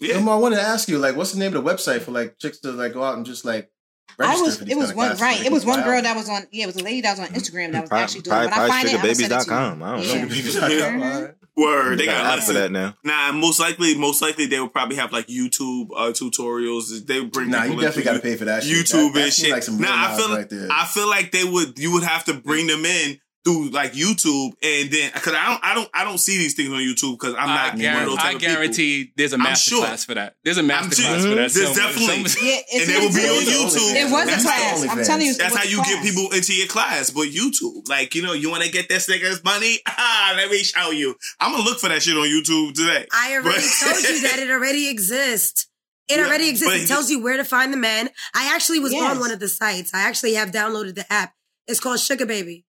Yeah. 0.00 0.14
Emma, 0.16 0.32
I 0.32 0.36
wanted 0.36 0.56
to 0.56 0.62
ask 0.62 0.88
you, 0.88 0.98
like, 0.98 1.14
what's 1.14 1.32
the 1.32 1.38
name 1.38 1.54
of 1.54 1.62
the 1.62 1.70
website 1.70 2.00
for 2.00 2.10
like 2.10 2.38
chicks 2.38 2.58
to 2.60 2.72
like 2.72 2.94
go 2.94 3.02
out 3.02 3.16
and 3.18 3.26
just 3.26 3.44
like 3.44 3.70
I 4.18 4.40
was. 4.40 4.60
It 4.62 4.76
was 4.76 4.92
one 4.94 5.16
right. 5.18 5.44
It 5.44 5.52
was 5.52 5.64
one 5.64 5.82
girl 5.82 6.02
that 6.02 6.16
was 6.16 6.28
on. 6.28 6.46
Yeah, 6.50 6.64
it 6.64 6.66
was 6.66 6.76
a 6.76 6.82
lady 6.84 7.00
that 7.02 7.18
was 7.18 7.28
on 7.28 7.34
Instagram 7.34 7.72
that 7.72 7.82
was 7.82 7.88
Probably- 7.88 8.02
actually 8.04 8.20
doing. 8.22 8.36
it. 8.36 8.44
When 8.44 8.52
I 8.52 8.68
find 8.68 8.88
it, 8.88 8.94
I'm 8.94 9.00
gonna 9.00 9.14
send 9.14 9.32
it 9.32 9.36
to 9.38 9.40
you. 9.40 9.40
sugarbabies.com. 9.46 9.82
I 9.82 9.96
don't 9.96 10.06
know. 10.06 10.14
Yeah. 10.14 10.26
Sugarbabies.com. 10.26 11.34
Word, 11.56 11.98
They 11.98 12.06
they 12.06 12.06
got 12.06 12.22
got 12.22 12.38
an 12.38 12.44
for 12.44 12.52
that 12.54 12.70
now. 12.72 12.94
Nah, 13.04 13.32
most 13.32 13.60
likely, 13.60 13.94
most 13.94 14.22
likely 14.22 14.46
they 14.46 14.60
would 14.60 14.72
probably 14.72 14.96
have 14.96 15.12
like 15.12 15.26
YouTube 15.26 15.88
uh, 15.94 16.10
tutorials. 16.12 17.04
They 17.06 17.22
bring 17.24 17.50
Nah, 17.50 17.64
you 17.64 17.72
definitely 17.72 18.04
got 18.04 18.14
to 18.14 18.20
pay 18.20 18.36
for 18.36 18.46
that. 18.46 18.62
shit. 18.62 18.86
YouTube 18.86 19.12
that, 19.12 19.14
that 19.14 19.24
and 19.24 19.32
shit. 19.32 19.50
Like 19.50 19.62
some 19.64 19.78
nah, 19.78 19.88
I 19.88 19.96
knowledge 20.08 20.24
feel 20.24 20.36
right 20.36 20.48
there. 20.48 20.68
I 20.70 20.84
feel 20.86 21.08
like 21.08 21.32
they 21.32 21.44
would. 21.44 21.78
You 21.78 21.92
would 21.92 22.04
have 22.04 22.24
to 22.26 22.34
bring 22.34 22.66
them 22.66 22.84
in 22.86 23.18
through 23.44 23.70
like 23.70 23.92
YouTube, 23.94 24.52
and 24.62 24.90
then 24.90 25.10
because 25.14 25.32
I 25.34 25.46
don't, 25.50 25.60
I 25.64 25.74
don't, 25.74 25.90
I 25.94 26.04
don't 26.04 26.18
see 26.18 26.36
these 26.38 26.54
things 26.54 26.68
on 26.68 26.78
YouTube 26.80 27.12
because 27.18 27.34
I'm 27.34 27.48
I, 27.48 27.54
not 27.54 27.64
one 27.72 27.74
of 27.74 27.80
guarantee, 27.80 28.04
those 28.10 28.18
I 28.18 28.22
type 28.22 28.34
of 28.34 28.40
people. 28.40 28.54
guarantee 28.54 29.12
there's 29.16 29.32
a 29.32 29.36
I'm 29.36 29.42
master 29.42 29.70
sure. 29.70 29.84
class 29.86 30.04
for 30.04 30.14
that. 30.14 30.34
There's 30.44 30.58
a 30.58 30.62
master 30.62 30.94
sure. 31.02 31.10
class 31.10 31.22
for 31.22 31.28
that. 31.28 31.36
There's 31.36 31.52
somewhere. 31.54 31.74
definitely- 31.92 32.28
Some- 32.28 32.46
Yeah, 32.46 32.60
it's, 32.68 32.88
And 32.88 32.88
they 32.90 32.98
will 33.00 33.14
be 33.14 33.28
on 33.28 33.44
YouTube. 33.48 33.94
It 33.96 34.10
was 34.12 34.28
a 34.28 34.42
class. 34.42 34.86
I'm 34.88 35.04
telling 35.04 35.26
you, 35.26 35.34
That's 35.34 35.56
how 35.56 35.64
you 35.64 35.76
class. 35.76 35.88
get 35.94 36.02
people 36.04 36.30
into 36.32 36.52
your 36.54 36.66
class, 36.66 37.10
but 37.10 37.28
YouTube. 37.28 37.88
Like, 37.88 38.14
you 38.14 38.22
know, 38.22 38.34
you 38.34 38.50
want 38.50 38.62
to 38.64 38.70
get 38.70 38.88
that 38.90 39.00
nigga's 39.00 39.42
money? 39.42 39.78
Ah, 40.12 40.34
let 40.36 40.50
me 40.50 40.58
show 40.58 40.90
you. 40.90 41.14
I'm 41.40 41.52
going 41.52 41.62
to 41.64 41.68
look 41.68 41.78
for 41.80 41.88
that 41.88 42.02
shit 42.02 42.16
on 42.16 42.24
YouTube 42.26 42.74
today. 42.74 43.06
I 43.12 43.34
already 43.34 43.58
But- 43.58 43.92
told 43.92 44.02
you 44.04 44.20
that 44.22 44.38
it 44.38 44.50
already 44.56 44.88
exists. 44.88 45.66
It 46.08 46.18
Yeah, 46.18 46.26
already 46.26 46.48
exists. 46.48 46.84
It 46.84 46.86
tells 46.88 47.10
you 47.10 47.22
where 47.22 47.36
to 47.36 47.44
find 47.44 47.72
the 47.72 47.76
men. 47.76 48.10
I 48.34 48.52
actually 48.54 48.80
was 48.80 48.92
Yes. 48.92 49.10
on 49.10 49.20
one 49.20 49.30
of 49.30 49.40
the 49.40 49.48
sites. 49.48 49.92
I 49.94 50.00
actually 50.02 50.34
have 50.34 50.50
downloaded 50.50 50.94
the 50.96 51.10
app. 51.12 51.34
It's 51.68 51.80
called 51.80 52.00
Sugar 52.00 52.26
Baby. 52.26 52.64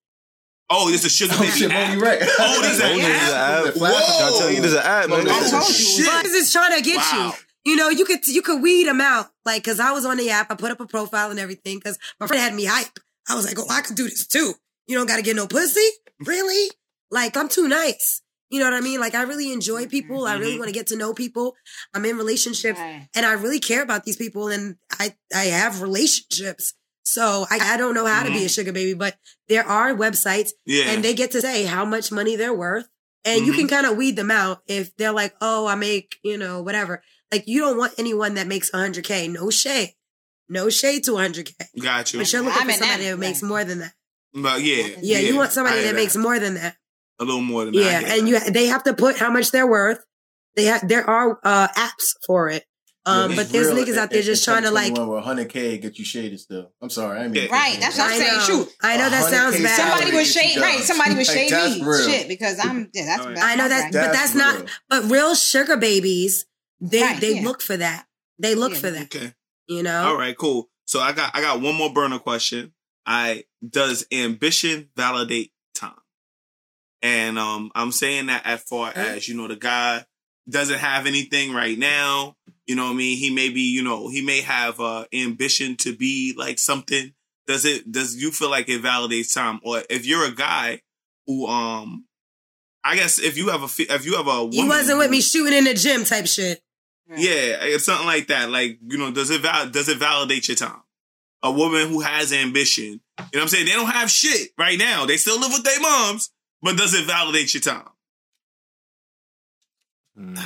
Oh, 0.74 0.90
it's 0.90 1.04
a 1.06 1.10
sugar 1.10 1.34
oh 1.36 1.40
baby 1.42 1.52
shit, 1.52 1.72
app. 1.72 1.90
Mom, 1.96 2.00
right. 2.04 2.20
Oh, 2.22 2.62
there's 2.62 2.80
an 2.82 2.86
Oh, 2.86 2.98
there's 2.98 3.30
an 3.30 3.36
app. 3.36 3.66
app. 3.68 3.76
Whoa. 3.76 3.88
I 3.88 4.38
tell 4.40 4.50
you, 4.52 4.62
there's 4.62 4.74
an 4.74 4.80
app, 4.80 5.10
man. 5.10 5.26
Oh, 5.28 5.58
I 5.60 5.64
shit. 5.72 6.06
Buzz 6.06 6.32
is 6.32 6.52
trying 6.52 6.78
to 6.78 6.82
get 6.84 6.98
Wow. 6.98 7.34
you. 7.66 7.72
You 7.72 7.76
know, 7.76 7.90
you 7.90 8.06
could 8.06 8.26
you 8.28 8.42
could 8.42 8.62
weed 8.62 8.86
them 8.86 9.02
out. 9.02 9.28
Like, 9.46 9.64
cause 9.64 9.80
I 9.80 9.92
was 9.92 10.06
on 10.06 10.18
the 10.18 10.30
app. 10.32 10.50
I 10.52 10.56
put 10.56 10.72
up 10.72 10.80
a 10.80 10.88
profile 10.88 11.30
and 11.30 11.40
everything. 11.40 11.80
Cause 11.82 12.00
my 12.20 12.26
friend 12.28 12.42
had 12.42 12.56
me 12.56 12.66
hype. 12.66 12.98
I 13.30 13.36
was 13.36 13.46
like, 13.46 13.60
oh, 13.60 13.66
I 13.70 13.82
could 13.82 13.96
do 13.96 14.06
this 14.06 14.26
too. 14.26 14.54
You 14.88 14.98
don't 14.98 15.08
got 15.08 15.18
to 15.18 15.22
get 15.22 15.36
no 15.36 15.46
pussy, 15.48 15.88
really? 16.26 16.72
Like, 17.12 17.38
I'm 17.38 17.50
too 17.50 17.68
nice. 17.68 18.22
You 18.50 18.60
know 18.60 18.66
what 18.66 18.74
I 18.74 18.82
mean? 18.82 19.00
Like, 19.00 19.14
I 19.16 19.22
really 19.24 19.54
enjoy 19.54 19.86
people. 19.88 20.26
I 20.26 20.36
really 20.38 20.56
Mhm. 20.56 20.60
want 20.60 20.70
to 20.70 20.74
get 20.74 20.88
to 20.88 20.98
know 20.98 21.14
people. 21.14 21.56
I'm 21.94 22.04
in 22.06 22.18
relationships. 22.18 22.80
Right. 22.80 23.08
and 23.16 23.26
I 23.26 23.34
really 23.34 23.60
care 23.60 23.84
about 23.84 24.06
these 24.06 24.18
people 24.18 24.48
and 24.48 24.78
I 25.00 25.16
I 25.34 25.44
have 25.46 25.82
relationships. 25.84 26.74
So 27.04 27.46
I, 27.50 27.74
I 27.74 27.78
don't 27.78 27.94
know 27.96 28.06
how 28.06 28.24
to 28.24 28.30
be 28.32 28.46
a 28.46 28.50
sugar 28.50 28.72
baby, 28.72 28.94
but 28.94 29.18
there 29.50 29.66
are 29.66 29.94
websites 29.94 30.50
Yeah. 30.66 30.86
and 30.92 31.04
they 31.04 31.14
get 31.14 31.32
to 31.32 31.42
say 31.42 31.66
how 31.66 31.84
much 31.86 32.12
money 32.12 32.36
they're 32.36 32.54
worth. 32.54 32.88
And 33.26 33.46
you 33.46 33.54
Mhm. 33.54 33.58
can 33.58 33.68
kind 33.68 33.86
of 33.86 33.98
weed 33.98 34.16
them 34.16 34.32
out 34.32 34.62
if 34.68 34.96
they're 34.98 35.12
like, 35.12 35.36
oh, 35.42 35.68
I 35.68 35.76
make, 35.76 36.16
you 36.24 36.38
know, 36.38 36.62
whatever. 36.62 37.04
Like 37.32 37.44
you 37.48 37.60
don't 37.62 37.78
want 37.78 37.94
anyone 37.98 38.36
that 38.36 38.48
makes 38.48 38.72
100K. 38.72 39.28
No 39.28 39.50
shade. 39.50 39.94
No 40.50 40.70
shade 40.70 41.04
to 41.06 41.12
100K. 41.12 41.54
Got 41.82 42.14
you. 42.14 42.20
But 42.20 42.32
you're 42.34 42.42
looking 42.42 42.62
I'm 42.62 42.68
for 42.68 42.74
somebody 42.74 43.04
that, 43.06 43.12
that 43.12 43.18
makes 43.20 43.42
more 43.44 43.64
than 43.64 43.80
that. 43.80 43.94
But 44.34 44.62
yeah. 44.62 44.88
Yeah, 45.02 45.20
you 45.20 45.36
want 45.38 45.52
somebody 45.52 45.80
I 45.80 45.84
that 45.84 45.96
makes 45.96 46.16
more 46.16 46.40
than 46.40 46.56
that. 46.56 46.76
a 47.20 47.26
little 47.26 47.42
more 47.42 47.66
than 47.66 47.74
that. 47.76 47.82
Yeah, 48.04 48.16
and 48.16 48.28
you 48.28 48.40
they 48.40 48.66
have 48.68 48.84
to 48.86 48.94
put 48.94 49.18
how 49.18 49.30
much 49.32 49.52
they're 49.52 49.68
worth. 49.68 50.00
They 50.56 50.66
have 50.66 50.88
there 50.88 51.08
are 51.10 51.40
uh 51.44 51.68
apps 51.70 52.16
for 52.26 52.50
it. 52.50 52.66
Um, 53.04 53.32
Yeah, 53.32 53.36
but 53.36 53.42
it's 53.44 53.52
there's 53.52 53.68
real 53.74 53.78
niggas 53.84 53.98
out 53.98 54.10
there 54.12 54.20
in- 54.20 54.26
just 54.26 54.48
in 54.48 54.52
trying 54.54 54.64
to 54.64 54.72
like 54.72 54.94
2021 54.94 55.10
Where 55.38 55.46
100k 55.46 55.82
get 55.82 55.98
you 55.98 56.06
shaded 56.06 56.40
still. 56.40 56.72
I'm 56.82 56.90
sorry, 56.92 57.20
I 57.20 57.28
mean 57.28 57.44
Yeah. 57.46 57.52
Right, 57.52 57.80
that's 57.80 57.98
what 57.98 58.12
I'm 58.12 58.18
saying. 58.20 58.40
Shoot. 58.42 58.74
I 58.82 58.98
know 58.98 59.10
that 59.10 59.30
sounds 59.32 59.62
bad. 59.62 59.76
Somebody 59.78 60.16
was 60.18 60.34
gets 60.34 60.46
shade, 60.54 60.62
right? 60.62 60.80
Somebody 60.80 61.16
was 61.16 61.28
Like, 61.28 61.38
shade 61.38 61.52
that's 61.52 61.76
me, 61.80 61.84
real. 61.86 62.08
shit, 62.10 62.28
because 62.28 62.60
I'm 62.60 62.90
yeah, 62.94 63.06
that's, 63.06 63.22
Alright. 63.22 63.36
that's 63.38 63.48
I 63.48 63.56
know 63.56 63.70
that, 63.70 63.84
right. 63.86 63.92
but 63.94 64.00
That's 64.14 64.34
that's 64.34 64.36
not. 64.36 64.70
But 64.90 65.10
real 65.12 65.34
sugar 65.36 65.78
babies, 65.78 66.46
they 66.80 67.02
Right, 67.02 67.20
they 67.20 67.36
yeah. 67.38 67.42
look 67.44 67.62
for 67.62 67.76
that. 67.78 68.06
They 68.38 68.54
look 68.56 68.74
Yeah. 68.74 68.80
for 68.80 68.92
that. 68.92 69.16
Okay. 69.16 69.34
You 69.68 69.82
know. 69.84 70.04
All 70.10 70.18
right, 70.18 70.38
cool. 70.38 70.70
So 70.86 71.00
I 71.00 71.12
got 71.14 71.32
I 71.36 71.42
got 71.42 71.60
one 71.62 71.76
more 71.76 71.92
burner 71.92 72.20
question. 72.20 72.74
I 73.06 73.46
does 73.68 74.06
ambition 74.12 74.90
validate 74.96 75.52
time? 75.74 75.94
And 77.02 77.40
um 77.40 77.72
I'm 77.74 77.92
saying 77.92 78.28
that 78.28 78.46
as 78.46 78.62
far 78.64 78.92
as, 78.96 79.28
you 79.28 79.36
know, 79.36 79.48
the 79.48 79.56
guy 79.56 80.06
doesn't 80.50 80.80
have 80.80 81.06
anything 81.06 81.54
right 81.54 81.78
now. 81.78 82.36
You 82.68 82.76
know 82.76 82.86
what 82.86 82.92
I 82.94 82.96
mean? 82.96 83.18
He 83.18 83.30
may 83.30 83.50
be, 83.50 83.62
you 83.72 83.84
know, 83.84 84.08
he 84.10 84.22
may 84.22 84.42
have 84.42 84.80
uh 84.80 85.06
ambition 85.14 85.76
to 85.78 85.96
be 85.96 86.34
like 86.38 86.60
something. 86.60 87.14
Does 87.48 87.66
it 87.66 87.92
does 87.92 88.16
you 88.16 88.32
feel 88.32 88.50
like 88.50 88.70
it 88.70 88.82
validates 88.82 89.34
time? 89.34 89.60
Or 89.64 89.82
if 89.90 90.06
you're 90.06 90.26
a 90.26 90.32
guy 90.34 90.82
who 91.28 91.48
um 91.48 92.06
I 92.84 92.96
guess 92.96 93.20
if 93.20 93.38
you 93.38 93.50
have 93.50 93.62
a 93.62 93.70
if 93.94 94.06
you 94.06 94.16
have 94.18 94.28
a 94.28 94.44
woman 94.44 94.54
You 94.54 94.68
wasn't 94.68 95.00
with 95.00 95.12
me 95.12 95.22
shooting 95.22 95.54
in 95.54 95.64
the 95.66 95.74
gym 95.74 96.04
type 96.04 96.28
shit. 96.28 96.62
yeah, 97.10 97.58
it's 97.62 97.86
something 97.86 98.08
like 98.08 98.28
that. 98.28 98.50
Like, 98.50 98.80
you 98.88 98.98
know, 98.98 99.12
does 99.12 99.30
it 99.30 99.42
val- 99.42 99.70
does 99.70 99.90
it 99.90 99.98
validate 99.98 100.48
your 100.48 100.56
time? 100.58 100.82
A 101.44 101.52
woman 101.52 101.90
who 101.90 102.00
has 102.02 102.32
ambition. 102.32 102.86
You 102.86 103.00
know 103.18 103.26
what 103.34 103.42
I'm 103.42 103.48
saying? 103.50 103.66
They 103.66 103.72
don't 103.74 103.90
have 103.92 104.10
shit 104.10 104.50
right 104.58 104.78
now. 104.78 105.06
They 105.06 105.18
still 105.18 105.40
live 105.40 105.52
with 105.52 105.64
their 105.64 105.80
moms, 105.82 106.32
but 106.62 106.78
does 106.78 106.94
it 106.94 107.06
validate 107.06 107.54
your 107.54 107.62
time? 107.62 107.88
Mm. 110.22 110.38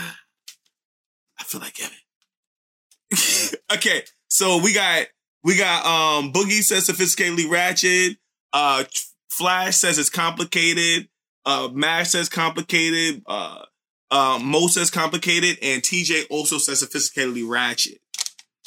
I 1.39 1.43
feel 1.43 1.61
like 1.61 1.73
Kevin. 1.73 1.97
okay, 3.73 4.03
so 4.29 4.61
we 4.63 4.73
got 4.73 5.07
we 5.43 5.57
got 5.57 5.85
um 5.85 6.31
Boogie 6.31 6.63
says 6.63 6.87
sophisticatedly 6.87 7.49
ratchet. 7.49 8.17
Uh 8.53 8.85
Flash 9.29 9.77
says 9.77 9.99
it's 9.99 10.09
complicated. 10.09 11.09
Uh 11.45 11.69
Mash 11.73 12.09
says 12.09 12.29
complicated. 12.29 13.21
Uh 13.25 13.63
uh 14.11 14.39
Mo 14.41 14.67
says 14.67 14.89
complicated, 14.89 15.57
and 15.61 15.81
TJ 15.81 16.27
also 16.29 16.57
says 16.57 16.83
sophisticatedly 16.83 17.47
ratchet. 17.47 17.99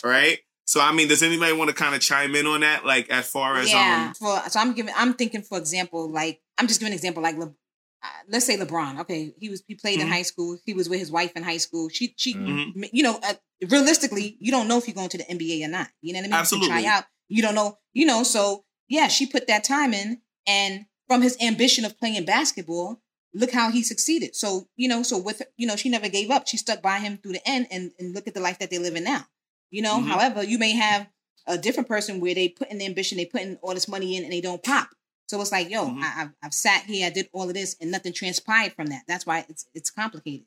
All 0.04 0.10
right. 0.10 0.38
So 0.66 0.80
I 0.80 0.92
mean, 0.92 1.08
does 1.08 1.22
anybody 1.22 1.54
want 1.54 1.70
to 1.70 1.74
kind 1.74 1.94
of 1.94 2.02
chime 2.02 2.34
in 2.34 2.46
on 2.46 2.60
that? 2.60 2.84
Like 2.84 3.08
as 3.08 3.28
far 3.28 3.56
as 3.56 3.70
yeah. 3.72 4.08
um 4.08 4.14
For 4.14 4.50
so 4.50 4.60
I'm 4.60 4.74
giving. 4.74 4.92
I'm 4.96 5.14
thinking, 5.14 5.40
for 5.42 5.56
example, 5.56 6.10
like 6.10 6.42
I'm 6.58 6.66
just 6.66 6.80
giving 6.80 6.92
an 6.92 6.96
example. 6.96 7.22
Like, 7.22 7.38
Le, 7.38 7.54
uh, 8.02 8.08
let's 8.28 8.46
say 8.46 8.56
LeBron. 8.56 9.00
Okay, 9.00 9.34
he 9.38 9.48
was 9.48 9.62
he 9.66 9.74
played 9.74 9.98
Mhm. 9.98 10.02
in 10.02 10.08
high 10.08 10.22
school. 10.22 10.58
He 10.64 10.74
was 10.74 10.88
with 10.88 10.98
his 11.00 11.10
wife 11.10 11.32
in 11.36 11.42
high 11.42 11.56
school. 11.58 11.88
She 11.88 12.14
she, 12.16 12.34
Mhm. 12.34 12.88
you 12.92 13.02
know, 13.02 13.18
uh, 13.22 13.34
realistically, 13.68 14.36
you 14.40 14.50
don't 14.50 14.68
know 14.68 14.78
if 14.78 14.86
you're 14.86 14.94
going 14.94 15.08
to 15.10 15.18
the 15.18 15.30
NBA 15.30 15.64
or 15.64 15.68
not. 15.68 15.88
You 16.00 16.12
know 16.12 16.18
what 16.20 16.24
I 16.24 16.28
mean? 16.28 16.32
You 16.32 16.38
Absolutely. 16.38 16.68
try 16.68 16.84
out. 16.84 17.04
You 17.28 17.42
don't 17.42 17.54
know. 17.54 17.78
You 17.92 18.06
know. 18.06 18.22
So 18.22 18.64
yeah, 18.88 19.08
she 19.08 19.26
put 19.26 19.46
that 19.48 19.64
time 19.64 19.92
in, 19.94 20.22
and 20.46 20.86
from 21.08 21.22
his 21.22 21.36
ambition 21.40 21.84
of 21.84 21.98
playing 21.98 22.24
basketball, 22.24 23.02
look 23.34 23.50
how 23.52 23.70
he 23.70 23.82
succeeded. 23.82 24.34
So 24.36 24.68
you 24.76 24.88
know, 24.88 25.02
so 25.02 25.18
with 25.18 25.42
you 25.56 25.66
know, 25.66 25.76
she 25.76 25.88
never 25.88 26.08
gave 26.08 26.30
up. 26.30 26.46
She 26.46 26.56
stuck 26.56 26.80
by 26.82 26.98
him 27.00 27.18
through 27.18 27.32
the 27.34 27.48
end, 27.48 27.66
and 27.70 27.92
and 27.98 28.14
look 28.14 28.26
at 28.28 28.34
the 28.34 28.40
life 28.40 28.58
that 28.60 28.70
they're 28.70 28.80
living 28.80 29.04
now. 29.04 29.26
You 29.70 29.82
know, 29.82 29.98
Mhm. 29.98 30.06
however, 30.06 30.42
you 30.42 30.58
may 30.58 30.72
have 30.72 31.08
a 31.46 31.58
different 31.58 31.88
person 31.88 32.20
where 32.20 32.34
they 32.34 32.48
put 32.48 32.70
in 32.70 32.78
the 32.78 32.86
ambition, 32.86 33.16
they 33.18 33.24
put 33.26 33.40
in 33.42 33.56
all 33.62 33.74
this 33.74 33.88
money 33.88 34.16
in, 34.16 34.22
and 34.24 34.32
they 34.32 34.40
don't 34.40 34.62
pop. 34.62 34.88
So 35.28 35.40
it's 35.40 35.52
like, 35.52 35.68
yo, 35.70 35.86
Mhm. 35.86 36.02
I, 36.02 36.22
I've, 36.22 36.30
I've 36.42 36.54
sat 36.54 36.84
here, 36.84 37.06
I 37.06 37.10
did 37.10 37.28
all 37.32 37.48
of 37.48 37.54
this, 37.54 37.76
and 37.80 37.90
nothing 37.90 38.12
transpired 38.12 38.72
from 38.72 38.86
that. 38.86 39.02
That's 39.06 39.26
why 39.26 39.44
it's 39.48 39.66
it's 39.74 39.90
complicated. 39.90 40.46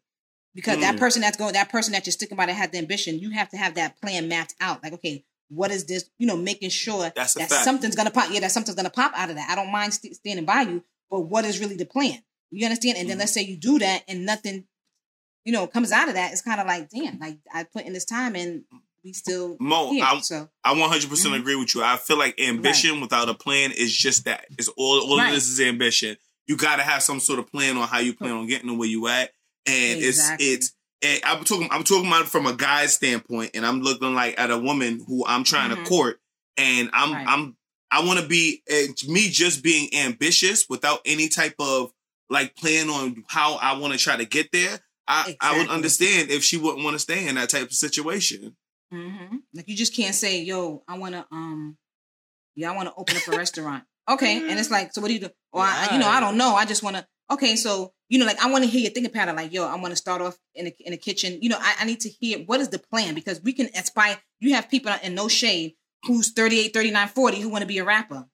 Because 0.54 0.80
that 0.82 0.96
Mm. 0.96 1.00
person 1.00 1.22
that's 1.22 1.38
going, 1.38 1.54
that 1.54 1.70
person 1.70 1.94
that 1.94 2.06
you're 2.06 2.12
sticking 2.12 2.36
by 2.36 2.48
that 2.48 2.54
had 2.54 2.72
the 2.74 2.78
ambition, 2.80 3.20
you 3.20 3.30
have 3.30 3.48
to 3.50 3.58
have 3.58 3.76
that 3.76 4.02
plan 4.02 4.28
mapped 4.28 4.56
out. 4.60 4.84
Like, 4.84 4.94
okay, 4.94 5.24
what 5.50 5.72
is 5.72 5.86
this? 5.86 6.10
You 6.18 6.28
know, 6.28 6.36
making 6.36 6.72
sure 6.72 7.12
That's 7.16 7.36
that 7.36 7.50
fact. 7.50 7.64
something's 7.64 7.96
gonna 7.96 8.12
pop. 8.12 8.32
Yeah, 8.32 8.40
that 8.42 8.52
something's 8.52 8.76
gonna 8.76 8.90
pop 8.90 9.14
out 9.16 9.30
of 9.30 9.36
that. 9.38 9.50
I 9.50 9.56
don't 9.56 9.72
mind 9.72 9.94
st- 9.94 10.16
standing 10.16 10.46
by 10.46 10.62
you, 10.64 10.84
but 11.10 11.22
what 11.22 11.46
is 11.46 11.60
really 11.60 11.76
the 11.78 11.86
plan? 11.86 12.24
You 12.50 12.66
understand? 12.66 12.98
And 12.98 13.08
then 13.10 13.18
Mhm. 13.18 13.20
let's 13.22 13.32
say 13.34 13.44
you 13.44 13.56
do 13.56 13.80
that, 13.80 14.04
and 14.10 14.26
nothing, 14.26 14.68
you 15.46 15.54
know, 15.54 15.68
comes 15.68 15.92
out 15.92 16.08
of 16.10 16.16
that. 16.16 16.32
It's 16.34 16.42
kind 16.42 16.60
of 16.60 16.68
like, 16.68 16.90
damn, 16.90 17.20
like 17.20 17.38
I 17.54 17.64
put 17.64 17.86
in 17.86 17.94
this 17.94 18.06
time, 18.06 18.36
and 18.36 18.66
we 19.04 19.14
still 19.14 19.58
Mo, 19.60 19.92
here. 19.92 20.04
I, 20.06 20.20
so 20.22 20.50
I 20.64 20.74
100% 20.74 21.34
Mhm. 21.34 21.40
agree 21.40 21.56
with 21.56 21.74
you. 21.76 21.84
I 21.84 21.98
feel 21.98 22.18
like 22.18 22.40
ambition 22.40 23.02
without 23.02 23.30
a 23.30 23.34
plan 23.34 23.72
is 23.72 23.96
just 23.96 24.26
that. 24.26 24.46
It's 24.58 24.68
all 24.70 25.02
all 25.02 25.18
Right. 25.18 25.30
of 25.30 25.36
this 25.36 25.48
is 25.48 25.60
ambition. 25.60 26.18
You 26.48 26.58
got 26.58 26.78
to 26.78 26.84
have 26.84 27.02
some 27.04 27.20
sort 27.20 27.40
of 27.40 27.48
plan 27.52 27.78
on 27.78 27.88
how 27.88 28.00
you 28.00 28.14
plan 28.14 28.32
on 28.34 28.48
getting 28.48 28.68
to 28.68 28.74
where 28.74 28.88
you 28.90 29.08
at, 29.08 29.32
and 29.66 30.02
Exactly. 30.02 30.46
it's 30.48 30.68
it's. 30.68 30.76
And 31.04 31.20
I'm 31.24 31.44
talking. 31.44 31.68
I'm 31.72 31.84
talking 31.84 32.06
about 32.08 32.24
it 32.24 32.28
from 32.30 32.46
a 32.46 32.54
guy's 32.54 32.94
standpoint, 32.94 33.52
and 33.56 33.66
I'm 33.66 33.82
looking 33.82 34.14
like 34.14 34.36
at 34.40 34.52
a 34.52 34.58
woman 34.58 35.04
who 35.08 35.26
I'm 35.26 35.44
trying 35.44 35.72
Mhm. 35.72 35.84
to 35.84 35.90
court, 35.90 36.22
and 36.58 36.90
I'm 36.94 37.14
Right. 37.14 37.28
I'm 37.28 37.58
I 37.94 38.02
want 38.06 38.20
to 38.22 38.26
be 38.28 38.62
me 39.08 39.30
just 39.30 39.62
being 39.64 39.94
ambitious 39.96 40.70
without 40.70 41.02
any 41.06 41.28
type 41.28 41.56
of 41.60 41.92
like 42.30 42.56
plan 42.56 42.90
on 42.90 43.24
how 43.28 43.56
I 43.56 43.74
want 43.74 43.94
to 43.94 44.00
try 44.00 44.16
to 44.16 44.26
get 44.26 44.52
there. 44.52 44.80
I 45.08 45.36
I 45.42 45.58
would 45.58 45.68
understand 45.70 46.30
if 46.32 46.44
she 46.44 46.56
wouldn't 46.58 46.84
want 46.84 46.94
to 46.96 47.00
stay 47.00 47.28
in 47.28 47.36
that 47.36 47.50
type 47.50 47.64
of 47.64 47.74
situation. 47.74 48.56
Hmm 48.92 49.38
Like 49.54 49.68
you 49.68 49.76
just 49.76 49.96
can't 49.96 50.16
say, 50.16 50.42
"Yo, 50.42 50.84
I 50.88 50.98
want 50.98 51.14
to, 51.16 51.26
um, 51.32 51.78
yeah, 52.56 52.72
I 52.72 52.76
want 52.76 52.90
to 52.90 52.96
open 52.96 53.16
up 53.18 53.28
a 53.28 53.34
restaurant." 53.34 53.84
Okay, 54.10 54.38
and 54.50 54.60
it's 54.60 54.72
like, 54.72 54.94
so 54.94 55.02
what 55.02 55.08
do 55.08 55.14
you 55.14 55.20
do? 55.22 55.30
Or 55.54 55.64
I, 55.64 55.90
you 55.94 56.00
know, 56.00 56.08
I 56.08 56.20
don't 56.20 56.38
know. 56.38 56.56
I 56.56 56.66
just 56.66 56.84
want 56.84 56.98
to. 56.98 57.06
Okay, 57.30 57.56
so 57.56 57.94
you 58.10 58.20
know, 58.20 58.26
like 58.26 58.44
I 58.44 58.52
want 58.52 58.64
to 58.64 58.70
hear 58.70 58.82
your 58.82 58.92
thinking 58.92 59.12
pattern. 59.14 59.36
Like, 59.38 59.54
yo, 59.54 59.66
I 59.66 59.76
want 59.76 59.92
to 59.92 59.96
start 59.96 60.22
off 60.22 60.38
in 60.56 60.68
a 60.68 60.74
in 60.82 60.94
a 60.94 60.98
kitchen. 60.98 61.40
You 61.42 61.50
know, 61.50 61.58
I, 61.60 61.76
I 61.80 61.86
need 61.86 62.02
to 62.02 62.10
hear 62.10 62.40
what 62.40 62.60
is 62.60 62.70
the 62.70 62.80
plan 62.80 63.14
because 63.16 63.42
we 63.42 63.54
can 63.54 63.70
aspire. 63.76 64.18
You 64.40 64.56
have 64.56 64.70
people 64.70 64.92
in 65.04 65.16
no 65.16 65.28
shade 65.28 65.76
who's 66.06 66.32
38, 66.34 66.74
39, 66.74 67.08
40 67.10 67.40
who 67.40 67.50
want 67.50 67.62
to 67.62 67.68
be 67.68 67.78
a 67.78 67.86
rapper. 67.86 68.26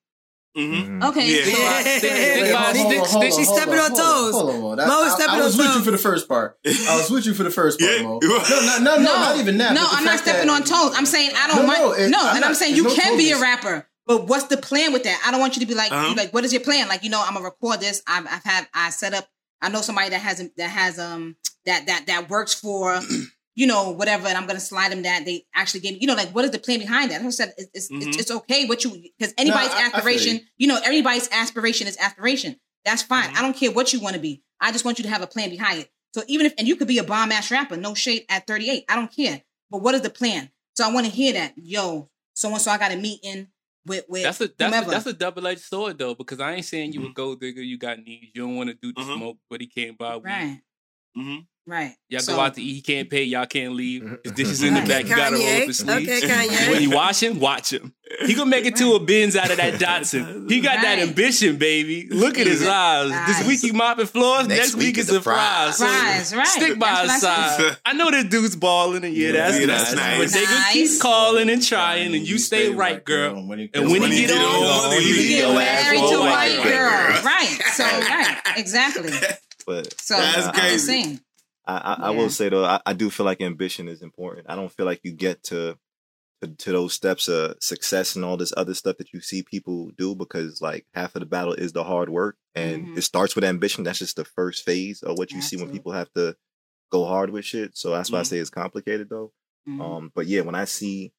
Mm-hmm. 0.58 1.04
Okay. 1.04 1.28
Yeah. 1.28 1.44
so, 1.46 1.64
uh, 1.64 1.84
Think- 1.84 2.04
Yeah. 2.04 2.34
think 2.34 2.48
about 2.50 2.76
Hold 2.76 2.78
on, 2.88 2.92
sticks- 2.92 3.12
hold 3.12 3.24
on, 3.24 3.32
She's 3.32 3.48
hold 3.48 3.58
stepping 3.60 3.74
on 3.80 3.92
hold 3.92 4.00
toes. 4.00 4.34
Hold 4.34 4.50
on, 4.50 4.62
hold 4.62 4.80
on. 4.80 4.88
Mo 4.88 5.04
is 5.04 5.14
I- 5.14 5.16
stepping 5.16 5.36
I, 5.36 5.38
I 5.40 5.44
was 5.46 5.60
on 5.60 5.66
with 5.68 5.76
you 5.76 5.82
for 5.84 5.92
the 5.92 5.98
first 5.98 6.28
part. 6.28 6.58
I 6.66 6.96
was 6.98 7.10
with 7.12 7.26
you 7.28 7.34
for 7.36 7.44
the 7.44 7.52
first 7.52 7.80
part, 7.80 7.92
Yeah. 7.92 8.02
Mo. 8.04 8.20
No, 8.24 8.38
no, 8.38 8.78
no, 8.80 8.98
no, 8.98 9.04
not 9.04 9.38
even 9.38 9.58
that. 9.60 9.74
No, 9.74 9.86
I'm 9.90 10.04
not 10.04 10.20
stepping 10.20 10.48
that- 10.48 10.54
on 10.54 10.64
toes. 10.64 10.98
I'm 10.98 11.06
saying 11.06 11.32
I 11.36 11.48
don't 11.48 11.58
No, 11.62 11.68
mind. 11.68 11.80
no, 11.82 12.18
No, 12.18 12.20
I'm 12.28 12.32
and 12.36 12.42
not- 12.42 12.50
I'm 12.50 12.56
saying 12.56 12.76
you 12.76 12.84
no 12.84 12.96
can 12.96 13.18
be 13.18 13.32
a 13.32 13.40
rapper. 13.40 13.88
But 14.08 14.28
what's 14.28 14.46
the 14.46 14.56
plan 14.58 14.94
with 14.94 15.04
that? 15.04 15.22
I 15.26 15.32
don't 15.32 15.42
want 15.42 15.58
you 15.58 15.60
to 15.60 15.66
be 15.66 15.76
like, 15.76 15.92
Uh-huh. 15.92 16.14
like, 16.16 16.34
what 16.34 16.46
is 16.46 16.54
your 16.54 16.62
plan? 16.62 16.88
Like, 16.88 17.04
you 17.04 17.10
know, 17.10 17.22
I'm 17.22 17.34
gonna 17.34 17.44
record 17.46 17.82
this. 17.82 18.02
I've, 18.08 18.26
I've 18.26 18.44
had, 18.44 18.68
I 18.74 18.90
set 18.90 19.14
up. 19.14 19.28
I 19.62 19.68
know 19.70 19.82
somebody 19.82 20.10
that 20.12 20.22
has 20.22 20.38
that 20.58 20.70
has 20.70 20.98
um 20.98 21.36
that 21.66 21.88
that 21.88 22.06
that 22.08 22.30
works 22.30 22.54
for, 22.54 23.00
you 23.58 23.66
know, 23.68 23.90
whatever, 23.90 24.28
and 24.28 24.38
I'm 24.38 24.46
gonna 24.48 24.60
slide 24.60 24.92
them 24.94 25.02
that 25.02 25.26
they 25.26 25.46
actually 25.56 25.80
gave. 25.82 25.94
me- 25.96 26.00
You 26.02 26.08
know, 26.08 26.14
like, 26.14 26.30
what 26.30 26.46
is 26.46 26.52
the 26.52 26.60
plan 26.60 26.80
behind 26.80 27.12
that? 27.12 27.22
I 27.22 27.30
said 27.32 27.54
it's 27.58 27.70
it's, 27.74 27.92
Mhm. 27.92 28.08
it's, 28.08 28.18
it's 28.22 28.32
okay 28.32 28.66
what 28.66 28.84
you 28.84 28.92
because 29.18 29.34
anybody's 29.38 29.72
I- 29.72 29.78
I 29.78 29.90
feel 29.90 29.96
aspiration. 29.98 30.36
you. 30.36 30.42
You 30.60 30.68
know, 30.68 30.80
everybody's 30.84 31.28
aspiration 31.32 31.88
is 31.88 31.98
aspiration. 31.98 32.60
That's 32.86 33.02
fine. 33.02 33.30
Mhm. 33.32 33.38
I 33.38 33.42
don't 33.42 33.58
care 33.58 33.72
what 33.72 33.92
you 33.92 34.00
want 34.00 34.14
to 34.16 34.22
be. 34.22 34.44
I 34.62 34.72
just 34.72 34.86
want 34.86 35.00
you 35.00 35.04
to 35.04 35.10
have 35.10 35.22
a 35.24 35.28
plan 35.28 35.50
behind 35.50 35.80
it. 35.82 35.92
So 36.14 36.24
even 36.28 36.46
if 36.46 36.54
and 36.58 36.68
you 36.68 36.76
could 36.78 36.88
be 36.88 37.00
a 37.00 37.04
bomb 37.04 37.32
ass 37.32 37.52
rapper, 37.52 37.76
no 37.78 37.94
shade 37.96 38.26
at 38.30 38.48
38. 38.48 38.86
I 38.88 38.96
don't 38.96 39.12
care. 39.14 39.42
But 39.72 39.80
what 39.82 39.94
is 39.96 40.02
the 40.02 40.10
plan? 40.10 40.52
So 40.78 40.88
I 40.88 40.92
want 40.94 41.06
to 41.08 41.12
hear 41.12 41.34
that. 41.34 41.54
Yo, 41.58 42.10
so 42.36 42.50
and 42.52 42.62
so 42.62 42.72
I 42.72 42.78
got 42.78 42.92
a 42.92 42.96
meeting 42.96 43.48
with 43.86 44.06
with 44.08 44.24
That's 44.24 44.40
a 44.42 44.48
that's 44.48 44.60
a, 44.62 44.66
whomever. 44.66 44.92
that's 44.92 45.06
a 45.08 45.14
double 45.14 45.48
edged 45.48 45.62
sword 45.62 45.98
though, 45.98 46.14
because 46.14 46.40
I 46.40 46.54
ain't 46.54 46.66
saying 46.66 46.94
you 46.94 47.06
a 47.08 47.10
gold 47.14 47.40
digger, 47.42 47.62
you 47.64 47.78
got 47.78 47.98
needs, 48.04 48.28
you 48.36 48.42
don't 48.44 48.56
want 48.56 48.70
to 48.70 48.76
do 48.76 48.94
the 48.94 49.02
Mhm. 49.02 49.16
smoke, 49.18 49.38
but 49.50 49.62
he 49.62 49.68
can't 49.68 49.98
buy 49.98 50.16
weed. 50.18 50.24
right, 50.26 50.62
Mm-hmm. 51.18 51.40
Right. 51.68 51.94
Y'all 52.10 52.22
So- 52.22 52.36
go 52.36 52.42
out 52.42 52.56
to 52.56 52.62
eat, 52.64 52.74
he 52.74 52.82
can't 52.82 53.10
pay, 53.10 53.24
y'all 53.24 53.46
can't 53.46 53.74
leave. 53.76 54.02
His 54.24 54.32
dishes 54.34 54.64
in 54.64 54.74
the 54.74 54.80
Right. 54.80 54.90
back, 54.90 55.04
you 55.08 55.16
gotta 55.16 55.36
roll 55.36 55.46
up 55.46 55.64
his 55.68 55.82
Kanye. 55.84 56.06
sleeves. 56.06 56.24
Okay, 56.24 56.48
Kanye. 56.48 56.72
When 56.72 56.82
you 56.82 56.90
wash 56.92 57.22
him, 57.22 57.40
watch 57.40 57.72
him. 57.74 57.94
He 58.26 58.34
gonna 58.36 58.50
make 58.50 58.66
it 58.66 58.78
to 58.78 58.94
a 58.96 59.00
Benz 59.02 59.36
out 59.36 59.52
of 59.52 59.58
that 59.58 59.74
Datsun. 59.82 60.50
He 60.50 60.62
got 60.62 60.82
that 60.82 60.98
ambition, 61.00 61.58
baby. 61.58 62.08
Look 62.10 62.40
at 62.40 62.48
his 62.48 62.66
eyes. 62.66 63.12
This 63.28 63.46
week 63.46 63.60
he 63.60 63.72
mopping 63.78 64.06
floors. 64.06 64.48
Next, 64.48 64.76
week, 64.76 64.98
is 64.98 65.10
a 65.10 65.22
fries. 65.22 65.76
So 65.78 65.86
right. 65.86 66.24
Stick 66.48 66.80
by 66.80 66.88
That's 67.06 67.14
his 67.14 67.22
side. 67.22 67.78
I 67.86 67.92
know 67.94 68.10
this 68.10 68.24
dude's 68.26 68.56
balling, 68.56 69.04
and 69.04 69.14
yeah, 69.14 69.28
Yeah, 69.28 69.34
that's, 69.34 69.60
yeah, 69.60 69.66
nice. 69.66 69.82
that's 69.92 69.96
nice. 69.96 70.18
But 70.20 70.40
they 70.40 70.46
gonna 70.46 70.56
Nice. 70.60 70.74
keep 70.74 71.02
calling 71.02 71.50
and 71.50 71.62
trying, 71.66 72.16
and 72.16 72.26
you 72.26 72.38
stay 72.38 72.70
right, 72.70 73.04
girl. 73.04 73.36
And 73.38 73.50
when 73.50 73.60
he, 73.60 73.70
And 73.74 73.92
when 73.92 74.04
he 74.10 74.22
get 74.22 74.30
get 74.30 74.38
on, 74.38 74.46
on, 74.46 74.92
he 74.94 75.04
he 75.04 75.10
You 75.10 75.16
get 75.16 75.28
get 75.28 75.40
your 75.52 75.62
ass 75.62 75.84
married 75.84 76.00
to 76.00 76.06
a 76.06 76.18
a 76.18 76.20
white 76.22 76.30
white 76.60 76.64
girl. 76.64 76.90
girl, 76.90 77.24
right? 77.24 77.60
So 77.74 77.84
right, 77.84 78.38
exactly. 78.56 79.12
But 79.68 79.94
So 80.00 80.16
That's 80.16 80.48
I'm 80.48 80.54
crazy. 80.54 81.20
I, 81.68 81.78
I, 81.78 81.94
I 82.08 82.12
will 82.12 82.30
say 82.30 82.50
though, 82.50 82.64
I, 82.66 82.82
I 82.86 82.94
do 82.94 83.10
feel 83.10 83.26
like 83.26 83.42
ambition 83.42 83.88
is 83.88 84.02
important. 84.02 84.48
I 84.50 84.56
don't 84.56 84.72
feel 84.72 84.86
like 84.86 85.02
you 85.04 85.12
get 85.12 85.44
to, 85.46 85.78
to 86.42 86.48
to 86.50 86.72
those 86.72 86.94
steps 86.94 87.28
of 87.28 87.58
success 87.62 88.16
and 88.16 88.26
all 88.26 88.38
this 88.38 88.54
other 88.58 88.74
stuff 88.74 88.98
that 88.98 89.14
you 89.14 89.22
see 89.22 89.44
people 89.44 89.92
do 89.98 90.16
because 90.16 90.62
like 90.62 90.86
half 90.94 91.16
of 91.16 91.22
the 91.22 91.26
battle 91.26 91.54
is 91.54 91.74
the 91.74 91.84
hard 91.84 92.10
work 92.10 92.38
and 92.56 92.88
Mhm. 92.90 92.98
it 92.98 93.02
starts 93.04 93.36
with 93.36 93.44
ambition. 93.44 93.84
That's 93.84 94.00
just 94.00 94.16
the 94.18 94.26
first 94.26 94.64
phase 94.66 95.04
of 95.04 95.18
what 95.18 95.32
you 95.32 95.42
see 95.42 95.58
when 95.58 95.70
people 95.72 95.92
have 95.94 96.12
to 96.14 96.36
go 96.92 97.06
hard 97.06 97.32
with 97.32 97.46
shit. 97.46 97.78
So 97.78 97.92
that's 97.92 98.12
why 98.12 98.20
I 98.20 98.24
Mhm. 98.24 98.28
say 98.28 98.38
it's 98.40 98.50
complicated 98.52 99.10
though. 99.10 99.34
Mhm. 99.68 99.82
Um, 99.82 100.12
but 100.16 100.28
yeah, 100.28 100.42
when 100.42 100.56
I 100.56 100.66
see 100.66 101.14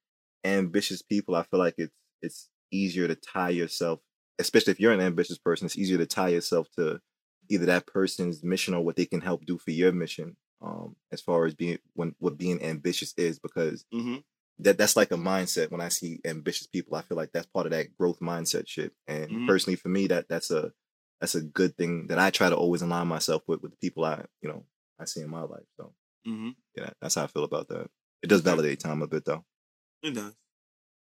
ambitious 0.45 1.03
people, 1.03 1.35
I 1.35 1.43
feel 1.45 1.61
like 1.61 1.75
it's 1.79 1.95
it's 2.23 2.49
easier 2.73 3.07
to 3.09 3.15
tie 3.15 3.51
yourself, 3.51 4.01
especially 4.39 4.73
if 4.73 4.81
you're 4.81 4.93
an 4.93 5.01
ambitious 5.01 5.39
person. 5.39 5.67
It's 5.67 5.79
easier 5.79 5.99
to 5.99 6.07
tie 6.07 6.29
yourself 6.31 6.69
to 6.77 7.01
either 7.49 7.67
that 7.67 7.87
person's 7.87 8.43
mission 8.43 8.75
or 8.75 8.85
what 8.85 8.97
they 8.97 9.07
can 9.07 9.21
help 9.21 9.45
do 9.47 9.59
for 9.59 9.71
your 9.71 9.93
mission. 9.93 10.37
Um, 10.61 10.97
as 11.13 11.21
far 11.21 11.47
as 11.47 11.55
being 11.55 11.79
when 11.95 12.15
what 12.19 12.37
being 12.39 12.63
ambitious 12.63 13.15
is, 13.17 13.39
because 13.39 13.85
Mm-hmm. 13.95 14.17
that 14.61 14.77
that's 14.79 14.97
like 14.97 15.13
a 15.13 15.17
mindset. 15.17 15.71
When 15.71 15.81
I 15.81 15.89
see 15.89 16.21
ambitious 16.25 16.67
people, 16.67 16.97
I 16.97 17.03
feel 17.03 17.17
like 17.17 17.31
that's 17.33 17.47
part 17.47 17.67
of 17.67 17.73
that 17.73 17.97
growth 17.97 18.21
mindset 18.21 18.67
shit. 18.69 18.93
And 19.07 19.31
Mhm. 19.31 19.47
personally, 19.47 19.77
for 19.77 19.89
me, 19.89 20.09
that 20.09 20.29
that's 20.29 20.51
a 20.51 20.73
that's 21.21 21.35
a 21.37 21.43
good 21.43 21.77
thing 21.77 22.09
that 22.09 22.19
I 22.19 22.31
try 22.31 22.49
to 22.51 22.57
always 22.57 22.83
align 22.83 23.07
myself 23.09 23.43
with 23.47 23.63
with 23.63 23.71
the 23.73 23.77
people 23.79 24.05
I 24.05 24.25
you 24.43 24.49
know 24.49 24.65
I 24.99 25.05
see 25.05 25.21
in 25.21 25.31
my 25.31 25.43
life. 25.43 25.67
So 25.77 25.93
Mm-hmm. 26.27 26.51
yeah, 26.77 26.91
that's 27.01 27.15
how 27.15 27.25
I 27.25 27.29
feel 27.29 27.45
about 27.45 27.69
that. 27.69 27.89
It 28.23 28.27
does 28.29 28.41
validate 28.43 28.81
time 28.81 29.03
a 29.03 29.07
bit 29.07 29.25
though. 29.25 29.45
It 30.03 30.13
does. 30.15 30.35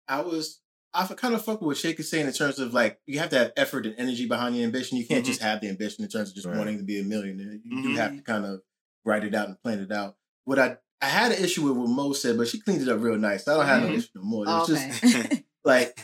I 0.07 0.21
was 0.21 0.61
I 0.93 1.05
kind 1.07 1.33
of 1.33 1.43
fuck 1.43 1.61
with 1.61 1.67
what 1.67 1.77
Shake 1.77 1.99
is 1.99 2.09
saying 2.09 2.27
in 2.27 2.33
terms 2.33 2.59
of 2.59 2.73
like 2.73 2.99
you 3.05 3.19
have 3.19 3.29
to 3.29 3.37
have 3.37 3.53
effort 3.55 3.85
and 3.85 3.95
energy 3.97 4.25
behind 4.27 4.55
your 4.55 4.65
ambition. 4.65 4.97
You 4.97 5.05
can't 5.07 5.23
Mhm. 5.23 5.27
just 5.27 5.41
have 5.41 5.61
the 5.61 5.69
ambition 5.69 6.03
in 6.03 6.09
terms 6.09 6.29
of 6.29 6.35
just 6.35 6.47
Right. 6.47 6.57
wanting 6.57 6.77
to 6.79 6.83
be 6.83 6.99
a 6.99 7.03
millionaire. 7.03 7.53
You 7.63 7.81
do 7.83 7.89
Mhm. 7.89 7.95
have 7.97 8.15
to 8.17 8.21
kind 8.23 8.45
of 8.45 8.61
write 9.05 9.23
it 9.23 9.33
out 9.33 9.47
and 9.47 9.61
plan 9.61 9.79
it 9.79 9.91
out. 9.91 10.15
What 10.45 10.59
I 10.59 10.77
I 11.03 11.07
had 11.07 11.31
an 11.31 11.43
issue 11.43 11.63
with 11.67 11.75
what 11.77 11.89
Mo 11.89 12.13
said, 12.13 12.37
but 12.37 12.47
she 12.47 12.59
cleaned 12.59 12.83
it 12.83 12.87
up 12.89 13.01
real 13.01 13.17
nice. 13.17 13.47
I 13.47 13.55
don't 13.55 13.65
have 13.65 13.81
no 13.81 13.89
Mhm. 13.89 13.97
issue 13.97 14.09
no 14.15 14.21
more. 14.23 14.45
It 14.45 14.49
was 14.49 14.67
just 14.67 15.01
like 15.63 15.97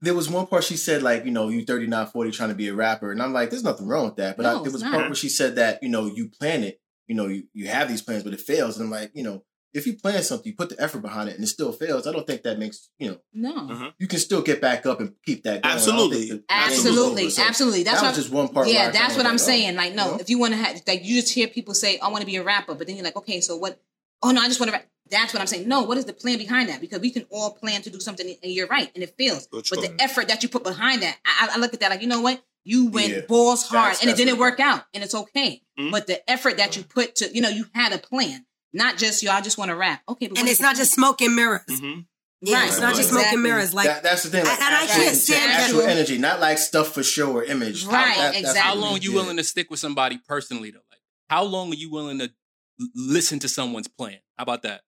there 0.00 0.14
was 0.14 0.30
one 0.30 0.46
part 0.46 0.62
she 0.64 0.76
said 0.76 1.02
like 1.02 1.24
you 1.24 1.30
know 1.32 1.48
you 1.48 1.64
39 1.64 2.06
40 2.06 2.30
trying 2.30 2.48
to 2.50 2.54
be 2.54 2.68
a 2.68 2.74
rapper 2.74 3.10
and 3.10 3.20
i'm 3.20 3.32
like 3.32 3.50
there's 3.50 3.64
nothing 3.64 3.88
wrong 3.88 4.04
with 4.04 4.14
that 4.16 4.36
but 4.36 4.46
I, 4.46 4.52
there 4.62 4.70
was 4.70 4.80
a 4.82 4.84
part 4.88 5.06
where 5.06 5.14
she 5.16 5.28
said 5.28 5.56
that 5.56 5.82
you 5.82 5.88
know 5.88 6.06
you 6.06 6.28
plan 6.28 6.62
it 6.62 6.80
you 7.08 7.16
know 7.16 7.26
you, 7.26 7.48
you 7.52 7.66
have 7.66 7.88
these 7.88 8.00
plans 8.02 8.22
but 8.22 8.32
it 8.32 8.40
fails 8.40 8.76
and 8.78 8.84
i'm 8.84 8.90
like 8.92 9.10
you 9.14 9.24
know 9.24 9.42
if 9.74 9.86
you 9.86 9.94
plan 9.94 10.22
something 10.22 10.46
you 10.50 10.56
put 10.56 10.68
the 10.70 10.80
effort 10.82 11.00
behind 11.00 11.28
it 11.28 11.34
and 11.34 11.44
it 11.44 11.48
still 11.48 11.72
fails 11.72 12.06
i 12.06 12.12
don't 12.12 12.26
think 12.26 12.42
that 12.42 12.58
makes 12.58 12.88
you 12.98 13.08
know 13.10 13.18
no. 13.34 13.54
Uh-huh. 13.72 13.90
you 13.98 14.06
can 14.06 14.18
still 14.18 14.42
get 14.42 14.60
back 14.60 14.86
up 14.86 15.00
and 15.00 15.12
keep 15.24 15.42
that 15.44 15.62
going. 15.62 15.74
Absolutely. 15.74 16.28
think 16.28 16.28
the- 16.28 16.34
the 16.36 16.54
game 16.54 16.70
is 16.72 16.86
Absolutely. 16.86 17.30
So 17.30 17.42
absolutely. 17.42 17.82
That's 17.84 18.00
that 18.00 18.06
what 18.06 18.16
was 18.16 18.24
just 18.24 18.34
one 18.34 18.48
part 18.48 18.66
I 18.66 18.70
Yeah, 18.70 18.82
kinda 18.84 18.98
that's 18.98 19.08
was 19.14 19.16
what 19.18 19.26
I'm 19.26 19.32
like, 19.32 19.40
oh, 19.42 19.44
saying. 19.44 19.76
Like, 19.76 19.94
no, 19.94 20.04
you 20.06 20.10
know? 20.12 20.18
if 20.18 20.30
you 20.30 20.38
want 20.38 20.52
to 20.54 20.58
have, 20.58 20.82
like, 20.86 21.04
you 21.04 21.20
just 21.20 21.32
hear 21.32 21.46
people 21.48 21.74
say, 21.74 21.98
"I 21.98 22.08
want 22.08 22.20
to 22.22 22.26
be 22.26 22.36
a 22.36 22.42
rapper," 22.42 22.74
but 22.74 22.86
then 22.86 22.96
you're 22.96 23.04
like, 23.04 23.16
okay, 23.16 23.40
so 23.40 23.56
what? 23.56 23.80
Oh 24.22 24.30
no, 24.30 24.40
I 24.40 24.48
just 24.48 24.58
want 24.60 24.70
to 24.70 24.76
rap. 24.78 24.86
That's 25.10 25.32
what 25.32 25.40
I'm 25.40 25.46
saying. 25.46 25.68
No, 25.68 25.82
what 25.82 25.96
is 25.98 26.04
the 26.06 26.12
plan 26.12 26.38
behind 26.38 26.68
that? 26.68 26.80
Because 26.80 27.00
we 27.00 27.10
can 27.10 27.24
all 27.30 27.52
plan 27.52 27.82
to 27.82 27.90
do 27.90 28.00
something, 28.00 28.26
and 28.42 28.52
you're 28.52 28.66
right, 28.66 28.90
and 28.94 29.02
it 29.04 29.14
fails. 29.18 29.46
Good 29.46 29.66
But 29.70 29.78
choice. 29.80 29.88
the 29.88 30.02
effort 30.02 30.28
that 30.28 30.42
you 30.42 30.48
put 30.48 30.64
behind 30.64 31.02
that, 31.02 31.16
I, 31.24 31.50
I 31.54 31.58
look 31.58 31.72
at 31.74 31.80
that 31.80 31.90
like, 31.90 32.00
you 32.02 32.08
know 32.08 32.20
what? 32.20 32.42
You 32.64 32.88
went 32.88 33.12
Yeah. 33.12 33.20
balls 33.28 33.62
hard, 33.68 33.84
That's- 33.94 34.00
and 34.02 34.10
it 34.10 34.16
didn't 34.16 34.38
what- 34.38 34.50
work 34.52 34.60
out, 34.60 34.84
and 34.92 35.02
it's 35.04 35.14
okay. 35.14 35.62
Mhm. 35.78 35.90
But 35.90 36.06
the 36.06 36.28
effort 36.30 36.56
that 36.58 36.76
you 36.76 36.82
put 36.82 37.14
to, 37.16 37.32
you 37.34 37.40
know, 37.40 37.48
you 37.48 37.66
had 37.74 37.92
a 37.92 37.98
plan, 37.98 38.44
not 38.72 38.96
just 38.98 39.22
you. 39.22 39.30
I 39.30 39.40
just 39.40 39.58
want 39.58 39.70
to 39.70 39.76
rap. 39.76 40.02
Okay, 40.08 40.28
but 40.28 40.38
And 40.38 40.48
it's 40.48 40.60
not 40.60 40.76
just 40.76 40.92
smoke 40.92 41.20
and 41.20 41.34
mirrors. 41.34 41.62
Mm-hmm. 41.70 42.00
Yeah, 42.40 42.58
Right, 42.58 42.68
it's 42.68 42.78
not 42.80 42.94
just 42.94 43.10
right. 43.12 43.22
smoke 43.22 43.32
and 43.32 43.42
mirrors. 43.42 43.74
Like 43.74 43.86
that, 43.86 44.02
that's 44.04 44.22
the 44.22 44.30
thing. 44.30 44.44
Like 44.44 44.60
And 44.60 44.74
I 44.74 44.86
can't 44.86 45.16
stand 45.16 45.50
actual 45.52 45.80
that. 45.80 45.90
energy, 45.90 46.18
not 46.18 46.38
like 46.40 46.58
stuff 46.58 46.92
for 46.94 47.02
show 47.02 47.32
or 47.32 47.42
image. 47.44 47.84
Right, 47.84 48.16
That- 48.16 48.36
exactly. 48.36 48.60
How 48.60 48.74
long 48.76 48.96
it 48.96 49.04
you 49.04 49.12
willing 49.12 49.36
to 49.38 49.44
stick 49.44 49.70
with 49.70 49.80
somebody 49.80 50.20
personally 50.28 50.70
though? 50.70 50.78
Like, 50.90 51.00
how 51.28 51.42
long 51.44 51.72
are 51.72 51.76
you 51.76 51.90
willing 51.90 52.18
to 52.20 52.30
listen 52.94 53.38
to 53.40 53.48
someone's 53.48 53.88
plan? 53.88 54.18
How 54.36 54.42
about 54.44 54.62
that? 54.62 54.82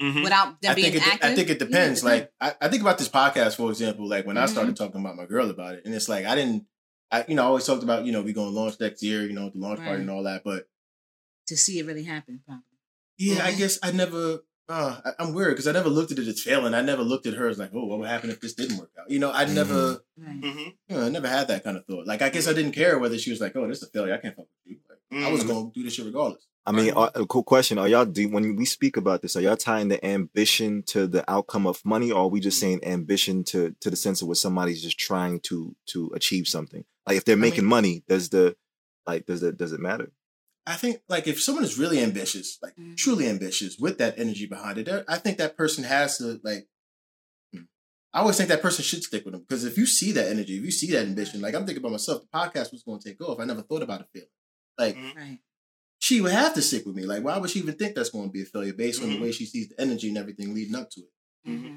Mm-hmm. 0.00 0.22
without 0.24 0.60
them 0.60 0.72
I 0.72 0.74
being 0.74 0.92
think, 0.92 1.06
it, 1.06 1.12
active? 1.12 1.30
I 1.30 1.34
think 1.36 1.48
it 1.50 1.58
depends. 1.60 2.00
depends. 2.00 2.04
like 2.04 2.32
I, 2.40 2.54
I 2.60 2.68
think 2.68 2.82
about 2.82 2.98
this 2.98 3.08
podcast, 3.08 3.54
for 3.56 3.70
example, 3.70 4.08
like 4.08 4.26
when 4.26 4.36
I 4.36 4.44
Mhm. 4.46 4.48
started 4.48 4.74
talking 4.76 5.00
about 5.00 5.14
my 5.16 5.26
girl 5.26 5.48
about 5.48 5.76
it, 5.76 5.82
and 5.84 5.94
it's 5.94 6.08
like 6.08 6.24
I 6.26 6.34
didn't, 6.34 6.66
I 7.12 7.24
you 7.28 7.36
know, 7.36 7.42
I 7.42 7.46
always 7.46 7.64
talked 7.64 7.84
about 7.84 8.04
you 8.04 8.10
know 8.10 8.20
we 8.20 8.32
going 8.32 8.52
to 8.52 8.58
launch 8.60 8.80
next 8.80 9.02
year, 9.04 9.22
you 9.24 9.32
know, 9.32 9.48
the 9.50 9.58
launch 9.60 9.78
party 9.78 10.00
and 10.00 10.10
all 10.10 10.24
that, 10.24 10.42
but 10.44 10.64
to 11.46 11.56
see 11.56 11.78
it 11.78 11.86
really 11.86 12.02
happen. 12.02 12.40
Probably. 12.44 12.64
Yeah, 13.18 13.44
I 13.44 13.52
Mhm. 13.52 13.58
guess 13.58 13.78
I 13.82 13.92
never. 13.92 14.40
Uh, 14.68 15.00
I, 15.04 15.10
I'm 15.18 15.34
weird 15.34 15.52
because 15.52 15.66
I 15.66 15.72
never 15.72 15.88
looked 15.90 16.12
at 16.12 16.18
it 16.18 16.26
as 16.28 16.40
failing. 16.40 16.72
I 16.72 16.80
never 16.82 17.02
looked 17.02 17.26
at 17.26 17.34
her 17.34 17.48
as 17.48 17.58
like, 17.58 17.70
oh, 17.74 17.84
what 17.84 17.98
would 17.98 18.08
happen 18.08 18.30
if 18.30 18.40
this 18.40 18.54
didn't 18.54 18.78
work 18.78 18.90
out? 18.98 19.10
You 19.10 19.18
know, 19.18 19.30
I 19.30 19.44
never, 19.44 20.02
Right. 20.16 20.40
Mm-hmm. 20.40 20.58
you 20.88 20.96
know, 20.96 21.04
I 21.04 21.08
never 21.10 21.28
had 21.28 21.48
that 21.48 21.64
kind 21.64 21.76
of 21.76 21.84
thought. 21.84 22.06
Like, 22.06 22.22
I 22.22 22.30
guess 22.30 22.46
I 22.48 22.52
didn't 22.54 22.72
care 22.72 22.98
whether 22.98 23.18
she 23.18 23.30
was 23.30 23.40
like, 23.40 23.54
oh, 23.56 23.66
this 23.68 23.78
is 23.82 23.88
a 23.88 23.90
failure. 23.90 24.14
I 24.14 24.18
can't 24.18 24.36
fuck 24.36 24.46
with 24.46 24.76
you. 24.76 24.78
Like, 24.88 25.24
I 25.24 25.30
was 25.32 25.42
going 25.44 25.72
to 25.72 25.74
do 25.78 25.84
this 25.84 25.94
shit 25.94 26.06
regardless. 26.06 26.46
I 26.64 26.70
mean, 26.70 26.92
are, 26.92 27.10
a 27.16 27.26
cool 27.26 27.42
question. 27.42 27.76
Are 27.76 27.88
y'all 27.88 28.04
do 28.06 28.28
when 28.28 28.54
we 28.54 28.64
speak 28.64 28.96
about 28.96 29.20
this? 29.20 29.34
Are 29.36 29.40
y'all 29.40 29.56
tying 29.56 29.88
the 29.88 30.02
ambition 30.06 30.84
to 30.86 31.08
the 31.08 31.28
outcome 31.30 31.66
of 31.66 31.84
money, 31.84 32.12
or 32.12 32.22
are 32.22 32.28
we 32.28 32.38
just 32.38 32.60
saying 32.60 32.84
ambition 32.84 33.42
to 33.46 33.74
to 33.80 33.90
the 33.90 33.96
sense 33.96 34.22
of 34.22 34.28
what 34.28 34.36
somebody's 34.36 34.80
just 34.80 34.96
trying 34.96 35.40
to 35.40 35.74
to 35.86 36.12
achieve 36.14 36.46
something? 36.46 36.84
Like 37.06 37.16
if 37.16 37.24
they're 37.24 37.36
making 37.36 37.64
mean- 37.64 37.70
money, 37.70 38.04
does 38.08 38.28
the 38.28 38.54
like 39.08 39.26
does 39.26 39.42
it 39.42 39.56
does 39.56 39.72
it 39.72 39.80
matter? 39.80 40.12
I 40.66 40.74
think 40.76 41.02
like 41.08 41.26
if 41.26 41.42
someone 41.42 41.64
is 41.64 41.78
really 41.78 42.00
ambitious, 42.00 42.58
like 42.62 42.76
Mhm. 42.76 42.96
truly 42.96 43.28
ambitious 43.28 43.76
with 43.78 43.98
that 43.98 44.18
energy 44.18 44.46
behind 44.46 44.78
it, 44.78 45.04
I 45.08 45.18
think 45.18 45.38
that 45.38 45.56
person 45.56 45.84
has 45.84 46.18
to 46.18 46.40
like. 46.44 46.68
hmm. 47.52 47.62
I 48.12 48.20
always 48.20 48.36
think 48.36 48.48
that 48.50 48.62
person 48.62 48.84
should 48.84 49.02
stick 49.02 49.24
with 49.24 49.32
them 49.32 49.42
because 49.42 49.64
if 49.64 49.76
you 49.76 49.86
see 49.86 50.12
that 50.12 50.28
energy, 50.28 50.56
if 50.58 50.64
you 50.64 50.70
see 50.70 50.90
that 50.92 51.02
ambition, 51.06 51.40
like 51.40 51.54
I'm 51.54 51.64
thinking 51.66 51.82
about 51.82 51.92
myself, 51.92 52.22
the 52.22 52.28
podcast 52.38 52.70
was 52.72 52.82
going 52.84 53.00
to 53.00 53.08
take 53.08 53.20
off. 53.20 53.40
I 53.40 53.44
never 53.44 53.62
thought 53.62 53.82
about 53.82 54.02
a 54.02 54.06
failure. 54.12 54.28
Like 54.78 54.96
Mhm. 54.96 55.16
Right. 55.16 55.38
she 55.98 56.20
would 56.20 56.32
have 56.32 56.54
to 56.54 56.62
stick 56.62 56.86
with 56.86 56.94
me. 56.96 57.04
Like 57.04 57.24
why 57.24 57.38
would 57.38 57.50
she 57.50 57.58
even 57.58 57.74
think 57.74 57.94
that's 57.96 58.10
going 58.10 58.28
to 58.28 58.32
be 58.32 58.42
a 58.42 58.44
failure 58.46 58.72
based 58.72 59.02
on 59.02 59.08
Mhm. 59.08 59.14
the 59.16 59.20
way 59.22 59.32
she 59.32 59.46
sees 59.46 59.68
the 59.68 59.80
energy 59.80 60.08
and 60.08 60.18
everything 60.18 60.54
leading 60.54 60.74
up 60.76 60.90
to 60.90 61.00
it? 61.00 61.12
Mm-hmm. 61.48 61.76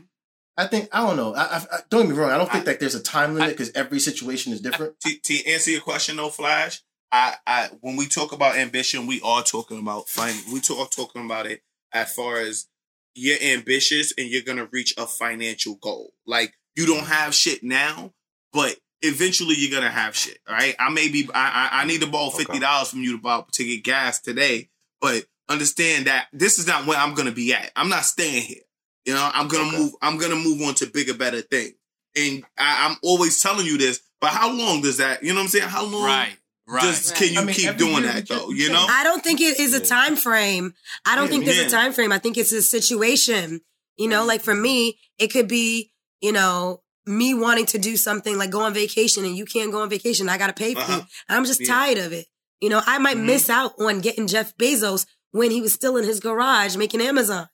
I 0.57 0.67
think 0.67 0.89
I 0.91 1.05
don't 1.05 1.17
know. 1.17 1.33
I, 1.33 1.43
I, 1.43 1.57
I 1.71 1.79
don't 1.89 2.03
get 2.03 2.11
me 2.11 2.15
wrong. 2.17 2.31
I 2.31 2.37
don't 2.37 2.51
think 2.51 2.65
that 2.65 2.79
there's 2.79 2.95
a 2.95 3.01
time 3.03 3.33
limit 3.33 3.49
because 3.49 3.71
every 3.75 3.99
situation 3.99 4.53
is 4.53 4.61
different. 4.61 4.99
To, 5.01 5.17
to 5.17 5.45
answer 5.47 5.71
your 5.71 5.81
question, 5.81 6.15
though, 6.17 6.29
Flash, 6.29 6.81
I, 7.15 7.35
I 7.47 7.69
when 7.79 7.95
we 7.95 8.07
talk 8.07 8.33
about 8.33 8.57
ambition, 8.57 9.07
we 9.07 9.21
are 9.21 9.41
talking 9.41 9.79
about 9.79 10.09
fun. 10.09 10.33
We 10.51 10.59
talk 10.59 10.91
talking 10.91 11.23
about 11.23 11.45
it 11.45 11.61
as 11.93 12.13
far 12.13 12.39
as 12.41 12.67
you're 13.13 13.41
ambitious 13.41 14.13
and 14.17 14.27
you're 14.27 14.41
gonna 14.41 14.67
reach 14.71 14.93
a 14.97 15.07
financial 15.07 15.75
goal. 15.75 16.13
Like 16.27 16.53
you 16.75 16.85
don't 16.85 17.05
have 17.05 17.33
shit 17.33 17.63
now, 17.63 18.11
but 18.51 18.75
eventually 19.01 19.55
you're 19.57 19.71
gonna 19.71 19.91
have 19.91 20.13
shit. 20.13 20.39
All 20.47 20.55
right. 20.55 20.75
I 20.77 20.89
may 20.89 21.07
be. 21.07 21.29
I 21.33 21.69
I, 21.71 21.81
I 21.81 21.85
need 21.85 22.01
to 22.01 22.07
borrow 22.07 22.31
fifty 22.31 22.59
dollars 22.59 22.89
from 22.89 23.01
you 23.01 23.13
to 23.13 23.21
buy 23.21 23.43
to 23.49 23.63
get 23.63 23.83
gas 23.85 24.19
today, 24.19 24.69
but 24.99 25.25
understand 25.47 26.07
that 26.07 26.27
this 26.33 26.59
is 26.59 26.67
not 26.67 26.85
where 26.85 26.97
I'm 26.97 27.13
gonna 27.13 27.31
be 27.31 27.53
at. 27.53 27.71
I'm 27.77 27.89
not 27.89 28.03
staying 28.03 28.43
here. 28.43 28.63
You 29.05 29.13
know, 29.13 29.29
I'm 29.33 29.47
gonna 29.47 29.69
Okay. 29.69 29.77
move. 29.77 29.93
I'm 30.01 30.17
gonna 30.17 30.35
move 30.35 30.61
on 30.63 30.73
to 30.75 30.87
bigger, 30.87 31.13
better 31.13 31.39
things. 31.41 31.75
And 32.17 32.43
I, 32.57 32.87
I'm 32.89 32.97
always 33.03 33.41
telling 33.41 33.65
you 33.65 33.77
this, 33.77 34.01
but 34.19 34.27
But 34.27 34.33
how 34.33 34.51
long 34.51 34.81
does 34.81 34.97
that? 34.97 35.23
You 35.23 35.29
know 35.29 35.35
what 35.35 35.43
I'm 35.43 35.47
saying? 35.49 35.69
How 35.69 35.85
long? 35.85 36.03
Right. 36.03 36.37
Right. 36.67 36.81
Does, 36.81 37.11
can 37.11 37.33
you 37.33 37.39
I 37.41 37.43
mean, 37.45 37.55
keep 37.55 37.77
doing 37.77 38.03
that 38.03 38.27
though? 38.27 38.49
You 38.49 38.69
know. 38.71 38.85
I 38.89 39.03
don't 39.03 39.23
think 39.23 39.39
it 39.41 39.59
is 39.59 39.73
a 39.73 39.79
time 39.79 40.15
frame. 40.15 40.73
I 41.05 41.15
don't 41.15 41.25
Yeah, 41.25 41.29
think 41.31 41.45
there's 41.45 41.59
yeah. 41.59 41.67
a 41.67 41.69
time 41.69 41.93
frame. 41.93 42.11
I 42.11 42.17
think 42.17 42.37
it's 42.37 42.51
a 42.51 42.61
situation. 42.61 43.61
You 43.97 44.07
know, 44.09 44.25
like 44.25 44.41
for 44.41 44.55
me, 44.55 44.97
it 45.19 45.27
could 45.27 45.47
be, 45.47 45.91
you 46.21 46.31
know, 46.31 46.81
me 47.05 47.33
wanting 47.35 47.67
to 47.67 47.77
do 47.77 47.95
something 47.97 48.37
like 48.37 48.49
go 48.49 48.61
on 48.61 48.73
vacation 48.73 49.25
and 49.25 49.37
you 49.37 49.45
can't 49.45 49.71
go 49.71 49.81
on 49.83 49.89
vacation. 49.89 50.27
I 50.27 50.37
got 50.39 50.47
to 50.47 50.53
pay 50.53 50.73
for 50.73 50.79
Uh-huh. 50.81 50.97
it. 51.01 51.05
I'm 51.29 51.45
just 51.45 51.61
Yeah. 51.61 51.67
tired 51.67 51.97
of 51.99 52.11
it. 52.13 52.25
You 52.61 52.69
know, 52.69 52.81
I 52.85 52.97
might 52.97 53.17
Mhm. 53.17 53.25
miss 53.25 53.49
out 53.49 53.73
on 53.79 54.01
getting 54.01 54.27
Jeff 54.27 54.57
Bezos 54.57 55.05
when 55.31 55.51
he 55.51 55.61
was 55.61 55.71
still 55.71 55.97
in 55.97 56.03
his 56.05 56.19
garage 56.19 56.75
making 56.77 57.01
Amazon 57.01 57.47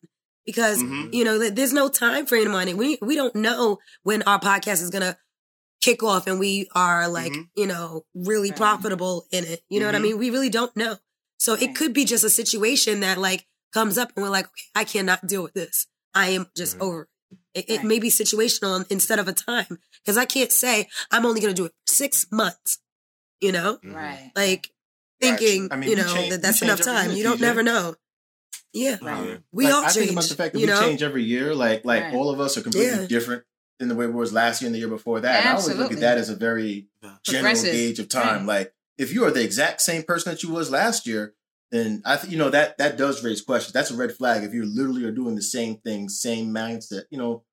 because, 0.45 0.81
Mhm. 0.81 1.13
you 1.13 1.23
know, 1.25 1.37
there's 1.49 1.73
no 1.73 1.89
time 1.89 2.25
frame 2.25 2.55
on 2.55 2.69
it. 2.69 2.77
We, 2.77 2.97
we 3.01 3.15
don't 3.15 3.35
know 3.35 3.79
when 4.03 4.21
our 4.23 4.39
podcast 4.39 4.81
is 4.81 4.89
going 4.89 5.01
to 5.03 5.17
kick 5.81 6.03
off 6.03 6.27
and 6.27 6.39
we 6.39 6.69
are 6.75 7.07
like, 7.07 7.31
Mhm. 7.31 7.49
you 7.55 7.65
know, 7.67 8.05
really 8.13 8.49
Right. 8.49 8.57
profitable 8.57 9.27
in 9.31 9.43
it. 9.45 9.63
You 9.69 9.79
know 9.79 9.87
what 9.87 9.95
I 9.95 9.99
Mhm. 9.99 10.03
mean? 10.03 10.17
We 10.19 10.29
really 10.29 10.49
don't 10.49 10.75
know. 10.77 10.97
So 11.39 11.53
it 11.55 11.75
could 11.75 11.91
be 11.93 12.05
just 12.05 12.23
a 12.23 12.29
situation 12.29 12.99
that 12.99 13.17
like 13.17 13.47
comes 13.73 13.97
up 13.97 14.11
and 14.15 14.23
we're 14.23 14.29
like, 14.29 14.45
okay, 14.45 14.63
I 14.75 14.83
cannot 14.83 15.25
deal 15.27 15.41
with 15.43 15.53
this. 15.53 15.87
I 16.13 16.29
am 16.29 16.47
just 16.55 16.77
Mhm. 16.77 16.81
over. 16.81 17.01
it. 17.53 17.65
It, 17.67 17.69
it 17.69 17.83
may 17.83 17.97
be 17.99 18.09
situational 18.09 18.85
instead 18.89 19.17
of 19.19 19.27
a 19.27 19.33
time 19.33 19.79
because 20.03 20.17
I 20.17 20.25
can't 20.25 20.51
say 20.51 20.87
I'm 21.11 21.25
only 21.25 21.39
going 21.41 21.53
to 21.53 21.61
do 21.61 21.65
it 21.65 21.73
for 21.85 21.93
six 21.93 22.25
months. 22.31 22.79
You 23.39 23.51
know, 23.53 23.79
Right. 23.83 24.31
like 24.35 24.69
Right. 25.21 25.39
thinking, 25.39 25.69
I 25.71 25.77
mean, 25.77 25.89
you 25.89 25.95
know, 25.95 26.13
change- 26.13 26.29
that 26.31 26.41
that's 26.41 26.61
enough 26.61 26.81
time. 26.81 27.11
You 27.11 27.23
don't 27.23 27.37
TJ. 27.37 27.41
never 27.41 27.63
know. 27.63 27.95
Yeah, 28.73 28.97
Right. 29.01 29.41
we 29.51 29.65
Like, 29.65 29.73
all 29.73 29.81
I 29.85 29.89
think 29.89 29.93
change. 30.07 30.11
about 30.11 30.29
the 30.29 30.35
fact 30.35 30.53
that 30.53 30.59
you 30.59 30.67
we 30.67 30.73
change 30.73 31.03
every 31.03 31.23
year. 31.23 31.53
Like 31.55 31.83
like 31.85 32.03
Right. 32.03 32.13
all 32.13 32.29
of 32.29 32.39
us 32.39 32.57
are 32.57 32.61
completely 32.61 33.01
Yeah. 33.01 33.05
different 33.07 33.43
than 33.81 33.89
the 33.89 33.95
way 33.95 34.05
we 34.07 34.13
was 34.13 34.31
last 34.31 34.61
year 34.61 34.67
and 34.67 34.73
the 34.75 34.79
year 34.79 34.87
before 34.87 35.19
that. 35.19 35.41
And 35.41 35.49
I 35.49 35.51
always 35.51 35.75
look 35.75 35.91
at 35.91 35.99
that 35.99 36.17
as 36.17 36.29
a 36.29 36.35
very 36.35 36.87
general 37.01 37.19
Progressive. 37.51 37.73
gauge 37.73 37.99
of 37.99 38.07
time. 38.07 38.47
Right. 38.47 38.59
Like 38.59 38.73
if 38.97 39.13
you 39.13 39.25
are 39.25 39.31
the 39.31 39.43
exact 39.43 39.81
same 39.81 40.03
person 40.03 40.31
that 40.31 40.41
you 40.43 40.49
was 40.51 40.71
last 40.71 41.05
year, 41.05 41.33
then 41.71 42.01
I 42.05 42.15
think 42.15 42.31
you 42.31 42.37
know 42.39 42.49
that 42.49 42.77
that 42.77 42.97
does 42.97 43.23
raise 43.23 43.41
questions. 43.41 43.73
That's 43.73 43.91
a 43.91 43.95
red 43.97 44.13
flag 44.13 44.43
if 44.43 44.53
you 44.53 44.63
literally 44.65 45.03
are 45.05 45.11
doing 45.11 45.35
the 45.35 45.41
same 45.41 45.75
thing, 45.77 46.07
same 46.09 46.53
mindset, 46.53 47.03
you 47.11 47.17
know, 47.17 47.43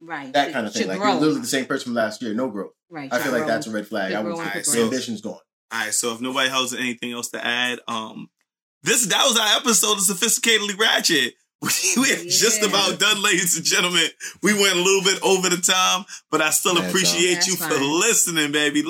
Right. 0.00 0.30
that 0.34 0.52
kind 0.52 0.66
of 0.66 0.74
thing. 0.74 0.88
Like 0.88 0.98
grow. 0.98 1.12
you're 1.12 1.20
literally 1.20 1.40
the 1.40 1.46
same 1.46 1.64
person 1.66 1.84
from 1.86 1.94
last 1.94 2.20
year, 2.20 2.34
no 2.34 2.48
growth. 2.50 2.72
Right. 2.90 3.10
I 3.12 3.16
feel 3.16 3.24
should 3.26 3.32
like 3.32 3.42
grow. 3.44 3.48
that's 3.48 3.66
a 3.66 3.70
red 3.70 3.86
flag. 3.88 4.10
Should 4.10 4.18
I 4.18 4.22
grow 4.22 4.32
would 4.32 4.38
and 4.40 4.48
Alright, 4.48 4.64
the 4.64 4.70
so- 4.70 4.84
ambition's 4.84 5.20
gone. 5.22 5.40
All 5.72 5.80
right, 5.80 5.92
so 5.94 6.12
if 6.14 6.20
nobody 6.20 6.48
has 6.50 6.74
anything 6.74 7.12
else 7.12 7.30
to 7.30 7.44
add, 7.44 7.80
um, 7.88 8.28
this 8.82 9.04
that 9.06 9.24
was 9.26 9.36
our 9.38 9.56
episode 9.58 9.92
of 9.94 10.04
Sophisticatedly 10.04 10.78
Ratchet. 10.78 11.34
We, 11.96 12.02
we 12.02 12.12
are 12.12 12.24
just 12.24 12.62
about 12.62 12.98
done, 13.00 13.22
ladies 13.22 13.56
and 13.56 13.64
gentlemen. 13.64 14.06
We 14.42 14.52
went 14.52 14.76
a 14.76 14.80
little 14.80 15.02
bit 15.02 15.18
over 15.22 15.48
the 15.48 15.56
time, 15.56 16.04
but 16.30 16.40
I 16.42 16.50
still 16.50 16.74
That's 16.74 16.88
appreciate 16.88 17.38
all. 17.38 17.44
you 17.48 17.56
That's 17.56 17.66
for 17.74 17.80
fine. 17.80 18.00
listening, 18.00 18.52
baby. 18.52 18.84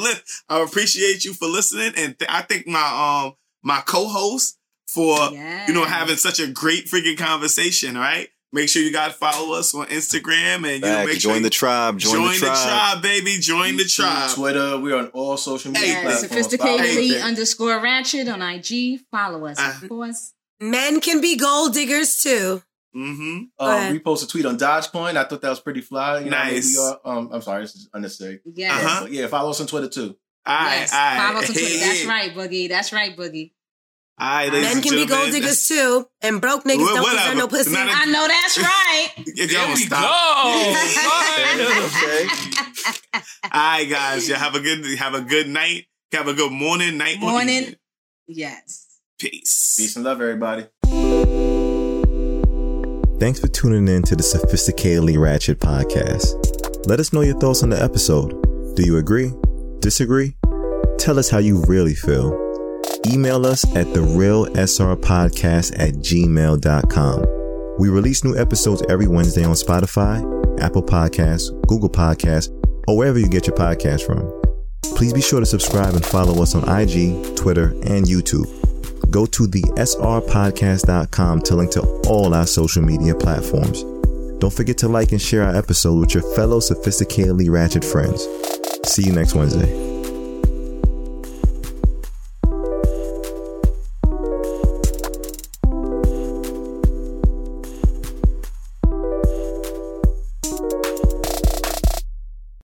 I 0.48 0.60
appreciate 0.62 1.24
you 1.24 1.32
for 1.32 1.46
listening, 1.46 1.92
and 1.96 2.18
th- 2.18 2.28
I 2.30 2.42
think 2.42 2.66
my 2.66 3.24
um 3.26 3.34
my 3.62 3.80
co-host 3.86 4.58
for 4.88 5.16
you 5.30 5.72
know 5.74 5.84
having 5.84 6.16
such 6.16 6.40
a 6.40 6.48
great 6.48 6.86
freaking 6.86 7.16
conversation. 7.16 7.96
Right? 7.96 8.28
make 8.52 8.68
sure 8.70 8.80
you 8.80 8.92
guys 8.92 9.12
follow 9.12 9.54
us 9.58 9.74
on 9.74 9.86
Instagram 9.88 10.56
and 10.66 10.76
you 10.76 10.80
know 10.80 11.04
make 11.04 11.20
sure 11.20 11.32
join 11.32 11.36
you- 11.38 11.42
the 11.42 11.50
tribe. 11.50 11.98
Join, 11.98 12.12
join 12.14 12.32
the 12.40 12.46
tribe. 12.46 13.02
baby. 13.02 13.38
Join 13.38 13.76
the 13.76 13.84
tribe. 13.84 14.30
Twitter, 14.34 14.78
we're 14.80 14.96
on 14.96 15.08
all 15.08 15.36
social 15.36 15.72
media 15.72 15.86
Hey, 15.88 16.02
Yes, 16.02 16.20
platforms. 16.26 16.46
sophisticatedly 16.54 17.10
Hey, 17.10 17.20
underscore 17.20 17.80
ratchet 17.82 18.28
on 18.28 18.40
IG. 18.42 19.00
Follow 19.10 19.46
us, 19.46 19.58
Uh-huh. 19.58 19.78
of 19.84 19.88
course. 19.88 20.32
Men 20.60 21.00
can 21.00 21.20
be 21.20 21.36
gold 21.36 21.72
diggers 21.74 22.22
too. 22.22 22.62
Mm-hmm. 22.96 23.38
Go 23.60 23.66
ahead. 23.70 23.88
Um, 23.88 23.92
we 23.92 23.98
posted 23.98 24.28
a 24.28 24.32
tweet 24.32 24.46
on 24.46 24.56
Dogecoin. 24.58 25.16
I 25.16 25.24
thought 25.24 25.42
that 25.42 25.50
was 25.50 25.60
pretty 25.60 25.82
fly. 25.82 26.20
You 26.20 26.30
know, 26.30 26.36
I 26.38 26.44
mean, 26.46 26.54
Nice. 26.54 26.74
we 26.74 26.82
are, 26.82 26.98
um, 27.18 27.28
I'm 27.32 27.42
sorry, 27.42 27.62
this 27.62 27.74
is 27.74 27.88
unnecessary. 27.92 28.40
Yes. 28.46 28.72
Uh-huh. 28.84 29.02
But 29.02 29.12
yeah, 29.12 29.26
follow 29.26 29.50
us 29.50 29.60
on 29.60 29.66
Twitter 29.66 29.88
too. 29.88 30.16
All 30.46 30.54
right, 30.56 30.76
Yes. 30.80 30.92
all 30.94 30.98
right. 30.98 31.18
Follow 31.18 31.38
us 31.40 31.48
on 31.50 31.54
Twitter. 31.56 31.78
That's 31.78 32.00
Hey. 32.00 32.06
right, 32.08 32.34
Boogie. 32.34 32.68
That's 32.70 32.92
right, 32.92 33.14
Boogie. 33.16 33.52
All 34.18 34.26
right, 34.26 34.50
ladies 34.50 34.62
Men 34.68 34.76
and 34.78 34.82
can 34.86 34.94
be 34.94 35.04
gold 35.04 35.30
diggers 35.30 35.68
too, 35.68 36.08
and 36.22 36.40
broke 36.40 36.64
niggas 36.64 36.78
Wha- 36.78 36.86
don't 36.94 37.02
whatever. 37.02 37.18
deserve 37.18 37.36
no 37.36 37.48
pussy. 37.48 37.70
Not 37.72 37.88
a- 37.88 37.92
I 37.92 38.04
know 38.06 38.26
that's 38.26 38.58
right. 38.62 39.08
Y'all 39.26 39.46
There 39.46 39.68
we 39.74 39.76
stop. 39.76 40.00
go. 40.00 40.06
All 43.44 43.50
right, 43.52 43.86
guys. 43.90 44.26
Yeah, 44.28 44.38
have 44.38 44.54
a 44.54 44.60
good 44.60 44.84
have 44.98 45.14
a 45.14 45.20
good 45.20 45.48
night. 45.48 45.84
Have 46.12 46.28
a 46.28 46.34
good 46.34 46.52
morning, 46.52 46.96
night, 46.96 47.16
or 47.22 47.28
Morning. 47.30 47.74
yes. 48.26 48.85
Peace. 49.18 49.76
Peace 49.78 49.96
and 49.96 50.04
love, 50.04 50.20
everybody. 50.20 50.66
Thanks 53.18 53.40
for 53.40 53.48
tuning 53.48 53.88
in 53.88 54.02
to 54.02 54.14
the 54.14 54.22
Sophisticatedly 54.22 55.18
Ratchet 55.18 55.58
podcast. 55.58 56.86
Let 56.86 57.00
us 57.00 57.14
know 57.14 57.22
your 57.22 57.38
thoughts 57.38 57.62
on 57.62 57.70
the 57.70 57.82
episode. 57.82 58.30
Do 58.76 58.84
you 58.84 58.98
agree? 58.98 59.32
Disagree? 59.80 60.36
Tell 60.98 61.18
us 61.18 61.30
how 61.30 61.38
you 61.38 61.64
really 61.66 61.94
feel. 61.94 62.34
Email 63.06 63.46
us 63.46 63.64
at 63.74 63.86
therealsrpodcast 63.86 65.78
at 65.78 65.94
gmail.com. 65.94 67.24
We 67.78 67.88
release 67.88 68.22
new 68.22 68.36
episodes 68.36 68.82
every 68.90 69.06
Wednesday 69.06 69.44
on 69.44 69.54
Spotify, 69.54 70.60
Apple 70.60 70.82
Podcasts, 70.82 71.50
Google 71.66 71.90
Podcasts, 71.90 72.50
or 72.86 72.98
wherever 72.98 73.18
you 73.18 73.28
get 73.28 73.46
your 73.46 73.56
podcast 73.56 74.04
from. 74.04 74.30
Please 74.94 75.12
be 75.12 75.22
sure 75.22 75.40
to 75.40 75.46
subscribe 75.46 75.94
and 75.94 76.04
follow 76.04 76.42
us 76.42 76.54
on 76.54 76.68
IG, 76.68 77.34
Twitter, 77.36 77.68
and 77.84 78.06
YouTube 78.06 78.55
go 79.10 79.26
to 79.26 79.46
the 79.46 79.62
srpodcast.com 79.62 81.42
to 81.42 81.56
link 81.56 81.70
to 81.72 81.82
all 82.08 82.34
our 82.34 82.46
social 82.46 82.82
media 82.82 83.14
platforms. 83.14 83.82
Don't 84.38 84.52
forget 84.52 84.76
to 84.78 84.88
like 84.88 85.12
and 85.12 85.20
share 85.20 85.44
our 85.44 85.56
episode 85.56 85.98
with 85.98 86.14
your 86.14 86.22
fellow 86.34 86.58
sophisticatedly 86.60 87.50
ratchet 87.50 87.84
friends. 87.84 88.26
See 88.84 89.04
you 89.04 89.12
next 89.12 89.34
Wednesday. 89.34 89.85